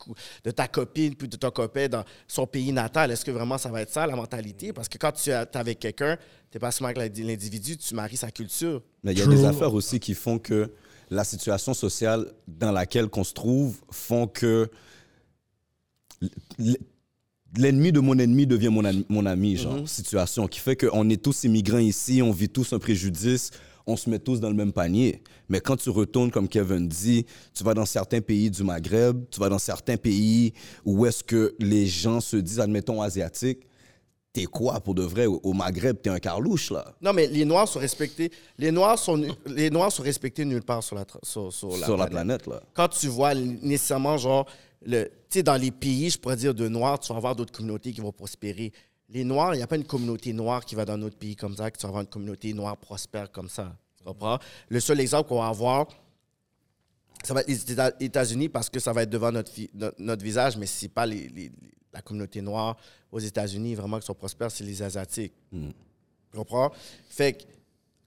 de 0.46 0.52
ta 0.52 0.68
copine 0.70 1.14
puis 1.14 1.28
de 1.28 1.36
ton 1.36 1.52
copain 1.52 1.90
dans 1.90 2.06
son 2.28 2.48
pays 2.48 2.72
natal, 2.72 3.12
est-ce 3.12 3.26
que 3.26 3.32
vraiment 3.32 3.58
ça 3.58 3.70
va 3.70 3.82
être 3.82 3.92
ça, 3.92 4.08
la 4.08 4.16
mentalité? 4.16 4.72
Parce 4.72 4.88
que 4.88 4.98
quand 4.98 5.12
tu 5.12 5.30
es 5.30 5.34
avec 5.34 5.80
quelqu'un, 5.80 6.16
tu 6.50 6.56
n'es 6.56 6.60
pas 6.60 6.72
seulement 6.72 6.90
avec 6.96 7.18
l'individu, 7.18 7.76
tu 7.78 7.94
maries 7.94 8.18
sa 8.18 8.32
culture. 8.32 8.82
Mais 9.04 9.12
il 9.12 9.20
y 9.20 9.22
a 9.22 9.26
True. 9.26 9.36
des 9.36 9.46
affaires 9.46 9.74
aussi 9.74 10.00
qui 10.00 10.14
font 10.14 10.40
que 10.40 10.72
la 11.10 11.26
situation 11.26 11.74
sociale 11.74 12.32
dans 12.48 12.72
laquelle 12.72 13.10
qu'on 13.10 13.26
se 13.26 13.34
trouve 13.34 13.82
font 13.92 14.26
que 14.26 14.70
l'ennemi 17.58 17.92
de 17.92 18.00
mon 18.00 18.18
ennemi 18.18 18.48
devient 18.48 18.70
mon, 18.70 18.86
ami- 18.86 19.06
mon 19.10 19.26
ami, 19.26 19.58
genre, 19.58 19.88
situation 19.88 20.48
qui 20.48 20.60
fait 20.60 20.76
qu'on 20.76 21.10
est 21.10 21.22
tous 21.22 21.44
immigrants 21.44 21.78
ici, 21.80 22.22
on 22.22 22.32
vit 22.32 22.50
tous 22.50 22.72
un 22.74 22.80
préjudice, 22.80 23.52
on 23.88 23.98
se 23.98 24.10
met 24.10 24.20
tous 24.20 24.40
dans 24.40 24.50
le 24.50 24.56
même 24.56 24.72
panier. 24.72 25.22
Mais 25.50 25.60
quand 25.60 25.76
tu 25.76 25.90
retournes, 25.90 26.32
comme 26.32 26.48
Kevin 26.48 26.88
dit, 26.88 27.26
tu 27.54 27.64
vas 27.64 27.74
dans 27.74 27.86
certains 27.86 28.22
pays 28.22 28.50
du 28.50 28.64
Maghreb, 28.64 29.24
tu 29.30 29.40
vas 29.40 29.50
dans 29.50 29.60
certains 29.60 29.98
pays 29.98 30.54
où 30.86 31.06
est-ce 31.06 31.24
que 31.24 31.54
les 31.60 31.88
gens 31.88 32.22
se 32.22 32.38
disent, 32.38 32.60
admettons, 32.60 33.02
asiatiques, 33.02 33.68
t'es 34.34 34.46
quoi 34.46 34.80
pour 34.80 34.96
de 34.96 35.02
vrai? 35.04 35.26
Au 35.26 35.52
Maghreb, 35.52 35.98
t'es 36.02 36.10
un 36.10 36.20
carlouche, 36.20 36.72
là. 36.72 36.86
Non, 37.02 37.12
mais 37.12 37.28
les 37.28 37.44
Noirs 37.44 37.68
sont 37.68 37.80
respectés. 37.80 38.32
Les 38.58 38.72
Noirs 38.72 38.98
sont, 38.98 39.22
les 39.48 39.70
Noirs 39.70 39.92
sont 39.92 40.04
respectés 40.04 40.46
nulle 40.46 40.62
part 40.64 40.84
sur 40.84 40.96
la, 40.96 41.06
sur, 41.24 41.52
sur 41.52 41.76
la 41.76 41.86
sur 41.86 41.98
la 41.98 42.08
planète. 42.08 42.44
planète, 42.44 42.48
là. 42.48 42.64
quand 42.74 42.88
tu 42.88 43.08
vois 43.08 43.34
nécessairement, 43.36 44.18
genre, 44.18 44.46
le, 44.86 45.10
dans 45.44 45.56
les 45.60 45.72
pays, 45.72 46.10
je 46.10 46.18
pourrais 46.20 46.36
dire, 46.36 46.54
de 46.54 46.68
Noirs, 46.68 47.00
tu 47.00 47.12
vas 47.14 47.18
avoir 47.18 47.36
d'autres 47.36 47.54
communautés 47.54 47.92
qui 47.94 48.02
vont 48.02 48.12
prospérer. 48.12 48.72
Les 49.10 49.24
Noirs, 49.24 49.54
il 49.54 49.58
n'y 49.58 49.64
a 49.64 49.68
pas 49.68 49.76
une 49.76 49.86
communauté 49.86 50.34
noire 50.34 50.64
qui 50.66 50.76
va 50.76 50.86
dans 50.86 50.98
notre 50.98 51.18
pays 51.18 51.36
comme 51.36 51.56
ça, 51.56 51.70
que 51.70 51.78
tu 51.78 51.84
vas 51.84 51.90
avoir 51.90 52.02
une 52.02 52.08
communauté 52.10 52.54
noire 52.54 52.78
prospère 52.78 53.32
comme 53.32 53.50
ça. 53.50 53.76
Tu 53.98 54.04
comprends? 54.04 54.40
Le 54.70 54.80
seul 54.80 55.00
exemple 55.00 55.30
qu'on 55.30 55.40
va 55.40 55.48
avoir, 55.48 55.88
ça 57.24 57.34
va 57.34 57.42
être 57.42 57.48
les 57.50 57.64
Éta- 57.74 57.94
États-Unis 58.00 58.50
parce 58.50 58.70
que 58.70 58.80
ça 58.80 58.94
va 58.94 59.04
être 59.04 59.10
devant 59.10 59.32
notre, 59.32 59.52
notre, 59.74 59.96
notre 60.02 60.24
visage, 60.24 60.58
mais 60.58 60.66
c'est 60.66 60.88
pas 60.90 61.06
les, 61.06 61.28
les- 61.30 61.52
la 61.94 62.02
communauté 62.02 62.42
noire 62.42 62.78
aux 63.12 63.20
États-Unis 63.20 63.76
vraiment 63.76 64.00
qui 64.00 64.06
sont 64.06 64.14
prospères, 64.16 64.50
c'est 64.50 64.64
les 64.64 64.82
Asiatiques. 64.82 65.34
Tu 65.52 66.38
comprends? 66.38 66.72
Fait 67.10 67.34
que 67.34 67.44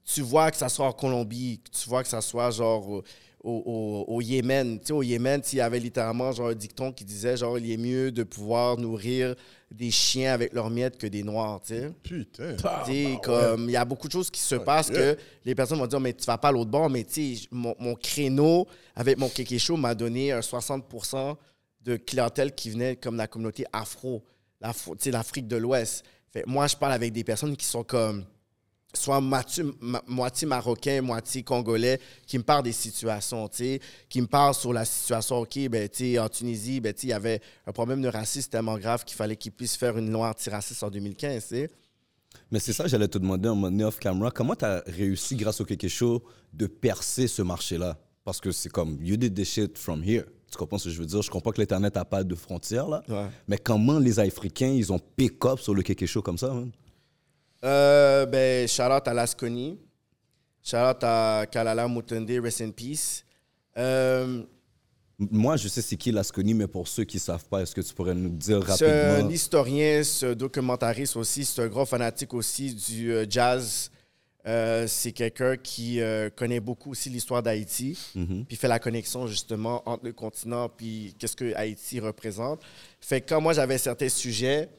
tu 0.03 0.21
vois 0.21 0.49
que 0.51 0.57
ça 0.57 0.69
soit 0.69 0.87
en 0.87 0.91
Colombie, 0.91 1.59
que 1.63 1.69
tu 1.69 1.87
vois 1.87 2.01
que 2.03 2.09
ça 2.09 2.19
soit 2.21 2.49
genre 2.51 3.03
au, 3.45 3.51
au- 3.51 4.13
au- 4.13 4.15
au 4.17 4.21
Yémen. 4.21 4.79
Tu 4.79 4.87
sais, 4.87 4.93
au 4.93 5.03
Yémen, 5.03 5.41
il 5.53 5.55
y 5.57 5.61
avait 5.61 5.79
littéralement 5.79 6.31
genre 6.31 6.49
un 6.49 6.55
dicton 6.55 6.91
qui 6.91 7.05
disait 7.05 7.37
genre 7.37 7.57
il 7.59 7.71
est 7.71 7.77
mieux 7.77 8.11
de 8.11 8.23
pouvoir 8.23 8.77
nourrir 8.77 9.35
des 9.71 9.91
chiens 9.91 10.33
avec 10.33 10.53
leurs 10.53 10.69
miettes 10.69 10.97
que 10.97 11.07
des 11.07 11.23
noirs, 11.23 11.61
tu 11.61 11.73
sais. 11.75 11.91
Putain. 12.03 12.55
Tu 12.85 12.91
sais, 12.91 13.17
comme 13.23 13.65
il 13.69 13.71
y 13.73 13.75
a 13.75 13.85
beaucoup 13.85 14.07
de 14.07 14.13
choses 14.13 14.29
qui 14.29 14.41
se 14.41 14.55
passent 14.55 14.89
que 14.89 15.17
les 15.45 15.53
personnes 15.55 15.77
vont 15.79 15.87
dire 15.87 15.99
mais 15.99 16.13
tu 16.13 16.25
vas 16.25 16.37
pas 16.37 16.47
à 16.49 16.51
l'autre 16.51 16.71
bord 16.71 16.89
mais 16.89 17.03
tu 17.03 17.35
sais 17.35 17.47
mon, 17.51 17.75
mon 17.79 17.95
créneau 17.95 18.67
avec 18.95 19.17
mon 19.17 19.29
kéké 19.29 19.59
show 19.59 19.77
m'a 19.77 19.93
donné 19.95 20.31
un 20.31 20.39
60% 20.39 21.35
de 21.81 21.97
clientèle 21.97 22.53
qui 22.55 22.69
venait 22.71 22.95
comme 22.95 23.15
la 23.17 23.27
communauté 23.27 23.65
afro, 23.71 24.23
l'Afrique 25.05 25.47
de 25.47 25.57
l'Ouest. 25.57 26.03
Fait 26.31 26.43
moi 26.47 26.67
je 26.67 26.75
parle 26.75 26.93
avec 26.93 27.13
des 27.13 27.23
personnes 27.23 27.55
qui 27.55 27.65
sont 27.65 27.83
comme 27.83 28.25
soit 28.95 29.21
moitié, 29.21 29.63
ma- 29.81 30.03
moitié 30.07 30.47
marocain, 30.47 31.01
moitié 31.01 31.43
congolais, 31.43 31.99
qui 32.25 32.37
me 32.37 32.43
parlent 32.43 32.63
des 32.63 32.71
situations, 32.71 33.47
qui 34.09 34.21
me 34.21 34.27
parlent 34.27 34.55
sur 34.55 34.73
la 34.73 34.85
situation, 34.85 35.37
OK, 35.39 35.59
ben, 35.69 35.89
en 36.19 36.29
Tunisie, 36.29 36.79
ben, 36.79 36.93
il 37.03 37.09
y 37.09 37.13
avait 37.13 37.41
un 37.67 37.71
problème 37.71 38.01
de 38.01 38.07
racisme 38.07 38.49
tellement 38.49 38.77
grave 38.77 39.03
qu'il 39.05 39.15
fallait 39.15 39.35
qu'ils 39.35 39.51
puissent 39.51 39.77
faire 39.77 39.97
une 39.97 40.11
loi 40.11 40.29
antiraciste 40.29 40.83
en 40.83 40.89
2015, 40.89 41.43
tu 41.43 41.55
sais. 41.55 41.69
Mais 42.51 42.59
c'est 42.59 42.73
ça, 42.73 42.87
j'allais 42.87 43.07
te 43.07 43.17
demander 43.17 43.47
un 43.47 43.55
moment 43.55 43.71
donné 43.71 43.83
off 43.85 43.97
camera, 43.99 44.31
comment 44.31 44.55
tu 44.55 44.65
as 44.65 44.83
réussi, 44.87 45.35
grâce 45.35 45.61
au 45.61 45.65
quelque 45.65 45.87
chose, 45.87 46.19
de 46.53 46.67
percer 46.67 47.27
ce 47.27 47.41
marché-là? 47.41 47.97
Parce 48.23 48.39
que 48.39 48.51
c'est 48.51 48.69
comme, 48.69 48.97
you 49.01 49.17
did 49.17 49.33
this 49.33 49.49
shit 49.49 49.77
from 49.77 50.03
here. 50.03 50.25
Tu 50.51 50.57
comprends 50.57 50.77
ce 50.77 50.85
que 50.85 50.89
je 50.91 50.99
veux 50.99 51.05
dire? 51.05 51.21
Je 51.21 51.29
comprends 51.29 51.51
que 51.51 51.59
l'Internet 51.61 51.95
n'a 51.95 52.05
pas 52.05 52.23
de 52.23 52.35
frontières, 52.35 52.87
là. 52.87 53.03
Ouais. 53.07 53.27
Mais 53.47 53.57
comment 53.57 53.99
les 53.99 54.19
Africains, 54.19 54.69
ils 54.69 54.91
ont 54.91 54.99
pick 54.99 55.43
up 55.45 55.59
sur 55.59 55.73
le 55.73 55.81
quelque 55.83 56.05
chose 56.05 56.23
comme 56.23 56.37
ça? 56.37 56.53
Euh, 57.65 58.25
ben, 58.25 58.67
shout 58.67 58.83
out 58.83 59.07
à 59.07 59.13
Lasconi. 59.13 59.77
Shout 60.63 60.77
out 60.77 61.03
à 61.03 61.45
Kalala 61.51 61.87
Mutunde, 61.87 62.29
rest 62.43 62.61
in 62.61 62.71
peace. 62.71 63.23
Euh, 63.77 64.43
Moi, 65.17 65.57
je 65.57 65.67
sais 65.67 65.81
c'est 65.81 65.95
qui 65.95 66.11
Lasconi, 66.11 66.53
mais 66.53 66.67
pour 66.67 66.87
ceux 66.87 67.03
qui 67.03 67.19
savent 67.19 67.45
pas, 67.45 67.61
est-ce 67.61 67.73
que 67.73 67.81
tu 67.81 67.93
pourrais 67.93 68.15
nous 68.15 68.29
dire 68.29 68.63
C'est 68.75 68.89
un 68.89 69.11
rapidement? 69.13 69.29
historien, 69.29 70.03
c'est 70.03 70.27
un 70.27 70.35
documentariste 70.35 71.15
aussi, 71.15 71.45
c'est 71.45 71.61
un 71.61 71.67
grand 71.67 71.85
fanatique 71.85 72.33
aussi 72.33 72.73
du 72.73 73.11
euh, 73.11 73.25
jazz. 73.29 73.89
Euh, 74.47 74.85
c'est 74.87 75.11
quelqu'un 75.11 75.57
qui 75.57 75.99
euh, 76.01 76.29
connaît 76.29 76.59
beaucoup 76.59 76.91
aussi 76.91 77.09
l'histoire 77.09 77.41
d'Haïti, 77.41 77.97
puis 78.47 78.55
fait 78.55 78.67
la 78.67 78.77
connexion 78.77 79.25
justement 79.25 79.81
entre 79.89 80.05
le 80.05 80.13
continent 80.13 80.69
puis 80.69 81.15
qu'est-ce 81.17 81.35
que 81.35 81.55
Haïti 81.55 81.99
représente. 81.99 82.61
Fait 83.01 83.21
que 83.21 83.29
quand 83.29 83.41
moi 83.41 83.53
j'avais 83.53 83.79
certains 83.79 84.09
sujets, 84.09 84.69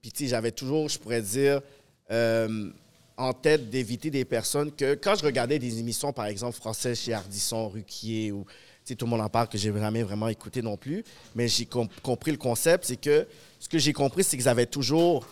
puis 0.00 0.10
j'avais 0.26 0.52
toujours, 0.52 0.88
je 0.88 0.98
pourrais 0.98 1.20
dire, 1.20 1.60
euh, 2.10 2.70
en 3.16 3.32
tête 3.32 3.68
d'éviter 3.70 4.10
des 4.10 4.24
personnes 4.24 4.72
que 4.72 4.94
quand 4.94 5.14
je 5.14 5.24
regardais 5.24 5.58
des 5.58 5.78
émissions, 5.78 6.12
par 6.12 6.26
exemple 6.26 6.56
françaises 6.56 6.98
chez 7.00 7.12
Ardisson, 7.12 7.68
Ruquier 7.68 8.32
ou 8.32 8.44
tout 8.98 9.04
le 9.04 9.10
monde 9.10 9.20
en 9.20 9.28
parle 9.28 9.46
que 9.48 9.56
j'ai 9.56 9.72
jamais 9.72 10.02
vraiment 10.02 10.26
écouté 10.26 10.62
non 10.62 10.76
plus, 10.76 11.04
mais 11.36 11.46
j'ai 11.46 11.64
com- 11.64 11.86
compris 12.02 12.32
le 12.32 12.36
concept, 12.38 12.86
c'est 12.86 12.96
que 12.96 13.24
ce 13.60 13.68
que 13.68 13.78
j'ai 13.78 13.92
compris, 13.92 14.24
c'est 14.24 14.36
qu'ils 14.36 14.48
avaient 14.48 14.66
toujours 14.66 15.24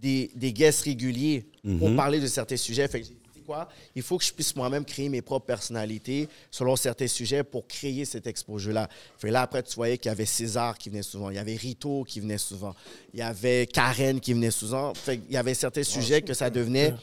des, 0.00 0.30
des 0.36 0.52
guests 0.52 0.82
réguliers 0.82 1.44
pour 1.80 1.96
parler 1.96 2.20
de 2.20 2.28
certains 2.28 2.56
sujets. 2.56 2.86
Fait 2.86 3.00
que 3.00 3.06
quoi, 3.52 3.68
il 3.94 4.02
faut 4.02 4.16
que 4.18 4.24
je 4.24 4.32
puisse 4.32 4.56
moi-même 4.56 4.84
créer 4.84 5.08
mes 5.08 5.20
propres 5.22 5.46
personnalités 5.46 6.28
selon 6.50 6.74
certains 6.76 7.06
sujets 7.06 7.44
pour 7.44 7.66
créer 7.66 8.04
cet 8.04 8.26
exposure-là. 8.26 8.88
Là, 9.22 9.42
après, 9.42 9.62
tu 9.62 9.74
voyais 9.74 9.98
qu'il 9.98 10.08
y 10.08 10.12
avait 10.12 10.24
César 10.26 10.78
qui 10.78 10.88
venait 10.90 11.02
souvent, 11.02 11.30
il 11.30 11.36
y 11.36 11.38
avait 11.38 11.56
Rito 11.56 12.04
qui 12.04 12.20
venait 12.20 12.38
souvent, 12.38 12.74
il 13.12 13.20
y 13.20 13.22
avait 13.22 13.66
Karen 13.66 14.20
qui 14.20 14.32
venait 14.32 14.50
souvent. 14.50 14.94
Fait 14.94 15.18
qu'il 15.18 15.32
y 15.32 15.36
avait 15.36 15.54
certains 15.54 15.82
sujets 15.84 16.22
que 16.22 16.34
ça 16.34 16.48
devenait 16.50 16.94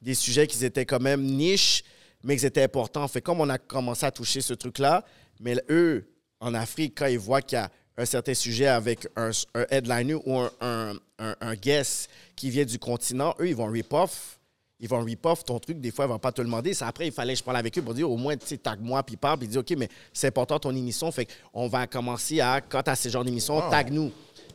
des 0.00 0.14
sujets 0.14 0.46
qui 0.46 0.64
étaient 0.64 0.84
quand 0.86 1.00
même 1.00 1.22
niches, 1.24 1.82
mais 2.22 2.36
qui 2.36 2.46
étaient 2.46 2.62
importants. 2.62 3.06
Fait 3.08 3.20
comme 3.20 3.40
on 3.40 3.48
a 3.48 3.58
commencé 3.58 4.06
à 4.06 4.10
toucher 4.10 4.40
ce 4.40 4.54
truc-là, 4.54 5.04
mais 5.40 5.56
eux, 5.70 6.04
en 6.40 6.54
Afrique, 6.54 6.94
quand 6.98 7.06
ils 7.06 7.18
voient 7.18 7.42
qu'il 7.42 7.56
y 7.58 7.60
a 7.60 7.70
un 7.98 8.04
certain 8.04 8.34
sujet 8.34 8.66
avec 8.66 9.08
un, 9.16 9.30
un 9.54 9.64
headliner 9.70 10.14
ou 10.26 10.38
un, 10.38 10.50
un, 10.60 10.94
un- 11.18 11.36
un 11.40 11.54
guest 11.54 12.08
qui 12.36 12.50
vient 12.50 12.64
du 12.66 12.78
continent, 12.78 13.34
eux, 13.40 13.48
ils 13.48 13.56
vont 13.56 13.66
rip-off. 13.66 14.35
Ils 14.78 14.88
vont 14.88 15.02
rip-off 15.02 15.44
ton 15.44 15.58
truc. 15.58 15.80
Des 15.80 15.90
fois, 15.90 16.04
ils 16.04 16.08
ne 16.08 16.12
vont 16.12 16.18
pas 16.18 16.32
te 16.32 16.40
le 16.40 16.46
demander. 16.46 16.74
C'est 16.74 16.84
après, 16.84 17.06
il 17.06 17.12
fallait 17.12 17.32
que 17.32 17.38
je 17.38 17.44
parle 17.44 17.56
avec 17.56 17.78
eux 17.78 17.82
pour 17.82 17.94
dire 17.94 18.10
au 18.10 18.16
moins, 18.16 18.36
tu 18.36 18.46
sais, 18.46 18.58
tag-moi, 18.58 19.02
puis 19.02 19.16
parle, 19.16 19.38
puis 19.38 19.48
dire, 19.48 19.60
OK, 19.60 19.74
mais 19.76 19.88
c'est 20.12 20.28
important 20.28 20.58
ton 20.58 20.74
émission. 20.74 21.10
Fait 21.10 21.26
qu'on 21.52 21.66
va 21.68 21.86
commencer 21.86 22.40
à, 22.40 22.60
quand 22.60 22.82
tu 22.82 22.90
as 22.90 22.96
ce 22.96 23.08
genre 23.08 23.24
d'émission, 23.24 23.70
tag-nous. 23.70 24.12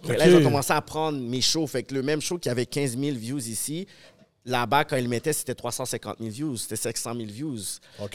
Là, 0.07 0.27
ils 0.27 0.33
vont 0.33 0.43
commencer 0.43 0.73
à 0.73 0.81
prendre 0.81 1.19
mes 1.19 1.41
shows. 1.41 1.67
Fait 1.67 1.83
que 1.83 1.93
le 1.93 2.03
même 2.03 2.21
show 2.21 2.37
qui 2.37 2.49
avait 2.49 2.65
15 2.65 2.97
000 2.97 3.17
views 3.17 3.47
ici, 3.47 3.87
là-bas, 4.45 4.85
quand 4.85 4.95
ils 4.95 5.03
le 5.03 5.09
mettaient, 5.09 5.33
c'était 5.33 5.55
350 5.55 6.17
000 6.19 6.29
views, 6.31 6.57
c'était 6.57 6.75
500 6.75 7.13
000 7.15 7.25
views, 7.27 7.59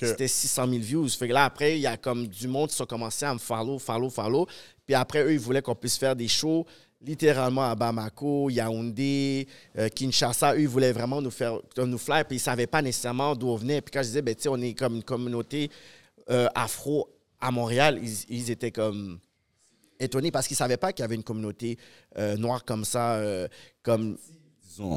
c'était 0.00 0.28
600 0.28 0.68
000 0.68 0.78
views. 0.80 1.08
Fait 1.08 1.28
que 1.28 1.32
là, 1.32 1.44
après, 1.44 1.76
il 1.76 1.80
y 1.80 1.86
a 1.86 1.96
comme 1.96 2.26
du 2.26 2.48
monde 2.48 2.70
qui 2.70 2.80
ont 2.82 2.86
commencé 2.86 3.24
à 3.24 3.34
me 3.34 3.38
follow, 3.38 3.78
follow, 3.78 4.10
follow. 4.10 4.46
Puis 4.84 4.94
après, 4.94 5.22
eux, 5.24 5.32
ils 5.32 5.38
voulaient 5.38 5.62
qu'on 5.62 5.74
puisse 5.74 5.96
faire 5.96 6.14
des 6.14 6.28
shows 6.28 6.66
littéralement 7.06 7.62
à 7.70 7.74
Bamako, 7.74 8.50
Yaoundé, 8.50 9.46
euh, 9.78 9.88
Kinshasa. 9.88 10.54
Eux, 10.54 10.60
ils 10.62 10.68
voulaient 10.68 10.92
vraiment 10.92 11.22
nous 11.22 11.30
faire 11.30 11.58
nous 11.78 11.98
fly, 11.98 12.24
puis 12.24 12.36
ils 12.36 12.40
ne 12.40 12.44
savaient 12.44 12.66
pas 12.66 12.82
nécessairement 12.82 13.34
d'où 13.36 13.48
on 13.48 13.56
venait. 13.56 13.80
Puis 13.80 13.92
quand 13.92 14.00
je 14.02 14.08
disais, 14.08 14.22
ben, 14.22 14.34
tu 14.34 14.42
sais, 14.42 14.48
on 14.48 14.60
est 14.60 14.74
comme 14.74 14.96
une 14.96 15.04
communauté 15.04 15.70
euh, 16.30 16.48
afro 16.54 17.08
à 17.40 17.50
Montréal, 17.50 18.00
ils, 18.02 18.36
ils 18.36 18.50
étaient 18.50 18.72
comme 18.72 19.18
étonnés 20.00 20.30
parce 20.30 20.46
qu'ils 20.48 20.54
ne 20.56 20.58
savaient 20.58 20.76
pas 20.76 20.92
qu'il 20.92 21.02
y 21.02 21.04
avait 21.04 21.14
une 21.14 21.22
communauté 21.22 21.78
euh, 22.18 22.36
noire 22.36 22.64
comme 22.64 22.84
ça, 22.84 23.20
comme 23.82 24.16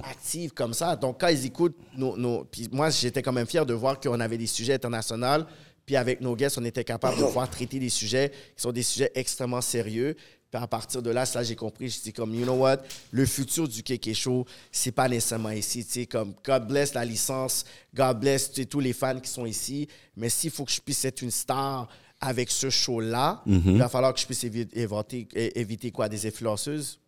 active 0.03 0.51
comme 0.51 0.74
ça. 0.74 0.95
Donc, 0.95 1.22
quand 1.22 1.28
ils 1.30 1.45
écoutent 1.45 1.78
nos. 1.95 2.18
nos- 2.18 2.43
puis 2.43 2.68
moi, 2.72 2.89
j'étais 2.89 3.22
quand 3.22 3.32
même 3.32 3.47
fier 3.47 3.66
de 3.66 3.74
voir 3.74 3.99
qu'on 3.99 4.20
avait 4.20 4.38
des 4.38 4.47
sujets 4.47 4.74
internationaux. 4.74 5.45
Puis 5.86 5.95
avec 5.95 6.22
nos 6.22 6.36
guests, 6.36 6.57
on 6.57 6.66
était 6.66 6.84
capable 6.84 7.18
de 7.18 7.24
pouvoir 7.24 7.49
traiter 7.49 7.80
des 7.80 7.89
sujets 7.89 8.30
qui 8.30 8.62
sont 8.62 8.72
des 8.72 8.84
sujets 8.84 9.10
extrêmement 9.16 9.62
sérieux. 9.62 10.16
Puis 10.51 10.61
à 10.61 10.67
partir 10.67 11.01
de 11.01 11.11
là, 11.11 11.25
ça, 11.25 11.43
j'ai 11.43 11.55
compris. 11.55 11.89
Je 11.89 12.01
dis 12.01 12.13
comme, 12.13 12.33
you 12.33 12.43
know 12.43 12.55
what, 12.55 12.77
le 13.11 13.25
futur 13.25 13.67
du 13.67 13.83
Kéké 13.83 14.13
Show, 14.13 14.45
c'est 14.71 14.91
pas 14.91 15.07
nécessairement 15.07 15.51
ici. 15.51 15.85
Tu 15.85 15.91
sais, 15.91 16.05
comme, 16.05 16.33
God 16.43 16.67
bless 16.67 16.93
la 16.93 17.05
licence, 17.05 17.65
God 17.93 18.19
bless 18.19 18.51
tu 18.51 18.61
sais, 18.61 18.65
tous 18.65 18.79
les 18.79 18.93
fans 18.93 19.19
qui 19.19 19.29
sont 19.29 19.45
ici. 19.45 19.87
Mais 20.17 20.29
s'il 20.29 20.49
faut 20.49 20.65
que 20.65 20.71
je 20.71 20.81
puisse 20.81 21.05
être 21.05 21.21
une 21.21 21.31
star 21.31 21.87
avec 22.19 22.49
ce 22.49 22.69
show-là, 22.69 23.43
il 23.45 23.77
va 23.77 23.87
falloir 23.89 24.13
que 24.13 24.19
je 24.19 24.25
puisse 24.25 24.43
éviter 24.43 25.91
quoi, 25.91 26.09
des 26.09 26.25
influenceuses? 26.25 26.99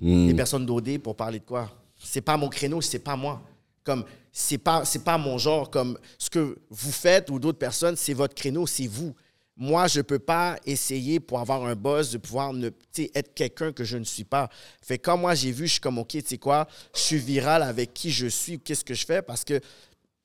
Des 0.00 0.34
personnes 0.34 0.66
d'OD 0.66 0.98
pour 0.98 1.14
parler 1.16 1.38
de 1.38 1.44
quoi? 1.44 1.70
C'est 2.02 2.20
pas 2.20 2.36
mon 2.36 2.48
créneau, 2.48 2.80
c'est 2.80 2.98
pas 2.98 3.16
moi. 3.16 3.42
Comme 3.84 4.04
c'est 4.32 4.58
pas 4.58 4.84
c'est 4.84 5.04
pas 5.04 5.16
mon 5.16 5.38
genre 5.38 5.70
comme 5.70 5.96
ce 6.18 6.28
que 6.28 6.58
vous 6.68 6.90
faites 6.90 7.30
ou 7.30 7.38
d'autres 7.38 7.58
personnes, 7.58 7.96
c'est 7.96 8.12
votre 8.14 8.34
créneau, 8.34 8.66
c'est 8.66 8.88
vous. 8.88 9.14
Moi, 9.56 9.86
je 9.88 10.02
peux 10.02 10.18
pas 10.18 10.58
essayer 10.66 11.18
pour 11.18 11.40
avoir 11.40 11.64
un 11.64 11.74
buzz 11.74 12.12
de 12.12 12.18
pouvoir 12.18 12.52
ne, 12.52 12.68
être 13.14 13.34
quelqu'un 13.34 13.72
que 13.72 13.84
je 13.84 13.96
ne 13.96 14.04
suis 14.04 14.24
pas. 14.24 14.50
Fait 14.82 14.98
quand 14.98 15.16
moi 15.16 15.34
j'ai 15.34 15.50
vu, 15.50 15.66
je 15.66 15.72
suis 15.72 15.80
comme 15.80 15.98
OK, 15.98 16.08
tu 16.08 16.20
sais 16.22 16.38
quoi, 16.38 16.68
je 16.94 17.00
suis 17.00 17.16
viral 17.16 17.62
avec 17.62 17.94
qui 17.94 18.10
je 18.10 18.26
suis, 18.26 18.58
qu'est-ce 18.58 18.84
que 18.84 18.94
je 18.94 19.06
fais? 19.06 19.22
Parce 19.22 19.44
que 19.44 19.60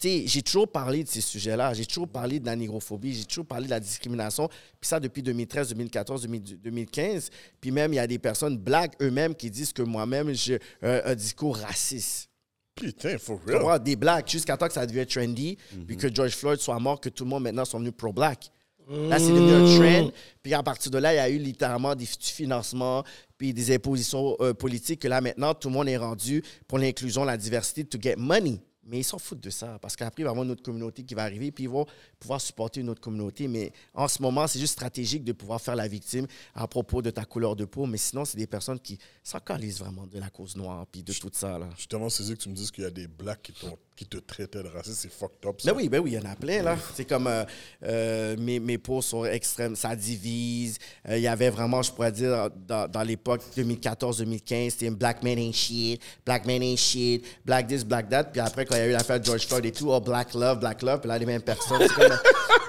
j'ai 0.03 0.41
toujours 0.41 0.67
parlé 0.67 1.03
de 1.03 1.09
ces 1.09 1.21
sujets-là. 1.21 1.73
J'ai 1.73 1.86
toujours 1.86 2.07
parlé 2.07 2.39
de 2.39 2.45
la 2.45 2.55
négrophobie. 2.55 3.13
J'ai 3.13 3.25
toujours 3.25 3.45
parlé 3.45 3.65
de 3.65 3.69
la 3.69 3.79
discrimination. 3.79 4.47
Puis 4.47 4.88
ça, 4.88 4.99
depuis 4.99 5.21
2013, 5.21 5.69
2014, 5.69 6.21
2000 6.23 6.59
2015. 6.59 7.29
Puis 7.59 7.71
même, 7.71 7.93
il 7.93 7.97
y 7.97 7.99
a 7.99 8.07
des 8.07 8.19
personnes 8.19 8.57
blagues 8.57 8.93
eux-mêmes 9.01 9.36
qui 9.36 9.51
disent 9.51 9.73
que 9.73 9.84
moi-même, 9.84 10.34
j'ai 10.34 10.59
un, 10.82 11.01
un 11.05 11.15
discours 11.15 11.57
raciste. 11.57 12.29
Putain, 12.75 13.17
for 13.17 13.39
real. 13.45 13.84
des 13.84 13.95
blagues 13.95 14.27
jusqu'à 14.27 14.57
temps 14.57 14.67
que 14.67 14.73
ça 14.73 14.86
devienne 14.86 15.05
trendy, 15.05 15.57
puis 15.86 15.97
que 15.97 16.13
George 16.13 16.32
Floyd 16.32 16.59
soit 16.59 16.79
mort, 16.79 16.99
que 16.99 17.09
tout 17.09 17.25
le 17.25 17.29
monde 17.29 17.43
maintenant 17.43 17.65
sont 17.65 17.79
venus 17.79 17.93
pro-black. 17.95 18.49
Là, 18.89 19.19
c'est 19.19 19.32
devenu 19.32 19.53
un 19.53 20.01
trend. 20.01 20.11
Puis 20.43 20.53
à 20.53 20.63
partir 20.63 20.91
de 20.91 20.97
là, 20.97 21.13
il 21.13 21.17
y 21.17 21.19
a 21.19 21.29
eu 21.29 21.38
littéralement 21.38 21.95
des, 21.95 22.05
du 22.05 22.27
financement, 22.27 23.03
puis 23.38 23.53
des 23.53 23.73
impositions 23.73 24.36
euh, 24.39 24.53
politiques, 24.53 25.01
que 25.01 25.07
là, 25.07 25.21
maintenant, 25.21 25.53
tout 25.53 25.69
le 25.69 25.73
monde 25.73 25.88
est 25.89 25.97
rendu 25.97 26.43
pour 26.67 26.77
l'inclusion, 26.77 27.23
la 27.23 27.38
diversité, 27.38 27.84
to 27.84 27.97
get 28.01 28.15
money. 28.17 28.59
Mais 28.92 29.00
ils 29.00 29.04
s'en 29.06 29.18
foutent 29.18 29.39
de 29.39 29.50
ça, 29.50 29.80
parce 29.82 29.96
qu'après, 29.96 30.22
il 30.22 30.26
va 30.26 30.30
y 30.30 30.32
avoir 30.32 30.46
une 30.46 30.52
autre 30.52 30.64
communauté 30.64 31.04
qui 31.04 31.16
va 31.16 31.24
arriver, 31.24 31.50
puis 31.52 31.64
ils 31.64 31.70
vont 31.70 31.86
pouvoir 32.20 32.42
supporter 32.42 32.82
une 32.82 32.89
autre 32.89 33.00
communauté. 33.00 33.48
Mais 33.48 33.72
en 33.94 34.10
ce 34.10 34.22
moment, 34.22 34.46
c'est 34.48 34.60
juste 34.60 34.74
stratégique 34.74 35.24
de 35.24 35.32
pouvoir 35.32 35.62
faire 35.62 35.78
la 35.78 35.88
victime 35.88 36.28
à 36.54 36.68
propos 36.68 37.02
de 37.02 37.10
ta 37.10 37.24
couleur 37.24 37.56
de 37.56 37.64
peau. 37.64 37.86
Mais 37.86 37.98
sinon, 37.98 38.26
c'est 38.26 38.38
des 38.38 38.48
personnes 38.48 38.80
qui 38.82 39.00
s'encalisent 39.24 39.80
vraiment 39.80 40.06
de 40.06 40.20
la 40.20 40.30
cause 40.30 40.58
noire, 40.58 40.86
puis 40.92 41.04
de 41.04 41.14
tout 41.14 41.30
ça. 41.32 41.58
Là. 41.58 41.70
Tellement 41.89 42.10
saisi 42.10 42.34
que 42.34 42.39
tu 42.39 42.50
me 42.50 42.56
dises 42.56 42.70
qu'il 42.70 42.84
y 42.84 42.88
a 42.88 42.92
des 42.92 43.08
blacks 43.08 43.52
qui, 43.96 44.06
te 44.08 44.18
traitaient 44.18 44.64
de 44.64 44.68
raciste. 44.68 45.00
C'est 45.02 45.12
fucked 45.12 45.46
up. 45.46 45.58
Ben 45.64 45.72
Ça. 45.72 45.76
oui, 45.76 45.88
ben 45.88 46.00
oui, 46.00 46.12
il 46.12 46.14
y 46.16 46.18
en 46.20 46.30
a 46.30 46.36
plein, 46.36 46.64
là. 46.64 46.76
C'est 46.96 47.06
comme 47.06 47.28
euh, 47.28 47.46
euh, 47.84 48.36
mes, 48.36 48.60
mes 48.60 48.80
posts 48.80 49.10
sont 49.10 49.26
extrêmes, 49.26 49.76
ça 49.76 49.96
divise. 49.96 50.80
Euh, 51.08 51.18
Il 51.18 51.24
y 51.24 51.28
avait 51.28 51.52
vraiment, 51.52 51.82
je 51.84 51.92
pourrais 51.92 52.12
dire, 52.12 52.50
dans, 52.68 52.89
dans 52.89 53.04
l'époque 53.04 53.42
2014-2015, 53.56 54.70
c'était 54.72 54.88
un 54.88 54.94
Black 54.94 55.22
man 55.22 55.38
ain't 55.38 55.54
shit, 55.54 56.02
Black 56.26 56.46
man 56.46 56.64
ain't 56.64 56.78
shit, 56.78 57.24
Black 57.46 57.68
this, 57.68 57.84
Black 57.86 58.10
that. 58.10 58.24
Puis 58.26 58.42
après, 58.42 58.66
quand 58.66 58.76
y 58.82 58.88
a 58.88 58.88
eu 58.89 58.91
l'affaire 58.91 59.23
George 59.23 59.47
Floyd 59.47 59.65
et 59.65 59.71
tout, 59.71 59.91
oh, 59.91 59.99
Black 59.99 60.34
love, 60.34 60.59
Black 60.59 60.82
love, 60.82 60.99
puis 60.99 61.07
là, 61.07 61.17
les 61.17 61.25
mêmes 61.25 61.41
personnes. 61.41 61.82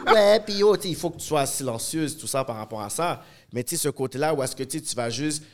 Ouais, 0.05 0.41
puis 0.41 0.55
yo, 0.55 0.77
il 0.77 0.97
faut 0.97 1.11
que 1.11 1.19
tu 1.19 1.27
sois 1.27 1.47
silencieuse, 1.47 2.19
tout 2.19 2.27
ça 2.27 2.43
par 2.45 2.57
rapport 2.57 2.83
à 2.83 2.91
ça. 2.91 3.23
Mais 3.53 3.63
tu 3.63 3.77
sais, 3.77 3.83
ce 3.83 3.89
côté-là, 3.89 4.35
où 4.35 4.43
est-ce 4.43 4.57
que 4.57 4.65
tu 4.65 4.81
vas 4.97 5.11
juste, 5.11 5.45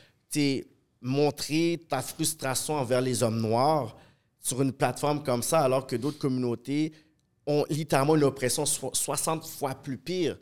montrer 1.01 1.85
ta 1.89 2.03
frustration 2.03 2.75
envers 2.75 3.01
les 3.01 3.23
hommes 3.23 3.41
noirs 3.41 3.97
sur 4.41 4.63
une 4.63 4.73
plateforme 4.73 5.23
comme 5.23 5.43
ça, 5.43 5.61
alors 5.61 5.87
que 5.87 5.97
d'autres 5.97 6.19
communautés 6.19 6.93
ont 7.47 7.65
littéralement 7.71 8.17
une 8.17 8.25
oppression 8.25 8.67
so- 8.67 8.91
60 8.93 9.47
fois 9.47 9.75
plus 9.75 9.99
pire 9.99 10.39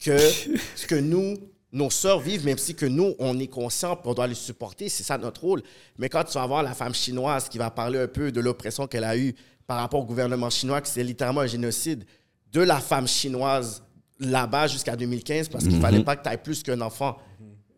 que 0.00 0.16
ce 0.18 0.86
que 0.86 0.94
nous, 0.94 1.36
nos 1.72 1.90
sœurs 1.90 2.18
vivent, 2.20 2.44
même 2.44 2.58
si 2.58 2.74
que 2.74 2.86
nous, 2.86 3.14
on 3.18 3.38
est 3.38 3.46
conscient, 3.46 3.98
on 4.04 4.14
doit 4.14 4.26
les 4.26 4.34
supporter, 4.34 4.88
c'est 4.88 5.02
ça 5.04 5.16
notre 5.18 5.40
rôle. 5.42 5.62
Mais 5.98 6.08
quand 6.08 6.24
tu 6.24 6.34
vas 6.34 6.46
voir 6.46 6.62
la 6.62 6.74
femme 6.74 6.94
chinoise 6.94 7.48
qui 7.48 7.58
va 7.58 7.70
parler 7.70 7.98
un 8.00 8.08
peu 8.08 8.32
de 8.32 8.40
l'oppression 8.40 8.86
qu'elle 8.86 9.04
a 9.04 9.16
eue 9.16 9.34
par 9.66 9.78
rapport 9.78 10.00
au 10.00 10.04
gouvernement 10.04 10.50
chinois, 10.50 10.80
que 10.80 10.88
c'est 10.88 11.04
littéralement 11.04 11.42
un 11.42 11.46
génocide 11.46 12.04
de 12.52 12.60
la 12.60 12.80
femme 12.80 13.06
chinoise 13.06 13.82
là-bas 14.18 14.66
jusqu'à 14.66 14.96
2015, 14.96 15.48
parce 15.48 15.64
qu'il 15.64 15.80
fallait 15.80 16.02
pas 16.04 16.16
que 16.16 16.24
tu 16.28 16.34
aies 16.34 16.36
plus 16.38 16.62
qu'un 16.62 16.80
enfant 16.80 17.16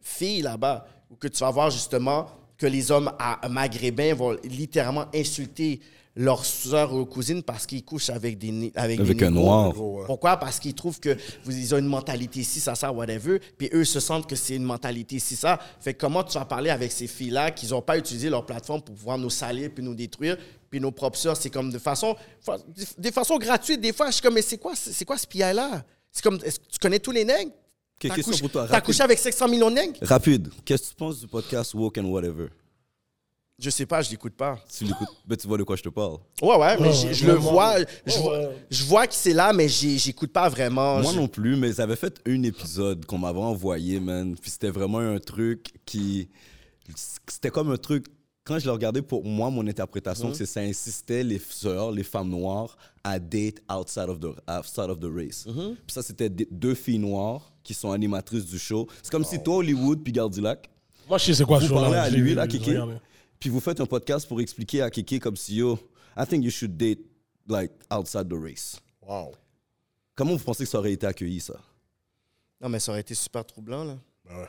fille 0.01 0.40
là-bas, 0.43 0.86
ou 1.11 1.16
que 1.16 1.28
tu 1.28 1.38
vas 1.40 1.51
voir 1.51 1.70
justement 1.70 2.26
que 2.57 2.66
les 2.66 2.90
hommes 2.90 3.12
à- 3.18 3.47
maghrébins 3.49 4.14
vont 4.14 4.36
littéralement 4.45 5.05
insulter 5.14 5.80
leurs 6.14 6.44
soeurs 6.44 6.92
ou 6.94 7.06
cousines 7.06 7.42
parce 7.42 7.64
qu'ils 7.66 7.84
couchent 7.84 8.10
avec 8.10 8.36
des 8.38 8.70
avec, 8.74 9.00
Avec 9.00 9.16
des 9.16 9.24
un 9.24 9.30
noir. 9.30 9.72
Pourquoi? 10.06 10.36
Parce 10.36 10.58
qu'ils 10.58 10.74
trouvent 10.74 11.00
que 11.00 11.16
vous, 11.44 11.52
ils 11.52 11.74
ont 11.74 11.78
une 11.78 11.86
mentalité 11.86 12.40
ici, 12.40 12.60
ça, 12.60 12.74
ça, 12.74 12.92
whatever. 12.92 13.40
Puis 13.56 13.70
eux 13.72 13.84
se 13.84 13.98
sentent 13.98 14.26
que 14.28 14.36
c'est 14.36 14.56
une 14.56 14.64
mentalité 14.64 15.16
ici, 15.16 15.36
ça. 15.36 15.58
Fait 15.80 15.94
que 15.94 16.00
comment 16.00 16.22
tu 16.22 16.34
vas 16.38 16.44
parler 16.44 16.68
avec 16.70 16.92
ces 16.92 17.06
filles-là 17.06 17.50
qui 17.50 17.66
n'ont 17.68 17.80
pas 17.80 17.96
utilisé 17.96 18.28
leur 18.28 18.44
plateforme 18.44 18.82
pour 18.82 18.94
pouvoir 18.94 19.16
nous 19.16 19.30
salir 19.30 19.70
puis 19.74 19.82
nous 19.82 19.94
détruire? 19.94 20.36
Puis 20.70 20.80
nos 20.80 20.90
propres 20.90 21.18
sœurs, 21.18 21.36
c'est 21.36 21.50
comme 21.50 21.70
de 21.70 21.78
façon, 21.78 22.14
fa- 22.40 22.58
de 22.98 23.10
façon 23.10 23.38
gratuite. 23.38 23.80
Des 23.80 23.92
fois, 23.92 24.06
je 24.08 24.12
suis 24.12 24.22
comme, 24.22 24.34
mais 24.34 24.42
c'est 24.42 24.58
quoi, 24.58 24.72
c'est 24.74 25.04
quoi 25.04 25.16
ce 25.18 25.26
PI-là? 25.26 25.82
C'est 26.10 26.22
comme, 26.22 26.38
est-ce 26.44 26.58
que 26.58 26.64
tu 26.70 26.78
connais 26.78 26.98
tous 26.98 27.10
les 27.10 27.24
nègres? 27.24 27.52
T'as 27.98 28.08
question 28.10 28.32
couché- 28.32 28.40
pour 28.40 28.50
toi, 28.50 28.66
T'as 28.66 28.74
rapide. 28.74 28.86
couché 28.86 29.02
avec 29.02 29.18
500 29.18 29.48
millions 29.48 29.70
de 29.70 29.76
nègres? 29.76 29.98
Rapide, 30.02 30.48
qu'est-ce 30.64 30.82
que 30.84 30.88
tu 30.88 30.94
penses 30.96 31.20
du 31.20 31.26
podcast 31.28 31.72
Woke 31.74 31.96
and 31.98 32.04
Whatever? 32.06 32.48
Je 33.62 33.70
sais 33.70 33.86
pas, 33.86 34.02
je 34.02 34.10
l'écoute 34.10 34.34
pas. 34.34 34.58
Tu 34.76 34.82
l'écoutes, 34.82 35.06
ben, 35.24 35.36
tu 35.36 35.46
vois 35.46 35.56
de 35.56 35.62
quoi 35.62 35.76
je 35.76 35.82
te 35.84 35.88
parle. 35.88 36.16
Ouais, 36.42 36.56
ouais, 36.56 36.76
mais 36.80 36.92
je 36.92 37.24
le 37.26 37.34
vois. 37.34 37.76
Je, 38.04 38.18
vois 38.18 38.38
ouais. 38.38 38.56
je 38.68 38.84
vois 38.84 39.06
que 39.06 39.14
c'est 39.14 39.32
là, 39.32 39.52
mais 39.52 39.68
j'écoute 39.68 40.32
pas 40.32 40.48
vraiment. 40.48 41.00
Moi 41.00 41.12
Je- 41.12 41.16
non 41.16 41.28
plus, 41.28 41.54
mais 41.54 41.72
ça 41.74 41.84
avait 41.84 41.94
fait 41.94 42.20
un 42.26 42.42
épisode 42.42 43.06
qu'on 43.06 43.18
m'avait 43.18 43.38
envoyé, 43.38 44.00
man. 44.00 44.34
Puis 44.36 44.50
c'était 44.50 44.70
vraiment 44.70 44.98
un 44.98 45.20
truc 45.20 45.72
qui. 45.86 46.28
C'était 46.96 47.50
comme 47.50 47.70
un 47.70 47.76
truc. 47.76 48.06
Quand 48.44 48.58
je 48.58 48.64
le 48.66 48.72
regardais, 48.72 49.02
pour 49.02 49.24
moi, 49.24 49.48
mon 49.50 49.64
interprétation, 49.68 50.28
Mhm. 50.30 50.34
c'est 50.34 50.46
ça 50.46 50.58
insistait 50.60 51.22
les 51.22 51.38
sœurs, 51.48 51.92
les 51.92 52.02
femmes 52.02 52.30
noires, 52.30 52.76
à 53.04 53.20
date 53.20 53.62
outside 53.72 54.08
of 54.08 54.18
the, 54.18 54.26
outside 54.50 54.90
of 54.90 54.98
the 54.98 55.06
race. 55.14 55.46
Mhm. 55.46 55.76
Puis 55.86 55.94
ça, 55.94 56.02
c'était 56.02 56.28
deux 56.28 56.74
filles 56.74 56.98
noires 56.98 57.52
qui 57.62 57.72
sont 57.74 57.92
animatrices 57.92 58.46
du 58.46 58.58
show. 58.58 58.88
C'est 59.00 59.12
comme 59.12 59.22
si 59.24 59.40
toi, 59.40 59.58
Hollywood, 59.58 60.02
puis 60.02 60.12
Gardilac, 60.12 60.68
Moi, 61.08 61.18
je 61.18 61.26
sais 61.26 61.34
c'est 61.34 61.44
quoi 61.44 61.60
vous 61.60 61.68
show-là. 61.68 61.80
parlez 61.82 61.96
à 61.98 62.10
lui, 62.10 62.34
là, 62.34 62.42
regardé. 62.42 62.94
Puis 63.43 63.51
vous 63.51 63.59
faites 63.59 63.80
un 63.80 63.86
podcast 63.86 64.28
pour 64.28 64.40
expliquer 64.40 64.82
à 64.82 64.88
Kéké 64.88 65.18
comme 65.18 65.34
si, 65.34 65.57
yo, 65.57 65.76
I 66.16 66.24
think 66.24 66.45
you 66.45 66.51
should 66.53 66.76
date, 66.76 67.01
like, 67.49 67.72
outside 67.90 68.28
the 68.28 68.40
race. 68.40 68.80
Wow. 69.01 69.32
Comment 70.14 70.36
vous 70.36 70.45
pensez 70.45 70.62
que 70.62 70.70
ça 70.70 70.78
aurait 70.78 70.93
été 70.93 71.09
accueilli, 71.09 71.40
ça? 71.40 71.61
Non, 72.61 72.68
mais 72.68 72.78
ça 72.78 72.93
aurait 72.93 73.01
été 73.01 73.16
super 73.16 73.45
troublant, 73.45 73.82
là. 73.82 73.99
Ben 74.24 74.36
ouais. 74.36 74.49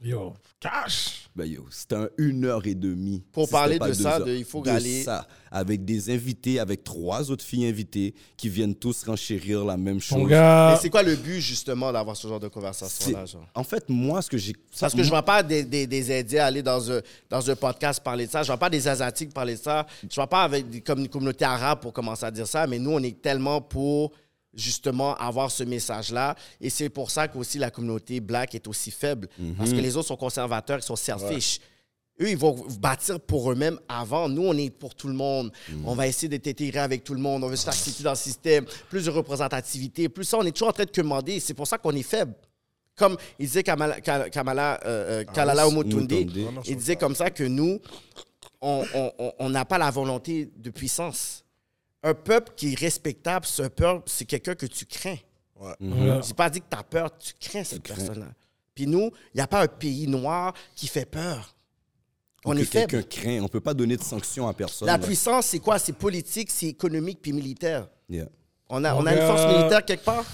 Yo, 0.00 0.34
cash. 0.58 1.19
Ben 1.36 1.44
yo, 1.46 1.64
c'était 1.70 1.94
un 1.94 2.08
une 2.18 2.44
heure 2.44 2.66
et 2.66 2.74
demie. 2.74 3.22
Pour 3.32 3.46
Si 3.46 3.52
parler 3.52 3.78
de 3.78 3.92
ça, 3.92 4.16
heures. 4.18 4.24
de- 4.24 4.32
il 4.34 4.44
faut 4.44 4.62
de 4.62 4.68
aller- 4.70 5.04
ça, 5.04 5.26
avec 5.50 5.84
des 5.84 6.10
invités, 6.12 6.58
avec 6.58 6.82
trois 6.82 7.30
autres 7.30 7.44
filles 7.44 7.66
invitées 7.68 8.14
qui 8.36 8.48
viennent 8.48 8.74
tous 8.74 9.04
renchérir 9.04 9.64
la 9.64 9.76
même 9.76 10.00
chose. 10.00 10.28
Mais 10.28 10.76
c'est 10.82 10.90
quoi 10.90 11.04
le 11.04 11.14
but, 11.14 11.40
justement, 11.40 11.92
d'avoir 11.92 12.16
ce 12.16 12.26
genre 12.26 12.40
de 12.40 12.48
conversation-là? 12.48 13.24
En 13.54 13.62
fait, 13.62 13.88
moi, 13.88 14.20
ce 14.22 14.28
que 14.28 14.38
j'ai. 14.38 14.54
Parce 14.80 14.92
que 14.92 14.98
je 15.02 15.04
ne 15.06 15.10
vois 15.10 15.22
pas 15.22 15.42
des, 15.44 15.62
des, 15.64 15.86
des 15.86 16.18
Indiens 16.18 16.44
aller 16.46 16.62
dans 16.62 16.90
un, 16.90 17.00
dans 17.28 17.48
un 17.48 17.54
podcast 17.56 18.02
parler 18.02 18.26
de 18.26 18.30
ça. 18.32 18.42
Je 18.42 18.48
ne 18.48 18.52
vois 18.52 18.58
pas 18.58 18.70
des 18.70 18.88
Asiatiques 18.88 19.32
parler 19.32 19.54
de 19.54 19.60
ça. 19.60 19.86
Je 20.02 20.06
ne 20.06 20.14
vois 20.14 20.26
pas 20.26 20.42
avec 20.42 20.68
des, 20.68 20.80
comme 20.80 20.98
une 20.98 21.08
communauté 21.08 21.44
arabe 21.44 21.80
pour 21.80 21.92
commencer 21.92 22.24
à 22.26 22.30
dire 22.32 22.46
ça. 22.48 22.66
Mais 22.66 22.78
nous, 22.80 22.90
on 22.90 23.02
est 23.02 23.22
tellement 23.22 23.60
pour 23.60 24.10
justement 24.54 25.14
avoir 25.16 25.50
ce 25.50 25.62
message-là. 25.64 26.34
Et 26.60 26.70
c'est 26.70 26.88
pour 26.88 27.10
ça 27.10 27.28
qu'aussi 27.28 27.58
la 27.58 27.70
communauté 27.70 28.20
black 28.20 28.54
est 28.54 28.66
aussi 28.66 28.90
faible. 28.90 29.28
Parce 29.56 29.70
que 29.70 29.76
les 29.76 29.96
autres 29.96 30.08
sont 30.08 30.16
conservateurs, 30.16 30.78
ils 30.78 30.82
sont 30.82 30.96
selfish. 30.96 31.60
Eux, 32.20 32.28
ils 32.30 32.36
vont 32.36 32.66
bâtir 32.78 33.18
pour 33.18 33.50
eux-mêmes 33.50 33.78
avant. 33.88 34.28
Nous, 34.28 34.42
on 34.42 34.54
est 34.54 34.68
pour 34.68 34.94
tout 34.94 35.08
le 35.08 35.14
monde. 35.14 35.50
On 35.86 35.94
va 35.94 36.06
essayer 36.06 36.28
d'être 36.28 36.48
intégré 36.48 36.80
avec 36.80 37.02
tout 37.02 37.14
le 37.14 37.20
monde. 37.20 37.42
On 37.44 37.48
veut 37.48 37.56
se 37.56 37.64
faire 37.64 37.72
accepter 37.72 38.02
dans 38.02 38.10
le 38.10 38.16
système. 38.16 38.66
Plus 38.90 39.06
de 39.06 39.10
représentativité. 39.10 40.08
Plus 40.10 40.24
ça, 40.24 40.36
on 40.38 40.44
est 40.44 40.52
toujours 40.52 40.68
en 40.68 40.72
train 40.72 40.84
de 40.84 40.90
commander. 40.90 41.40
C'est 41.40 41.54
pour 41.54 41.66
ça 41.66 41.78
qu'on 41.78 41.92
est 41.94 42.02
faible. 42.02 42.34
Comme 42.96 43.16
il 43.38 43.46
disait 43.46 43.62
Kamala, 43.62 44.00
Ka- 44.02 44.28
Kamala, 44.28 44.78
euh, 44.84 45.20
euh, 45.20 45.24
Kalala 45.32 45.62
Omotunde, 45.68 46.08
il 46.66 46.76
disait 46.76 46.96
comme 46.96 47.14
ça 47.14 47.30
que 47.30 47.44
nous, 47.44 47.80
on 48.60 48.84
on- 48.94 49.12
on- 49.18 49.32
on 49.38 49.48
n'a 49.48 49.64
pas 49.64 49.78
la 49.78 49.90
volonté 49.90 50.50
de 50.54 50.68
puissance. 50.68 51.42
Un 52.02 52.14
peuple 52.14 52.52
qui 52.56 52.72
est 52.72 52.78
respectable, 52.78 53.44
c'est 53.46 53.62
un 53.64 53.68
peuple, 53.68 54.04
c'est 54.06 54.24
quelqu'un 54.24 54.54
que 54.54 54.66
tu 54.66 54.86
crains. 54.86 55.18
Ouais. 55.60 55.74
Ouais. 55.80 56.20
J'ai 56.26 56.34
pas 56.34 56.48
dit 56.48 56.60
que 56.60 56.66
tu 56.70 56.76
as 56.76 56.82
peur, 56.82 57.10
tu 57.18 57.34
crains 57.38 57.64
cette 57.64 57.82
personne-là. 57.82 58.28
Puis 58.74 58.86
nous, 58.86 59.10
il 59.34 59.36
n'y 59.36 59.40
a 59.42 59.46
pas 59.46 59.62
un 59.62 59.66
pays 59.66 60.06
noir 60.06 60.54
qui 60.74 60.86
fait 60.86 61.04
peur. 61.04 61.54
On 62.44 62.54
que 62.54 62.60
est 62.60 62.64
faible. 62.64 62.90
quelqu'un 62.90 63.20
craint. 63.20 63.40
On 63.42 63.48
peut 63.48 63.60
pas 63.60 63.74
donner 63.74 63.98
de 63.98 64.02
sanctions 64.02 64.48
à 64.48 64.54
personne. 64.54 64.86
La 64.86 64.96
là. 64.96 65.04
puissance, 65.04 65.46
c'est 65.46 65.58
quoi? 65.58 65.78
C'est 65.78 65.92
politique, 65.92 66.50
c'est 66.50 66.68
économique 66.68 67.18
puis 67.20 67.34
militaire. 67.34 67.86
Yeah. 68.08 68.28
On 68.70 68.82
a, 68.84 68.94
on 68.94 69.04
a 69.04 69.14
une 69.14 69.26
force 69.26 69.46
militaire 69.54 69.84
quelque 69.84 70.04
part? 70.04 70.24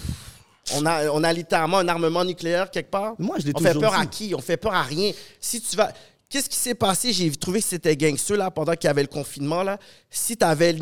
On 0.75 0.85
a, 0.85 1.09
on 1.09 1.23
a 1.23 1.33
littéralement 1.33 1.79
un 1.79 1.87
armement 1.89 2.23
nucléaire 2.23 2.71
quelque 2.71 2.91
part? 2.91 3.15
Moi, 3.19 3.37
je 3.39 3.47
l'ai 3.47 3.53
On 3.55 3.59
fait 3.59 3.73
peur 3.73 3.91
dit. 3.91 4.01
à 4.01 4.05
qui? 4.05 4.35
On 4.35 4.41
fait 4.41 4.57
peur 4.57 4.73
à 4.73 4.83
rien. 4.83 5.11
Si 5.41 5.59
tu 5.59 5.75
vas... 5.75 5.91
Qu'est-ce 6.29 6.49
qui 6.49 6.57
s'est 6.57 6.75
passé? 6.75 7.11
J'ai 7.13 7.31
trouvé 7.31 7.61
que 7.61 7.67
c'était 7.67 7.95
gangster 7.95 8.37
là, 8.37 8.51
pendant 8.51 8.73
qu'il 8.73 8.87
y 8.87 8.91
avait 8.91 9.01
le 9.01 9.07
confinement. 9.07 9.63
Là. 9.63 9.77
Si 10.09 10.37
tu 10.37 10.45
avais 10.45 10.73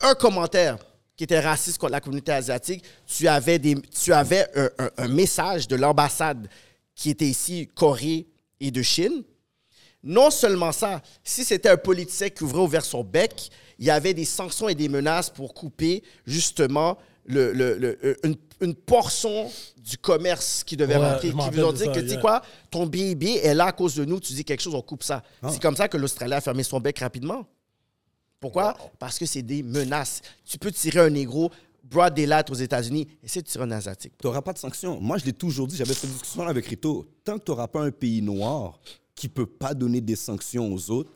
un 0.00 0.14
commentaire 0.14 0.78
qui 1.16 1.24
était 1.24 1.40
raciste 1.40 1.78
contre 1.78 1.92
la 1.92 2.00
communauté 2.00 2.32
asiatique, 2.32 2.84
tu 3.06 3.26
avais, 3.26 3.58
des, 3.58 3.74
tu 3.80 4.12
avais 4.12 4.46
un, 4.54 4.68
un- 4.78 4.90
un 4.98 5.08
message 5.08 5.66
de 5.66 5.76
l'ambassade 5.76 6.48
qui 6.94 7.10
était 7.10 7.26
ici, 7.26 7.68
Corée 7.74 8.26
et 8.60 8.70
de 8.70 8.82
Chine. 8.82 9.22
Non 10.02 10.30
seulement 10.30 10.72
ça, 10.72 11.02
si 11.24 11.44
c'était 11.44 11.68
un 11.70 11.76
politicien 11.76 12.28
qui 12.28 12.44
ouvrait 12.44 12.60
ouvert 12.62 12.84
son 12.84 13.02
bec, 13.02 13.50
il 13.78 13.86
y 13.86 13.90
avait 13.90 14.14
des 14.14 14.24
sanctions 14.24 14.68
et 14.68 14.74
des 14.74 14.88
menaces 14.88 15.30
pour 15.30 15.52
couper 15.54 16.02
justement 16.26 16.96
le, 17.24 17.52
le- 17.52 17.76
le- 17.78 17.98
euh, 18.04 18.14
une, 18.22 18.36
une 18.60 18.74
portion 18.74 19.50
du 19.78 19.98
commerce 19.98 20.62
qui 20.64 20.76
devait 20.76 20.96
Ouais, 20.96 21.10
rentrer. 21.12 21.30
Qui 21.30 21.34
de 21.34 21.72
dire 21.72 21.86
ça, 21.86 21.92
que, 21.92 22.00
tu 22.00 22.08
sais 22.10 22.20
quoi, 22.20 22.40
ton 22.70 22.86
bébé 22.86 23.40
est 23.42 23.54
là 23.54 23.66
à 23.66 23.72
cause 23.72 23.96
de 23.96 24.04
nous, 24.04 24.20
tu 24.20 24.32
dis 24.32 24.44
quelque 24.44 24.62
chose, 24.62 24.74
on 24.74 24.82
coupe 24.82 25.02
ça. 25.02 25.22
C'est 25.50 25.60
comme 25.60 25.76
ça 25.76 25.88
que 25.88 25.96
l'Australie 25.96 26.34
a 26.34 26.40
fermé 26.40 26.62
son 26.62 26.78
bec 26.78 26.98
rapidement. 27.00 27.46
Pourquoi? 28.40 28.76
Parce 28.98 29.18
que 29.18 29.26
c'est 29.26 29.42
des 29.42 29.62
menaces. 29.62 30.22
Tu 30.44 30.58
peux 30.58 30.70
tirer 30.70 31.00
un 31.00 31.10
négro, 31.10 31.50
broad 31.82 32.14
daylight 32.14 32.50
aux 32.50 32.54
États-Unis, 32.54 33.08
essaie 33.22 33.42
de 33.42 33.46
tirer 33.46 33.64
un 33.64 33.70
asiatique. 33.70 34.12
Tu 34.18 34.26
n'auras 34.26 34.42
pas 34.42 34.52
de 34.52 34.58
sanctions. 34.58 35.00
Moi, 35.00 35.18
je 35.18 35.24
l'ai 35.24 35.32
toujours 35.32 35.66
dit. 35.66 35.76
J'avais 35.76 35.94
cette 35.94 36.10
discussion 36.10 36.46
avec 36.46 36.66
Rito. 36.66 37.06
Tant 37.24 37.38
que 37.38 37.44
tu 37.44 37.50
n'auras 37.50 37.68
pas 37.68 37.82
un 37.82 37.90
pays 37.90 38.22
noir 38.22 38.78
qui 39.14 39.28
peut 39.28 39.46
pas 39.46 39.72
donner 39.72 40.00
des 40.00 40.16
sanctions 40.16 40.72
aux 40.72 40.90
autres, 40.90 41.10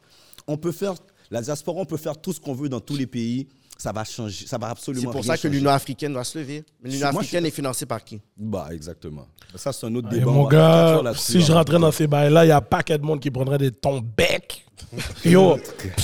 on 0.46 0.56
peut 0.56 0.72
faire. 0.72 0.94
La 1.30 1.42
diaspora, 1.42 1.80
on 1.80 1.84
peut 1.84 1.96
faire 1.96 2.20
tout 2.20 2.32
ce 2.32 2.40
qu'on 2.40 2.54
veut 2.54 2.68
dans 2.68 2.80
tous 2.80 2.96
les 2.96 3.06
pays. 3.06 3.46
Ça 3.80 3.92
va 3.92 4.04
changer. 4.04 4.46
Ça 4.46 4.58
va 4.58 4.66
C'est 4.66 4.72
absolument 4.72 5.10
pour 5.10 5.22
rien 5.22 5.36
ça 5.36 5.38
que 5.38 5.48
l'Union 5.48 5.70
africaine 5.70 6.12
doit 6.12 6.22
se 6.22 6.38
lever. 6.38 6.64
Mais 6.82 6.90
l'Union 6.90 7.10
je 7.12 7.16
africaine 7.16 7.46
est 7.46 7.50
financée 7.50 7.86
par 7.86 8.04
qui? 8.04 8.20
Bah, 8.36 8.68
exactement. 8.72 9.26
Ça, 9.54 9.72
c'est 9.72 9.86
un 9.86 9.94
autre 9.94 10.08
Et 10.12 10.18
débat. 10.18 10.30
on 10.30 10.34
mon 10.34 10.48
gars, 10.48 11.00
si 11.16 11.40
je 11.40 11.50
hein. 11.50 11.54
rentrais 11.54 11.78
dans 11.78 11.90
ces 11.90 12.06
bails-là, 12.06 12.44
il 12.44 12.48
y 12.48 12.50
a 12.50 12.58
un 12.58 12.60
paquet 12.60 12.98
de 12.98 13.02
monde 13.02 13.20
qui 13.20 13.30
prendrait 13.30 13.56
des 13.56 13.70
ton 13.70 14.02
bec. 14.02 14.66
Yo, 15.24 15.58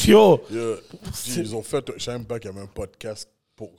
yo. 0.06 0.40
Ils 1.36 1.54
ont 1.54 1.62
fait, 1.62 1.84
je 1.98 2.02
savais 2.02 2.16
même 2.16 2.26
pas 2.26 2.38
qu'il 2.38 2.50
y 2.50 2.54
avait 2.54 2.62
un 2.62 2.68
podcast 2.68 3.28
pour. 3.54 3.70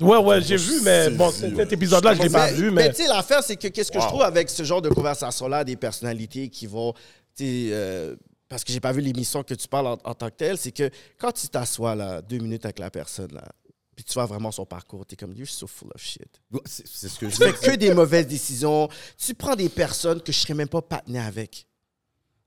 Ouais, 0.00 0.16
ouais, 0.16 0.40
j'ai 0.40 0.56
vu, 0.56 0.80
mais 0.82 1.10
bon, 1.10 1.28
ouais. 1.28 1.52
cet 1.56 1.72
épisode-là, 1.74 2.14
je 2.14 2.22
l'ai 2.22 2.30
pas 2.30 2.50
vu, 2.52 2.70
mais 2.70 2.84
mais. 2.84 2.90
tu 2.90 3.02
sais, 3.02 3.08
l'affaire, 3.08 3.42
c'est 3.42 3.56
que 3.56 3.68
qu'est-ce 3.68 3.92
que 3.92 4.00
je 4.00 4.06
trouve 4.06 4.22
avec 4.22 4.48
ce 4.48 4.62
genre 4.62 4.80
de 4.80 4.88
conversation-là, 4.88 5.62
des 5.62 5.76
personnalités 5.76 6.48
qui 6.48 6.66
vont. 6.66 6.94
tu 7.36 7.44
sais, 7.44 7.68
euh, 7.72 8.16
parce 8.50 8.64
que 8.64 8.72
j'ai 8.72 8.80
pas 8.80 8.92
vu 8.92 9.00
l'émission 9.00 9.42
que 9.42 9.54
tu 9.54 9.68
parles 9.68 9.86
en, 9.86 9.98
en 10.04 10.14
tant 10.14 10.28
que 10.28 10.34
telle, 10.34 10.58
c'est 10.58 10.72
que 10.72 10.90
quand 11.16 11.32
tu 11.32 11.48
t'assois 11.48 11.94
là, 11.94 12.20
deux 12.20 12.38
minutes 12.38 12.64
avec 12.66 12.80
la 12.80 12.90
personne, 12.90 13.32
là, 13.32 13.48
puis 13.94 14.04
tu 14.04 14.14
vois 14.14 14.26
vraiment 14.26 14.50
son 14.50 14.66
parcours, 14.66 15.06
tu 15.06 15.14
es 15.14 15.16
comme, 15.16 15.32
you're 15.34 15.48
so 15.48 15.66
full 15.66 15.90
of 15.94 16.02
shit. 16.02 16.40
C'est 16.64 16.86
ce 16.86 17.18
que 17.18 17.28
je 17.28 17.36
Tu 17.36 17.42
fais 17.42 17.52
que 17.52 17.76
des 17.76 17.94
mauvaises 17.94 18.26
décisions. 18.26 18.88
Tu 19.16 19.34
prends 19.34 19.54
des 19.54 19.68
personnes 19.68 20.20
que 20.20 20.32
je 20.32 20.38
serais 20.38 20.54
même 20.54 20.68
pas 20.68 20.82
patiné 20.82 21.20
avec. 21.20 21.66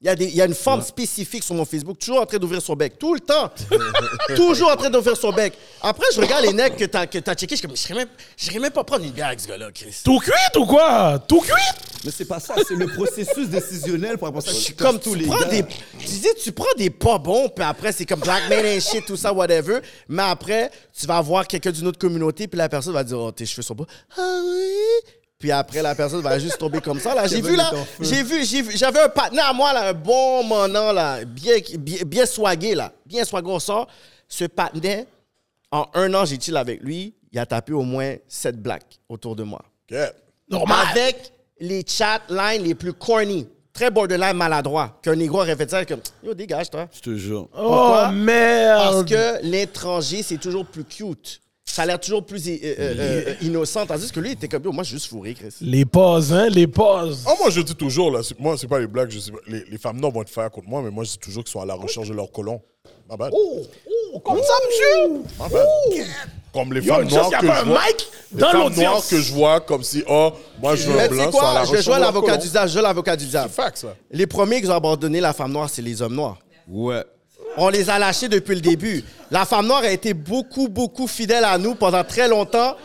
Il 0.03 0.07
y, 0.07 0.09
a 0.09 0.15
des, 0.15 0.25
il 0.25 0.35
y 0.35 0.41
a 0.41 0.45
une 0.45 0.53
femme 0.53 0.81
spécifique 0.81 1.45
sur 1.45 1.55
mon 1.55 1.63
Facebook, 1.63 1.97
toujours 1.97 2.19
en 2.19 2.25
train 2.25 2.37
d'ouvrir 2.37 2.61
son 2.61 2.75
bec, 2.75 2.99
tout 2.99 3.13
le 3.13 3.21
temps. 3.21 3.49
toujours 4.35 4.69
en 4.69 4.75
train 4.75 4.89
d'ouvrir 4.89 5.15
son 5.15 5.31
bec. 5.31 5.53
Après, 5.81 6.07
je 6.13 6.19
regarde 6.19 6.43
les 6.43 6.51
necks 6.51 6.75
que 6.75 6.83
t'as, 6.83 7.05
que 7.07 7.19
t'as 7.19 7.33
checké, 7.35 7.55
je 7.55 7.59
suis 7.59 7.67
comme, 7.67 7.77
je 7.77 7.81
serais 7.81 7.93
même, 7.93 8.09
je 8.35 8.45
serais 8.45 8.59
même 8.59 8.71
pas 8.71 8.83
prendre 8.83 9.05
une 9.05 9.11
bière 9.11 9.27
avec 9.27 9.39
ce 9.39 9.47
gars-là, 9.47 9.71
Chris. 9.71 9.95
Tout 10.03 10.19
cuit 10.19 10.33
ou 10.57 10.65
quoi? 10.65 11.19
Tout 11.25 11.39
cuit? 11.39 11.53
Mais 12.03 12.11
c'est 12.11 12.25
pas 12.25 12.41
ça, 12.41 12.55
c'est 12.67 12.75
le 12.75 12.87
processus 12.87 13.47
décisionnel 13.47 14.17
pour 14.17 14.27
après 14.27 14.41
ça. 14.41 14.51
Je 14.51 14.57
suis 14.57 14.73
comme 14.73 14.99
tous 14.99 15.15
les 15.15 15.25
gars. 15.25 15.45
des 15.45 15.63
tu 15.63 16.05
dis 16.05 16.27
tu 16.43 16.51
prends 16.51 16.65
des 16.77 16.89
pas 16.89 17.17
bons 17.17 17.47
puis 17.47 17.63
après 17.63 17.93
c'est 17.93 18.05
comme 18.05 18.19
black 18.19 18.49
man 18.49 18.65
and 18.65 18.81
shit 18.81 19.05
tout 19.05 19.15
ça 19.15 19.31
whatever 19.31 19.79
mais 20.09 20.23
après 20.23 20.69
tu 20.97 21.07
vas 21.07 21.21
voir 21.21 21.47
quelqu'un 21.47 21.71
d'une 21.71 21.87
autre 21.87 21.99
communauté 21.99 22.47
puis 22.47 22.57
la 22.57 22.67
personne 22.67 22.93
va 22.93 23.03
dire 23.03 23.19
oh 23.19 23.31
tes 23.31 23.45
cheveux 23.45 23.61
sont 23.61 23.75
beaux 23.75 23.87
ah 24.17 24.39
oui? 24.43 25.13
Puis 25.43 25.51
après 25.51 25.81
la 25.81 25.93
personne 25.93 26.21
va 26.21 26.39
juste 26.39 26.57
tomber 26.57 26.79
comme 26.79 27.01
ça 27.01 27.13
là 27.13 27.27
j'ai 27.31 27.41
vu 27.41 27.57
là 27.57 27.69
j'ai 27.99 28.23
vu 28.23 28.45
j'ai 28.45 28.61
vu 28.61 28.77
j'avais 28.77 29.01
un 29.01 29.09
partenaire 29.09 29.47
à 29.47 29.51
moi 29.51 29.73
là 29.73 29.89
un 29.89 29.93
bon 29.93 30.41
menant 30.41 30.93
là 30.93 31.25
bien 31.25 31.57
bien, 31.79 31.97
bien 32.05 32.25
swagué 32.25 32.75
là 32.75 32.93
bien 33.05 33.25
swagué 33.25 33.51
au 33.51 33.59
sort 33.59 33.87
ce 34.25 34.45
partenaire 34.45 35.03
en 35.69 35.85
un 35.95 36.13
an 36.13 36.23
j'ai 36.23 36.39
chill 36.39 36.55
avec 36.55 36.79
lui 36.81 37.13
il 37.29 37.37
a 37.39 37.45
tapé 37.45 37.73
au 37.73 37.81
moins 37.81 38.15
sept 38.25 38.55
blacks 38.55 39.01
autour 39.09 39.35
de 39.35 39.43
moi 39.43 39.61
Ok. 39.91 39.97
Normal. 40.49 40.77
avec 40.91 41.33
les 41.59 41.83
chat 41.85 42.21
lines 42.29 42.63
les 42.63 42.73
plus 42.73 42.93
corny, 42.93 43.45
très 43.73 43.91
borderline 43.91 44.37
maladroit, 44.37 44.97
qu'un 45.01 45.15
négro 45.15 45.39
aurait 45.39 45.57
fait 45.57 45.69
ça 45.69 45.83
comme 45.83 45.99
Yo, 46.23 46.33
dégage, 46.33 46.69
toi. 46.69 46.87
Je 46.93 47.01
te 47.01 47.15
jure. 47.17 47.49
Oh, 47.53 47.59
Pourquoi? 47.61 48.01
Parce 48.03 48.13
merde. 48.15 49.09
que 49.09 49.43
l'étranger, 49.45 50.23
c'est 50.23 50.37
toujours 50.37 50.65
plus 50.65 50.85
cute. 50.85 51.41
Ça 51.65 51.83
a 51.83 51.85
l'air 51.87 51.99
toujours 51.99 52.23
plus 52.25 52.47
euh, 52.47 52.51
euh, 52.63 52.75
euh, 52.99 53.33
innocent. 53.41 53.85
Tandis 53.87 54.11
que 54.11 54.19
lui, 54.19 54.29
il 54.29 54.33
était 54.33 54.47
comme 54.47 54.63
moi, 54.65 54.83
je 54.83 54.89
suis 54.89 54.97
juste 54.97 55.07
fourré, 55.09 55.33
Chris. 55.33 55.55
Les 55.61 55.85
pauses, 55.85 56.31
hein, 56.31 56.47
les 56.49 56.67
pauses. 56.67 57.23
Ah, 57.25 57.33
moi, 57.39 57.49
je 57.49 57.61
dis 57.61 57.73
toujours, 57.73 58.11
là, 58.11 58.21
c'est- 58.21 58.37
moi, 58.39 58.55
c'est 58.57 58.67
pas 58.67 58.79
les 58.79 58.85
blagues, 58.87 59.09
je 59.09 59.17
sais 59.19 59.31
pas, 59.31 59.39
les, 59.47 59.63
les 59.71 59.77
femmes 59.77 59.99
noires 59.99 60.11
vont 60.13 60.21
être 60.21 60.29
faire 60.29 60.51
contre 60.51 60.67
moi, 60.67 60.81
mais 60.83 60.91
moi, 60.91 61.03
je 61.03 61.11
dis 61.11 61.17
toujours 61.17 61.43
qu'ils 61.43 61.51
sont 61.53 61.61
à 61.61 61.65
la 61.65 61.73
recherche 61.73 62.07
de 62.09 62.13
leurs 62.13 62.31
colons. 62.31 62.61
Ma 63.09 63.15
bad. 63.17 63.31
Oh, 63.33 63.61
comme 64.23 64.37
ça, 64.43 64.53
monsieur? 64.67 65.23
Ma 65.39 65.47
bad. 65.49 65.65
Comme 66.53 66.73
les 66.73 66.81
Yo, 66.81 66.93
femmes 66.93 67.03
juste, 67.09 67.15
noires 67.15 67.29
que 67.41 67.45
pas 67.47 67.55
je 67.55 67.61
un 67.61 67.63
vois. 67.63 67.79
mic 67.87 68.07
les 68.33 68.39
dans 68.41 68.51
femmes 68.51 68.73
noires 68.75 69.07
que 69.09 69.21
je 69.21 69.33
vois 69.33 69.59
comme 69.61 69.83
si, 69.83 70.03
oh, 70.07 70.31
moi, 70.61 70.75
je 70.75 70.87
veux 70.89 70.99
un 70.99 71.03
sais 71.03 71.09
blanc, 71.09 71.31
sont 71.31 71.39
à 71.39 71.53
la 71.55 71.65
quoi? 71.65 71.81
Je 71.81 71.89
leurs 71.89 71.99
l'avocat 71.99 72.31
colons. 72.33 72.43
du 72.43 72.49
diable. 72.49 72.67
Je 72.69 72.73
joue 72.77 72.81
l'avocat 72.83 73.15
du 73.15 73.23
C'est 73.23 73.29
diable. 73.31 73.49
fact, 73.49 73.77
ça. 73.77 73.95
Les 74.11 74.27
premiers 74.27 74.61
qui 74.61 74.67
ont 74.67 74.73
abandonné 74.75 75.19
la 75.21 75.33
femme 75.33 75.51
noire, 75.53 75.69
c'est 75.69 75.81
les 75.81 76.01
hommes 76.03 76.13
noirs. 76.15 76.37
Ouais. 76.67 77.03
On 77.57 77.69
les 77.69 77.89
a 77.89 77.99
lâchés 77.99 78.27
depuis 78.27 78.55
le 78.55 78.61
début. 78.61 79.03
La 79.31 79.45
femme 79.45 79.67
noire 79.67 79.83
a 79.83 79.89
été 79.91 80.13
beaucoup, 80.13 80.67
beaucoup 80.67 81.07
fidèle 81.07 81.43
à 81.43 81.57
nous 81.57 81.75
pendant 81.75 82.03
très 82.03 82.27
longtemps. 82.27 82.75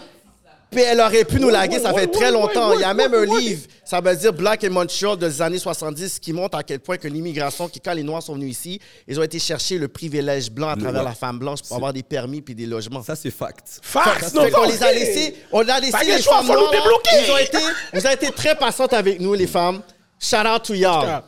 Puis 0.70 0.82
elle 0.82 1.00
aurait 1.00 1.24
pu 1.24 1.40
nous 1.40 1.48
laguer, 1.48 1.78
ça 1.78 1.94
fait 1.94 2.08
très 2.08 2.30
longtemps. 2.30 2.74
Il 2.74 2.80
y 2.80 2.84
a 2.84 2.92
même 2.92 3.14
un 3.14 3.24
livre, 3.24 3.62
Ça 3.86 4.02
veut 4.02 4.14
dire 4.14 4.34
Black 4.34 4.64
and 4.64 4.70
Montreal 4.70 5.16
des 5.16 5.40
années 5.40 5.58
70 5.58 6.18
qui 6.18 6.34
montre 6.34 6.58
à 6.58 6.62
quel 6.62 6.80
point 6.80 6.98
que 6.98 7.08
l'immigration, 7.08 7.68
qui 7.68 7.80
quand 7.80 7.94
les 7.94 8.02
Noirs 8.02 8.22
sont 8.22 8.34
venus 8.34 8.50
ici, 8.50 8.80
ils 9.06 9.18
ont 9.18 9.22
été 9.22 9.38
chercher 9.38 9.78
le 9.78 9.88
privilège 9.88 10.50
blanc 10.50 10.68
à 10.68 10.76
travers 10.76 11.02
la 11.02 11.14
femme 11.14 11.38
blanche 11.38 11.62
pour 11.62 11.76
avoir 11.76 11.94
des 11.94 12.02
permis 12.02 12.42
puis 12.42 12.54
des 12.54 12.66
logements. 12.66 13.02
Ça, 13.02 13.16
c'est 13.16 13.30
fact. 13.30 13.80
Fax, 13.80 14.30
Fait 14.30 14.50
qu'on 14.50 14.68
les 14.68 14.82
a 14.82 14.92
laissés, 14.92 15.36
on 15.52 15.66
a 15.66 15.80
laissé 15.80 16.04
les 16.04 16.18
femmes 16.18 16.46
noires. 16.46 16.70
Ils 17.24 17.30
ont 17.32 17.38
été, 17.38 17.58
vous 17.94 18.04
avez 18.04 18.16
été 18.16 18.30
très 18.32 18.54
patientes 18.54 18.92
avec 18.92 19.20
nous, 19.20 19.32
les 19.32 19.46
femmes. 19.46 19.80
Shout 20.20 20.36
out 20.46 20.62
to 20.64 20.74
y'all. 20.74 21.22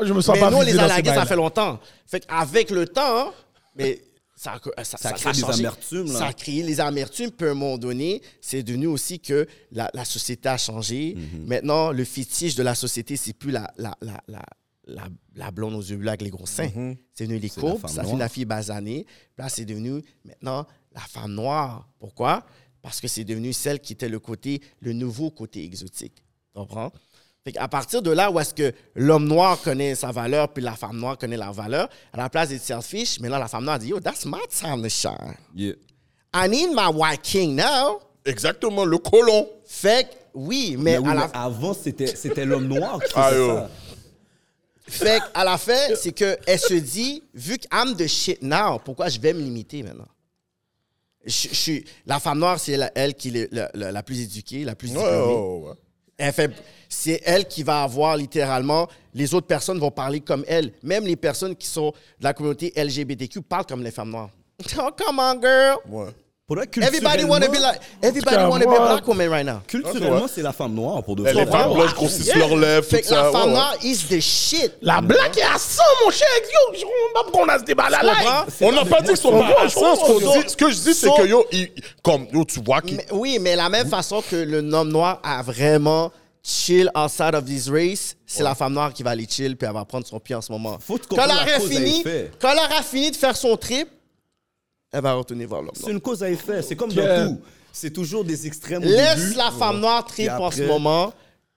Ah, 0.00 0.04
Je 0.04 0.12
me 0.12 0.20
sens 0.20 0.34
Mais 0.34 0.40
pas 0.40 0.50
nous, 0.50 0.58
on 0.58 0.62
les 0.62 0.78
a 0.78 0.88
ça 0.88 1.26
fait 1.26 1.36
longtemps. 1.36 1.80
Fait 2.06 2.20
qu'avec 2.20 2.70
le 2.70 2.86
temps, 2.86 3.32
mais 3.74 4.02
ça, 4.36 4.58
a- 4.76 4.84
ça, 4.84 4.96
Ça 4.98 5.12
crée 5.12 5.32
des 5.32 5.40
changé. 5.40 5.60
amertumes, 5.60 6.06
là. 6.12 6.18
Ça 6.18 6.26
a 6.26 6.32
créé 6.32 6.62
les 6.62 6.80
amertumes. 6.80 7.30
Puis 7.30 7.46
à 7.46 7.50
un 7.50 7.54
moment 7.54 7.78
donné, 7.78 8.22
c'est 8.40 8.62
devenu 8.62 8.86
aussi 8.86 9.18
que 9.20 9.46
la, 9.72 9.90
la 9.94 10.04
société 10.04 10.48
a 10.48 10.56
changé. 10.58 11.14
Mhm. 11.16 11.46
Maintenant, 11.46 11.90
le 11.92 12.04
fétiche 12.04 12.54
de 12.54 12.62
la 12.62 12.74
société, 12.74 13.16
c'est 13.16 13.32
plus 13.32 13.50
la, 13.50 13.72
la, 13.76 13.96
la, 14.00 14.20
la, 14.28 14.42
la, 14.86 15.08
la 15.34 15.50
blonde 15.50 15.74
aux 15.74 15.82
yeux 15.82 15.96
bleus 15.96 16.08
avec 16.08 16.22
les 16.22 16.30
gros 16.30 16.46
seins. 16.46 16.70
C'est 17.12 17.24
devenu 17.26 17.40
les 17.40 17.48
Mhm. 17.48 17.60
Courbes, 17.60 17.80
femme 17.80 17.90
ça 17.90 18.04
fait 18.04 18.16
la 18.16 18.28
fille 18.28 18.44
basanée. 18.44 19.06
Là, 19.36 19.48
c'est 19.48 19.64
devenu 19.64 20.02
maintenant 20.24 20.66
la 20.94 21.00
femme 21.00 21.32
noire. 21.34 21.88
Pourquoi? 21.98 22.46
Parce 22.80 23.00
que 23.00 23.08
c'est 23.08 23.24
devenu 23.24 23.52
celle 23.52 23.80
qui 23.80 23.92
était 23.94 24.08
le 24.08 24.20
côté, 24.20 24.62
le 24.80 24.92
nouveau 24.92 25.30
côté 25.30 25.64
exotique. 25.64 26.14
Tu 26.14 26.60
comprends? 26.60 26.92
Fait 27.52 27.58
à 27.58 27.68
partir 27.68 28.02
de 28.02 28.10
là 28.10 28.30
où 28.30 28.38
est-ce 28.38 28.52
que 28.52 28.72
l'homme 28.94 29.26
noir 29.26 29.60
connaît 29.62 29.94
sa 29.94 30.10
valeur 30.12 30.48
puis 30.52 30.62
la 30.62 30.72
femme 30.76 30.98
noire 30.98 31.16
connaît 31.16 31.36
la 31.36 31.50
valeur, 31.50 31.88
à 32.12 32.16
la 32.18 32.28
place 32.28 32.50
d'être 32.50 32.62
selfish, 32.62 33.20
mais 33.20 33.28
là, 33.28 33.38
la 33.38 33.48
femme 33.48 33.64
noire 33.64 33.78
dit 33.78 33.88
Yo, 33.88 34.00
that's 34.00 34.26
my 34.26 34.40
time 34.50 34.82
to 34.82 34.88
shine. 34.88 35.34
Yeah. 35.54 35.74
I 36.34 36.48
need 36.48 36.70
my 36.74 36.88
white 36.92 37.22
king 37.22 37.54
now. 37.56 38.00
Exactement, 38.24 38.84
le 38.84 38.98
colon. 38.98 39.48
Fait 39.66 40.04
que, 40.10 40.14
oui, 40.34 40.76
mais, 40.78 40.92
Mais 40.92 40.98
oui, 40.98 41.08
à, 41.10 41.14
la, 41.14 41.26
mais 41.28 41.30
avant, 41.34 41.72
c'était 41.74 42.14
c'était 42.14 42.44
l'homme 42.44 42.66
noir 42.68 43.00
qui 43.02 43.12
Ah, 43.14 43.30
faisait 43.30 43.38
yo. 43.40 43.54
ça. 43.56 43.70
fait 44.88 45.20
que 45.20 45.24
à 45.34 45.44
la 45.44 45.56
fin, 45.58 45.94
c'est 45.96 46.12
qu'elle 46.12 46.58
se 46.58 46.74
dit 46.74 47.22
Vu 47.32 47.56
que 47.58 47.66
I'm 47.72 47.96
the 47.96 48.06
shit 48.06 48.42
now, 48.42 48.78
pourquoi 48.84 49.08
je 49.08 49.18
vais 49.18 49.32
me 49.32 49.40
limiter 49.40 49.82
maintenant? 49.82 50.08
Je, 51.24 51.48
je 51.48 51.54
suis, 51.54 51.84
la 52.06 52.20
femme 52.20 52.38
noire, 52.38 52.58
c'est 52.60 52.78
elle 52.94 53.14
qui 53.14 53.28
est 53.36 53.52
la, 53.52 53.70
la- 53.74 53.92
la 53.92 54.02
plus 54.02 54.20
éduquée, 54.20 54.64
la 54.64 54.74
plus 54.74 54.88
diplômée. 54.88 55.10
ouais, 55.10 55.68
ouais. 55.68 55.74
Elle 56.18 56.32
fait, 56.32 56.50
c'est 56.88 57.22
elle 57.24 57.46
qui 57.46 57.62
va 57.62 57.84
avoir 57.84 58.16
littéralement, 58.16 58.88
les 59.14 59.32
autres 59.34 59.46
personnes 59.46 59.78
vont 59.78 59.90
parler 59.90 60.20
comme 60.20 60.44
elle. 60.48 60.72
Même 60.82 61.04
les 61.04 61.16
personnes 61.16 61.54
qui 61.54 61.68
sont 61.68 61.92
de 62.18 62.24
la 62.24 62.34
communauté 62.34 62.72
LGBTQ 62.76 63.40
parlent 63.42 63.66
comme 63.66 63.82
les 63.84 63.90
femmes 63.92 64.10
noires. 64.10 64.30
Oh, 64.78 64.90
come 64.96 65.20
on, 65.20 65.40
girl. 65.40 66.12
Faudrait 66.48 66.66
Everybody 66.80 67.24
want 67.24 67.40
to 67.42 67.50
be 67.50 67.58
like, 67.58 67.78
everybody 68.02 68.36
want 68.36 68.62
to 68.62 68.68
be 68.70 68.74
black 68.74 69.06
woman 69.06 69.28
right 69.28 69.44
now. 69.44 69.60
Culturellement, 69.66 70.22
Ouais. 70.22 70.28
c'est 70.34 70.40
la 70.40 70.54
femme 70.54 70.72
noire 70.74 71.02
pour 71.02 71.14
de 71.14 71.20
vrai. 71.22 71.34
Les 71.34 71.44
femmes 71.44 71.74
blanches 71.74 71.94
grossissent 71.94 72.34
leurs 72.34 72.56
lèvres, 72.56 72.86
tout 72.88 72.96
ça. 73.04 73.24
la 73.24 73.30
femme 73.30 73.34
ouais, 73.34 73.46
ouais. 73.48 73.52
noire 73.52 73.76
is 73.82 73.98
the 74.08 74.18
shit. 74.18 74.72
La 74.80 75.02
blague 75.02 75.36
est 75.36 75.42
à 75.42 75.58
100, 75.58 75.82
mon 76.06 76.10
cher. 76.10 76.26
Yo, 76.72 76.88
on 77.34 77.48
a 77.50 77.58
ce 77.58 77.64
débat-là. 77.64 77.98
Tu 78.00 78.06
là. 78.06 78.46
On 78.62 78.72
n'a 78.72 78.84
pas 78.86 79.02
dit 79.02 79.08
qu'ils 79.08 79.16
sont 79.18 79.38
pas 79.38 79.62
à 79.62 79.68
So- 79.68 79.80
sens. 79.80 79.98
Ce 80.00 80.04
qu'on 80.06 80.20
so- 80.20 80.40
dit- 80.42 80.48
Ce 80.48 80.56
que 80.56 80.70
je 80.70 80.76
dis, 80.76 80.94
c'est 80.94 81.10
que 81.10 81.26
yo, 81.26 81.44
il- 81.52 81.70
comme 82.02 82.26
yo, 82.32 82.42
tu 82.46 82.62
vois 82.64 82.80
qu'il. 82.80 82.96
Mais- 82.96 83.06
oui, 83.12 83.38
mais 83.38 83.54
la 83.54 83.68
même 83.68 83.86
façon 83.88 84.22
que 84.22 84.36
le 84.36 84.60
homme 84.72 84.88
noir 84.88 85.20
a 85.22 85.42
vraiment 85.42 86.10
chill 86.42 86.90
outside 86.96 87.34
of 87.34 87.44
this 87.44 87.68
race, 87.68 88.16
c'est 88.26 88.42
la 88.42 88.54
femme 88.54 88.72
noire 88.72 88.94
qui 88.94 89.02
va 89.02 89.10
aller 89.10 89.26
chill 89.28 89.54
puis 89.54 89.68
elle 89.68 89.74
va 89.74 89.84
prendre 89.84 90.06
son 90.06 90.18
pied 90.18 90.34
en 90.34 90.40
ce 90.40 90.50
moment. 90.50 90.78
Faut 90.80 90.98
quand 91.10 91.16
elle 91.20 91.28
la 91.28 91.34
aura 91.34 91.60
fini, 91.68 92.02
quand 92.40 92.52
elle 92.52 92.58
aura 92.58 92.82
fini 92.82 93.10
de 93.10 93.16
faire 93.16 93.36
son 93.36 93.54
trip, 93.58 93.86
elle 94.92 95.02
va 95.02 95.14
retourner 95.14 95.46
voir 95.46 95.62
l'homme 95.62 95.72
C'est 95.74 95.90
une 95.90 96.00
cause 96.00 96.22
à 96.22 96.30
effet. 96.30 96.62
C'est 96.62 96.76
comme 96.76 96.92
dans 96.92 97.28
tout. 97.34 97.40
C'est 97.72 97.90
toujours 97.92 98.24
des 98.24 98.46
extrêmes 98.46 98.82
au 98.82 98.86
Laisse 98.86 99.16
début. 99.26 99.34
la 99.36 99.50
femme 99.52 99.80
noire 99.80 100.04
trip 100.04 100.26
Puis 100.28 100.42
en 100.44 100.50
ce 100.50 100.62
moment. 100.62 101.12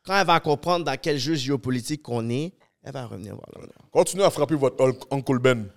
Quand 0.05 0.17
elle 0.19 0.25
va 0.27 0.39
comprendre 0.39 0.84
dans 0.86 0.97
quel 0.99 1.17
jeu 1.19 1.36
géopolitique 1.36 2.01
qu'on 2.01 2.27
est, 2.29 2.53
elle 2.84 2.91
va 2.91 3.05
revenir 3.05 3.36
voir 3.36 3.45
l'homme 3.53 3.65
noir. 3.65 3.88
Continuez 3.91 4.23
à 4.23 4.29
frapper 4.32 4.55
votre 4.55 4.84
Hulk- 4.84 5.03
Uncle 5.11 5.38
Ben. 5.39 5.67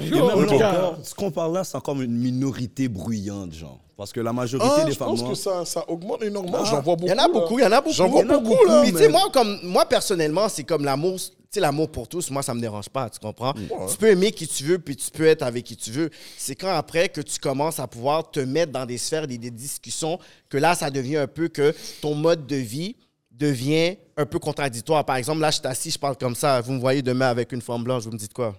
Et 0.00 0.04
Yo, 0.08 0.26
même 0.26 0.34
mon 0.40 0.42
là 0.42 0.58
gars. 0.58 0.70
encore, 0.72 0.98
ce 1.04 1.14
qu'on 1.14 1.30
parle 1.30 1.54
là, 1.54 1.64
c'est 1.64 1.76
encore 1.76 2.00
une 2.00 2.12
minorité 2.16 2.88
bruyante, 2.88 3.54
genre. 3.54 3.78
Parce 3.96 4.12
que 4.12 4.20
la 4.20 4.32
majorité 4.32 4.68
Ah, 4.80 4.84
des 4.84 4.92
je 4.92 4.96
femmes 4.98 5.08
pense 5.08 5.20
noires. 5.20 5.30
que 5.32 5.38
ça, 5.38 5.64
ça 5.64 5.84
augmente 5.88 6.22
énormément. 6.22 6.64
J'en 6.64 6.82
vois 6.82 6.96
beaucoup. 6.96 7.06
Il 7.06 7.10
y 7.10 7.12
en 7.14 7.18
a 7.18 7.26
là. 7.26 7.28
beaucoup, 7.32 7.58
il 7.58 7.62
y 7.62 7.66
en 7.66 7.72
a 7.72 7.80
beaucoup. 7.80 7.94
J'en 7.94 8.08
vois 8.08 8.20
Il 8.22 8.26
y 8.26 8.30
en 8.30 8.34
a 8.34 8.38
beaucoup, 8.38 8.64
là. 8.66 8.80
Puis, 8.82 8.90
tu 8.90 8.96
mais- 8.96 9.02
sais, 9.04 9.08
moi, 9.08 9.22
comme, 9.32 9.58
moi, 9.62 9.86
personnellement, 9.86 10.48
c'est 10.48 10.64
comme 10.64 10.84
l'amour. 10.84 11.18
Sais, 11.50 11.60
l'amour 11.60 11.90
pour 11.90 12.06
tous, 12.08 12.30
moi, 12.30 12.42
ça 12.42 12.52
me 12.52 12.60
dérange 12.60 12.90
pas, 12.90 13.08
tu 13.08 13.18
comprends? 13.18 13.54
Tu 13.90 13.96
peux 13.96 14.08
aimer 14.08 14.32
qui 14.32 14.46
tu 14.46 14.64
veux, 14.64 14.78
puis 14.78 14.94
tu 14.96 15.10
peux 15.10 15.24
être 15.24 15.42
avec 15.42 15.64
qui 15.64 15.76
tu 15.76 15.90
veux. 15.90 16.10
C'est 16.36 16.54
quand 16.54 16.68
après 16.74 17.08
que 17.08 17.22
tu 17.22 17.38
commences 17.38 17.80
à 17.80 17.86
pouvoir 17.86 18.30
te 18.30 18.40
mettre 18.40 18.70
dans 18.70 18.84
des 18.84 18.98
sphères, 18.98 19.26
des, 19.26 19.38
des 19.38 19.50
discussions, 19.50 20.18
que 20.50 20.58
là, 20.58 20.74
ça 20.74 20.90
devient 20.90 21.16
un 21.16 21.26
peu 21.26 21.48
que 21.48 21.74
ton 22.02 22.14
mode 22.14 22.46
de 22.46 22.56
vie 22.56 22.96
devient 23.30 23.96
un 24.18 24.26
peu 24.26 24.38
contradictoire. 24.38 25.06
Par 25.06 25.16
exemple, 25.16 25.40
là, 25.40 25.50
je 25.50 25.56
suis 25.58 25.66
assis, 25.66 25.90
je 25.90 25.98
parle 25.98 26.18
comme 26.18 26.34
ça. 26.34 26.60
Vous 26.60 26.72
me 26.72 26.80
voyez 26.80 27.00
demain 27.00 27.28
avec 27.28 27.52
une 27.52 27.62
femme 27.62 27.82
blanche, 27.82 28.02
vous 28.02 28.10
me 28.10 28.18
dites 28.18 28.34
quoi? 28.34 28.54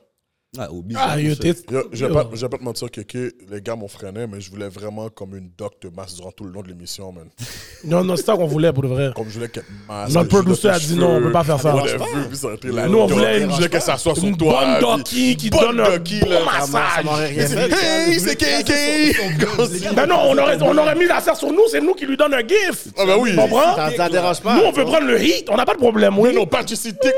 Ah, 0.57 0.67
au 0.71 0.81
bizarre, 0.81 1.09
Ah, 1.11 1.19
yo, 1.21 1.35
ça. 1.35 1.41
t'es. 1.43 1.53
Yo, 1.71 1.83
je 1.93 2.05
vais 2.07 2.11
pas, 2.11 2.27
je 2.33 2.41
vais 2.41 2.49
pas 2.49 2.57
te 2.57 2.63
mentir 2.63 2.89
que, 2.89 3.01
que 3.01 3.31
les 3.51 3.61
gars 3.61 3.75
m'ont 3.75 3.87
freiné, 3.87 4.25
mais 4.25 4.41
je 4.41 4.49
voulais 4.49 4.67
vraiment 4.67 5.07
comme 5.09 5.35
une 5.35 5.51
doc 5.55 5.79
te 5.79 5.87
masse 5.95 6.15
durant 6.15 6.31
tout 6.31 6.43
le 6.43 6.49
long 6.51 6.63
de 6.63 6.69
l'émission, 6.69 7.11
man. 7.11 7.25
Non, 7.83 8.03
non, 8.03 8.15
c'est 8.15 8.25
ça 8.25 8.35
qu'on 8.35 8.47
voulait 8.47 8.73
pour 8.73 8.81
de 8.81 8.87
vrai. 8.87 9.11
Comme 9.15 9.29
je 9.29 9.35
voulais 9.35 9.49
qu'elle 9.49 9.61
te 9.61 9.69
masse. 9.87 10.11
Notre 10.11 10.41
que 10.41 10.45
dois 10.59 10.71
a 10.73 10.79
dit 10.79 10.95
non, 10.95 11.17
on 11.17 11.21
peut 11.21 11.31
pas 11.31 11.43
faire 11.43 11.61
ça. 11.61 11.75
On 11.75 11.83
l'a 11.85 11.93
vu, 11.97 11.99
puis 12.29 12.35
ça 12.37 12.47
a 12.49 12.53
été 12.55 12.69
la 12.71 12.87
Nous, 12.87 12.97
on 12.97 13.05
doc. 13.05 13.17
voulait 13.19 13.41
une- 13.43 13.51
Je 13.51 13.55
voulais 13.57 13.69
qu'elle 13.69 13.81
s'assoie 13.81 14.15
sur 14.15 14.23
Une 14.25 14.37
toi. 14.37 14.59
bonne 14.81 15.03
puis- 15.03 15.35
docky 15.35 15.37
qui 15.37 15.49
bonne 15.51 15.61
donne 15.61 15.79
un 15.81 15.97
docky, 15.97 16.19
bon 16.19 16.29
là. 16.31 16.39
Ça 16.39 16.65
ça 16.65 16.71
massage. 17.03 17.29
rien. 17.29 17.77
Hey, 17.77 18.19
c'est 18.19 18.35
KK! 18.35 19.93
Ben 19.95 20.07
non, 20.07 20.15
on 20.29 20.37
aurait, 20.39 20.57
on 20.63 20.75
aurait 20.75 20.95
mis 20.95 21.05
l'affaire 21.05 21.35
sur 21.37 21.51
nous, 21.51 21.67
c'est 21.69 21.79
nous 21.79 21.93
qui 21.93 22.07
lui 22.07 22.17
donne 22.17 22.33
un 22.33 22.39
gif. 22.41 22.87
Ah, 22.97 23.05
ben 23.05 23.17
oui. 23.19 23.29
Tu 23.31 23.35
comprends? 23.37 23.75
Ça, 23.75 23.91
ça 23.95 24.09
dérange 24.09 24.41
pas. 24.41 24.55
Nous, 24.55 24.63
on 24.65 24.73
peut 24.73 24.83
prendre 24.85 25.05
le 25.05 25.23
hit, 25.23 25.47
on 25.51 25.57
n'a 25.57 25.65
pas 25.65 25.75
de 25.75 25.79
problème. 25.79 26.15
Mais 26.15 26.21
Oui. 26.29 26.33
non, 26.33 26.47
pas 26.47 26.63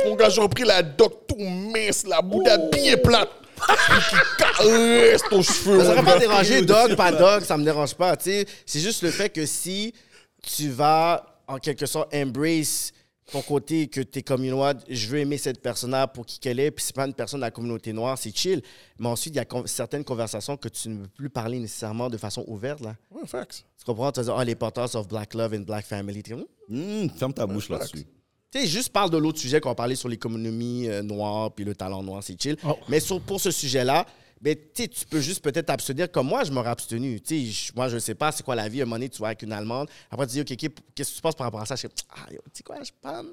mon 0.05 0.15
gars, 0.15 0.27
j'ai 0.27 0.41
repris 0.41 0.65
la 0.65 0.83
doc 0.83 1.13
tout 1.29 1.37
mince, 1.39 2.03
la 2.05 2.21
bouda 2.21 2.57
bien 2.57 2.97
plate. 2.97 3.21
Qui 3.67 4.15
caresse 4.37 5.21
ton 5.29 5.41
cheveu. 5.41 5.83
Ça 5.83 5.95
ne 5.95 6.01
pas 6.01 6.13
gars. 6.13 6.19
déranger, 6.19 6.61
dog, 6.61 6.95
pas 6.95 7.11
dog, 7.11 7.43
ça 7.43 7.57
me 7.57 7.63
dérange 7.63 7.95
pas. 7.95 8.15
tu 8.17 8.25
sais. 8.25 8.45
C'est 8.65 8.79
juste 8.79 9.03
le 9.03 9.11
fait 9.11 9.29
que 9.29 9.45
si 9.45 9.93
tu 10.41 10.69
vas, 10.69 11.25
en 11.47 11.57
quelque 11.57 11.85
sorte, 11.85 12.13
embrace 12.15 12.91
ton 13.31 13.41
côté 13.41 13.87
que 13.87 14.01
tu 14.01 14.19
es 14.19 14.21
comme 14.23 14.43
une 14.43 14.49
noire, 14.49 14.73
je 14.89 15.07
veux 15.07 15.19
aimer 15.19 15.37
cette 15.37 15.61
personne-là 15.61 16.05
pour 16.07 16.25
qui 16.25 16.37
qu'elle 16.37 16.59
est, 16.59 16.69
puis 16.69 16.83
c'est 16.83 16.95
pas 16.95 17.05
une 17.05 17.13
personne 17.13 17.39
de 17.39 17.45
la 17.45 17.51
communauté 17.51 17.93
noire, 17.93 18.17
c'est 18.17 18.35
chill. 18.35 18.61
Mais 18.99 19.07
ensuite, 19.07 19.33
il 19.33 19.37
y 19.37 19.39
a 19.39 19.45
con- 19.45 19.63
certaines 19.67 20.03
conversations 20.03 20.57
que 20.57 20.67
tu 20.67 20.89
ne 20.89 21.01
veux 21.03 21.07
plus 21.07 21.29
parler 21.29 21.59
nécessairement 21.59 22.09
de 22.09 22.17
façon 22.17 22.43
ouverte. 22.47 22.81
Là. 22.81 22.95
Ouais, 23.09 23.25
facts. 23.25 23.63
Tu 23.79 23.85
comprends? 23.85 24.11
Tu 24.11 24.19
vas 24.19 24.23
dire, 24.25 24.35
oh, 24.37 24.43
l'importance 24.43 24.95
of 24.95 25.07
black 25.07 25.33
love 25.33 25.53
and 25.53 25.61
black 25.61 25.85
family. 25.85 26.21
T'es 26.21 26.33
Hum, 26.33 27.09
ferme 27.17 27.33
ta 27.33 27.45
bouche 27.47 27.69
là-dessus. 27.69 28.05
Tu 28.51 28.59
sais, 28.59 28.67
juste 28.67 28.89
parle 28.89 29.09
de 29.09 29.17
l'autre 29.17 29.39
sujet 29.39 29.59
qu'on 29.61 29.69
va 29.69 29.75
parler 29.75 29.95
sur 29.95 30.09
l'économie 30.09 30.87
euh, 30.87 31.01
noire 31.01 31.51
puis 31.51 31.63
le 31.65 31.73
talent 31.75 32.03
noir, 32.03 32.21
c'est 32.23 32.39
chill. 32.41 32.57
Oh. 32.65 32.77
Mais 32.89 32.99
sur- 32.99 33.21
pour 33.21 33.39
ce 33.39 33.49
sujet-là, 33.51 34.05
ben, 34.41 34.55
tu 34.55 34.83
sais, 34.83 34.87
tu 34.87 35.05
peux 35.05 35.21
juste 35.21 35.43
peut-être 35.43 35.67
t'abstenir 35.67 36.11
comme 36.11 36.27
moi, 36.27 36.43
je 36.43 36.51
m'aurais 36.51 36.71
abstenu. 36.71 37.19
Sais, 37.23 37.45
je- 37.45 37.71
moi, 37.75 37.87
je 37.89 37.95
ne 37.95 37.99
sais 37.99 38.15
pas 38.15 38.31
c'est 38.31 38.43
quoi 38.43 38.55
la 38.55 38.67
vie. 38.67 38.79
À 38.81 38.83
un 38.83 38.85
moment 38.85 38.95
donné, 38.95 39.09
tu 39.09 39.21
vas 39.21 39.27
avec 39.27 39.43
une 39.43 39.53
Allemande. 39.53 39.87
Après, 40.09 40.25
tu 40.25 40.33
dis, 40.33 40.41
OK, 40.41 40.71
qu'est-ce 40.95 41.11
que 41.11 41.15
tu 41.15 41.21
penses 41.21 41.35
par 41.35 41.45
rapport 41.45 41.61
à 41.61 41.65
ça? 41.65 41.75
Je 41.75 41.87
dis, 41.87 41.93
ah, 42.09 42.25
tu 42.29 42.35
sais 42.53 42.63
quoi, 42.63 42.77
je 42.83 42.91
parle. 43.01 43.27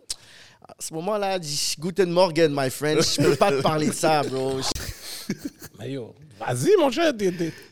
À 0.60 0.74
ce 0.78 0.92
moment-là, 0.94 1.36
je 1.36 1.42
dis, 1.42 1.74
Guten 1.78 2.10
Morgen, 2.10 2.52
my 2.54 2.68
friend. 2.70 3.00
Je 3.02 3.22
peux 3.22 3.36
pas 3.36 3.50
te 3.52 3.62
parler 3.62 3.86
de 3.88 3.92
ça, 3.94 4.22
bro. 4.22 4.60
Mais 5.78 5.92
yo, 5.92 6.14
vas-y, 6.38 6.76
mon 6.78 6.90
cher. 6.90 7.12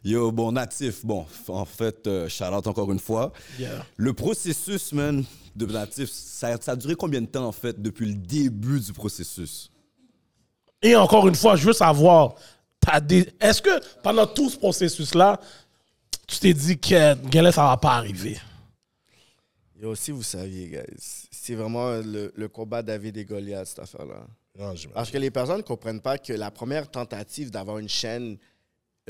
Yo, 0.05 0.30
bon, 0.32 0.53
natif, 0.53 1.05
bon, 1.05 1.26
en 1.49 1.64
fait, 1.64 2.07
euh, 2.07 2.28
shout 2.28 2.44
out 2.44 2.66
encore 2.66 2.90
une 2.92 2.99
fois. 3.01 3.32
Yeah. 3.59 3.84
Le 3.97 4.12
processus, 4.12 4.92
man, 4.92 5.24
de 5.57 5.66
natif, 5.66 6.11
ça, 6.11 6.61
ça 6.61 6.72
a 6.72 6.76
duré 6.76 6.94
combien 6.94 7.20
de 7.20 7.26
temps, 7.26 7.46
en 7.46 7.52
fait, 7.52 7.80
depuis 7.80 8.07
le 8.07 8.14
début 8.14 8.78
du 8.78 8.92
processus? 8.92 9.70
Et 10.82 10.94
encore 10.94 11.26
une 11.26 11.34
fois, 11.34 11.57
je 11.57 11.66
veux 11.66 11.72
savoir, 11.72 12.34
des... 13.02 13.28
est-ce 13.40 13.62
que 13.62 14.02
pendant 14.02 14.26
tout 14.26 14.50
ce 14.50 14.57
processus-là, 14.59 15.40
tu 16.26 16.38
t'es 16.38 16.52
dit 16.52 16.78
que 16.78 17.14
Galen, 17.28 17.52
ça 17.52 17.64
va 17.64 17.76
pas 17.76 17.96
arriver? 17.96 18.38
Yo, 19.80 19.94
si 19.94 20.11
vous 20.11 20.22
saviez, 20.22 20.68
guys, 20.68 21.28
c'est 21.30 21.54
vraiment 21.54 21.96
le, 21.96 22.32
le 22.34 22.48
combat 22.48 22.82
David 22.82 23.16
et 23.16 23.24
Goliath, 23.24 23.66
cette 23.66 23.80
affaire-là. 23.80 24.26
Non. 24.59 24.74
Parce 24.94 25.11
que 25.11 25.18
les 25.18 25.30
personnes 25.30 25.59
ne 25.59 25.62
comprennent 25.62 26.00
pas 26.00 26.16
que 26.16 26.32
la 26.32 26.50
première 26.50 26.90
tentative 26.90 27.50
d'avoir 27.50 27.78
une 27.78 27.88
chaîne 27.88 28.38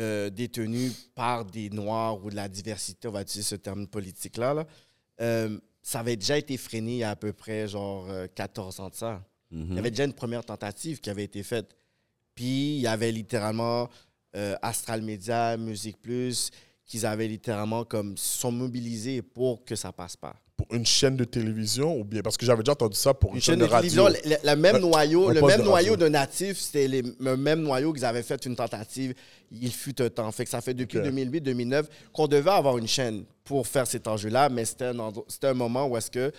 euh, 0.01 0.29
détenue 0.29 0.91
par 1.15 1.45
des 1.45 1.71
Noirs 1.71 2.25
ou 2.25 2.31
de 2.31 2.37
la 2.37 2.49
diversité, 2.49 3.07
on 3.07 3.13
va 3.13 3.23
utiliser 3.23 3.49
ce 3.51 3.55
terme 3.57 3.87
politique-là, 3.87 4.55
là, 4.55 4.67
euh, 5.21 5.57
ça 5.89 6.01
avait 6.01 6.17
déjà 6.17 6.37
été 6.37 6.57
freiné 6.57 6.93
il 6.95 6.99
y 6.99 7.05
a 7.05 7.11
à 7.11 7.17
peu 7.17 7.33
près 7.33 7.69
genre 7.69 8.07
euh, 8.11 8.27
14 8.35 8.81
ans 8.81 8.89
de 8.89 8.95
ça. 8.97 9.23
Il 9.53 9.73
y 9.75 9.79
avait 9.79 9.91
déjà 9.91 10.03
une 10.03 10.13
première 10.13 10.45
tentative 10.45 10.99
qui 11.01 11.09
avait 11.11 11.23
été 11.23 11.45
faite. 11.45 11.77
Puis 12.35 12.75
il 12.77 12.81
y 12.81 12.89
avait 12.89 13.13
littéralement 13.13 13.89
euh, 14.35 14.57
Astral 14.63 15.01
Media, 15.03 15.57
Musique 15.57 16.01
Plus, 16.03 16.51
qu'ils 16.85 17.07
avaient 17.07 17.29
littéralement 17.29 17.85
comme 17.85 18.17
se 18.17 18.41
sont 18.41 18.51
mobilisés 18.51 19.23
pour 19.23 19.65
que 19.65 19.77
ça 19.77 19.93
passe 19.93 20.17
pas. 20.17 20.35
Pour 20.57 20.67
une 20.75 20.85
chaîne 20.87 21.17
de 21.17 21.25
télévision 21.25 21.97
ou 22.01 22.03
bien 22.05 22.21
parce 22.23 22.37
que 22.37 22.45
j'avais 22.45 22.63
déjà 22.65 22.73
entendu 22.73 22.97
ça 22.97 23.15
pour 23.15 23.31
une, 23.31 23.37
Une 23.37 23.43
chaîne 23.43 23.59
de 23.61 23.65
radio. 23.65 24.09
télévision, 24.09 24.31
le, 24.43 24.51
le- 24.51 24.57
même 24.57 24.79
noyau, 24.79 25.31
le 25.31 25.41
même 25.41 25.59
de 25.61 25.65
noyau 25.65 25.97
de 25.97 26.09
natifs, 26.09 26.59
c'était 26.59 26.89
le 26.89 27.37
même 27.37 27.61
noyau 27.63 27.93
qu'ils 27.93 28.05
avaient 28.05 28.23
fait 28.25 28.45
une 28.45 28.57
tentative. 28.57 29.15
Il 29.51 29.73
fut 29.73 30.01
un 30.03 30.09
temps. 30.11 30.31
Fait 30.33 30.45
que 30.45 30.51
ça 30.51 30.61
fait 30.61 30.75
depuis 30.75 30.99
Ok. 30.99 31.05
2008-2009 31.07 31.85
qu'on 32.13 32.27
devait 32.27 32.51
avoir 32.51 32.79
une 32.79 32.89
chaîne 32.89 33.25
pour 33.45 33.67
faire 33.67 33.87
cet 33.87 34.07
enjeu-là, 34.09 34.49
mais 34.49 34.65
c'était 34.65 34.87
un, 34.87 34.99
un 35.49 35.55
moment 35.55 35.87
où 35.87 35.97
est-ce 35.97 36.11
que 36.11 36.33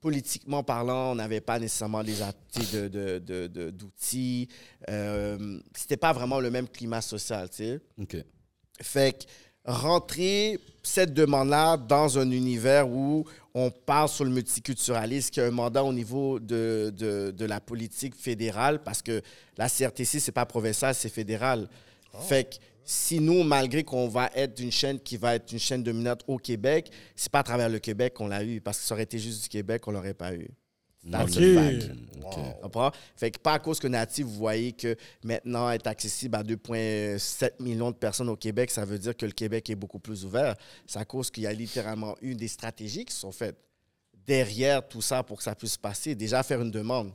politiquement 0.00 0.62
parlant, 0.62 1.12
on 1.12 1.14
n'avait 1.16 1.40
pas 1.40 1.58
nécessairement 1.58 2.00
les 2.02 2.22
sais, 2.22 2.76
de, 2.76 2.88
de- 2.88 3.18
de- 3.18 3.46
de- 3.46 3.70
d'outils. 3.70 4.48
Euh, 4.88 5.58
c'était 5.74 5.96
pas 5.96 6.12
vraiment 6.12 6.38
le 6.38 6.50
même 6.50 6.68
climat 6.68 7.00
social, 7.00 7.48
tu 7.50 7.56
sais. 7.56 7.80
OK. 8.00 8.16
Fait 8.80 9.12
que 9.18 9.24
rentrer 9.64 10.60
cette 10.82 11.12
demande-là 11.12 11.76
dans 11.76 12.18
un 12.18 12.30
univers 12.30 12.88
où 12.88 13.24
on 13.52 13.70
parle 13.70 14.08
sur 14.08 14.24
le 14.24 14.30
multiculturalisme, 14.30 15.30
qui 15.30 15.40
a 15.40 15.46
un 15.46 15.50
mandat 15.50 15.82
au 15.82 15.92
niveau 15.92 16.38
de, 16.38 16.92
de, 16.96 17.32
de 17.32 17.44
la 17.46 17.58
politique 17.60 18.14
fédérale, 18.14 18.82
parce 18.84 19.02
que 19.02 19.20
la 19.56 19.68
CRTC, 19.68 20.20
c'est 20.20 20.30
pas 20.30 20.46
provincial, 20.46 20.94
c'est 20.94 21.08
fédéral. 21.08 21.68
Fait 22.20 22.44
que 22.44 22.56
si 22.84 23.18
nous, 23.20 23.42
malgré 23.42 23.82
qu'on 23.82 24.08
va 24.08 24.30
être 24.34 24.60
une 24.60 24.70
chaîne 24.70 25.00
qui 25.00 25.16
va 25.16 25.34
être 25.34 25.50
une 25.52 25.58
chaîne 25.58 25.82
dominante 25.82 26.22
au 26.28 26.38
Québec, 26.38 26.90
c'est 27.16 27.30
pas 27.30 27.40
à 27.40 27.42
travers 27.42 27.68
le 27.68 27.78
Québec 27.80 28.14
qu'on 28.14 28.28
l'a 28.28 28.44
eu, 28.44 28.60
parce 28.60 28.78
que 28.78 28.84
ça 28.84 28.94
aurait 28.94 29.02
été 29.02 29.18
juste 29.18 29.42
du 29.42 29.48
Québec, 29.48 29.86
on 29.88 29.90
l'aurait 29.90 30.14
pas 30.14 30.34
eu. 30.34 30.48
That's 31.10 31.36
a 31.36 31.40
Ok. 31.40 31.54
fact. 31.54 31.90
OK. 32.24 32.60
Comprends? 32.62 32.90
Fait 33.16 33.30
que 33.30 33.38
pas 33.38 33.54
à 33.54 33.58
cause 33.60 33.78
que 33.78 33.86
Native, 33.86 34.26
vous 34.26 34.34
voyez 34.34 34.72
que 34.72 34.96
maintenant 35.22 35.70
est 35.70 35.86
accessible 35.86 36.34
à 36.36 36.42
2,7 36.42 37.62
millions 37.62 37.90
de 37.92 37.96
personnes 37.96 38.28
au 38.28 38.36
Québec, 38.36 38.70
ça 38.70 38.84
veut 38.84 38.98
dire 38.98 39.16
que 39.16 39.26
le 39.26 39.32
Québec 39.32 39.68
est 39.70 39.76
beaucoup 39.76 40.00
plus 40.00 40.24
ouvert. 40.24 40.56
C'est 40.86 40.98
à 40.98 41.04
cause 41.04 41.30
qu'il 41.30 41.44
y 41.44 41.46
a 41.46 41.52
littéralement 41.52 42.16
eu 42.22 42.34
des 42.34 42.48
stratégies 42.48 43.04
qui 43.04 43.14
sont 43.14 43.30
faites 43.30 43.56
derrière 44.26 44.86
tout 44.86 45.02
ça 45.02 45.22
pour 45.22 45.38
que 45.38 45.44
ça 45.44 45.54
puisse 45.54 45.76
passer. 45.76 46.14
Déjà, 46.16 46.42
faire 46.42 46.60
une 46.60 46.72
demande 46.72 47.12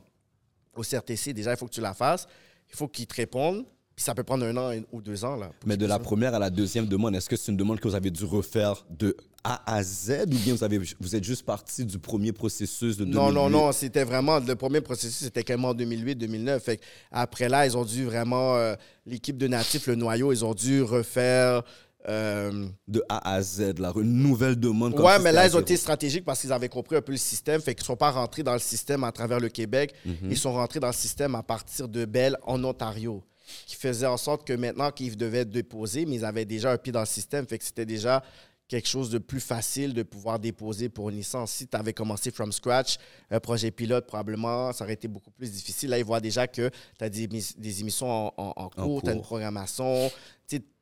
au 0.74 0.82
CRTC, 0.82 1.34
déjà, 1.34 1.50
il 1.52 1.56
faut 1.58 1.66
que 1.66 1.74
tu 1.74 1.82
la 1.82 1.92
fasses. 1.92 2.26
Il 2.70 2.76
faut 2.76 2.88
qu'ils 2.88 3.06
te 3.06 3.14
répondent. 3.14 3.66
Puis 3.94 4.04
ça 4.04 4.14
peut 4.14 4.22
prendre 4.22 4.44
un 4.46 4.56
an 4.56 4.72
ou 4.92 5.02
deux 5.02 5.24
ans. 5.24 5.36
Là, 5.36 5.50
Mais 5.66 5.76
de 5.76 5.84
la 5.86 5.98
première 5.98 6.34
à 6.34 6.38
la 6.38 6.48
deuxième 6.50 6.86
demande, 6.86 7.14
est-ce 7.14 7.28
que 7.28 7.36
c'est 7.36 7.52
une 7.52 7.58
demande 7.58 7.78
que 7.78 7.86
vous 7.88 7.94
avez 7.94 8.10
dû 8.10 8.24
refaire 8.24 8.84
de 8.90 9.14
A 9.44 9.60
à 9.70 9.82
Z 9.82 10.22
ou 10.26 10.36
bien 10.38 10.54
vous, 10.54 10.64
avez, 10.64 10.80
vous 10.98 11.14
êtes 11.16 11.24
juste 11.24 11.44
parti 11.44 11.84
du 11.84 11.98
premier 11.98 12.32
processus 12.32 12.96
de 12.96 13.04
2008? 13.04 13.14
Non, 13.14 13.32
non, 13.32 13.50
non, 13.50 13.70
c'était 13.72 14.04
vraiment 14.04 14.38
le 14.38 14.54
premier 14.56 14.80
processus, 14.80 15.16
c'était 15.24 15.44
quand 15.44 15.54
même 15.54 15.64
en 15.66 15.74
2008-2009. 15.74 16.60
Fait 16.60 16.76
que 16.78 16.82
après 17.10 17.48
là, 17.50 17.66
ils 17.66 17.76
ont 17.76 17.84
dû 17.84 18.04
vraiment 18.06 18.56
euh, 18.56 18.74
l'équipe 19.04 19.36
de 19.36 19.46
Natif, 19.46 19.86
le 19.88 19.94
noyau, 19.94 20.32
ils 20.32 20.44
ont 20.44 20.54
dû 20.54 20.82
refaire. 20.82 21.62
euh, 22.08 22.66
De 22.88 23.02
A 23.10 23.34
à 23.34 23.42
Z, 23.42 23.78
là, 23.78 23.92
une 23.96 24.22
nouvelle 24.22 24.56
demande. 24.58 24.98
ouais, 24.98 25.18
mais 25.20 25.32
là, 25.32 25.46
ils 25.46 25.56
ont 25.56 25.60
été 25.60 25.76
stratégiques 25.76 26.24
parce 26.24 26.40
qu'ils 26.40 26.52
avaient 26.52 26.68
compris 26.68 26.96
un 26.96 27.02
peu 27.02 27.12
le 27.12 27.18
système. 27.18 27.60
Fait 27.60 27.74
qu'ils 27.74 27.82
ne 27.82 27.86
sont 27.86 27.96
pas 27.96 28.10
rentrés 28.10 28.42
dans 28.42 28.54
le 28.54 28.58
système 28.58 29.04
à 29.04 29.12
travers 29.12 29.38
le 29.38 29.48
Québec. 29.50 29.92
Ils 30.28 30.38
sont 30.38 30.52
rentrés 30.54 30.80
dans 30.80 30.88
le 30.88 30.92
système 30.94 31.34
à 31.34 31.42
partir 31.42 31.88
de 31.88 32.04
Bell 32.04 32.36
en 32.44 32.62
Ontario, 32.64 33.22
qui 33.66 33.76
faisait 33.76 34.06
en 34.06 34.16
sorte 34.16 34.46
que 34.46 34.52
maintenant 34.52 34.90
qu'ils 34.90 35.16
devaient 35.16 35.44
déposer, 35.44 36.06
mais 36.06 36.16
ils 36.16 36.24
avaient 36.24 36.44
déjà 36.44 36.72
un 36.72 36.78
pied 36.78 36.92
dans 36.92 37.00
le 37.00 37.06
système. 37.06 37.46
Fait 37.46 37.58
que 37.58 37.64
c'était 37.64 37.86
déjà 37.86 38.22
quelque 38.68 38.88
chose 38.88 39.10
de 39.10 39.18
plus 39.18 39.40
facile 39.40 39.92
de 39.92 40.02
pouvoir 40.02 40.38
déposer 40.38 40.88
pour 40.88 41.10
une 41.10 41.16
licence. 41.16 41.50
Si 41.52 41.68
tu 41.68 41.76
avais 41.76 41.92
commencé 41.92 42.30
from 42.30 42.52
scratch, 42.52 42.96
un 43.30 43.38
projet 43.38 43.70
pilote, 43.70 44.06
probablement, 44.06 44.72
ça 44.72 44.84
aurait 44.84 44.94
été 44.94 45.08
beaucoup 45.08 45.30
plus 45.30 45.50
difficile. 45.52 45.90
Là, 45.90 45.98
ils 45.98 46.04
voient 46.04 46.20
déjà 46.20 46.46
que 46.46 46.70
tu 46.98 47.04
as 47.04 47.10
des, 47.10 47.26
des 47.26 47.80
émissions 47.80 48.08
en, 48.10 48.32
en- 48.38 48.52
en 48.56 48.68
cours, 48.70 49.02
tu 49.02 49.10
as 49.10 49.12
une 49.12 49.18
programmation. 49.22 50.10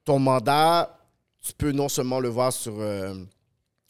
Ton 0.05 0.19
mandat, 0.19 0.99
tu 1.43 1.53
peux 1.53 1.73
non 1.73 1.89
seulement 1.89 2.21
le 2.21 2.29
voir 2.29 2.53
sur 2.53 2.79
euh, 2.81 3.15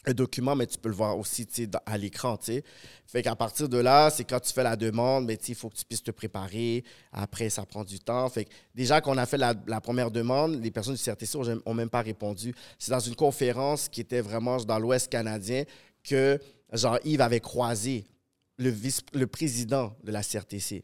un 0.05 0.13
document, 0.13 0.55
mais 0.55 0.65
tu 0.65 0.77
peux 0.79 0.89
le 0.89 0.95
voir 0.95 1.17
aussi 1.17 1.45
dans- 1.67 1.79
à 1.85 1.97
l'écran. 1.97 2.37
Fait 3.05 3.21
qu'à 3.21 3.35
partir 3.35 3.69
de 3.69 3.77
là, 3.77 4.09
c'est 4.09 4.23
quand 4.23 4.39
tu 4.39 4.51
fais 4.51 4.63
la 4.63 4.75
demande, 4.75 5.25
mais 5.25 5.35
il 5.35 5.55
faut 5.55 5.69
que 5.69 5.75
tu 5.75 5.85
puisses 5.85 6.01
te 6.03 6.11
préparer. 6.11 6.83
Après, 7.11 7.49
ça 7.49 7.65
prend 7.65 7.83
du 7.83 7.99
temps. 7.99 8.27
Fait 8.29 8.45
que 8.45 8.49
déjà 8.73 8.99
qu'on 9.01 9.17
a 9.17 9.25
fait 9.25 9.37
la, 9.37 9.53
la 9.67 9.79
première 9.81 10.09
demande, 10.09 10.61
les 10.63 10.71
personnes 10.71 10.95
du 10.95 11.01
CRTC 11.01 11.37
n'ont 11.65 11.73
même 11.73 11.89
pas 11.89 12.01
répondu. 12.01 12.53
C'est 12.79 12.91
dans 12.91 12.99
une 12.99 13.15
conférence 13.15 13.89
qui 13.89 14.01
était 14.01 14.21
vraiment 14.21 14.57
dans 14.57 14.79
l'Ouest 14.79 15.09
canadien 15.11 15.63
que 16.03 16.39
Jean-Yves 16.73 17.21
avait 17.21 17.39
croisé 17.39 18.05
le, 18.57 18.69
vice, 18.69 19.01
le 19.13 19.27
président 19.27 19.95
de 20.03 20.11
la 20.11 20.23
CRTC. 20.23 20.83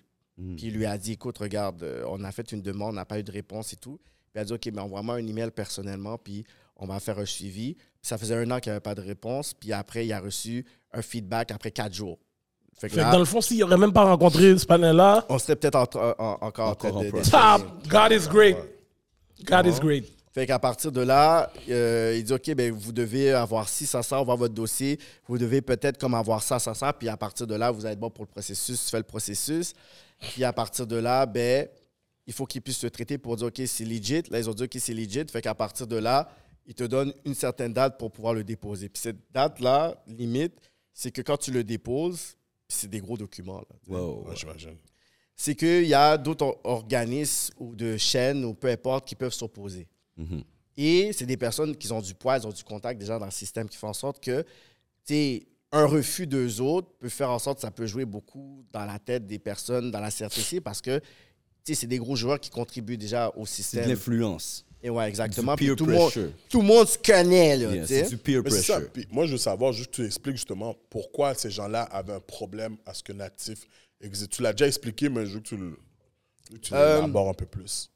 Puis 0.56 0.68
il 0.68 0.74
lui 0.76 0.86
a 0.86 0.96
dit, 1.00 1.14
écoute, 1.14 1.40
regarde, 1.40 1.82
euh, 1.82 2.04
on 2.08 2.24
a 2.24 2.32
fait 2.32 2.52
une 2.52 2.62
demande, 2.62 2.90
on 2.92 2.94
n'a 2.94 3.06
pas 3.06 3.18
eu 3.18 3.24
de 3.24 3.32
réponse 3.32 3.74
et 3.74 3.78
tout. 3.78 3.98
Puis 3.98 4.34
il 4.36 4.40
a 4.40 4.46
dit, 4.46 4.54
OK, 4.54 4.68
mais 4.72 4.82
envoie-moi 4.82 5.16
un 5.16 5.26
email 5.26 5.50
personnellement, 5.50 6.20
puis 6.20 6.44
on 6.76 6.86
va 6.86 7.00
faire 7.00 7.18
un 7.18 7.26
suivi. 7.26 7.76
Ça 8.08 8.18
faisait 8.18 8.36
un 8.36 8.50
an 8.52 8.60
qu'il 8.60 8.70
n'y 8.72 8.76
avait 8.76 8.80
pas 8.82 8.96
de 8.96 9.02
réponse. 9.02 9.54
Puis 9.54 9.74
après, 9.74 10.06
il 10.06 10.14
a 10.14 10.20
reçu 10.20 10.66
un 10.94 11.02
feedback 11.02 11.52
après 11.52 11.72
quatre 11.72 11.94
jours. 11.94 12.18
Fait 12.80 12.88
que 12.90 12.94
Fait 12.94 13.02
que 13.02 13.06
là, 13.06 13.12
dans 13.12 13.20
le 13.20 13.26
fond, 13.26 13.42
s'il 13.42 13.60
n'aurait 13.60 13.78
même 13.78 13.92
pas 13.92 14.04
rencontré 14.06 14.58
ce 14.58 14.66
panel-là, 14.66 15.26
on 15.30 15.40
serait 15.40 15.56
peut-être 15.56 15.76
en- 15.76 16.00
en- 16.00 16.16
en- 16.18 16.38
encore 16.48 16.70
en 16.70 16.76
train 16.76 16.92
de- 17.04 17.10
process. 17.10 17.32
top, 17.32 17.88
God 17.88 18.12
is 18.12 18.28
great. 18.30 18.58
God 19.44 19.66
is 19.66 19.80
great. 19.80 20.06
Fait 20.34 20.46
qu'à 20.46 20.60
partir 20.60 20.92
de 20.92 21.02
là, 21.02 21.52
euh, 21.68 22.14
il 22.16 22.24
dit 22.24 22.32
OK, 22.34 22.54
ben, 22.54 22.72
vous 22.72 22.92
devez 22.92 23.34
avoir 23.34 23.68
ci, 23.68 23.88
ça, 23.88 24.04
ça, 24.04 24.22
on 24.22 24.24
va 24.24 24.36
votre 24.36 24.54
dossier. 24.54 25.00
Vous 25.28 25.38
devez 25.40 25.62
peut-être 25.62 25.98
comme 25.98 26.14
avoir 26.14 26.44
ça, 26.44 26.60
ça, 26.60 26.76
ça. 26.76 26.94
Puis 26.94 27.10
à 27.10 27.18
partir 27.18 27.48
de 27.48 27.56
là, 27.56 27.72
vous 27.72 27.86
être 27.88 28.00
bon 28.00 28.12
pour 28.12 28.24
le 28.26 28.30
processus. 28.30 28.84
Tu 28.86 28.90
fais 28.92 28.98
le 29.00 29.04
processus. 29.04 29.74
Puis 30.34 30.44
à 30.44 30.54
partir 30.54 30.86
de 30.86 30.98
là, 30.98 31.26
ben, 31.26 31.68
il 32.28 32.34
faut 32.34 32.46
qu'ils 32.46 32.62
puissent 32.62 32.80
te 32.80 32.88
traiter 32.88 33.18
pour 33.18 33.36
dire 33.36 33.48
OK, 33.48 33.62
c'est 33.66 33.86
legit. 33.86 34.22
Là, 34.30 34.38
ils 34.40 34.48
ont 34.50 34.54
dit 34.54 34.64
OK, 34.64 34.76
c'est 34.80 34.94
legit. 34.94 35.26
Fait 35.32 35.42
qu'à 35.42 35.56
partir 35.56 35.88
de 35.88 35.96
là, 35.98 36.30
ils 36.68 36.76
te 36.76 36.84
donnent 36.84 37.14
une 37.26 37.34
certaine 37.34 37.74
date 37.74 37.98
pour 37.98 38.12
pouvoir 38.12 38.34
le 38.34 38.44
déposer. 38.44 38.90
Puis 38.90 39.02
cette 39.02 39.32
date-là, 39.32 40.04
limite, 40.08 40.54
c'est 40.94 41.12
que 41.12 41.22
quand 41.22 41.38
tu 41.38 41.52
le 41.52 41.64
déposes, 41.64 42.36
puis 42.68 42.78
c'est 42.80 42.90
des 42.90 43.00
gros 43.00 43.18
documents. 43.18 43.60
Là, 43.60 43.76
Wow. 43.88 44.28
Ouais, 44.28 44.36
j'imagine. 44.36 44.76
c'est 45.36 45.56
qu'il 45.56 45.86
y 45.88 45.94
a 45.94 46.18
d'autres 46.18 46.46
or- 46.46 46.60
organismes 46.66 47.54
ou 47.58 47.76
de 47.76 47.96
chaînes 47.98 48.44
ou 48.44 48.54
peu 48.54 48.68
importe 48.70 49.08
qui 49.08 49.16
peuvent 49.16 49.34
s'opposer. 49.34 49.88
Mhm. 50.18 50.44
Et 50.76 51.12
c'est 51.14 51.26
des 51.26 51.38
personnes 51.38 51.76
qui 51.76 51.92
ont 51.92 52.02
du 52.02 52.14
poids, 52.14 52.38
ils 52.38 52.46
ont 52.46 52.52
du 52.52 52.64
contact 52.64 53.00
déjà 53.00 53.18
dans 53.18 53.26
le 53.26 53.32
système 53.32 53.68
qui 53.70 53.78
font 53.78 53.88
en 53.90 53.94
sorte 53.94 54.20
que 54.22 54.42
tu 54.42 55.14
sais, 55.14 55.48
un 55.72 55.86
refus 55.86 56.28
d'eux 56.28 56.60
autres 56.62 56.90
peut 57.00 57.10
faire 57.10 57.30
en 57.30 57.40
sorte 57.40 57.58
que 57.58 57.62
ça 57.62 57.72
peut 57.72 57.86
jouer 57.88 58.06
beaucoup 58.06 58.64
dans 58.72 58.86
la 58.86 59.00
tête 59.00 59.26
des 59.28 59.40
personnes 59.40 59.90
dans 59.92 60.00
la 60.00 60.12
CRTC 60.12 60.60
parce 60.62 60.82
que 60.82 61.00
tu 61.00 61.06
sais, 61.64 61.76
c'est 61.76 61.88
des 61.88 61.98
gros 61.98 62.16
joueurs 62.16 62.40
qui 62.40 62.50
contribuent 62.50 62.98
déjà 62.98 63.30
au 63.36 63.46
C'est 63.46 63.62
de 63.62 63.64
système. 63.64 63.90
l'influence. 63.90 64.66
Et 64.84 64.90
ouais, 64.90 65.08
exactement. 65.10 65.56
Du 65.56 65.66
peer 65.66 65.76
tout, 65.76 65.86
le 65.86 65.94
monde, 65.94 66.12
pressure. 66.12 66.32
tout 66.50 66.62
le 66.62 66.68
monde 66.68 66.88
se 66.88 66.98
connaît, 67.00 67.58
là. 67.58 67.72
Yeah, 67.74 67.82
tu 67.82 67.88
sais. 67.88 68.04
c'est 68.04 68.10
du 68.10 68.18
peer 68.18 68.42
Mais 68.44 68.50
c'est 68.52 68.62
ça. 68.62 68.74
pressure. 68.76 68.92
Puis 68.94 69.08
moi, 69.10 69.26
je 69.26 69.32
veux 69.32 69.38
savoir, 69.38 69.74
juste 69.74 69.90
que 69.92 69.96
tu 69.98 70.06
expliques 70.06 70.36
justement 70.36 70.76
pourquoi 70.90 71.34
ces 71.34 71.50
gens-là 71.50 71.84
avaient 71.84 72.14
un 72.14 72.20
problème 72.20 72.78
à 72.86 72.94
ce 72.94 73.02
que 73.04 73.12
Natif 73.14 73.60
existe. 74.02 74.32
Tu 74.32 74.42
l'as 74.44 74.54
déjà 74.54 74.68
expliqué, 74.68 75.10
mais 75.10 75.26
je 75.26 75.34
veux 75.34 75.40
que 75.40 75.48
tu 75.48 75.58
le- 75.58 75.78
que 76.52 76.56
tu 76.58 76.74
Euh, 76.74 77.02
un 77.04 77.34
peu 77.34 77.46
plus. 77.46 77.90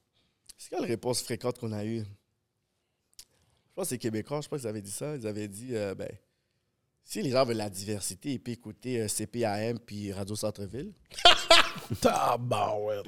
C'est 0.58 0.70
quelle 0.72 0.86
réponse 0.86 1.22
fréquente 1.22 1.58
qu'on 1.60 1.72
a 1.72 1.86
eue? 1.86 2.00
Je 2.00 3.74
pense 3.76 3.86
que 3.86 3.90
c'est 3.90 3.98
Québécois, 3.98 4.42
je 4.42 4.48
pense 4.50 4.60
qu'ils 4.62 4.68
avaient 4.70 4.82
dit 4.82 4.92
ça. 4.92 5.16
Ils 5.16 5.26
avaient 5.28 5.48
dit, 5.48 5.70
euh, 5.76 5.96
ben, 5.96 6.10
si 7.06 7.22
les 7.22 7.30
gens 7.32 7.46
veulent 7.46 7.58
la 7.58 7.70
diversité, 7.70 8.32
ils 8.34 8.40
peuvent 8.40 8.54
écouter 8.56 9.02
euh, 9.02 9.08
CPAM 9.08 9.80
puis 9.80 10.12
Radio 10.12 10.36
Centre-Ville. 10.36 10.92
Tabarouette. 12.02 13.06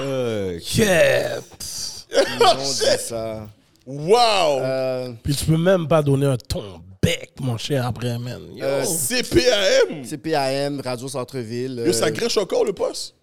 Euh, 0.00 0.58
Quête. 0.64 1.97
Ils 2.10 2.46
ont 2.46 2.54
dit 2.56 2.98
ça. 2.98 3.48
Wow! 3.86 4.60
Euh, 4.60 5.12
Puis 5.22 5.34
tu 5.34 5.44
peux 5.46 5.56
même 5.56 5.88
pas 5.88 6.02
donner 6.02 6.26
un 6.26 6.36
ton 6.36 6.62
bec, 7.02 7.30
mon 7.40 7.56
cher, 7.56 7.86
après, 7.86 8.18
man. 8.18 8.40
Yo. 8.54 8.62
Euh, 8.64 8.84
CPAM! 8.84 10.04
CPAM, 10.04 10.80
Radio 10.84 11.08
Centre-Ville. 11.08 11.82
Yo, 11.86 11.92
ça 11.92 12.06
euh, 12.06 12.10
grèche 12.10 12.36
encore 12.36 12.64
le 12.64 12.72
poste? 12.72 13.14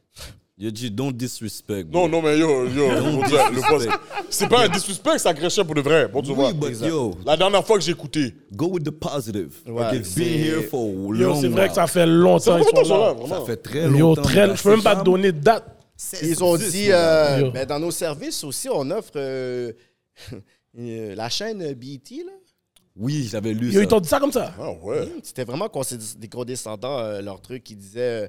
Yo, 0.57 0.71
dit, 0.71 0.89
don't 0.89 1.11
disrespect. 1.11 1.83
bro. 1.83 2.03
Non, 2.03 2.07
non, 2.07 2.21
mais 2.21 2.39
yo, 2.39 2.65
yo, 2.69 2.87
le 2.89 3.61
poste. 3.61 3.87
disrespect. 3.89 3.99
C'est 4.29 4.47
pas 4.47 4.63
un 4.65 4.69
disrespect, 4.69 5.19
ça 5.19 5.33
grèchait 5.33 5.63
pour 5.65 5.75
de 5.75 5.81
vrai. 5.81 6.07
Bon, 6.07 6.21
tu 6.21 6.33
vois. 6.33 6.47
Oui, 6.51 6.53
but 6.53 6.87
yo, 6.87 7.13
La 7.25 7.35
dernière 7.37 7.63
fois 7.65 7.77
que 7.77 7.83
j'ai 7.83 7.91
écouté. 7.91 8.33
go 8.53 8.67
with 8.69 8.85
the 8.85 8.91
positive. 8.91 9.51
Ouais, 9.67 10.01
c'est- 10.03 10.15
been 10.19 10.45
here 10.45 10.63
for 10.63 10.85
long 10.89 11.13
Yo, 11.13 11.35
c'est 11.41 11.49
vrai 11.49 11.67
que 11.67 11.75
ça 11.75 11.85
fait 11.87 12.05
longtemps. 12.07 12.39
Ça 12.39 12.57
fait 12.57 12.71
ils 12.81 12.85
sont 12.85 12.97
longtemps 12.97 13.27
là. 13.27 13.35
Ça 13.39 13.45
fait 13.45 13.57
très 13.57 13.83
Yo, 13.83 13.89
longtemps. 13.89 14.21
très, 14.23 14.47
mais 14.47 14.55
je 14.55 14.63
peux 14.63 14.69
même 14.71 14.81
pas 14.81 14.95
te 14.95 15.03
donner 15.03 15.31
de 15.33 15.39
date. 15.39 15.74
Ils 16.21 16.43
ont 16.43 16.57
16, 16.57 16.71
dit, 16.71 16.87
euh, 16.91 17.49
ben, 17.51 17.65
dans 17.65 17.79
nos 17.79 17.91
services 17.91 18.43
aussi, 18.43 18.67
on 18.69 18.89
offre 18.91 19.13
euh, 19.15 19.71
la 20.73 21.29
chaîne 21.29 21.73
BET. 21.73 22.01
Là. 22.25 22.31
Oui, 22.97 23.27
j'avais 23.29 23.53
lu 23.53 23.67
Yo, 23.67 23.73
ça. 23.73 23.81
ils 23.81 23.87
t'ont 23.87 23.99
dit 23.99 24.09
ça 24.09 24.19
comme 24.19 24.31
ça? 24.31 24.53
Ah 24.59 24.71
ouais. 24.71 25.07
C'était 25.23 25.43
vraiment 25.43 25.69
des 26.17 26.27
condescendants, 26.29 26.99
euh, 26.99 27.21
leur 27.21 27.41
truc. 27.41 27.63
qui 27.63 27.75
disaient 27.75 28.25
euh, 28.25 28.27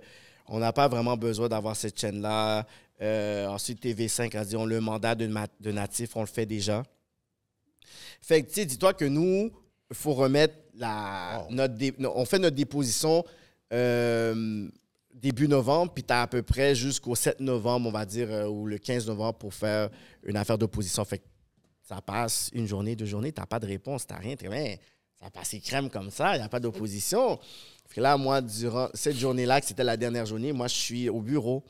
on 0.48 0.58
n'a 0.58 0.72
pas 0.72 0.86
vraiment 0.88 1.16
besoin 1.16 1.48
d'avoir 1.48 1.74
cette 1.76 1.98
chaîne-là. 2.00 2.66
Euh, 3.02 3.46
ensuite, 3.48 3.84
TV5 3.84 4.36
a 4.36 4.44
dit 4.44 4.56
on 4.56 4.64
le 4.64 4.80
mandat 4.80 5.14
de, 5.14 5.26
natif, 5.72 6.16
on 6.16 6.20
le 6.20 6.26
fait 6.26 6.46
déjà. 6.46 6.82
Fait 8.22 8.42
que, 8.42 8.48
tu 8.48 8.54
sais, 8.54 8.64
dis-toi 8.64 8.94
que 8.94 9.04
nous, 9.04 9.50
il 9.90 9.96
faut 9.96 10.14
remettre 10.14 10.54
la, 10.74 11.46
notre 11.50 11.74
dé- 11.74 11.94
no- 11.98 12.12
on 12.16 12.24
fait 12.24 12.38
notre 12.38 12.56
déposition 12.56 13.24
euh, 13.72 14.68
début 15.20 15.48
novembre, 15.48 15.92
puis 15.92 16.04
tu 16.04 16.12
as 16.12 16.22
à 16.22 16.26
peu 16.26 16.42
près 16.42 16.74
jusqu'au 16.74 17.14
7 17.14 17.40
novembre, 17.40 17.88
on 17.88 17.92
va 17.92 18.04
dire, 18.04 18.30
euh, 18.30 18.46
ou 18.46 18.66
le 18.66 18.78
15 18.78 19.06
novembre 19.06 19.38
pour 19.38 19.54
faire 19.54 19.90
une 20.22 20.36
affaire 20.36 20.58
d'opposition. 20.58 21.04
Fait 21.04 21.18
que 21.18 21.24
ça 21.82 22.00
passe 22.00 22.50
une 22.52 22.66
journée, 22.66 22.96
deux 22.96 23.06
journées, 23.06 23.32
tu 23.32 23.40
n'as 23.40 23.46
pas 23.46 23.58
de 23.58 23.66
réponse, 23.66 24.06
tu 24.06 24.12
n'as 24.12 24.20
rien. 24.20 24.36
T'es, 24.36 24.48
mais 24.48 24.78
ça 25.20 25.30
passe 25.30 25.54
crème 25.64 25.88
comme 25.88 26.10
ça, 26.10 26.34
il 26.34 26.38
n'y 26.38 26.44
a 26.44 26.48
pas 26.48 26.60
d'opposition. 26.60 27.38
Fait 27.88 28.00
là, 28.00 28.16
moi, 28.16 28.40
durant 28.40 28.88
cette 28.94 29.16
journée-là, 29.16 29.60
que 29.60 29.66
c'était 29.66 29.84
la 29.84 29.96
dernière 29.96 30.26
journée, 30.26 30.52
moi, 30.52 30.68
je 30.68 30.74
suis 30.74 31.08
au 31.08 31.20
bureau. 31.20 31.64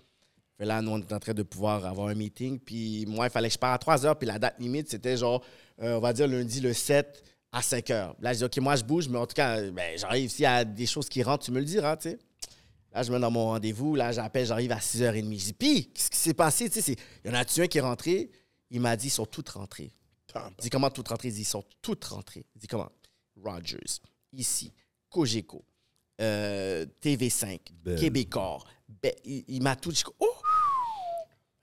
Fait 0.59 0.65
là, 0.65 0.81
nous, 0.81 0.93
on 0.93 0.99
est 0.99 1.13
en 1.13 1.19
train 1.19 1.35
de 1.35 1.43
pouvoir 1.43 1.85
avoir 1.85 2.09
un 2.09 2.15
meeting. 2.15 2.59
Puis 2.59 3.05
moi, 3.07 3.27
il 3.27 3.31
fallait 3.31 3.49
que 3.49 3.55
je 3.55 3.59
parte 3.59 3.75
à 3.75 3.79
3 3.79 4.07
heures. 4.07 4.19
Puis 4.19 4.27
la 4.27 4.39
date 4.39 4.59
limite, 4.59 4.89
c'était 4.89 5.17
genre, 5.17 5.45
euh, 5.83 5.97
on 5.97 6.01
va 6.01 6.13
dire 6.13 6.27
lundi 6.27 6.61
le 6.61 6.73
7 6.73 7.23
à 7.53 7.61
5 7.63 7.91
heures. 7.91 8.17
Là, 8.21 8.33
je 8.33 8.39
dis, 8.39 8.45
OK, 8.45 8.57
moi, 8.59 8.77
je 8.77 8.85
bouge, 8.85 9.09
mais 9.09 9.19
en 9.19 9.27
tout 9.27 9.35
cas, 9.35 9.63
ben, 9.71 9.99
j'arrive. 9.99 10.31
S'il 10.31 10.45
y 10.45 10.47
a 10.47 10.65
des 10.65 10.87
choses 10.87 11.09
qui 11.09 11.23
rentrent, 11.23 11.45
tu 11.45 11.53
me 11.53 11.59
le 11.59 11.65
diras, 11.67 11.97
tu 11.97 12.11
sais. 12.11 12.19
Là, 12.97 13.03
je 13.03 13.11
me 13.11 13.17
mets 13.17 13.21
dans 13.21 13.31
mon 13.31 13.45
rendez-vous. 13.49 13.95
Là, 13.95 14.11
j'appelle, 14.11 14.47
j'arrive 14.47 14.73
à 14.73 14.79
6h30. 14.79 15.39
Je 15.39 15.45
dis, 15.45 15.53
puis, 15.53 15.91
qu'est-ce 15.93 16.09
qui 16.09 16.17
s'est 16.17 16.33
passé? 16.33 16.71
Tu 16.71 16.77
sais, 16.77 16.81
c'est- 16.81 16.97
il 17.23 17.31
y 17.31 17.31
en 17.31 17.37
a-tu 17.37 17.61
un 17.61 17.67
qui 17.67 17.77
est 17.77 17.83
rentré? 17.83 18.31
Il 18.71 18.81
m'a 18.81 18.97
dit, 18.97 19.09
ils 19.09 19.11
sont 19.11 19.27
toutes 19.27 19.51
rentrées. 19.51 19.93
Il 20.35 20.63
dit, 20.63 20.71
comment 20.71 20.89
toutes 20.89 21.09
rentrées? 21.09 21.29
Il 21.29 21.35
dit, 21.35 21.43
ils 21.43 21.45
sont 21.45 21.63
toutes 21.83 22.05
rentrées. 22.05 22.47
Il 22.55 22.59
dit, 22.61 22.67
comment? 22.67 22.91
Rogers, 23.45 24.01
ici, 24.33 24.73
Cogeco, 25.11 25.63
euh, 26.23 26.87
TV5, 27.03 27.61
Ben. 27.85 27.99
Québecor. 28.01 28.67
Ben, 29.03 29.13
il 29.27 29.45
il 29.47 29.63
m'a 29.63 29.77
tout 29.77 29.93
dit, 29.93 30.03
oh! 30.19 30.27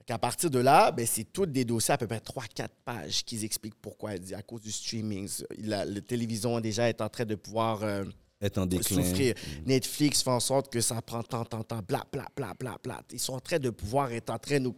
Qu'à 0.06 0.18
partir 0.18 0.50
de 0.50 0.60
là, 0.60 0.92
ben, 0.92 1.04
c'est 1.04 1.24
tous 1.24 1.46
des 1.46 1.64
dossiers 1.64 1.94
à 1.94 1.98
peu 1.98 2.06
près 2.06 2.20
3-4 2.20 2.68
pages 2.84 3.24
qui 3.24 3.42
expliquent 3.44 3.80
pourquoi. 3.80 4.14
Il 4.14 4.20
dit 4.20 4.34
à 4.36 4.42
cause 4.42 4.60
du 4.60 4.70
streaming, 4.70 5.28
la, 5.58 5.84
la 5.84 6.00
télévision 6.00 6.60
déjà 6.60 6.88
est 6.88 7.00
en 7.00 7.08
train 7.08 7.24
de 7.24 7.34
pouvoir 7.34 7.82
euh, 7.82 8.04
Être 8.40 8.58
en 8.58 8.66
déclin. 8.66 9.02
souffrir. 9.02 9.34
Netflix 9.64 10.22
fait 10.22 10.30
en 10.30 10.40
sorte 10.40 10.72
que 10.72 10.80
ça 10.80 11.00
prend 11.00 11.22
tant, 11.22 11.44
tant, 11.44 11.62
tant, 11.62 11.80
bla, 11.80 12.04
bla, 12.12 12.26
bla, 12.36 12.52
bla, 12.58 12.76
bla. 12.82 13.02
Ils 13.12 13.18
sont 13.18 13.34
en 13.34 13.40
train 13.40 13.58
de 13.58 13.70
pouvoir 13.70 14.12
être 14.12 14.30
en 14.30 14.38
train 14.38 14.58
de 14.58 14.64
nous, 14.64 14.76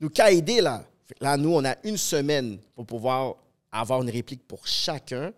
nous 0.00 0.10
aider 0.28 0.60
là. 0.60 0.84
Là, 1.20 1.36
nous, 1.36 1.52
on 1.52 1.64
a 1.64 1.76
une 1.84 1.96
semaine 1.96 2.58
pour 2.74 2.86
pouvoir 2.86 3.36
avoir 3.72 4.02
une 4.02 4.10
réplique 4.10 4.46
pour 4.46 4.66
chacun, 4.66 5.32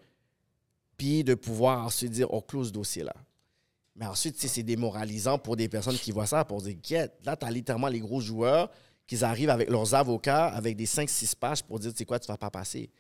puis 0.96 1.24
de 1.24 1.34
pouvoir 1.34 1.86
ensuite 1.86 2.12
dire, 2.12 2.32
on 2.32 2.40
close 2.40 2.68
ce 2.68 2.72
dossier-là. 2.72 3.14
Mais 3.96 4.06
ensuite, 4.06 4.38
c'est 4.38 4.62
démoralisant 4.62 5.38
pour 5.38 5.56
des 5.56 5.68
personnes 5.68 5.96
qui 5.96 6.12
voient 6.12 6.26
ça, 6.26 6.44
pour 6.44 6.62
dire, 6.62 6.76
Get, 6.82 7.10
là, 7.24 7.36
tu 7.36 7.46
as 7.46 7.50
littéralement 7.50 7.88
les 7.88 8.00
gros 8.00 8.20
joueurs 8.20 8.70
qui 9.06 9.22
arrivent 9.24 9.50
avec 9.50 9.68
leurs 9.68 9.94
avocats, 9.94 10.46
avec 10.46 10.76
des 10.76 10.86
5-6 10.86 11.36
pages 11.36 11.62
pour 11.62 11.78
dire, 11.78 11.92
tu 11.92 11.98
sais 11.98 12.04
quoi, 12.04 12.18
tu 12.18 12.26
vas 12.26 12.38
pas 12.38 12.50
passer. 12.50 12.90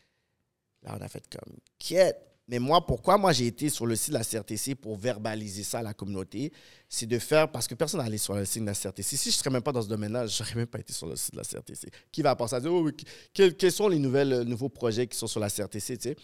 Là, 0.82 0.96
on 0.98 1.02
a 1.02 1.08
fait 1.08 1.24
comme, 1.28 1.56
Get. 1.78 2.14
Mais 2.48 2.58
moi, 2.58 2.84
pourquoi 2.84 3.16
moi 3.18 3.32
j'ai 3.32 3.46
été 3.46 3.68
sur 3.68 3.86
le 3.86 3.94
site 3.94 4.10
de 4.12 4.18
la 4.18 4.24
CRTC 4.24 4.74
pour 4.74 4.96
verbaliser 4.96 5.62
ça 5.62 5.78
à 5.78 5.82
la 5.82 5.94
communauté, 5.94 6.52
c'est 6.88 7.06
de 7.06 7.18
faire, 7.18 7.50
parce 7.50 7.68
que 7.68 7.74
personne 7.74 8.00
n'allait 8.02 8.18
sur 8.18 8.34
le 8.34 8.44
site 8.44 8.62
de 8.62 8.66
la 8.66 8.74
CRTC. 8.74 9.16
Si 9.16 9.30
je 9.30 9.36
ne 9.36 9.38
serais 9.38 9.50
même 9.50 9.62
pas 9.62 9.70
dans 9.72 9.80
ce 9.82 9.88
domaine-là, 9.88 10.26
je 10.26 10.42
n'aurais 10.42 10.54
même 10.56 10.66
pas 10.66 10.80
été 10.80 10.92
sur 10.92 11.06
le 11.06 11.14
site 11.16 11.32
de 11.32 11.38
la 11.38 11.44
CRTC. 11.44 11.88
Qui 12.10 12.20
va 12.20 12.34
penser 12.34 12.56
à 12.56 12.60
dire, 12.60 12.72
oh, 12.72 12.90
quels, 13.32 13.56
quels 13.56 13.72
sont 13.72 13.88
les 13.88 13.98
nouvelles, 14.00 14.32
euh, 14.32 14.44
nouveaux 14.44 14.68
projets 14.68 15.06
qui 15.06 15.16
sont 15.16 15.28
sur 15.28 15.38
la 15.40 15.48
CRTC, 15.48 15.96
tu 15.96 16.08
sais? 16.10 16.16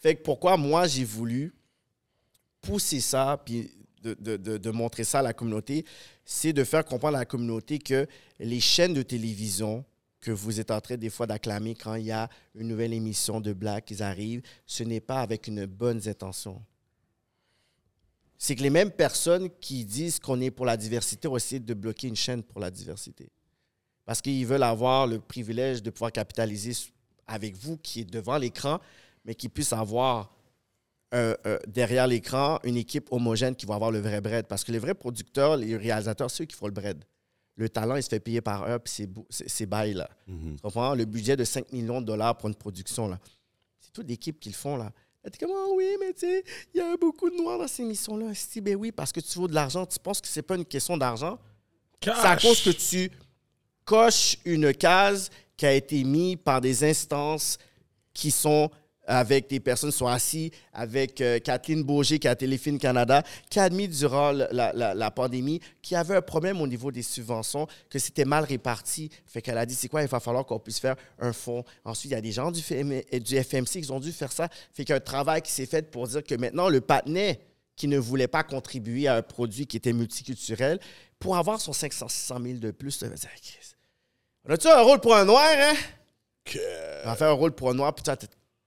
Fait 0.00 0.16
que 0.16 0.22
pourquoi 0.22 0.56
moi 0.56 0.86
j'ai 0.88 1.04
voulu 1.04 1.54
pousser 2.60 3.00
ça, 3.00 3.40
puis 3.44 3.70
de- 4.02 4.36
de- 4.36 4.58
de 4.58 4.70
montrer 4.70 5.04
ça 5.04 5.20
à 5.20 5.22
la 5.22 5.32
communauté, 5.32 5.86
c'est 6.24 6.52
de 6.52 6.64
faire 6.64 6.84
comprendre 6.84 7.16
à 7.16 7.20
la 7.20 7.24
communauté 7.26 7.78
que 7.78 8.06
les 8.38 8.60
chaînes 8.60 8.92
de 8.92 9.02
télévision 9.02 9.84
que 10.24 10.30
vous 10.30 10.58
êtes 10.58 10.70
en 10.70 10.80
train 10.80 10.96
des 10.96 11.10
fois 11.10 11.26
d'acclamer 11.26 11.74
quand 11.74 11.96
il 11.96 12.06
y 12.06 12.10
a 12.10 12.30
une 12.54 12.68
nouvelle 12.68 12.94
émission 12.94 13.40
de 13.40 13.52
blagues 13.52 13.84
qui 13.84 14.02
arrive, 14.02 14.40
ce 14.66 14.82
n'est 14.82 15.00
pas 15.00 15.20
avec 15.20 15.46
une 15.48 15.66
bonne 15.66 16.00
intention. 16.08 16.62
C'est 18.38 18.56
que 18.56 18.62
les 18.62 18.70
mêmes 18.70 18.90
personnes 18.90 19.50
qui 19.60 19.84
disent 19.84 20.18
qu'on 20.18 20.40
est 20.40 20.50
pour 20.50 20.64
la 20.64 20.78
diversité 20.78 21.28
ont 21.28 21.36
essayé 21.36 21.60
de 21.60 21.74
bloquer 21.74 22.08
une 22.08 22.16
chaîne 22.16 22.42
pour 22.42 22.58
la 22.58 22.70
diversité. 22.70 23.30
Parce 24.06 24.22
qu'ils 24.22 24.46
veulent 24.46 24.62
avoir 24.62 25.06
le 25.06 25.20
privilège 25.20 25.82
de 25.82 25.90
pouvoir 25.90 26.10
capitaliser 26.10 26.72
avec 27.26 27.54
vous 27.54 27.76
qui 27.76 28.00
est 28.00 28.10
devant 28.10 28.38
l'écran, 28.38 28.80
mais 29.26 29.34
qui 29.34 29.50
puisse 29.50 29.74
avoir 29.74 30.34
euh, 31.12 31.34
euh, 31.46 31.58
derrière 31.66 32.06
l'écran 32.06 32.58
une 32.64 32.76
équipe 32.76 33.12
homogène 33.12 33.54
qui 33.54 33.66
va 33.66 33.74
avoir 33.74 33.90
le 33.90 34.00
vrai 34.00 34.22
bread. 34.22 34.46
Parce 34.46 34.64
que 34.64 34.72
les 34.72 34.78
vrais 34.78 34.94
producteurs, 34.94 35.56
les 35.58 35.76
réalisateurs, 35.76 36.30
c'est 36.30 36.44
eux 36.44 36.46
qui 36.46 36.56
font 36.56 36.66
le 36.66 36.72
bread. 36.72 37.04
Le 37.56 37.68
talent, 37.68 37.94
il 37.96 38.02
se 38.02 38.08
fait 38.08 38.20
payer 38.20 38.40
par 38.40 38.64
heure, 38.64 38.80
puis 38.80 38.92
c'est 38.92 39.06
bou- 39.06 39.26
c'est 39.30 39.48
c'est 39.48 39.66
bail, 39.66 39.94
là. 39.94 40.08
Mhm. 40.26 40.56
Tu 40.56 40.62
comprends? 40.62 40.94
Le 40.94 41.04
budget 41.04 41.36
de 41.36 41.44
5 41.44 41.70
millions 41.72 42.00
de 42.00 42.06
dollars 42.06 42.36
pour 42.36 42.48
une 42.48 42.54
production, 42.56 43.06
là. 43.08 43.18
C'est 43.80 43.92
toute 43.92 44.08
l'équipe 44.08 44.40
qui 44.40 44.48
le 44.48 44.54
font, 44.54 44.76
là. 44.76 44.90
Elle 45.22 45.30
dit 45.30 45.38
comment, 45.38 45.74
oui, 45.74 45.96
mais 46.00 46.12
tu 46.12 46.20
sais, 46.20 46.44
il 46.74 46.78
y 46.78 46.80
a 46.80 46.96
beaucoup 46.96 47.30
de 47.30 47.36
noirs 47.36 47.58
dans 47.58 47.68
ces 47.68 47.84
missions-là. 47.84 48.32
Dis, 48.52 48.60
ben 48.60 48.74
oui, 48.76 48.92
parce 48.92 49.10
que 49.12 49.20
tu 49.20 49.38
vaux 49.38 49.48
de 49.48 49.54
l'argent. 49.54 49.86
Tu 49.86 49.98
penses 49.98 50.20
que 50.20 50.28
c'est 50.28 50.42
pas 50.42 50.56
une 50.56 50.64
question 50.66 50.96
d'argent? 50.96 51.38
C'est 52.02 52.10
à 52.10 52.36
cause 52.36 52.60
que 52.62 52.70
tu 52.70 53.10
coches 53.84 54.36
une 54.44 54.74
case 54.74 55.30
qui 55.56 55.64
a 55.66 55.72
été 55.72 56.02
mise 56.04 56.36
par 56.44 56.60
des 56.60 56.84
instances 56.84 57.56
qui 58.12 58.30
sont 58.30 58.70
avec 59.06 59.48
des 59.48 59.60
personnes 59.60 59.90
qui 59.90 59.96
sont 59.98 60.06
assis 60.06 60.50
avec 60.72 61.20
euh, 61.20 61.38
Kathleen 61.38 61.82
Bourget 61.82 62.18
qui 62.18 62.28
a 62.28 62.34
Téléfilm 62.34 62.78
Canada, 62.78 63.22
qui 63.50 63.60
a 63.60 63.64
admis 63.64 63.88
durant 63.88 64.32
la, 64.32 64.72
la- 64.72 65.10
pandémie 65.10 65.60
qu'il 65.82 65.94
y 65.94 65.98
avait 65.98 66.16
un 66.16 66.22
problème 66.22 66.60
au 66.60 66.66
niveau 66.66 66.90
des 66.90 67.02
subventions, 67.02 67.66
que 67.90 67.98
c'était 67.98 68.24
mal 68.24 68.44
réparti. 68.44 69.10
Fait 69.26 69.42
qu'elle 69.42 69.58
a 69.58 69.66
dit, 69.66 69.74
c'est 69.74 69.88
quoi, 69.88 70.02
il 70.02 70.08
va 70.08 70.20
falloir 70.20 70.44
qu'on 70.46 70.58
puisse 70.58 70.80
faire 70.80 70.96
un 71.18 71.32
fonds. 71.32 71.64
Ensuite, 71.84 72.10
il 72.10 72.14
y 72.14 72.18
a 72.18 72.20
des 72.20 72.32
gens 72.32 72.50
du, 72.50 72.60
FM 72.60 73.02
du 73.20 73.42
FMC 73.42 73.82
qui 73.82 73.90
ont 73.90 74.00
dû 74.00 74.12
faire 74.12 74.32
ça. 74.32 74.48
Fait 74.72 74.84
qu'il 74.84 74.90
y 74.90 74.94
a 74.94 74.96
un 74.96 75.00
travail 75.00 75.42
qui 75.42 75.52
s'est 75.52 75.66
fait 75.66 75.90
pour 75.90 76.08
dire 76.08 76.24
que 76.24 76.34
maintenant, 76.34 76.68
le 76.68 76.80
patinet 76.80 77.40
qui 77.76 77.88
ne 77.88 77.98
voulait 77.98 78.28
pas 78.28 78.42
contribuer 78.44 79.08
à 79.08 79.16
un 79.16 79.22
produit 79.22 79.66
qui 79.66 79.76
était 79.76 79.92
multiculturel, 79.92 80.78
pour 81.18 81.36
avoir 81.36 81.60
son 81.60 81.72
500 81.72 82.08
600 82.08 82.38
000 82.42 82.58
de 82.58 82.70
plus, 82.70 82.90
ça 82.92 83.08
veut 83.08 83.14
dire, 83.14 83.30
Chris, 83.42 83.74
on 84.46 84.52
a-tu 84.52 84.68
un 84.68 84.80
rôle 84.80 85.00
pour 85.00 85.14
un 85.16 85.24
noir, 85.24 85.44
hein? 85.56 85.74
On 87.04 87.08
va 87.08 87.16
faire 87.16 87.28
un 87.28 87.32
rôle 87.32 87.52
pour 87.52 87.70
un 87.70 87.74
noir, 87.74 87.94
puis 87.94 88.02
tu 88.02 88.10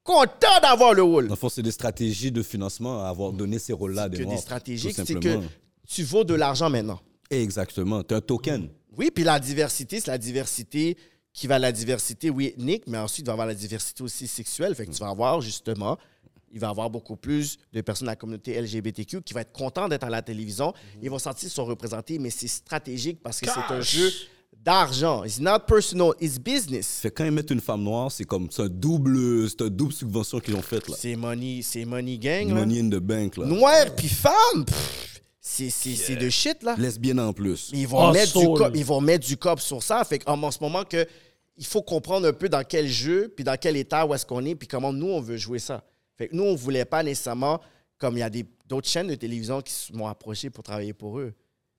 content 0.08 0.60
d'avoir 0.62 0.94
le 0.94 1.04
rôle. 1.04 1.28
Dans 1.28 1.34
le 1.34 1.40
fond, 1.40 1.50
c'est 1.50 1.62
des 1.62 1.72
stratégies 1.72 2.32
de 2.32 2.42
financement 2.42 3.04
à 3.04 3.10
avoir 3.10 3.34
donné 3.34 3.60
ces 3.60 3.74
rôles-là 3.74 4.04
à 4.04 4.10
des 4.10 4.20
que 4.20 4.24
des 4.24 4.38
stratégies, 4.38 4.94
c'est 4.94 5.20
que 5.20 5.42
tu 5.86 6.04
vaux 6.04 6.24
de 6.24 6.34
l'argent 6.34 6.70
maintenant. 6.70 7.00
Exactement. 7.30 8.04
Tu 8.04 8.14
un 8.14 8.22
token. 8.22 8.70
Oui, 8.98 9.12
puis 9.14 9.24
la 9.24 9.40
diversité, 9.40 10.00
c'est 10.00 10.08
la 10.08 10.18
diversité 10.18 10.98
qui 11.34 11.46
va 11.46 11.60
la 11.60 11.72
diversité, 11.72 12.30
oui, 12.30 12.48
ethnique, 12.48 12.86
mais 12.88 12.98
ensuite, 12.98 13.26
il 13.26 13.28
va 13.28 13.34
avoir 13.34 13.48
la 13.48 13.54
diversité 13.54 14.02
aussi 14.02 14.28
sexuelle. 14.28 14.74
Fait 14.74 14.88
que 14.88 14.92
tu 14.92 15.00
vas 15.00 15.10
avoir, 15.10 15.42
justement, 15.42 15.98
il 16.52 16.60
va 16.60 16.68
y 16.68 16.70
avoir 16.70 16.90
beaucoup 16.90 17.16
plus 17.16 17.60
de 17.74 17.82
personnes 17.82 18.08
de 18.08 18.12
la 18.12 18.16
communauté 18.16 18.60
LGBTQ 18.60 19.22
qui 19.22 19.34
vont 19.34 19.42
être 19.42 19.52
contents 19.52 19.88
d'être 19.88 20.06
à 20.06 20.10
la 20.10 20.22
télévision. 20.22 20.74
Ils 21.02 21.10
vont 21.10 21.20
sentir 21.20 21.42
qu'ils 21.42 21.50
sont 21.50 21.66
représentés, 21.66 22.18
mais 22.18 22.30
c'est 22.30 22.48
stratégique 22.48 23.20
parce 23.22 23.40
que 23.40 23.48
c'est 23.48 23.74
un 23.74 23.82
jeu 23.82 24.12
d'argent. 24.64 25.24
It's 25.24 25.40
not 25.40 25.60
personal, 25.68 26.14
it's 26.20 26.38
business. 26.40 27.00
Fait 27.02 27.10
que 27.10 27.16
quand 27.16 27.26
ils 27.26 27.32
mettent 27.32 27.52
une 27.52 27.62
femme 27.62 27.84
noire, 27.84 28.12
c'est 28.12 28.24
comme 28.26 28.50
c'est 28.52 28.64
un 28.64 28.68
double, 28.70 29.50
c'est 29.50 29.62
un 29.62 29.70
double 29.70 29.94
subvention 29.94 30.40
qu'ils 30.40 30.56
ont 30.56 30.62
faite 30.62 30.88
là. 30.90 30.96
C'est 31.00 31.16
money, 31.16 31.62
c'est 31.64 31.86
money 31.86 32.18
gang. 32.18 32.48
là. 32.50 32.54
Money 32.66 32.80
in 32.82 32.90
the 32.90 33.00
bank 33.02 33.38
là. 33.38 33.46
Noir 33.46 33.86
puis 33.96 34.08
femme, 34.10 34.66
pff, 34.66 35.22
c'est 35.40 35.70
c'est- 35.70 35.96
c'est 35.96 36.16
de 36.16 36.30
shit, 36.30 36.62
là. 36.64 36.76
Lesbienne 36.78 37.20
en 37.20 37.34
plus. 37.34 37.70
Ils 37.74 37.88
vont, 37.88 38.10
Oh, 38.10 38.12
mettre 38.12 38.38
du 38.40 38.46
cop, 38.46 38.72
ils 38.76 38.86
vont 38.86 39.02
mettre 39.02 39.26
du 39.26 39.38
cop 39.38 39.60
sur 39.60 39.82
ça. 39.82 40.04
Fait 40.04 40.20
qu'en 40.20 40.42
en 40.42 40.52
ce 40.52 40.58
moment, 40.62 40.84
que, 40.84 41.06
il 41.56 41.66
faut 41.66 41.82
comprendre 41.82 42.28
un 42.28 42.34
peu 42.34 42.50
dans 42.50 42.64
quel 42.64 42.88
jeu, 42.88 43.34
puis 43.36 43.44
dans 43.44 43.58
quel 43.60 43.78
état 43.78 44.06
où 44.06 44.14
est-ce 44.14 44.26
qu'on 44.26 44.46
est, 44.46 44.56
puis 44.56 44.68
comment 44.68 44.92
nous, 44.94 45.08
on 45.08 45.22
veut 45.22 45.38
jouer 45.38 45.60
ça. 45.60 45.84
Fait 46.18 46.28
que 46.28 46.36
nous, 46.36 46.44
on 46.44 46.52
ne 46.52 46.58
voulait 46.58 46.86
pas 46.86 47.02
nécessairement, 47.04 47.62
comme 47.98 48.16
il 48.18 48.20
y 48.20 48.24
a 48.24 48.30
des- 48.30 48.46
d'autres 48.68 48.88
chaînes 48.90 49.08
de 49.08 49.16
télévision 49.16 49.62
qui 49.62 49.72
se 49.74 49.94
m'ont 49.94 50.08
approché 50.08 50.50
pour 50.50 50.64
travailler 50.64 50.94
pour 50.94 51.20
eux. 51.20 51.34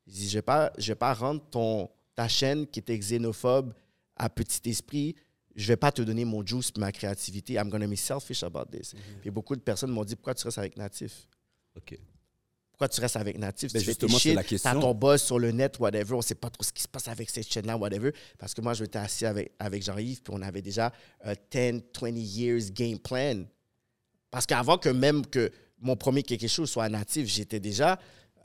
Ils 0.07 0.13
disent, 0.15 0.31
je 0.31 0.37
ne 0.37 0.39
vais, 0.39 0.43
pas- 0.43 0.73
je 0.79 0.89
vais 0.89 0.95
pas 0.97 1.13
rendre 1.13 1.43
ton, 1.51 1.89
ta 2.19 2.27
chaîne 2.27 2.67
qui 2.67 2.81
était 2.81 2.99
xénophobe 2.99 3.73
à 4.17 4.29
petit 4.29 4.69
esprit. 4.69 5.15
Je 5.55 5.69
vais 5.69 5.77
pas 5.77 5.93
te 5.93 6.03
donner 6.03 6.25
mon 6.25 6.45
juice 6.45 6.73
et 6.77 6.81
ma 6.81 6.91
créativité. 6.91 7.53
I'm 7.53 7.71
to 7.71 7.79
be 7.79 7.95
selfish 7.95 8.43
about 8.43 8.65
this. 8.73 8.93
Puis 9.21 9.31
beaucoup 9.31 9.55
de 9.55 9.61
personnes 9.61 9.93
m'ont 9.93 10.03
dit, 10.03 10.17
pourquoi 10.17 10.35
tu 10.35 10.45
restes 10.45 10.59
avec 10.59 10.77
Natif? 10.77 11.29
Ok. 11.77 11.97
Pourquoi 12.73 12.89
tu 12.89 13.01
restes 13.01 13.15
avec 13.15 13.39
Natif? 13.39 13.73
Ben 13.73 13.81
justement, 13.81 14.19
c'est 14.19 14.35
la 14.35 14.43
question. 14.43 14.69
T'as 14.69 14.81
ton 14.81 14.95
boss 14.95 15.23
sur 15.23 15.39
le 15.39 15.53
net, 15.53 15.79
whatever. 15.79 16.15
On 16.15 16.21
sait 16.21 16.35
pas 16.35 16.51
trop 16.51 16.65
ce 16.65 16.73
qui 16.73 16.83
se 16.83 16.89
passe 16.89 17.07
avec 17.07 17.31
cette 17.31 17.49
chaîne-là, 17.49 17.77
whatever. 17.77 18.11
Parce 18.37 18.53
que 18.53 18.63
moi, 18.63 18.75
je 18.75 18.83
m'étais 18.83 18.99
assis 18.99 19.25
avec, 19.25 19.53
avec 19.61 19.85
Jean-Yves, 19.85 20.23
puis 20.23 20.35
on 20.37 20.43
avait 20.43 20.63
déjà 20.63 20.93
un 21.23 21.35
10, 21.53 21.83
20 22.01 22.09
years 22.17 22.73
game 22.73 22.99
plan. 22.99 23.45
Parce 24.29 24.45
qu'avant 24.45 24.77
que 24.77 24.89
même 24.89 25.25
que 25.25 25.53
mon 25.79 25.95
premier 25.95 26.25
quelque 26.25 26.49
chose 26.49 26.69
soit 26.69 26.89
natif, 26.89 27.29
j'étais 27.29 27.61
déjà 27.61 27.97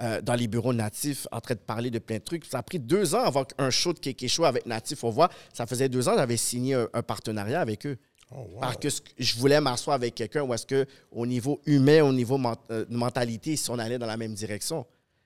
euh, 0.02 0.22
dans 0.22 0.34
les 0.36 0.48
bureaux 0.48 0.74
natifs 0.74 1.28
en 1.32 1.40
train 1.42 1.54
de 1.56 1.60
parler 1.60 1.90
de 1.92 2.00
plein 2.00 2.18
de 2.18 2.24
trucs. 2.24 2.46
Ça 2.46 2.60
a 2.60 2.64
pris 2.64 2.80
deux 2.80 3.14
ans 3.16 3.24
avant 3.24 3.44
qu'un 3.46 3.70
show 3.70 3.94
de 3.94 4.00
quelque 4.00 4.28
chose 4.28 4.46
avec 4.46 4.66
Natif, 4.66 5.04
on 5.04 5.10
voit. 5.10 5.30
Ça 5.54 5.66
faisait 5.66 5.90
deux 5.90 6.08
ans, 6.10 6.14
j'avais 6.18 6.38
signé 6.38 6.74
un, 6.76 6.88
un 6.94 7.02
partenariat 7.04 7.62
avec 7.62 7.86
eux. 7.86 7.98
Parce 8.60 8.78
que 8.78 8.88
je 9.20 9.36
voulais 9.38 9.62
m'asseoir 9.62 9.94
avec 9.96 10.16
quelqu'un 10.16 10.42
où 10.42 10.54
est-ce 10.54 10.66
que 10.66 10.88
au 11.12 11.26
niveau 11.28 11.62
humain, 11.68 12.02
au 12.04 12.12
niveau 12.12 12.38
ment- 12.40 12.58
euh, 12.72 12.86
mentalité, 12.90 13.56
si 13.56 13.70
on 13.70 13.78
allait 13.78 14.00
dans 14.00 14.08
la 14.08 14.18
même 14.18 14.34
direction. 14.34 14.86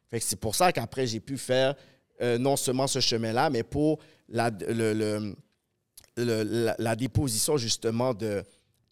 Fait 0.10 0.20
que 0.20 0.26
c'est 0.26 0.36
pour 0.40 0.56
ça 0.56 0.74
qu'après, 0.74 1.08
j'ai 1.08 1.20
pu 1.22 1.38
faire 1.38 1.76
euh, 2.22 2.38
non 2.38 2.58
seulement 2.58 2.88
ce 2.88 3.00
chemin-là, 3.00 3.50
mais 3.50 3.64
pour 3.64 4.00
la, 4.28 4.50
le- 4.50 4.94
le- 4.94 5.36
le- 6.18 6.44
la, 6.44 6.76
la 6.78 6.96
déposition 6.96 7.56
justement 7.58 8.14
de, 8.14 8.44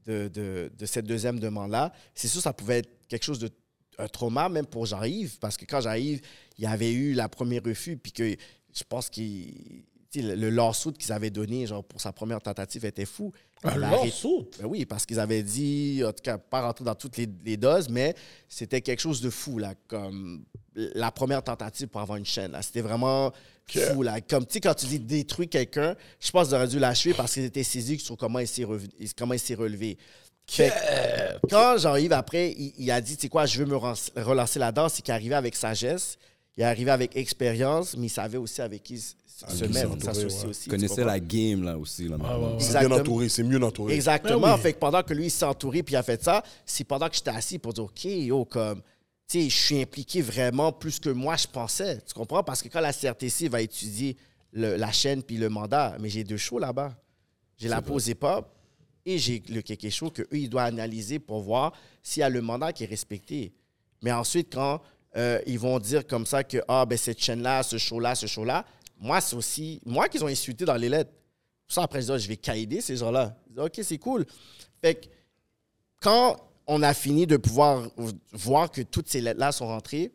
de, 0.05 0.29
de- 0.29 0.71
de 0.77 0.85
cette 0.85 1.05
deuxième 1.07 1.39
demande-là. 1.39 1.91
C'est 2.13 2.27
sûr, 2.29 2.41
ça 2.41 2.53
pouvait 2.53 2.79
être 2.79 3.07
quelque 3.09 3.23
chose 3.23 3.39
de 3.39 3.49
un 3.97 4.07
trauma 4.07 4.49
même 4.49 4.65
pour 4.65 4.85
Jean-Yves, 4.85 5.37
parce 5.39 5.57
que 5.57 5.65
quand 5.65 5.81
Jean-Yves, 5.81 6.21
il 6.57 6.63
y 6.63 6.67
avait 6.67 6.91
eu 6.91 7.13
la 7.13 7.29
première 7.29 7.63
refus, 7.63 7.97
puis 7.97 8.11
que 8.11 8.35
je 8.73 8.83
pense 8.87 9.09
qu'il 9.09 9.83
le, 10.21 10.35
le 10.35 10.49
lawsuit 10.49 10.93
qu'ils 10.93 11.11
avaient 11.11 11.29
donné 11.29 11.67
genre, 11.67 11.83
pour 11.83 11.99
sa 12.01 12.11
première 12.11 12.41
tentative 12.41 12.85
était 12.85 13.05
fou. 13.05 13.31
Un 13.63 13.77
lawsuit? 13.77 14.47
ben 14.59 14.65
oui, 14.67 14.85
parce 14.85 15.05
qu'ils 15.05 15.19
avaient 15.19 15.43
dit, 15.43 16.01
en 16.05 16.11
tout 16.11 16.23
cas, 16.23 16.37
pas 16.37 16.61
rentrer 16.61 16.85
dans 16.85 16.95
toutes 16.95 17.17
les, 17.17 17.27
les 17.43 17.57
doses, 17.57 17.89
mais 17.89 18.15
c'était 18.47 18.81
quelque 18.81 18.99
chose 18.99 19.21
de 19.21 19.29
fou, 19.29 19.57
là, 19.57 19.73
comme 19.87 20.45
la 20.75 21.11
première 21.11 21.43
tentative 21.43 21.87
pour 21.87 22.01
avoir 22.01 22.17
une 22.17 22.25
chaîne. 22.25 22.55
C'était 22.61 22.81
vraiment 22.81 23.31
fou, 23.67 24.03
là. 24.03 24.21
Comme, 24.21 24.45
tu 24.45 24.53
sais, 24.53 24.59
quand 24.59 24.73
tu 24.73 24.85
dis 24.85 24.99
détruire 24.99 25.49
quelqu'un, 25.49 25.95
je 26.19 26.31
pense 26.31 26.47
qu'ils 26.47 26.55
auraient 26.55 26.67
dû 26.67 26.79
l'achever 26.79 27.13
parce 27.13 27.33
qu'ils 27.33 27.45
étaient 27.45 27.63
saisis 27.63 27.99
sur 27.99 28.17
comment 28.17 28.39
il 28.39 28.47
s'est 28.47 28.65
comment 29.17 29.33
il 29.33 29.39
s'est 29.39 29.55
relevé. 29.55 29.97
Fait 30.47 30.69
que 30.69 31.47
quand 31.49 31.77
Jean-Yves, 31.77 32.13
après, 32.13 32.51
il, 32.51 32.73
il 32.77 32.91
a 32.91 33.01
dit, 33.01 33.15
tu 33.15 33.23
sais 33.23 33.29
quoi, 33.29 33.45
je 33.45 33.57
veux 33.59 33.65
me 33.65 33.75
relancer 33.75 34.59
là-dedans, 34.59 34.89
c'est 34.89 35.01
qu'il 35.01 35.11
est 35.11 35.15
arrivé 35.15 35.35
avec 35.35 35.55
sagesse, 35.55 36.17
il 36.55 36.61
est 36.61 36.65
arrivé 36.65 36.91
avec 36.91 37.15
expérience, 37.15 37.95
mais 37.97 38.07
il 38.07 38.09
savait 38.09 38.37
aussi 38.37 38.61
avec 38.61 38.83
qui 38.83 38.97
se 38.99 39.65
mettre, 39.65 40.01
s'associer 40.01 40.43
ouais. 40.43 40.49
aussi. 40.49 40.63
tu 40.65 40.69
connaissait 40.69 41.03
la 41.03 41.19
game 41.19 41.63
là 41.63 41.77
aussi. 41.77 42.07
Là, 42.07 42.17
maintenant. 42.17 42.39
ouais, 42.39 42.53
ouais. 42.53 42.59
C'est 42.59 42.79
bien 42.79 42.91
entouré, 42.91 43.27
c'est 43.27 43.43
mieux 43.43 43.61
entouré. 43.61 43.93
Exactement. 43.93 44.39
Ben 44.39 44.55
oui. 44.55 44.61
Fait 44.61 44.73
que 44.73 44.79
pendant 44.79 45.03
que 45.03 45.13
lui, 45.13 45.25
il 45.25 45.31
s'est 45.31 45.45
entouré 45.45 45.83
puis 45.83 45.93
il 45.93 45.97
a 45.97 46.03
fait 46.03 46.23
ça, 46.23 46.41
c'est 46.65 46.83
pendant 46.85 47.09
que 47.09 47.15
j'étais 47.15 47.31
assis 47.31 47.59
pour 47.59 47.73
dire, 47.73 47.83
OK, 47.83 48.05
yo, 48.05 48.45
comme, 48.45 48.81
tu 49.27 49.41
sais, 49.41 49.49
je 49.49 49.55
suis 49.57 49.81
impliqué 49.81 50.21
vraiment 50.21 50.71
plus 50.71 50.99
que 50.99 51.09
moi, 51.09 51.35
je 51.35 51.47
pensais. 51.47 51.99
Tu 52.07 52.13
comprends? 52.13 52.43
Parce 52.43 52.61
que 52.61 52.69
quand 52.69 52.79
la 52.79 52.93
CRTC 52.93 53.49
va 53.49 53.61
étudier 53.61 54.15
le- 54.53 54.77
la 54.77 54.91
chaîne 54.91 55.21
puis 55.21 55.35
le 55.37 55.49
mandat, 55.49 55.97
mais 55.99 56.07
j'ai 56.07 56.23
deux 56.23 56.37
shows 56.37 56.59
là-bas. 56.59 56.95
J'ai 57.57 57.67
la 57.67 57.81
pause 57.81 58.07
hip-hop 58.07 58.47
et 59.05 59.17
j'ai 59.17 59.41
le 59.49 59.61
quelque 59.61 59.89
chose 59.89 60.11
que 60.13 60.23
eux 60.23 60.27
ils 60.37 60.49
doivent 60.49 60.67
analyser 60.67 61.19
pour 61.19 61.41
voir 61.41 61.73
s'il 62.01 62.21
y 62.21 62.23
a 62.23 62.29
le 62.29 62.41
mandat 62.41 62.73
qui 62.73 62.83
est 62.83 62.87
respecté. 62.87 63.53
Mais 64.01 64.11
ensuite, 64.11 64.53
quand 64.53 64.81
euh, 65.15 65.39
ils 65.45 65.59
vont 65.59 65.79
dire 65.79 66.05
comme 66.05 66.25
ça 66.25 66.43
que, 66.43 66.57
ah, 66.67 66.85
ben, 66.85 66.97
cette 66.97 67.19
chaîne-là, 67.19 67.63
ce 67.63 67.77
show-là, 67.77 68.15
ce 68.15 68.27
show-là, 68.27 68.65
moi, 68.99 69.21
c'est 69.21 69.35
aussi 69.35 69.81
moi 69.85 70.09
qu'ils 70.09 70.23
ont 70.23 70.27
insulté 70.27 70.65
dans 70.65 70.75
les 70.75 70.89
lettres. 70.89 71.11
Ça, 71.67 71.83
après, 71.83 72.01
je 72.01 72.13
dis, 72.13 72.23
je 72.23 72.27
vais 72.27 72.37
caïder 72.37 72.81
ces 72.81 72.97
gens-là. 72.97 73.35
OK, 73.57 73.79
c'est 73.81 73.97
cool. 73.97 74.25
Fait 74.81 74.95
que 74.95 75.07
quand 76.01 76.37
on 76.67 76.81
a 76.81 76.93
fini 76.93 77.25
de 77.25 77.37
pouvoir 77.37 77.87
voir 78.31 78.71
que 78.71 78.81
toutes 78.81 79.07
ces 79.07 79.21
lettres-là 79.21 79.51
sont 79.51 79.67
rentrées, 79.67 80.11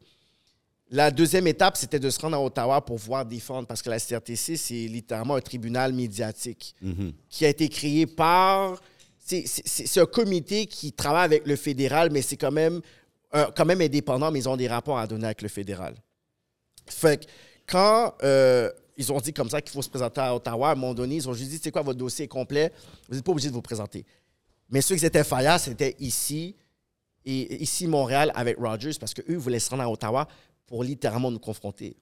la 0.90 1.12
deuxième 1.12 1.46
étape, 1.46 1.76
c'était 1.76 2.00
de 2.00 2.10
se 2.10 2.18
rendre 2.20 2.36
à 2.36 2.42
Ottawa 2.42 2.80
pour 2.84 2.96
pouvoir 2.96 3.24
défendre, 3.24 3.68
parce 3.68 3.80
que 3.80 3.90
la 3.90 4.00
CRTC, 4.00 4.56
c'est 4.56 4.86
littéralement 4.88 5.36
un 5.36 5.40
tribunal 5.40 5.92
médiatique 5.92 6.74
qui 7.28 7.44
a 7.44 7.48
été 7.48 7.68
créé 7.68 8.06
par... 8.06 8.80
C'est 9.18 10.00
un 10.00 10.06
comité 10.06 10.66
qui 10.66 10.92
travaille 10.92 11.26
avec 11.26 11.46
le 11.46 11.54
fédéral, 11.54 12.10
mais 12.10 12.20
c'est 12.20 12.36
quand 12.36 12.50
même, 12.50 12.80
euh, 13.34 13.46
quand 13.56 13.64
même 13.64 13.80
indépendant, 13.80 14.32
mais 14.32 14.40
ils 14.40 14.48
ont 14.48 14.56
des 14.56 14.66
rapports 14.66 14.98
à 14.98 15.06
donner 15.06 15.26
avec 15.26 15.42
le 15.42 15.48
fédéral. 15.48 15.94
Fait 16.86 17.24
que 17.24 17.30
quand 17.68 18.14
euh, 18.24 18.68
ils 18.96 19.12
ont 19.12 19.20
dit 19.20 19.32
comme 19.32 19.48
ça 19.48 19.62
qu'il 19.62 19.70
faut 19.70 19.82
se 19.82 19.88
présenter 19.88 20.20
à 20.20 20.34
Ottawa, 20.34 20.70
à 20.70 20.72
un 20.72 20.74
moment 20.74 20.94
donné, 20.94 21.14
ils 21.16 21.28
ont 21.28 21.34
juste 21.34 21.50
dit, 21.50 21.60
c'est 21.62 21.70
quoi, 21.70 21.82
votre 21.82 21.98
dossier 21.98 22.24
est 22.24 22.28
complet, 22.28 22.72
vous 23.08 23.14
n'êtes 23.14 23.24
pas 23.24 23.30
obligé 23.30 23.48
de 23.48 23.54
vous 23.54 23.62
présenter. 23.62 24.04
Mais 24.68 24.80
ceux 24.80 24.96
qui 24.96 25.06
étaient 25.06 25.22
Faya, 25.22 25.58
c'était 25.58 25.94
ici, 26.00 26.56
et 27.24 27.62
ici 27.62 27.86
Montréal 27.86 28.32
avec 28.34 28.56
Rogers, 28.58 28.98
parce 28.98 29.14
qu'eux 29.14 29.36
voulaient 29.36 29.60
se 29.60 29.70
rendre 29.70 29.84
à 29.84 29.90
Ottawa 29.90 30.26
pour 30.70 30.82
littéralement 30.84 31.30
nous 31.30 31.38
confronter. 31.38 31.97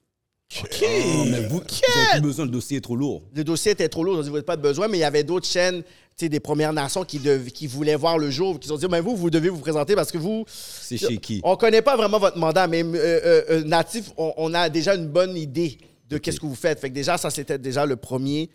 OK. 0.63 0.83
Oh, 0.83 1.25
mais 1.29 1.45
vous, 1.47 1.57
vous 1.57 1.61
avez 1.61 2.11
plus 2.13 2.21
besoin, 2.21 2.45
le 2.45 2.51
dossier 2.51 2.77
est 2.77 2.81
trop 2.81 2.95
lourd. 2.95 3.23
Le 3.35 3.43
dossier 3.43 3.71
était 3.73 3.89
trop 3.89 4.03
lourd, 4.03 4.17
ont 4.17 4.21
dit, 4.21 4.29
vous 4.29 4.35
n'avez 4.35 4.45
pas 4.45 4.55
de 4.57 4.61
besoin, 4.61 4.87
mais 4.87 4.97
il 4.97 5.01
y 5.01 5.03
avait 5.03 5.23
d'autres 5.23 5.45
chaînes, 5.47 5.83
tu 5.83 5.89
sais, 6.25 6.29
des 6.29 6.39
Premières 6.39 6.73
Nations 6.73 7.03
qui, 7.03 7.19
dev- 7.19 7.51
qui 7.51 7.67
voulaient 7.67 7.95
voir 7.95 8.17
le 8.17 8.31
jour, 8.31 8.59
qui 8.59 8.71
ont 8.71 8.77
dit, 8.77 8.87
mais 8.89 9.01
vous, 9.01 9.15
vous 9.15 9.29
devez 9.29 9.49
vous 9.49 9.59
présenter 9.59 9.95
parce 9.95 10.11
que 10.11 10.17
vous, 10.17 10.45
C'est 10.47 10.97
chez 10.97 11.17
qui? 11.17 11.41
on 11.43 11.55
connaît 11.55 11.81
pas 11.83 11.95
vraiment 11.97 12.17
votre 12.19 12.37
mandat, 12.37 12.67
mais 12.67 12.83
euh, 12.83 12.95
euh, 12.95 13.43
euh, 13.49 13.63
natif, 13.63 14.11
on, 14.17 14.33
on 14.37 14.53
a 14.53 14.69
déjà 14.69 14.95
une 14.95 15.07
bonne 15.07 15.35
idée 15.37 15.77
de 16.09 16.17
qu'est-ce 16.17 16.39
que 16.39 16.45
vous 16.47 16.55
faites. 16.55 16.79
Fait 16.79 16.89
que 16.89 16.95
déjà, 16.95 17.17
ça, 17.19 17.29
c'était 17.29 17.59
déjà 17.59 17.85
le 17.85 17.95
premier, 17.95 18.49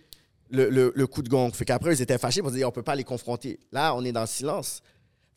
le, 0.51 0.69
le- 0.71 0.93
le 0.97 1.07
coup 1.07 1.23
de 1.23 1.29
gong. 1.29 1.53
Fait 1.53 1.65
qu'après, 1.65 1.95
ils 1.95 2.03
étaient 2.03 2.19
fâchés 2.19 2.41
pour 2.43 2.51
dire, 2.51 2.67
on 2.69 2.73
peut 2.73 2.83
pas 2.83 2.97
les 2.97 3.05
confronter. 3.05 3.61
Là, 3.71 3.95
on 3.95 4.05
est 4.05 4.13
dans 4.13 4.23
le 4.23 4.27
silence. 4.27 4.81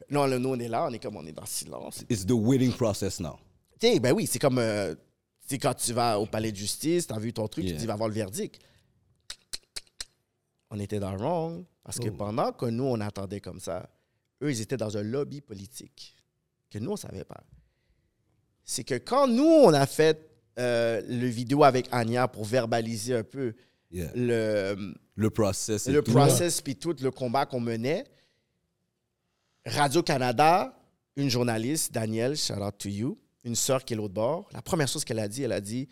Non, 0.10 0.26
là, 0.26 0.40
nous, 0.40 0.50
on 0.50 0.58
est 0.60 0.68
là, 0.70 0.88
on 0.90 0.94
est 0.94 1.00
comme, 1.00 1.18
on 1.18 1.26
est 1.28 1.32
dans 1.34 1.42
le 1.44 1.48
silence. 1.48 2.04
It's 2.10 2.26
the 2.26 2.32
waiting 2.32 2.72
process 2.74 3.20
now. 3.20 3.38
Tu 3.80 3.88
sais, 3.88 4.00
ben 4.00 4.14
oui, 4.14 4.26
c'est 4.28 4.40
comme, 4.40 4.58
euh, 4.60 4.96
quand 5.62 5.74
tu 5.76 5.94
vas 5.94 6.20
au 6.20 6.26
palais 6.26 6.52
de 6.52 6.58
justice, 6.58 7.08
tu 7.08 7.14
as 7.14 7.20
vu 7.20 7.32
ton 7.34 7.48
truc, 7.48 7.64
Yeah. 7.66 7.74
tu 7.74 7.80
dis, 7.80 7.86
va 7.86 7.96
voir 7.96 8.10
le 8.10 8.16
verdict. 8.16 8.60
On 10.70 10.80
était 10.80 11.00
dans 11.00 11.12
le 11.12 11.18
wrong, 11.18 11.64
parce 11.84 12.00
que 12.00 12.10
pendant 12.10 12.52
que 12.52 12.66
nous, 12.66 12.84
on 12.84 13.00
attendait 13.00 13.40
comme 13.40 13.60
ça, 13.60 13.90
eux, 14.44 14.52
ils 14.52 14.62
étaient 14.62 14.78
dans 14.78 14.98
un 14.98 15.04
lobby 15.04 15.40
politique 15.42 16.16
que 16.70 16.80
nous, 16.80 16.92
on 16.92 16.98
savait 16.98 17.24
pas. 17.24 17.42
C'est 18.66 18.84
que 18.84 18.96
quand 18.96 19.28
nous, 19.28 19.46
on 19.46 19.74
a 19.74 19.86
fait 19.86 20.30
euh, 20.60 21.02
le 21.08 21.28
vidéo 21.28 21.64
avec 21.64 21.88
Anya 21.92 22.28
pour 22.28 22.44
verbaliser 22.46 23.16
un 23.16 23.24
peu 23.24 23.54
Yeah. 23.90 24.12
le, 24.16 24.94
Le 25.16 25.30
process. 25.30 25.88
et 25.88 25.94
le 25.94 26.02
process 26.02 26.60
puis 26.60 26.76
tout 26.76 26.94
le 27.02 27.10
combat 27.10 27.46
qu'on 27.46 27.62
menait, 27.62 28.04
Radio-Canada, 29.66 30.78
une 31.16 31.30
journaliste, 31.30 31.94
Danielle, 31.94 32.36
shout 32.36 32.56
out 32.62 32.78
to 32.78 32.90
you, 32.90 33.18
une 33.48 33.56
sœur 33.56 33.84
qui 33.84 33.94
est 33.94 33.98
l'autre 33.98 34.14
bord, 34.14 34.48
la 34.54 34.62
première 34.62 34.88
chose 34.88 35.04
qu'elle 35.04 35.20
a 35.20 35.28
dit, 35.28 35.44
elle 35.44 35.52
a 35.54 35.62
dit 35.62 35.88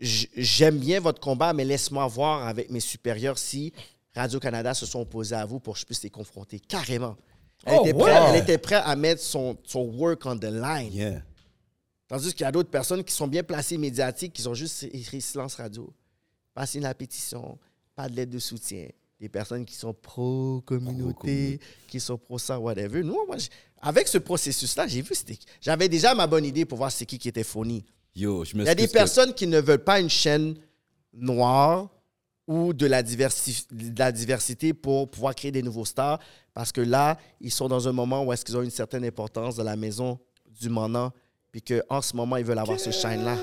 J'aime 0.00 0.78
bien 0.78 1.00
votre 1.00 1.20
combat, 1.20 1.52
mais 1.52 1.64
laisse-moi 1.64 2.06
voir 2.08 2.46
avec 2.46 2.68
mes 2.70 2.80
supérieurs 2.80 3.38
si 3.38 3.72
Radio-Canada 4.14 4.74
se 4.74 4.84
sont 4.86 5.00
opposés 5.00 5.34
à 5.36 5.46
vous 5.46 5.60
pour 5.60 5.74
que 5.74 5.80
je 5.80 5.86
puisse 5.86 6.02
les 6.02 6.10
confronter. 6.10 6.60
Carrément. 6.60 7.16
Elle, 7.64 7.76
Oh, 7.78 7.82
était, 7.86 7.92
wow. 7.94 8.00
prête, 8.00 8.22
elle 8.28 8.42
était 8.42 8.58
prête 8.58 8.82
à 8.84 8.94
mettre 8.96 9.22
son, 9.22 9.56
son 9.64 9.80
work 9.84 10.26
on 10.26 10.36
the 10.36 10.44
line. 10.44 10.92
Yeah. 10.92 11.22
Tandis 12.08 12.32
qu'il 12.34 12.42
y 12.42 12.44
a 12.44 12.52
d'autres 12.52 12.70
personnes 12.70 13.02
qui 13.02 13.14
sont 13.14 13.26
bien 13.28 13.42
placées 13.42 13.78
médiatiques, 13.78 14.34
qui 14.34 14.46
ont 14.46 14.52
juste 14.54 14.82
écrit 14.92 15.20
silence 15.22 15.54
radio. 15.54 15.90
Pas 16.52 16.66
signé 16.66 16.82
la 16.84 16.94
pétition, 16.94 17.58
pas 17.96 18.08
de 18.08 18.16
lettre 18.16 18.32
de 18.32 18.38
soutien. 18.38 18.88
Des 19.20 19.28
personnes 19.28 19.64
qui 19.64 19.74
sont 19.74 19.94
pro-communauté, 19.94 21.60
qui 21.88 22.00
sont 22.00 22.18
pro 22.18 22.38
ça, 22.38 22.58
whatever. 22.58 23.02
Nous, 23.02 23.16
moi, 23.26 23.36
avec 23.80 24.08
ce 24.08 24.18
processus-là, 24.18 24.86
j'ai 24.86 25.02
vu, 25.02 25.14
c'était- 25.14 25.38
j'avais 25.60 25.88
déjà 25.88 26.14
ma 26.14 26.26
bonne 26.26 26.44
idée 26.44 26.64
pour 26.64 26.78
voir 26.78 26.90
c'est 26.90 27.06
qui 27.06 27.18
qui 27.18 27.28
était 27.28 27.44
fourni. 27.44 27.84
Yo, 28.16 28.44
je 28.44 28.54
Il 28.56 28.64
y 28.64 28.68
a 28.68 28.74
des 28.74 28.88
personnes 28.88 29.34
qui 29.34 29.46
ne 29.46 29.60
veulent 29.60 29.82
pas 29.84 30.00
une 30.00 30.10
chaîne 30.10 30.54
noire 31.12 31.88
ou 32.46 32.72
de 32.72 32.86
la, 32.86 33.02
diversi- 33.02 33.66
de 33.72 33.98
la 33.98 34.12
diversité 34.12 34.74
pour 34.74 35.10
pouvoir 35.10 35.34
créer 35.34 35.50
des 35.50 35.62
nouveaux 35.62 35.84
stars 35.84 36.18
parce 36.52 36.72
que 36.72 36.80
là, 36.80 37.18
ils 37.40 37.50
sont 37.50 37.68
dans 37.68 37.88
un 37.88 37.92
moment 37.92 38.22
où 38.24 38.32
est-ce 38.32 38.44
qu'ils 38.44 38.56
ont 38.56 38.62
une 38.62 38.70
certaine 38.70 39.04
importance 39.04 39.56
dans 39.56 39.64
la 39.64 39.76
maison 39.76 40.18
du 40.60 40.68
manant 40.68 41.12
puis 41.50 41.62
qu'en 41.62 42.02
ce 42.02 42.14
moment, 42.16 42.36
ils 42.36 42.44
veulent 42.44 42.58
avoir 42.58 42.78
ce 42.80 42.90
shine-là. 42.90 43.36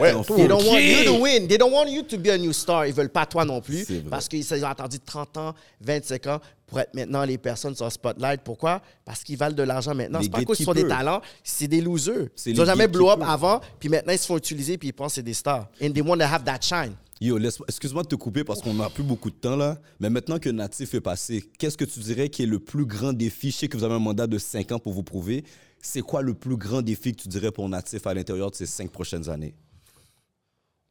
Ouais, 0.00 0.12
They 0.36 0.48
don't 0.48 0.64
want 0.64 0.80
you 0.80 1.04
to 1.04 1.20
win. 1.22 1.48
They 1.48 1.58
don't 1.58 1.72
want 1.72 1.88
you 1.90 2.02
to 2.02 2.18
be 2.18 2.28
a 2.28 2.38
new 2.38 2.52
star. 2.52 2.86
Ils 2.86 2.94
veulent 2.94 3.08
pas 3.10 3.26
toi 3.26 3.44
non 3.44 3.60
plus 3.60 3.84
C'est 3.84 4.00
vrai. 4.00 4.10
parce 4.10 4.28
qu'ils 4.28 4.64
ont 4.64 4.68
attendu 4.68 4.98
30 5.00 5.36
ans, 5.36 5.54
25 5.80 6.26
ans 6.26 6.40
pour 6.66 6.80
être 6.80 6.94
maintenant 6.94 7.24
les 7.24 7.38
personnes 7.38 7.74
sur 7.76 7.90
spotlight. 7.92 8.40
Pourquoi? 8.42 8.80
Parce 9.04 9.22
qu'ils 9.22 9.36
valent 9.36 9.54
de 9.54 9.62
l'argent 9.62 9.94
maintenant. 9.94 10.18
Les 10.18 10.24
C'est 10.24 10.30
pas 10.30 10.38
à 10.38 10.44
cause 10.44 10.56
qu'ils 10.56 10.66
sont 10.66 10.72
des 10.72 10.82
gatekeepers. 10.82 10.98
talents, 11.04 11.20
c'est 11.44 11.68
des 11.68 11.80
losers. 11.80 12.28
C'est 12.34 12.50
Ils 12.50 12.54
les 12.56 12.60
ont 12.62 12.64
jamais 12.64 12.88
blow 12.88 13.10
up 13.10 13.18
gatekeepers. 13.18 13.32
avant, 13.34 13.60
puis 13.78 13.88
maintenant 13.88 14.12
ils 14.12 14.18
se 14.18 14.26
font 14.26 14.36
utiliser 14.38 14.78
puis 14.78 14.88
ils 14.88 14.92
pensent 14.92 15.12
que 15.12 15.14
c'est 15.16 15.22
des 15.22 15.34
stars. 15.34 15.68
And 15.82 15.92
they 15.92 16.02
want 16.02 16.18
to 16.18 16.24
have 16.24 16.44
that 16.44 16.60
shine. 16.62 16.94
Yo, 17.22 17.38
excuse-moi 17.38 18.02
de 18.02 18.08
te 18.08 18.16
couper 18.16 18.42
parce 18.42 18.60
qu'on 18.60 18.74
n'a 18.74 18.90
plus 18.90 19.04
beaucoup 19.04 19.30
de 19.30 19.36
temps 19.36 19.54
là. 19.54 19.78
Mais 20.00 20.10
maintenant 20.10 20.40
que 20.40 20.48
Natif 20.48 20.92
est 20.94 21.00
passé, 21.00 21.44
qu'est-ce 21.56 21.76
que 21.76 21.84
tu 21.84 22.00
dirais 22.00 22.28
qui 22.28 22.42
est 22.42 22.46
le 22.46 22.58
plus 22.58 22.84
grand 22.84 23.12
défi? 23.12 23.52
Je 23.52 23.58
sais 23.58 23.68
que 23.68 23.76
vous 23.76 23.84
avez 23.84 23.94
un 23.94 24.00
mandat 24.00 24.26
de 24.26 24.38
5 24.38 24.72
ans 24.72 24.80
pour 24.80 24.92
vous 24.92 25.04
prouver. 25.04 25.44
C'est 25.80 26.00
quoi 26.00 26.20
le 26.20 26.34
plus 26.34 26.56
grand 26.56 26.82
défi 26.82 27.14
que 27.14 27.22
tu 27.22 27.28
dirais 27.28 27.52
pour 27.52 27.68
Natif 27.68 28.08
à 28.08 28.14
l'intérieur 28.14 28.50
de 28.50 28.56
ces 28.56 28.66
5 28.66 28.90
prochaines 28.90 29.30
années? 29.30 29.54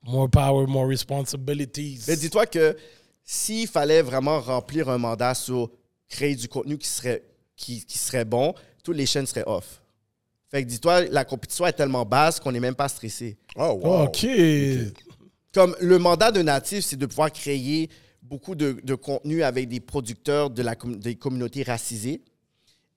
More 0.03 0.29
power, 0.29 0.67
more 0.67 0.87
responsibilities. 0.87 2.05
Mais 2.07 2.15
dis-toi 2.15 2.45
que 2.45 2.77
s'il 3.25 3.67
fallait 3.67 4.01
vraiment 4.01 4.39
remplir 4.39 4.87
un 4.87 4.99
mandat 4.99 5.33
sur 5.33 5.69
créer 6.07 6.37
du 6.37 6.47
contenu 6.47 6.77
qui 6.77 6.87
serait, 6.87 7.23
qui, 7.57 7.85
qui 7.85 7.97
serait 7.97 8.23
bon, 8.23 8.55
toutes 8.85 8.95
les 8.95 9.05
chaînes 9.05 9.25
seraient 9.25 9.43
off. 9.47 9.81
Fait 10.49 10.63
que 10.63 10.69
dis-toi, 10.69 11.07
la 11.09 11.25
compétition 11.25 11.65
est 11.65 11.73
tellement 11.73 12.05
basse 12.05 12.39
qu'on 12.39 12.53
n'est 12.53 12.61
même 12.61 12.75
pas 12.75 12.87
stressé. 12.87 13.37
Oh, 13.57 13.81
wow. 13.83 14.03
OK. 14.05 14.25
Comme 15.53 15.75
le 15.81 15.99
mandat 15.99 16.31
de 16.31 16.41
Natif, 16.41 16.85
c'est 16.85 16.95
de 16.95 17.05
pouvoir 17.05 17.31
créer 17.31 17.89
beaucoup 18.21 18.55
de, 18.55 18.95
contenu 18.95 19.43
avec 19.43 19.67
des 19.67 19.79
producteurs 19.79 20.49
de 20.49 20.61
la, 20.61 20.75
des 20.75 21.15
communautés 21.15 21.63
racisées 21.63 22.21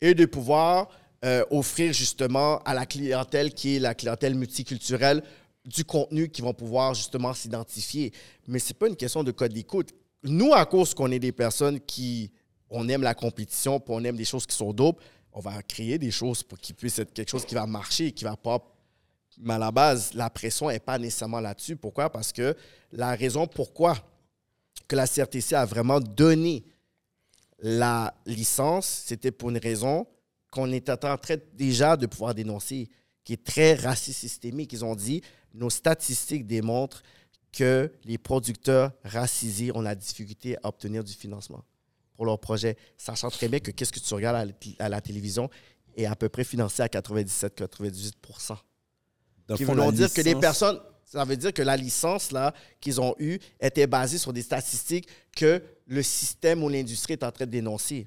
et 0.00 0.14
de 0.14 0.26
pouvoir 0.26 0.88
euh, 1.24 1.44
offrir 1.50 1.92
justement 1.92 2.58
à 2.58 2.74
la 2.74 2.86
clientèle 2.86 3.52
qui 3.54 3.76
est 3.76 3.78
la 3.78 3.94
clientèle 3.94 4.34
multiculturelle 4.34 5.22
du 5.64 5.84
contenu 5.84 6.28
qui 6.28 6.42
vont 6.42 6.52
pouvoir 6.52 6.94
justement 6.94 7.32
s'identifier. 7.32 8.12
Mais 8.46 8.58
c'est 8.58 8.74
pas 8.74 8.86
une 8.86 8.96
question 8.96 9.24
de 9.24 9.32
code 9.32 9.52
d'écoute. 9.52 9.90
Nous, 10.22 10.52
à 10.52 10.66
cause 10.66 10.94
qu'on 10.94 11.10
est 11.10 11.18
des 11.18 11.32
personnes 11.32 11.80
qui 11.80 12.30
on 12.70 12.88
aime 12.88 13.02
la 13.02 13.14
compétition, 13.14 13.80
puis 13.80 13.94
on 13.96 14.04
aime 14.04 14.16
des 14.16 14.24
choses 14.24 14.46
qui 14.46 14.54
sont 14.54 14.72
dope, 14.72 15.00
on 15.32 15.40
va 15.40 15.62
créer 15.62 15.98
des 15.98 16.10
choses 16.10 16.42
pour 16.42 16.58
qu'ils 16.58 16.74
puissent 16.74 16.98
être 16.98 17.12
quelque 17.12 17.30
chose 17.30 17.44
qui 17.44 17.54
va 17.54 17.66
marcher, 17.66 18.12
qui 18.12 18.24
va 18.24 18.36
pas 18.36 18.58
mais 19.38 19.54
à 19.54 19.58
la 19.58 19.70
base, 19.70 20.14
la 20.14 20.30
pression 20.30 20.68
n'est 20.68 20.78
pas 20.78 20.98
nécessairement 20.98 21.40
là-dessus. 21.40 21.76
Pourquoi? 21.76 22.10
Parce 22.10 22.32
que 22.32 22.56
la 22.92 23.14
raison 23.14 23.46
pourquoi 23.46 23.96
que 24.88 24.96
la 24.96 25.06
CRTC 25.06 25.54
a 25.54 25.64
vraiment 25.64 26.00
donné 26.00 26.64
la 27.58 28.14
licence, 28.26 28.86
c'était 29.06 29.30
pour 29.30 29.50
une 29.50 29.58
raison 29.58 30.06
qu'on 30.50 30.70
était 30.72 30.92
en 30.92 31.16
train 31.16 31.36
déjà 31.54 31.96
de 31.96 32.06
pouvoir 32.06 32.34
dénoncer, 32.34 32.90
qui 33.24 33.32
est 33.32 33.44
très 33.44 33.74
raciste 33.74 34.20
systémique. 34.20 34.72
Ils 34.72 34.84
ont 34.84 34.94
dit, 34.94 35.22
nos 35.54 35.70
statistiques 35.70 36.46
démontrent 36.46 37.02
que 37.52 37.90
les 38.04 38.18
producteurs 38.18 38.92
racisés 39.04 39.74
ont 39.74 39.80
la 39.80 39.94
difficulté 39.94 40.56
à 40.62 40.68
obtenir 40.68 41.02
du 41.02 41.12
financement 41.12 41.64
pour 42.16 42.26
leurs 42.26 42.38
projets, 42.38 42.76
sachant 42.96 43.30
très 43.30 43.48
bien 43.48 43.60
que 43.60 43.70
qu'est-ce 43.70 43.92
que 43.92 44.00
tu 44.00 44.14
regardes 44.14 44.36
à 44.36 44.44
la, 44.44 44.52
à 44.78 44.88
la 44.88 45.00
télévision 45.00 45.48
est 45.96 46.06
à 46.06 46.14
peu 46.14 46.28
près 46.28 46.44
financé 46.44 46.82
à 46.82 46.86
97-98 46.86 48.12
Dans 49.48 49.56
qui 49.56 49.64
dire 49.92 50.12
que 50.12 50.20
les 50.22 50.34
personnes, 50.34 50.78
ça 51.04 51.24
veut 51.24 51.36
dire 51.36 51.52
que 51.52 51.62
la 51.62 51.76
licence 51.76 52.32
là 52.32 52.54
qu'ils 52.80 53.00
ont 53.00 53.14
eue 53.18 53.38
était 53.60 53.86
basée 53.86 54.18
sur 54.18 54.32
des 54.32 54.42
statistiques 54.42 55.08
que 55.36 55.62
le 55.86 56.02
système 56.02 56.62
ou 56.62 56.68
l'industrie 56.68 57.12
est 57.12 57.22
en 57.24 57.30
train 57.30 57.44
de 57.46 57.50
dénoncer. 57.50 58.06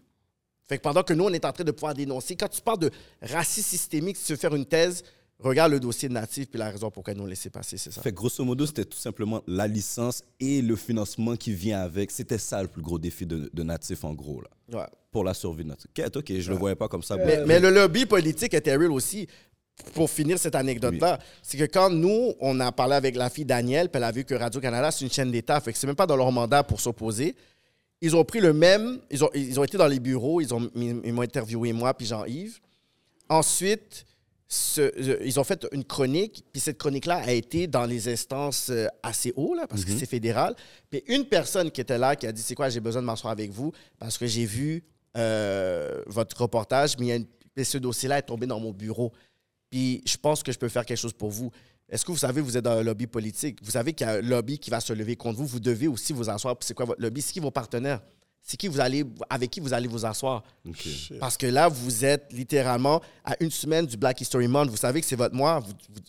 Fait 0.68 0.78
que 0.78 0.84
pendant 0.84 1.04
que 1.04 1.14
nous, 1.14 1.24
on 1.26 1.32
est 1.34 1.46
en 1.46 1.52
train 1.54 1.64
de 1.64 1.72
pouvoir 1.72 1.94
dénoncer, 1.94 2.36
quand 2.36 2.50
tu 2.50 2.62
parles 2.62 2.80
de 2.80 2.92
racisme 3.22 3.70
systémique, 3.70 4.18
si 4.18 4.26
tu 4.26 4.34
veux 4.34 4.38
faire 4.38 4.54
une 4.56 4.66
thèse, 4.66 5.04
regarde 5.40 5.72
le 5.72 5.80
dossier 5.80 6.10
de 6.10 6.14
Natif 6.14 6.48
puis 6.50 6.60
la 6.60 6.72
raison 6.72 6.90
pourquoi 6.92 7.14
ils 7.14 7.18
nous 7.18 7.24
ont 7.24 7.28
laissé 7.28 7.50
passer, 7.50 7.78
c'est 7.78 7.92
ça. 7.92 8.02
Fait 8.02 8.12
que 8.12 8.16
grosso 8.16 8.44
modo, 8.44 8.66
c'était 8.66 8.84
tout 8.84 8.98
simplement 8.98 9.42
la 9.48 9.68
licence 9.68 10.24
et 10.40 10.62
le 10.62 10.76
financement 10.76 11.36
qui 11.38 11.54
vient 11.54 11.80
avec. 11.80 12.12
C'était 12.12 12.38
ça 12.40 12.62
le 12.62 12.68
plus 12.68 12.82
gros 12.82 13.00
défi 13.00 13.26
de, 13.26 13.50
de 13.54 13.64
Natif, 13.64 14.04
en 14.04 14.14
gros, 14.14 14.42
là, 14.42 14.50
Ouais. 14.80 14.86
pour 15.12 15.24
la 15.24 15.34
survie 15.34 15.64
de 15.64 15.70
Natif. 15.70 15.86
Ok, 15.98 16.18
ok, 16.18 16.34
je 16.40 16.52
le 16.52 16.58
voyais 16.58 16.76
pas 16.76 16.90
comme 16.90 17.04
ça. 17.04 17.16
Mais, 17.16 17.46
mais 17.46 17.60
le 17.62 17.70
lobby 17.70 18.06
politique 18.06 18.54
était 18.54 18.76
real 18.76 18.92
aussi. 18.92 19.28
Pour 19.94 20.10
finir 20.10 20.38
cette 20.40 20.56
anecdote-là, 20.56 21.20
c'est 21.44 21.58
que 21.58 21.64
quand 21.66 21.90
nous, 21.90 22.34
on 22.40 22.60
a 22.60 22.72
parlé 22.72 22.96
avec 22.96 23.16
la 23.16 23.30
fille 23.30 23.46
Danielle, 23.46 23.90
puis 23.90 23.98
elle 23.98 24.04
a 24.04 24.12
vu 24.12 24.26
que 24.26 24.34
Radio-Canada, 24.36 24.92
c'est 24.92 25.06
une 25.06 25.12
chaîne 25.12 25.32
d'État, 25.32 25.60
fait 25.62 25.72
que 25.72 25.78
c'est 25.78 25.88
même 25.88 25.96
pas 25.96 26.08
dans 26.08 26.16
leur 26.16 26.32
mandat 26.32 26.64
pour 26.64 26.82
s'opposer. 26.82 27.36
Ils 28.02 28.16
ont 28.16 28.24
pris 28.26 28.40
le 28.40 28.54
même, 28.54 29.00
ils 29.12 29.24
ont, 29.24 29.30
ils 29.34 29.60
ont 29.60 29.64
été 29.64 29.78
dans 29.78 29.88
les 29.88 30.00
bureaux, 30.00 30.42
ils 30.42 30.54
ont- 30.54 30.70
ils 30.76 31.14
m'ont 31.14 31.22
interviewé 31.22 31.74
moi, 31.74 31.94
puis 31.94 32.06
Jean-Yves. 32.08 32.60
Ensuite, 33.30 34.06
ce- 34.48 34.82
euh, 34.82 35.18
ils 35.26 35.40
ont 35.40 35.44
fait 35.44 35.68
une 35.72 35.84
chronique, 35.84 36.44
puis 36.52 36.62
cette 36.62 36.78
chronique-là 36.78 37.18
a 37.18 37.32
été 37.32 37.68
dans 37.68 37.86
les 37.86 38.08
instances 38.08 38.70
euh, 38.70 38.88
assez 39.04 39.34
haut, 39.36 39.54
là, 39.56 39.68
parce 39.68 39.84
que 39.84 39.92
c'est 40.00 40.06
fédéral. 40.06 40.56
Puis 40.90 41.04
une 41.08 41.26
personne 41.26 41.70
qui 41.72 41.82
était 41.82 41.98
là, 41.98 42.16
qui 42.16 42.26
a 42.28 42.32
dit, 42.32 42.42
c'est 42.42 42.56
quoi, 42.56 42.70
j'ai 42.70 42.80
besoin 42.80 43.02
de 43.02 43.08
m'asseoir 43.08 43.32
avec 43.32 43.52
vous, 43.52 43.72
parce 44.00 44.18
que 44.18 44.26
j'ai 44.26 44.46
vu 44.46 44.84
euh, 45.18 46.02
votre 46.06 46.40
reportage, 46.42 46.96
mais 47.00 47.06
il 47.06 47.10
y 47.10 47.12
a 47.12 47.16
une- 47.16 47.64
ce 47.64 47.78
dossier-là 47.80 48.20
est 48.20 48.24
tombé 48.24 48.46
dans 48.46 48.60
mon 48.60 48.72
bureau. 48.72 49.12
Puis 49.70 50.02
je 50.06 50.18
pense 50.18 50.44
que 50.44 50.52
je 50.52 50.58
peux 50.58 50.70
faire 50.70 50.86
quelque 50.86 50.98
chose 51.00 51.14
pour 51.14 51.30
vous. 51.30 51.52
Est-ce 51.90 52.04
que 52.06 52.12
vous 52.12 52.18
savez, 52.18 52.42
vous 52.42 52.58
êtes 52.58 52.64
dans 52.64 52.72
un 52.78 52.84
lobby 52.84 53.08
politique? 53.08 53.60
Vous 53.64 53.72
savez 53.72 53.94
qu'il 53.94 54.06
y 54.06 54.10
a 54.10 54.14
un 54.16 54.22
lobby 54.22 54.60
qui 54.60 54.70
va 54.70 54.80
se 54.80 54.92
lever 54.94 55.16
contre 55.16 55.38
vous. 55.40 55.46
Vous 55.48 55.60
devez 55.60 55.88
aussi 55.88 56.12
vous 56.14 56.30
asseoir. 56.30 56.56
C'est 56.62 56.74
quoi 56.74 56.86
votre 56.86 57.02
lobby? 57.02 57.22
C'est 57.22 57.34
qui 57.34 57.40
vos 57.40 57.52
partenaires? 57.52 58.02
C'est 58.42 58.58
qui 58.58 58.68
vous 58.68 58.80
allez, 58.80 59.04
avec 59.30 59.50
qui 59.52 59.60
vous 59.60 59.74
allez 59.74 59.88
vous 59.88 60.06
asseoir? 60.06 60.44
Parce 61.20 61.38
que 61.38 61.48
là, 61.48 61.68
vous 61.70 62.06
êtes 62.06 62.32
littéralement 62.32 63.02
à 63.24 63.36
une 63.42 63.52
semaine 63.52 63.86
du 63.86 63.98
Black 63.98 64.20
History 64.22 64.48
Month. 64.48 64.70
Vous 64.70 64.78
savez 64.78 65.02
que 65.02 65.08
c'est 65.08 65.16
votre 65.18 65.36
mois. 65.36 65.60
Vous- 65.60 65.74
vous- 65.90 66.02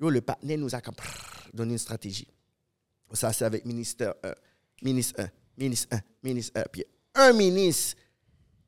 yo, 0.00 0.10
le 0.10 0.20
partenaire 0.20 0.58
nous 0.58 0.74
a 0.74 0.80
comme 0.80 0.94
prrr, 0.94 1.50
donné 1.54 1.72
une 1.72 1.78
stratégie. 1.78 2.28
Ça, 3.12 3.32
c'est 3.32 3.44
avec 3.44 3.64
ministre 3.64 4.16
1, 4.22 4.32
ministre 4.82 5.20
1, 5.22 5.28
ministre 5.58 5.88
1, 5.96 6.00
ministre 6.22 6.60
1. 6.60 6.64
Puis 6.72 6.84
un 7.14 7.32
ministre 7.32 7.96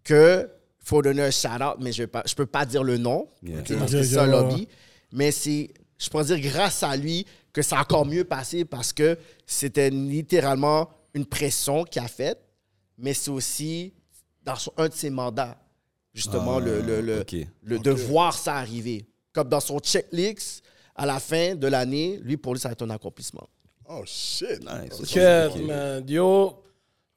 que 0.04 0.48
faut 0.88 1.02
donner 1.02 1.22
un 1.22 1.30
shout-out, 1.30 1.76
mais 1.80 1.92
je 1.92 2.02
ne 2.02 2.34
peux 2.36 2.46
pas 2.46 2.64
dire 2.64 2.82
le 2.82 2.96
nom, 2.98 3.28
Yeah. 3.42 3.60
ok, 3.60 3.78
parce 3.78 3.90
que 3.92 3.96
Yeah, 3.98 4.04
c'est 4.06 4.18
un 4.18 4.26
lobby. 4.26 4.68
Mais 5.12 5.30
c'est, 5.32 5.70
je 5.98 6.08
pourrais 6.08 6.24
dire 6.24 6.40
grâce 6.40 6.82
à 6.82 6.96
lui 6.96 7.26
que 7.52 7.62
ça 7.62 7.78
a 7.78 7.82
encore 7.82 8.06
mieux 8.06 8.24
passé 8.24 8.64
parce 8.64 8.92
que 8.92 9.18
c'était 9.46 9.90
littéralement 9.90 10.88
une 11.14 11.26
pression 11.26 11.84
qu'il 11.84 12.02
a 12.02 12.08
faite, 12.08 12.38
mais 12.96 13.14
c'est 13.14 13.30
aussi 13.30 13.92
dans 14.44 14.56
son- 14.56 14.72
un 14.76 14.88
de 14.88 14.94
ses 14.94 15.10
mandats, 15.10 15.58
justement, 16.14 16.56
Ah, 16.56 16.60
le, 16.60 16.80
le, 16.80 17.00
le- 17.62 17.78
de 17.78 17.90
voir 17.90 18.36
ça 18.36 18.54
arriver. 18.56 19.06
Comme 19.32 19.48
dans 19.48 19.60
son 19.60 19.78
checklist, 19.80 20.62
à 20.94 21.06
la 21.06 21.20
fin 21.20 21.54
de 21.54 21.66
l'année, 21.68 22.18
lui, 22.22 22.36
pour 22.36 22.54
lui, 22.54 22.60
ça 22.60 22.68
va 22.68 22.72
être 22.72 22.82
un 22.82 22.90
accomplissement. 22.90 23.46
Oh 23.88 24.02
shit. 24.04 24.60
Nice. 24.60 25.06
Shit, 25.06 25.22
Ok. 25.54 25.62
man. 25.66 26.04
Yo, 26.08 26.62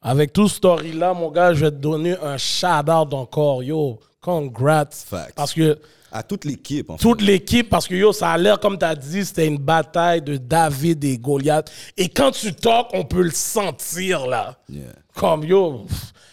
avec 0.02 0.32
tout 0.32 0.48
ce 0.48 0.56
story-là, 0.56 1.14
mon 1.14 1.30
gars, 1.30 1.54
je 1.54 1.64
vais 1.64 1.70
te 1.70 1.76
donner 1.76 2.16
un 2.22 2.36
shout-out 2.36 3.12
encore. 3.14 3.62
Yo, 3.62 4.00
congrats. 4.20 4.86
Facts. 5.08 5.34
Parce 5.36 5.52
que 5.54 5.78
À 6.10 6.22
toute 6.22 6.44
l'équipe, 6.44 6.90
en 6.90 6.96
fait. 6.98 7.02
toute 7.02 7.22
l'équipe, 7.22 7.68
parce 7.70 7.86
que 7.86 7.94
yo, 7.94 8.12
ça 8.12 8.30
a 8.32 8.38
l'air, 8.38 8.58
comme 8.60 8.76
tu 8.78 8.84
as 8.84 8.94
dit, 8.94 9.24
c'était 9.24 9.46
une 9.46 9.58
bataille 9.58 10.20
de 10.22 10.36
David 10.36 11.02
et 11.04 11.16
Goliath. 11.18 11.70
Et 11.96 12.08
quand 12.08 12.30
tu 12.32 12.52
talks, 12.54 12.88
on 12.92 13.04
peut 13.04 13.22
le 13.22 13.30
sentir, 13.30 14.26
là. 14.26 14.56
Yeah. 14.68 14.82
Comme 15.14 15.44
yo. 15.44 15.86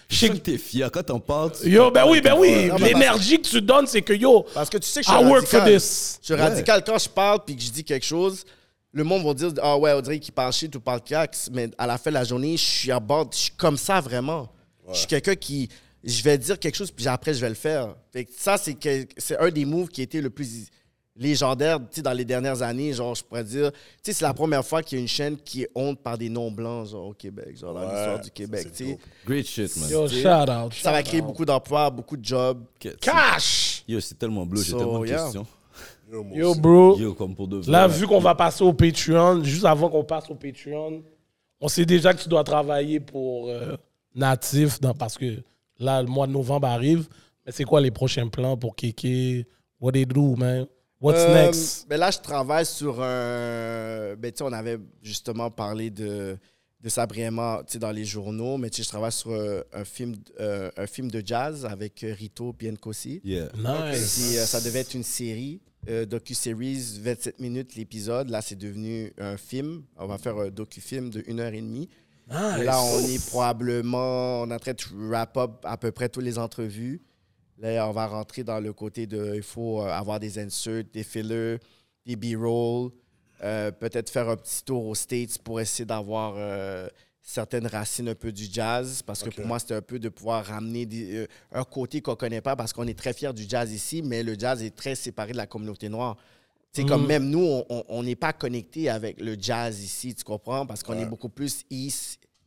je 0.09 0.15
sais 0.17 0.29
que 0.29 0.37
t'es 0.37 0.57
fier. 0.57 0.89
Quand 0.91 1.03
t'en 1.03 1.19
parles, 1.19 1.51
Yo, 1.63 1.91
ben 1.91 2.05
oui, 2.09 2.21
ben 2.21 2.33
oui. 2.37 2.71
L'énergie 2.79 3.39
que 3.41 3.47
tu 3.47 3.61
donnes, 3.61 3.85
c'est 3.87 4.01
que 4.01 4.13
yo, 4.13 4.45
Parce 4.53 4.69
que 4.69 4.77
tu 4.79 4.87
sais 4.87 5.01
que 5.01 5.07
je 5.07 5.11
suis 5.11 5.21
I 5.21 5.25
work 5.25 5.45
for 5.45 5.59
radical. 5.59 5.79
this. 5.79 6.19
Je 6.21 6.33
suis 6.33 6.41
radical. 6.41 6.83
Quand 6.83 6.97
je 6.97 7.09
parle 7.09 7.39
puis 7.45 7.55
que 7.55 7.61
je 7.61 7.69
dis 7.71 7.83
quelque 7.83 8.05
chose, 8.05 8.43
le 8.91 9.03
monde 9.03 9.23
va 9.25 9.33
dire 9.33 9.51
Ah 9.61 9.77
ouais, 9.77 9.93
on 9.93 10.01
dirait 10.01 10.19
qu'il 10.19 10.33
parle 10.33 10.51
shit 10.53 10.75
ou 10.75 10.79
parle 10.79 11.01
cax. 11.01 11.49
Mais 11.53 11.69
à 11.77 11.85
la 11.87 11.97
fin 11.97 12.09
de 12.09 12.15
la 12.15 12.23
journée, 12.23 12.57
je 12.57 12.63
suis 12.63 12.91
à 12.91 12.99
bord. 12.99 13.29
Je 13.31 13.37
suis 13.37 13.51
comme 13.51 13.77
ça 13.77 13.99
vraiment. 14.01 14.49
Je 14.91 14.97
suis 14.97 15.07
quelqu'un 15.07 15.35
qui. 15.35 15.69
Je 16.03 16.23
vais 16.23 16.37
dire 16.37 16.57
quelque 16.57 16.75
chose 16.75 16.91
puis 16.91 17.07
après, 17.07 17.33
je 17.33 17.41
vais 17.41 17.49
le 17.49 17.55
faire. 17.55 17.93
Fait 18.13 18.23
que 18.25 18.31
ça, 18.35 18.57
c'est 18.57 18.73
que- 18.75 19.05
c'est 19.17 19.37
un 19.37 19.49
des 19.51 19.65
moves 19.65 19.89
qui 19.89 19.99
a 19.99 20.05
été 20.05 20.21
le 20.21 20.29
plus 20.29 20.67
légendaire 21.15 21.77
tu 21.79 21.85
sais, 21.97 22.01
dans 22.01 22.13
les 22.13 22.23
dernières 22.23 22.61
années. 22.61 22.93
Genre, 22.93 23.13
je 23.13 23.21
pourrais 23.23 23.43
dire. 23.43 23.71
Tu 23.73 23.77
sais, 24.03 24.13
c'est 24.13 24.23
la 24.23 24.33
première 24.33 24.65
fois 24.65 24.81
qu'il 24.81 24.97
y 24.97 24.99
a 24.99 25.01
une 25.01 25.07
chaîne 25.09 25.35
qui 25.37 25.63
est 25.63 25.69
honte 25.75 26.01
par 26.01 26.17
des 26.17 26.29
noms 26.29 26.49
blancs 26.49 26.87
genre, 26.87 27.07
au 27.07 27.13
Québec. 27.13 27.57
Genre, 27.59 27.73
dans 27.73 27.81
Ouais, 27.81 27.93
l'histoire 27.93 28.17
du 28.19 28.23
ça, 28.27 28.29
Québec. 28.33 28.67
sais. 28.73 28.85
dope. 28.91 28.99
Great 29.25 29.45
shit, 29.45 29.75
man. 29.77 29.89
Yo, 29.89 30.07
shout 30.07 30.27
out. 30.49 30.73
Ça 30.81 30.91
va 30.93 31.03
créer 31.03 31.21
beaucoup 31.21 31.43
d'emplois, 31.45 31.89
beaucoup 31.89 32.15
de 32.15 32.23
jobs. 32.23 32.63
Cash! 33.01 33.83
Yo, 33.87 33.99
c'est 33.99 34.17
tellement 34.17 34.45
bleu, 34.45 34.61
j'ai 34.63 34.71
So, 34.71 34.77
tellement 34.77 34.99
de 35.01 35.07
yeah. 35.07 35.23
questions. 35.23 35.45
Yo, 36.33 36.55
bro. 36.55 36.97
Yo, 36.97 37.13
comme 37.13 37.35
pour 37.35 37.47
de 37.47 37.57
vrai. 37.57 37.71
Là, 37.71 37.87
vu 37.87 38.07
qu'on 38.07 38.19
va 38.19 38.35
passer 38.35 38.63
au 38.63 38.73
Patreon, 38.73 39.43
juste 39.43 39.65
avant 39.65 39.89
qu'on 39.89 40.03
passe 40.03 40.29
au 40.29 40.35
Patreon, 40.35 41.03
on 41.61 41.67
sait 41.67 41.85
déjà 41.85 42.13
que 42.13 42.21
tu 42.21 42.29
dois 42.29 42.43
travailler 42.43 42.99
pour 42.99 43.49
euh, 43.49 43.75
Natif 44.15 44.79
dans- 44.79 44.93
parce 44.93 45.17
que 45.17 45.41
là, 45.79 46.01
le 46.01 46.07
mois 46.09 46.25
de 46.27 46.31
novembre 46.31 46.67
arrive. 46.67 47.07
Mais 47.45 47.51
c'est 47.51 47.63
quoi 47.63 47.79
les 47.81 47.91
prochains 47.91 48.27
plans 48.27 48.57
pour 48.57 48.75
Kéké? 48.75 49.45
What 49.79 49.91
they 49.93 50.05
do, 50.05 50.35
man? 50.35 50.65
What's 51.01 51.19
Euh, 51.19 51.45
next? 51.45 51.87
ben 51.87 51.97
là, 51.99 52.11
je 52.11 52.19
travaille 52.19 52.65
sur 52.65 53.01
un. 53.01 54.15
Ben, 54.17 54.31
tu 54.31 54.37
sais, 54.39 54.43
on 54.43 54.51
avait 54.51 54.77
justement 55.01 55.49
parlé 55.49 55.89
de, 55.89 56.37
de 56.81 56.89
Sabriema 56.89 57.61
tu 57.65 57.73
sais, 57.73 57.79
dans 57.79 57.91
les 57.91 58.05
journaux, 58.05 58.57
mais 58.57 58.69
tu 58.69 58.77
sais, 58.77 58.83
je 58.83 58.89
travaille 58.89 59.11
sur 59.11 59.31
euh, 59.31 59.61
un, 59.73 59.83
film, 59.83 60.15
euh, 60.39 60.71
un 60.77 60.87
film 60.87 61.11
de 61.11 61.21
jazz 61.25 61.65
avec 61.65 62.03
euh, 62.03 62.13
Rito 62.13 62.53
Biencosi. 62.53 63.21
Yeah. 63.23 63.49
Nice. 63.57 64.15
Puis, 64.15 64.37
euh, 64.37 64.45
ça 64.45 64.61
devait 64.61 64.79
être 64.79 64.93
une 64.93 65.03
série, 65.03 65.59
euh, 65.89 66.05
docu-series, 66.05 66.99
27 67.01 67.39
minutes 67.39 67.75
l'épisode. 67.75 68.29
Là, 68.29 68.41
c'est 68.41 68.57
devenu 68.57 69.11
un 69.17 69.35
film. 69.35 69.83
On 69.97 70.07
va 70.07 70.17
faire 70.17 70.37
un 70.37 70.49
docu-film 70.49 71.09
de 71.09 71.23
1 71.27 71.39
heure 71.39 71.53
et 71.53 71.61
demie. 71.61 71.89
Nice. 72.29 72.63
Là, 72.63 72.81
on 72.81 72.99
est 73.01 73.27
probablement, 73.27 74.43
on 74.43 74.51
est 74.51 74.53
en 74.53 74.59
train 74.59 74.73
de 74.73 75.09
wrap 75.09 75.35
up 75.35 75.51
à 75.63 75.75
peu 75.77 75.91
près 75.91 76.07
toutes 76.07 76.23
les 76.23 76.37
entrevues. 76.37 77.01
Là, 77.57 77.89
on 77.89 77.91
va 77.91 78.07
rentrer 78.07 78.43
dans 78.45 78.61
le 78.61 78.71
côté 78.71 79.05
de, 79.05 79.33
il 79.35 79.41
faut 79.41 79.81
avoir 79.81 80.19
des 80.21 80.39
inserts, 80.39 80.83
des 80.93 81.03
fillers, 81.03 81.57
des 82.05 82.15
B-roll, 82.15 82.91
euh, 83.43 83.71
peut-être 83.71 84.09
faire 84.09 84.29
un 84.29 84.35
petit 84.37 84.63
tour 84.63 84.85
aux 84.85 84.95
States 84.95 85.37
pour 85.39 85.59
essayer 85.61 85.85
d'avoir 85.85 86.33
euh, 86.37 86.87
certaines 87.21 87.67
racines 87.67 88.09
un 88.09 88.15
peu 88.15 88.31
du 88.31 88.45
jazz, 88.51 89.01
parce 89.03 89.21
que 89.23 89.29
pour 89.29 89.45
moi, 89.47 89.59
c'était 89.59 89.75
un 89.75 89.81
peu 89.81 89.99
de 89.99 90.09
pouvoir 90.09 90.45
ramener 90.45 90.85
des- 90.85 91.15
euh, 91.17 91.27
un 91.51 91.63
côté 91.63 92.01
qu'on 92.01 92.15
connaît 92.15 92.41
pas, 92.41 92.55
parce 92.55 92.73
qu'on 92.73 92.87
est 92.87 92.97
très 92.97 93.13
fiers 93.13 93.33
du 93.33 93.45
jazz 93.47 93.71
ici, 93.71 94.01
mais 94.01 94.23
le 94.23 94.33
jazz 94.37 94.63
est 94.63 94.75
très 94.75 94.95
séparé 94.95 95.31
de 95.33 95.37
la 95.37 95.45
communauté 95.47 95.89
noire. 95.89 96.17
C'est 96.71 96.85
comme 96.85 97.07
même 97.07 97.29
nous, 97.29 97.63
on- 97.69 98.03
n'est 98.03 98.15
pas 98.15 98.31
connecté 98.33 98.89
avec 98.89 99.19
le 99.19 99.35
jazz 99.39 99.81
ici, 99.83 100.13
tu 100.13 100.23
comprends? 100.23 100.65
Parce 100.67 100.83
qu'on 100.83 100.93
est 100.93 101.05
beaucoup 101.09 101.29
plus 101.29 101.63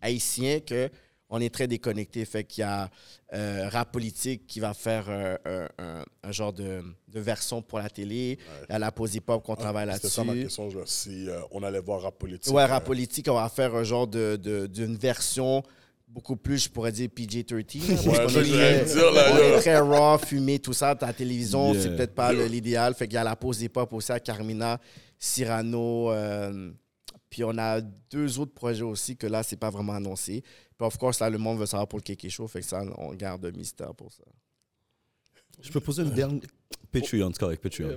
haïtien 0.00 0.60
que 0.60 0.88
on 1.28 1.40
est 1.40 1.52
très 1.52 1.66
déconnecté. 1.66 2.24
Fait 2.24 2.44
qu'il 2.44 2.60
y 2.62 2.64
a 2.64 2.88
Rap 3.70 3.90
Politique 3.92 4.46
qui 4.46 4.60
va 4.60 4.74
faire 4.74 5.08
un 6.22 6.32
genre 6.32 6.52
de, 6.52 6.82
de 7.12 7.20
version 7.20 7.60
pour 7.62 7.78
la 7.78 7.88
télé. 7.90 8.38
Il 8.68 8.72
y 8.72 8.74
a 8.74 8.78
la 8.78 8.90
Pause 8.90 9.14
Hip 9.14 9.24
Hop 9.28 9.42
qu'on 9.44 9.54
travaille 9.56 9.88
C'était 9.94 10.08
ça 10.08 10.24
ma 10.24 10.32
là-dessus. 10.32 10.46
question, 10.46 10.70
je- 10.70 10.78
si 10.86 11.28
euh, 11.28 11.40
on 11.50 11.62
allait 11.62 11.80
voir 11.80 12.02
rap 12.02 12.18
politique. 12.18 12.52
Ouais, 12.52 12.62
euh, 12.62 12.66
Rap 12.66 12.84
Politique, 12.84 13.26
on 13.28 13.34
va 13.34 13.48
faire 13.48 13.74
un 13.74 13.84
genre 13.84 14.06
de- 14.06 14.36
de- 14.36 14.66
d'une 14.66 14.96
version 14.96 15.62
beaucoup 16.08 16.36
plus, 16.36 16.64
je 16.64 16.68
pourrais 16.68 16.92
dire 16.92 17.08
PG-13. 17.08 17.88
là, 17.88 17.94
parce 17.96 18.34
Ouais, 18.34 18.44
ça, 18.44 18.70
est 18.70 18.84
dire, 18.84 19.12
là, 19.12 19.24
on 19.32 19.34
là. 19.36 19.40
est 19.56 19.60
très 19.60 19.78
raw, 19.78 20.18
fumé, 20.18 20.58
tout 20.58 20.72
ça. 20.74 20.94
Ta 20.94 21.12
télévision, 21.12 21.72
Yeah. 21.72 21.82
c'est 21.82 21.96
peut-être 21.96 22.14
pas 22.14 22.32
l'idéal. 22.32 22.94
Fait 22.94 23.06
qu'il 23.06 23.14
y 23.14 23.18
a 23.18 23.24
la 23.24 23.34
pause 23.36 23.62
hip-hop 23.62 23.92
aussi 23.94 24.12
à 24.12 24.20
Carmina, 24.20 24.78
Cyrano. 25.18 26.10
euh, 26.12 26.70
puis 27.30 27.44
on 27.44 27.56
a 27.56 27.80
deux 28.10 28.38
autres 28.38 28.52
projets 28.52 28.82
aussi 28.82 29.16
que 29.16 29.26
là, 29.26 29.42
c'est 29.42 29.56
pas 29.56 29.70
vraiment 29.70 29.94
annoncé. 29.94 30.42
Puis 30.76 30.86
of 30.86 30.98
course, 30.98 31.20
là, 31.20 31.30
le 31.30 31.38
monde 31.38 31.58
veut 31.58 31.64
savoir 31.66 31.88
pour 31.88 31.98
le 31.98 32.02
Kéké 32.02 32.28
Show. 32.28 32.46
Fait 32.46 32.60
que 32.60 32.66
ça, 32.66 32.82
on 32.98 33.14
garde 33.14 33.46
un 33.46 33.50
mystère 33.52 33.94
pour 33.94 34.12
ça. 34.12 34.22
Je 35.62 35.70
peux 35.70 35.80
poser 35.80 36.02
une 36.02 36.10
dernière. 36.10 36.40
Patreon, 36.90 37.30
c'est 37.32 37.38
correct, 37.38 37.62
Patreon. 37.62 37.88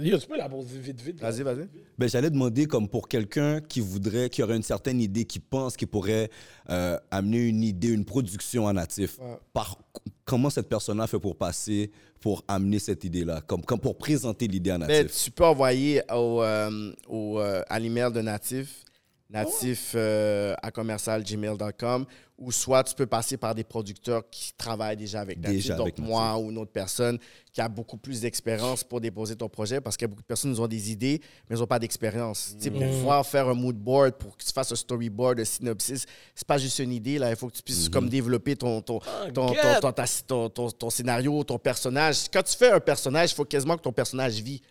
Yo, 0.00 0.16
tu 0.18 0.26
peux 0.28 0.36
la 0.36 0.48
poser 0.48 0.78
vite, 0.78 1.00
vite. 1.00 1.20
Vas-y, 1.20 1.42
vas-y. 1.42 1.68
Ben, 1.98 2.08
j'allais 2.08 2.30
demander 2.30 2.66
comme 2.66 2.88
pour 2.88 3.08
quelqu'un 3.08 3.60
qui 3.60 3.80
voudrait, 3.80 4.30
qui 4.30 4.40
aurait 4.44 4.56
une 4.56 4.62
certaine 4.62 5.00
idée, 5.00 5.24
qui 5.24 5.40
pense 5.40 5.76
qu'il 5.76 5.88
pourrait 5.88 6.30
euh, 6.68 6.96
amener 7.10 7.48
une 7.48 7.64
idée, 7.64 7.88
une 7.88 8.04
production 8.04 8.66
en 8.66 8.72
natif. 8.74 9.18
Par, 9.52 9.78
comment 10.24 10.48
cette 10.48 10.68
personne-là 10.68 11.08
fait 11.08 11.18
pour 11.18 11.34
passer, 11.36 11.90
pour 12.20 12.44
amener 12.46 12.78
cette 12.78 13.02
idée-là, 13.02 13.40
comme, 13.40 13.64
comme 13.64 13.80
pour 13.80 13.98
présenter 13.98 14.46
l'idée 14.46 14.70
en 14.70 14.78
Ben, 14.78 14.86
natif. 14.86 15.24
tu 15.24 15.30
peux 15.32 15.44
envoyer 15.44 16.02
au, 16.12 16.40
euh, 16.42 16.92
au, 17.08 17.40
euh, 17.40 17.62
à 17.68 17.80
l'email 17.80 18.12
de 18.12 18.20
Natif 18.20 18.84
natif 19.30 19.92
euh, 19.94 20.54
à 20.62 20.70
commercial.gmail.com 20.70 22.04
ou 22.38 22.50
soit 22.52 22.82
tu 22.84 22.94
peux 22.94 23.06
passer 23.06 23.36
par 23.36 23.54
des 23.54 23.64
producteurs 23.64 24.22
qui 24.30 24.52
travaillent 24.56 24.96
déjà 24.96 25.20
avec 25.20 25.38
Natif, 25.38 25.56
Déjà 25.58 25.74
donc 25.74 25.88
avec 25.88 25.98
Natif. 25.98 26.10
moi 26.10 26.38
ou 26.38 26.50
une 26.50 26.56
autre 26.56 26.72
personne 26.72 27.18
qui 27.52 27.60
a 27.60 27.68
beaucoup 27.68 27.98
plus 27.98 28.22
d'expérience 28.22 28.82
pour 28.82 28.98
déposer 29.00 29.36
ton 29.36 29.48
projet 29.50 29.80
parce 29.82 29.96
que 29.98 30.06
beaucoup 30.06 30.22
de 30.22 30.26
personnes 30.26 30.58
ont 30.58 30.66
des 30.66 30.90
idées, 30.90 31.20
mais 31.48 31.56
ils 31.56 31.60
n'ont 31.60 31.66
pas 31.66 31.78
d'expérience. 31.78 32.54
Tu 32.56 32.64
sais, 32.64 32.70
Pour 32.70 32.80
pouvoir 32.80 33.26
faire 33.26 33.46
un 33.48 33.52
mood 33.54 33.76
board, 33.76 34.12
pour 34.14 34.38
que 34.38 34.42
tu 34.42 34.50
fasses 34.52 34.72
un 34.72 34.76
storyboard, 34.76 35.38
un 35.40 35.44
synopsis, 35.44 36.06
c'est 36.34 36.46
pas 36.46 36.56
juste 36.56 36.78
une 36.78 36.92
idée, 36.92 37.18
là. 37.18 37.28
il 37.28 37.36
faut 37.36 37.48
que 37.48 37.56
tu 37.56 37.62
puisses 37.62 37.90
comme 37.90 38.08
développer 38.08 38.56
ton, 38.56 38.80
ton, 38.80 39.00
ton, 39.00 39.48
ton, 39.48 39.52
get. 39.52 39.80
ton- 39.80 39.92
ta- 39.92 40.04
ton- 40.26 40.48
ton- 40.48 40.70
ton 40.70 40.88
scénario, 40.90 41.44
ton 41.44 41.58
personnage. 41.58 42.30
Quand 42.32 42.42
tu 42.42 42.56
fais 42.56 42.70
un 42.70 42.80
personnage, 42.80 43.32
il 43.32 43.34
faut 43.34 43.44
quasiment 43.44 43.76
que 43.76 43.82
ton 43.82 43.92
personnage 43.92 44.40
vit. 44.40 44.62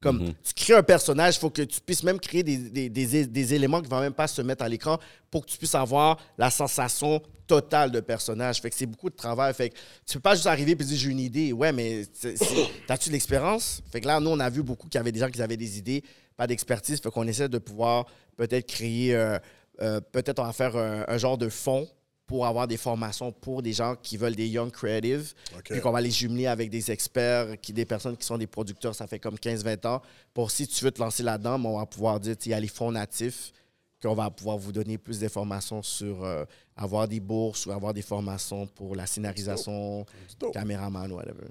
Comme 0.00 0.34
tu 0.44 0.52
crées 0.54 0.74
un 0.74 0.82
personnage, 0.82 1.36
il 1.36 1.38
faut 1.40 1.50
que 1.50 1.62
tu 1.62 1.80
puisses 1.80 2.02
même 2.02 2.20
créer 2.20 2.42
des, 2.42 2.58
des, 2.58 2.88
des- 2.90 3.26
des 3.26 3.54
éléments 3.54 3.78
qui 3.80 3.88
ne 3.88 3.94
vont 3.94 4.00
même 4.00 4.12
pas 4.12 4.26
se 4.28 4.42
mettre 4.42 4.62
à 4.62 4.68
l'écran 4.68 4.98
pour 5.30 5.44
que 5.44 5.50
tu 5.50 5.56
puisses 5.58 5.74
avoir 5.74 6.18
la 6.36 6.50
sensation 6.50 7.20
totale 7.46 7.90
de 7.90 8.00
personnage. 8.00 8.60
Fait 8.60 8.68
que 8.70 8.76
c'est 8.76 8.86
beaucoup 8.86 9.08
de 9.08 9.16
travail. 9.16 9.54
Fait 9.54 9.70
que 9.70 9.74
tu 10.06 10.14
peux 10.14 10.20
pas 10.20 10.34
juste 10.34 10.46
arriver 10.46 10.72
et 10.72 10.74
dire 10.74 10.98
j'ai 10.98 11.08
une 11.10 11.18
idée. 11.20 11.52
Ouais, 11.52 11.72
mais 11.72 12.02
t'as-tu 12.86 13.08
de 13.08 13.14
l'expérience? 13.14 13.82
Fait 13.90 14.00
que 14.00 14.06
là, 14.06 14.20
nous, 14.20 14.30
on 14.30 14.40
a 14.40 14.50
vu 14.50 14.62
beaucoup 14.62 14.86
qu'il 14.88 14.98
y 14.98 15.00
avait 15.00 15.12
des 15.12 15.20
gens 15.20 15.30
qui 15.30 15.40
avaient 15.40 15.56
des 15.56 15.78
idées, 15.78 16.02
pas 16.36 16.46
d'expertise. 16.46 17.00
Fait 17.00 17.10
qu'on 17.10 17.26
essaie 17.26 17.48
de 17.48 17.58
pouvoir 17.58 18.06
peut-être 18.36 18.66
créer, 18.66 19.14
euh, 19.14 19.38
euh, 19.80 20.00
peut-être 20.12 20.40
on 20.40 20.44
va 20.44 20.52
faire 20.52 20.76
un, 20.76 21.04
un 21.08 21.18
genre 21.18 21.38
de 21.38 21.48
fond 21.48 21.88
pour 22.26 22.46
avoir 22.46 22.66
des 22.66 22.76
formations 22.76 23.30
pour 23.30 23.62
des 23.62 23.72
gens 23.72 23.94
qui 24.02 24.16
veulent 24.16 24.34
des 24.34 24.48
young 24.48 24.70
creatives. 24.70 25.32
Puis 25.64 25.80
qu'on 25.80 25.92
va 25.92 26.00
les 26.00 26.10
jumeler 26.10 26.46
avec 26.46 26.70
des 26.70 26.90
experts, 26.90 27.60
qui, 27.60 27.72
des 27.72 27.84
personnes 27.84 28.16
qui 28.16 28.26
sont 28.26 28.38
des 28.38 28.46
producteurs, 28.46 28.94
ça 28.94 29.06
fait 29.06 29.18
comme 29.18 29.36
15-20 29.36 29.86
ans. 29.86 30.02
Pour 30.34 30.50
si 30.50 30.66
tu 30.66 30.84
veux 30.84 30.90
te 30.90 31.00
lancer 31.00 31.22
là-dedans, 31.22 31.58
ben, 31.58 31.68
on 31.68 31.78
va 31.78 31.86
pouvoir 31.86 32.18
dire, 32.18 32.34
il 32.44 32.50
y 32.50 32.54
a 32.54 32.60
les 32.60 32.68
fonds 32.68 32.92
natifs, 32.92 33.52
qu'on 34.02 34.14
va 34.14 34.30
pouvoir 34.30 34.58
vous 34.58 34.72
donner 34.72 34.98
plus 34.98 35.20
d'informations 35.20 35.82
sur 35.82 36.22
euh, 36.24 36.44
avoir 36.76 37.08
des 37.08 37.20
bourses 37.20 37.66
ou 37.66 37.72
avoir 37.72 37.94
des 37.94 38.02
formations 38.02 38.66
pour 38.66 38.94
la 38.94 39.06
scénarisation, 39.06 40.04
caméraman, 40.52 41.10
whatever. 41.12 41.46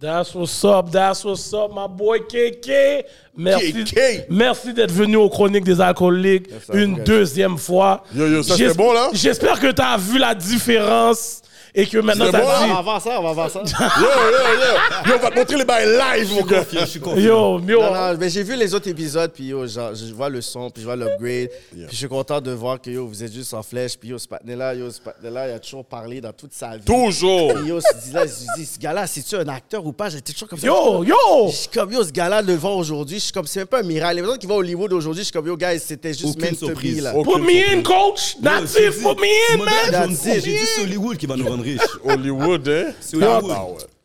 That's 0.00 0.34
what's 0.34 0.64
up, 0.64 0.90
that's 0.90 1.24
what's 1.24 1.52
up, 1.54 1.70
my 1.74 1.88
boy 1.88 2.20
KK. 2.20 3.04
Merci, 3.36 3.84
KK. 3.84 4.26
merci 4.30 4.72
d'être 4.74 4.92
venu 4.92 5.16
aux 5.16 5.30
Chroniques 5.30 5.64
des 5.64 5.80
Alcooliques 5.80 6.48
une 6.72 7.02
deuxième 7.04 7.56
fois. 7.58 8.04
Yo, 8.14 8.26
yo, 8.26 8.42
ça, 8.42 8.56
c'était 8.56 8.74
bon, 8.74 8.92
là? 8.92 9.10
J'espère 9.12 9.58
que 9.60 9.72
tu 9.72 9.82
as 9.82 9.96
vu 9.96 10.18
la 10.18 10.34
différence 10.34 11.42
et 11.74 11.86
que 11.86 11.98
maintenant 11.98 12.30
t'as 12.30 12.40
bon, 12.40 12.48
On 12.60 12.66
dit. 12.66 12.72
va 12.72 12.82
voir 12.82 13.00
ça, 13.02 13.18
on 13.18 13.22
va 13.22 13.32
voir 13.32 13.50
ça. 13.50 13.60
Yo, 13.62 13.66
yo, 13.66 14.06
yo. 14.06 15.10
Yo, 15.10 15.14
on 15.16 15.18
va 15.22 15.30
te 15.30 15.36
montrer 15.38 15.56
les 15.56 15.64
bails 15.64 15.88
live, 15.88 16.34
mon 16.34 16.42
gars. 16.44 16.64
Je 16.70 16.84
suis 16.84 17.00
confiant. 17.00 17.20
Yo, 17.22 17.60
yo, 17.66 17.82
Non, 17.82 17.94
non, 17.94 18.16
mais 18.18 18.28
j'ai 18.28 18.42
vu 18.42 18.56
les 18.56 18.74
autres 18.74 18.88
épisodes, 18.88 19.32
puis 19.32 19.44
yo, 19.46 19.66
genre, 19.66 19.94
je 19.94 20.12
vois 20.12 20.28
le 20.28 20.40
son, 20.42 20.68
puis 20.68 20.82
je 20.82 20.86
vois 20.86 20.96
l'upgrade. 20.96 21.48
Puis 21.70 21.86
je 21.90 21.96
suis 21.96 22.08
content 22.08 22.40
de 22.42 22.50
voir 22.52 22.80
que 22.80 22.90
yo, 22.90 23.06
vous 23.06 23.24
êtes 23.24 23.32
juste 23.32 23.54
en 23.54 23.62
flèche. 23.62 23.96
Puis 23.98 24.10
yo, 24.10 24.18
ce 24.18 24.26
là 24.54 24.74
yo, 24.74 24.90
ce 24.90 24.98
là 25.28 25.48
il 25.48 25.52
a 25.54 25.58
toujours 25.58 25.84
parlé 25.84 26.20
dans 26.20 26.32
toute 26.32 26.52
sa 26.52 26.76
vie. 26.76 26.84
Toujours. 26.84 27.54
Puis 27.54 27.68
yo, 27.68 27.80
je 27.80 28.06
dis 28.06 28.12
là, 28.12 28.26
je 28.26 28.60
dis, 28.60 28.66
ce 28.66 28.78
gars-là, 28.78 29.06
c'est-tu 29.06 29.34
un 29.36 29.48
acteur 29.48 29.84
ou 29.86 29.92
pas? 29.92 30.10
J'étais 30.10 30.32
toujours 30.34 30.48
comme 30.48 30.58
ça. 30.58 30.66
yo, 30.66 31.04
yo. 31.04 31.14
Je 31.48 31.56
suis 31.56 31.68
comme, 31.68 31.90
yo, 31.92 32.04
ce 32.04 32.12
gars-là, 32.12 32.42
le 32.42 32.54
voir 32.54 32.76
aujourd'hui, 32.76 33.16
je 33.18 33.24
suis 33.24 33.32
comme, 33.32 33.46
c'est 33.46 33.60
même 33.60 33.66
pas 33.66 33.80
un 33.80 33.82
miracle. 33.82 34.16
Les 34.16 34.20
personnes 34.22 34.38
qui 34.38 34.46
vont 34.46 34.56
à 34.56 34.58
Hollywood 34.58 34.92
aujourd'hui, 34.92 35.22
je 35.22 35.26
suis 35.28 35.32
comme, 35.32 35.46
yo, 35.46 35.56
guys, 35.56 35.80
c'était 35.80 36.12
juste 36.12 36.36
Aucune 36.36 36.54
to 36.56 36.66
be, 36.66 36.70
surprise. 36.70 37.02
là. 37.02 37.12
Put 37.12 37.40
me 37.40 37.78
in, 37.78 37.82
coach. 37.82 38.36
Te 38.36 38.64
dis, 38.66 38.96
put 38.98 39.20
me 39.20 39.54
in, 39.54 39.64
man. 39.64 39.68
dit, 39.86 39.90
That's 39.90 40.36
it. 40.36 40.44
J'ai 40.44 40.52
dit 40.52 40.66
c'est 40.76 40.82
Hollywood 40.82 41.16
qui 41.16 41.26
va 41.26 41.36
nous 41.36 41.48
rendre 41.48 41.61
Hollywood, 42.04 42.68
hein? 42.68 42.92
C'est 43.00 43.16
Hollywood. 43.16 43.52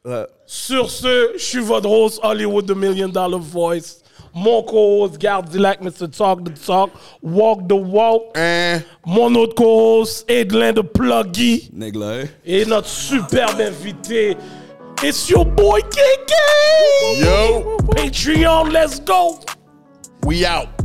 Ah 0.05 0.09
ouais. 0.09 0.25
Sur 0.45 0.89
ce, 0.89 1.33
je 1.37 1.43
suis 1.43 1.59
votre 1.59 1.89
host 1.89 2.19
Hollywood 2.23 2.65
The 2.65 2.75
Million 2.75 3.09
Dollar 3.09 3.39
Voice. 3.39 4.01
Mon 4.33 4.61
co-host, 4.61 5.17
garde 5.17 5.53
like 5.55 5.81
Mr. 5.81 6.07
Talk 6.07 6.43
the 6.43 6.53
Talk, 6.53 6.91
Walk 7.23 7.67
the 7.67 7.73
Walk. 7.73 8.35
Hein? 8.35 8.83
Mon 9.05 9.33
autre 9.35 9.55
co-host, 9.55 10.25
Edlin 10.29 10.73
de 10.73 10.81
Pluggy. 10.81 11.71
Là, 11.75 12.21
hein? 12.21 12.25
Et 12.45 12.65
notre 12.65 12.87
superbe 12.87 13.59
invité, 13.59 14.37
it's 15.03 15.27
your 15.27 15.43
boy 15.43 15.81
KK. 15.81 16.33
Yo, 17.19 17.77
Patreon, 17.95 18.71
let's 18.71 18.99
go. 18.99 19.39
we 20.27 20.45
out. 20.45 20.76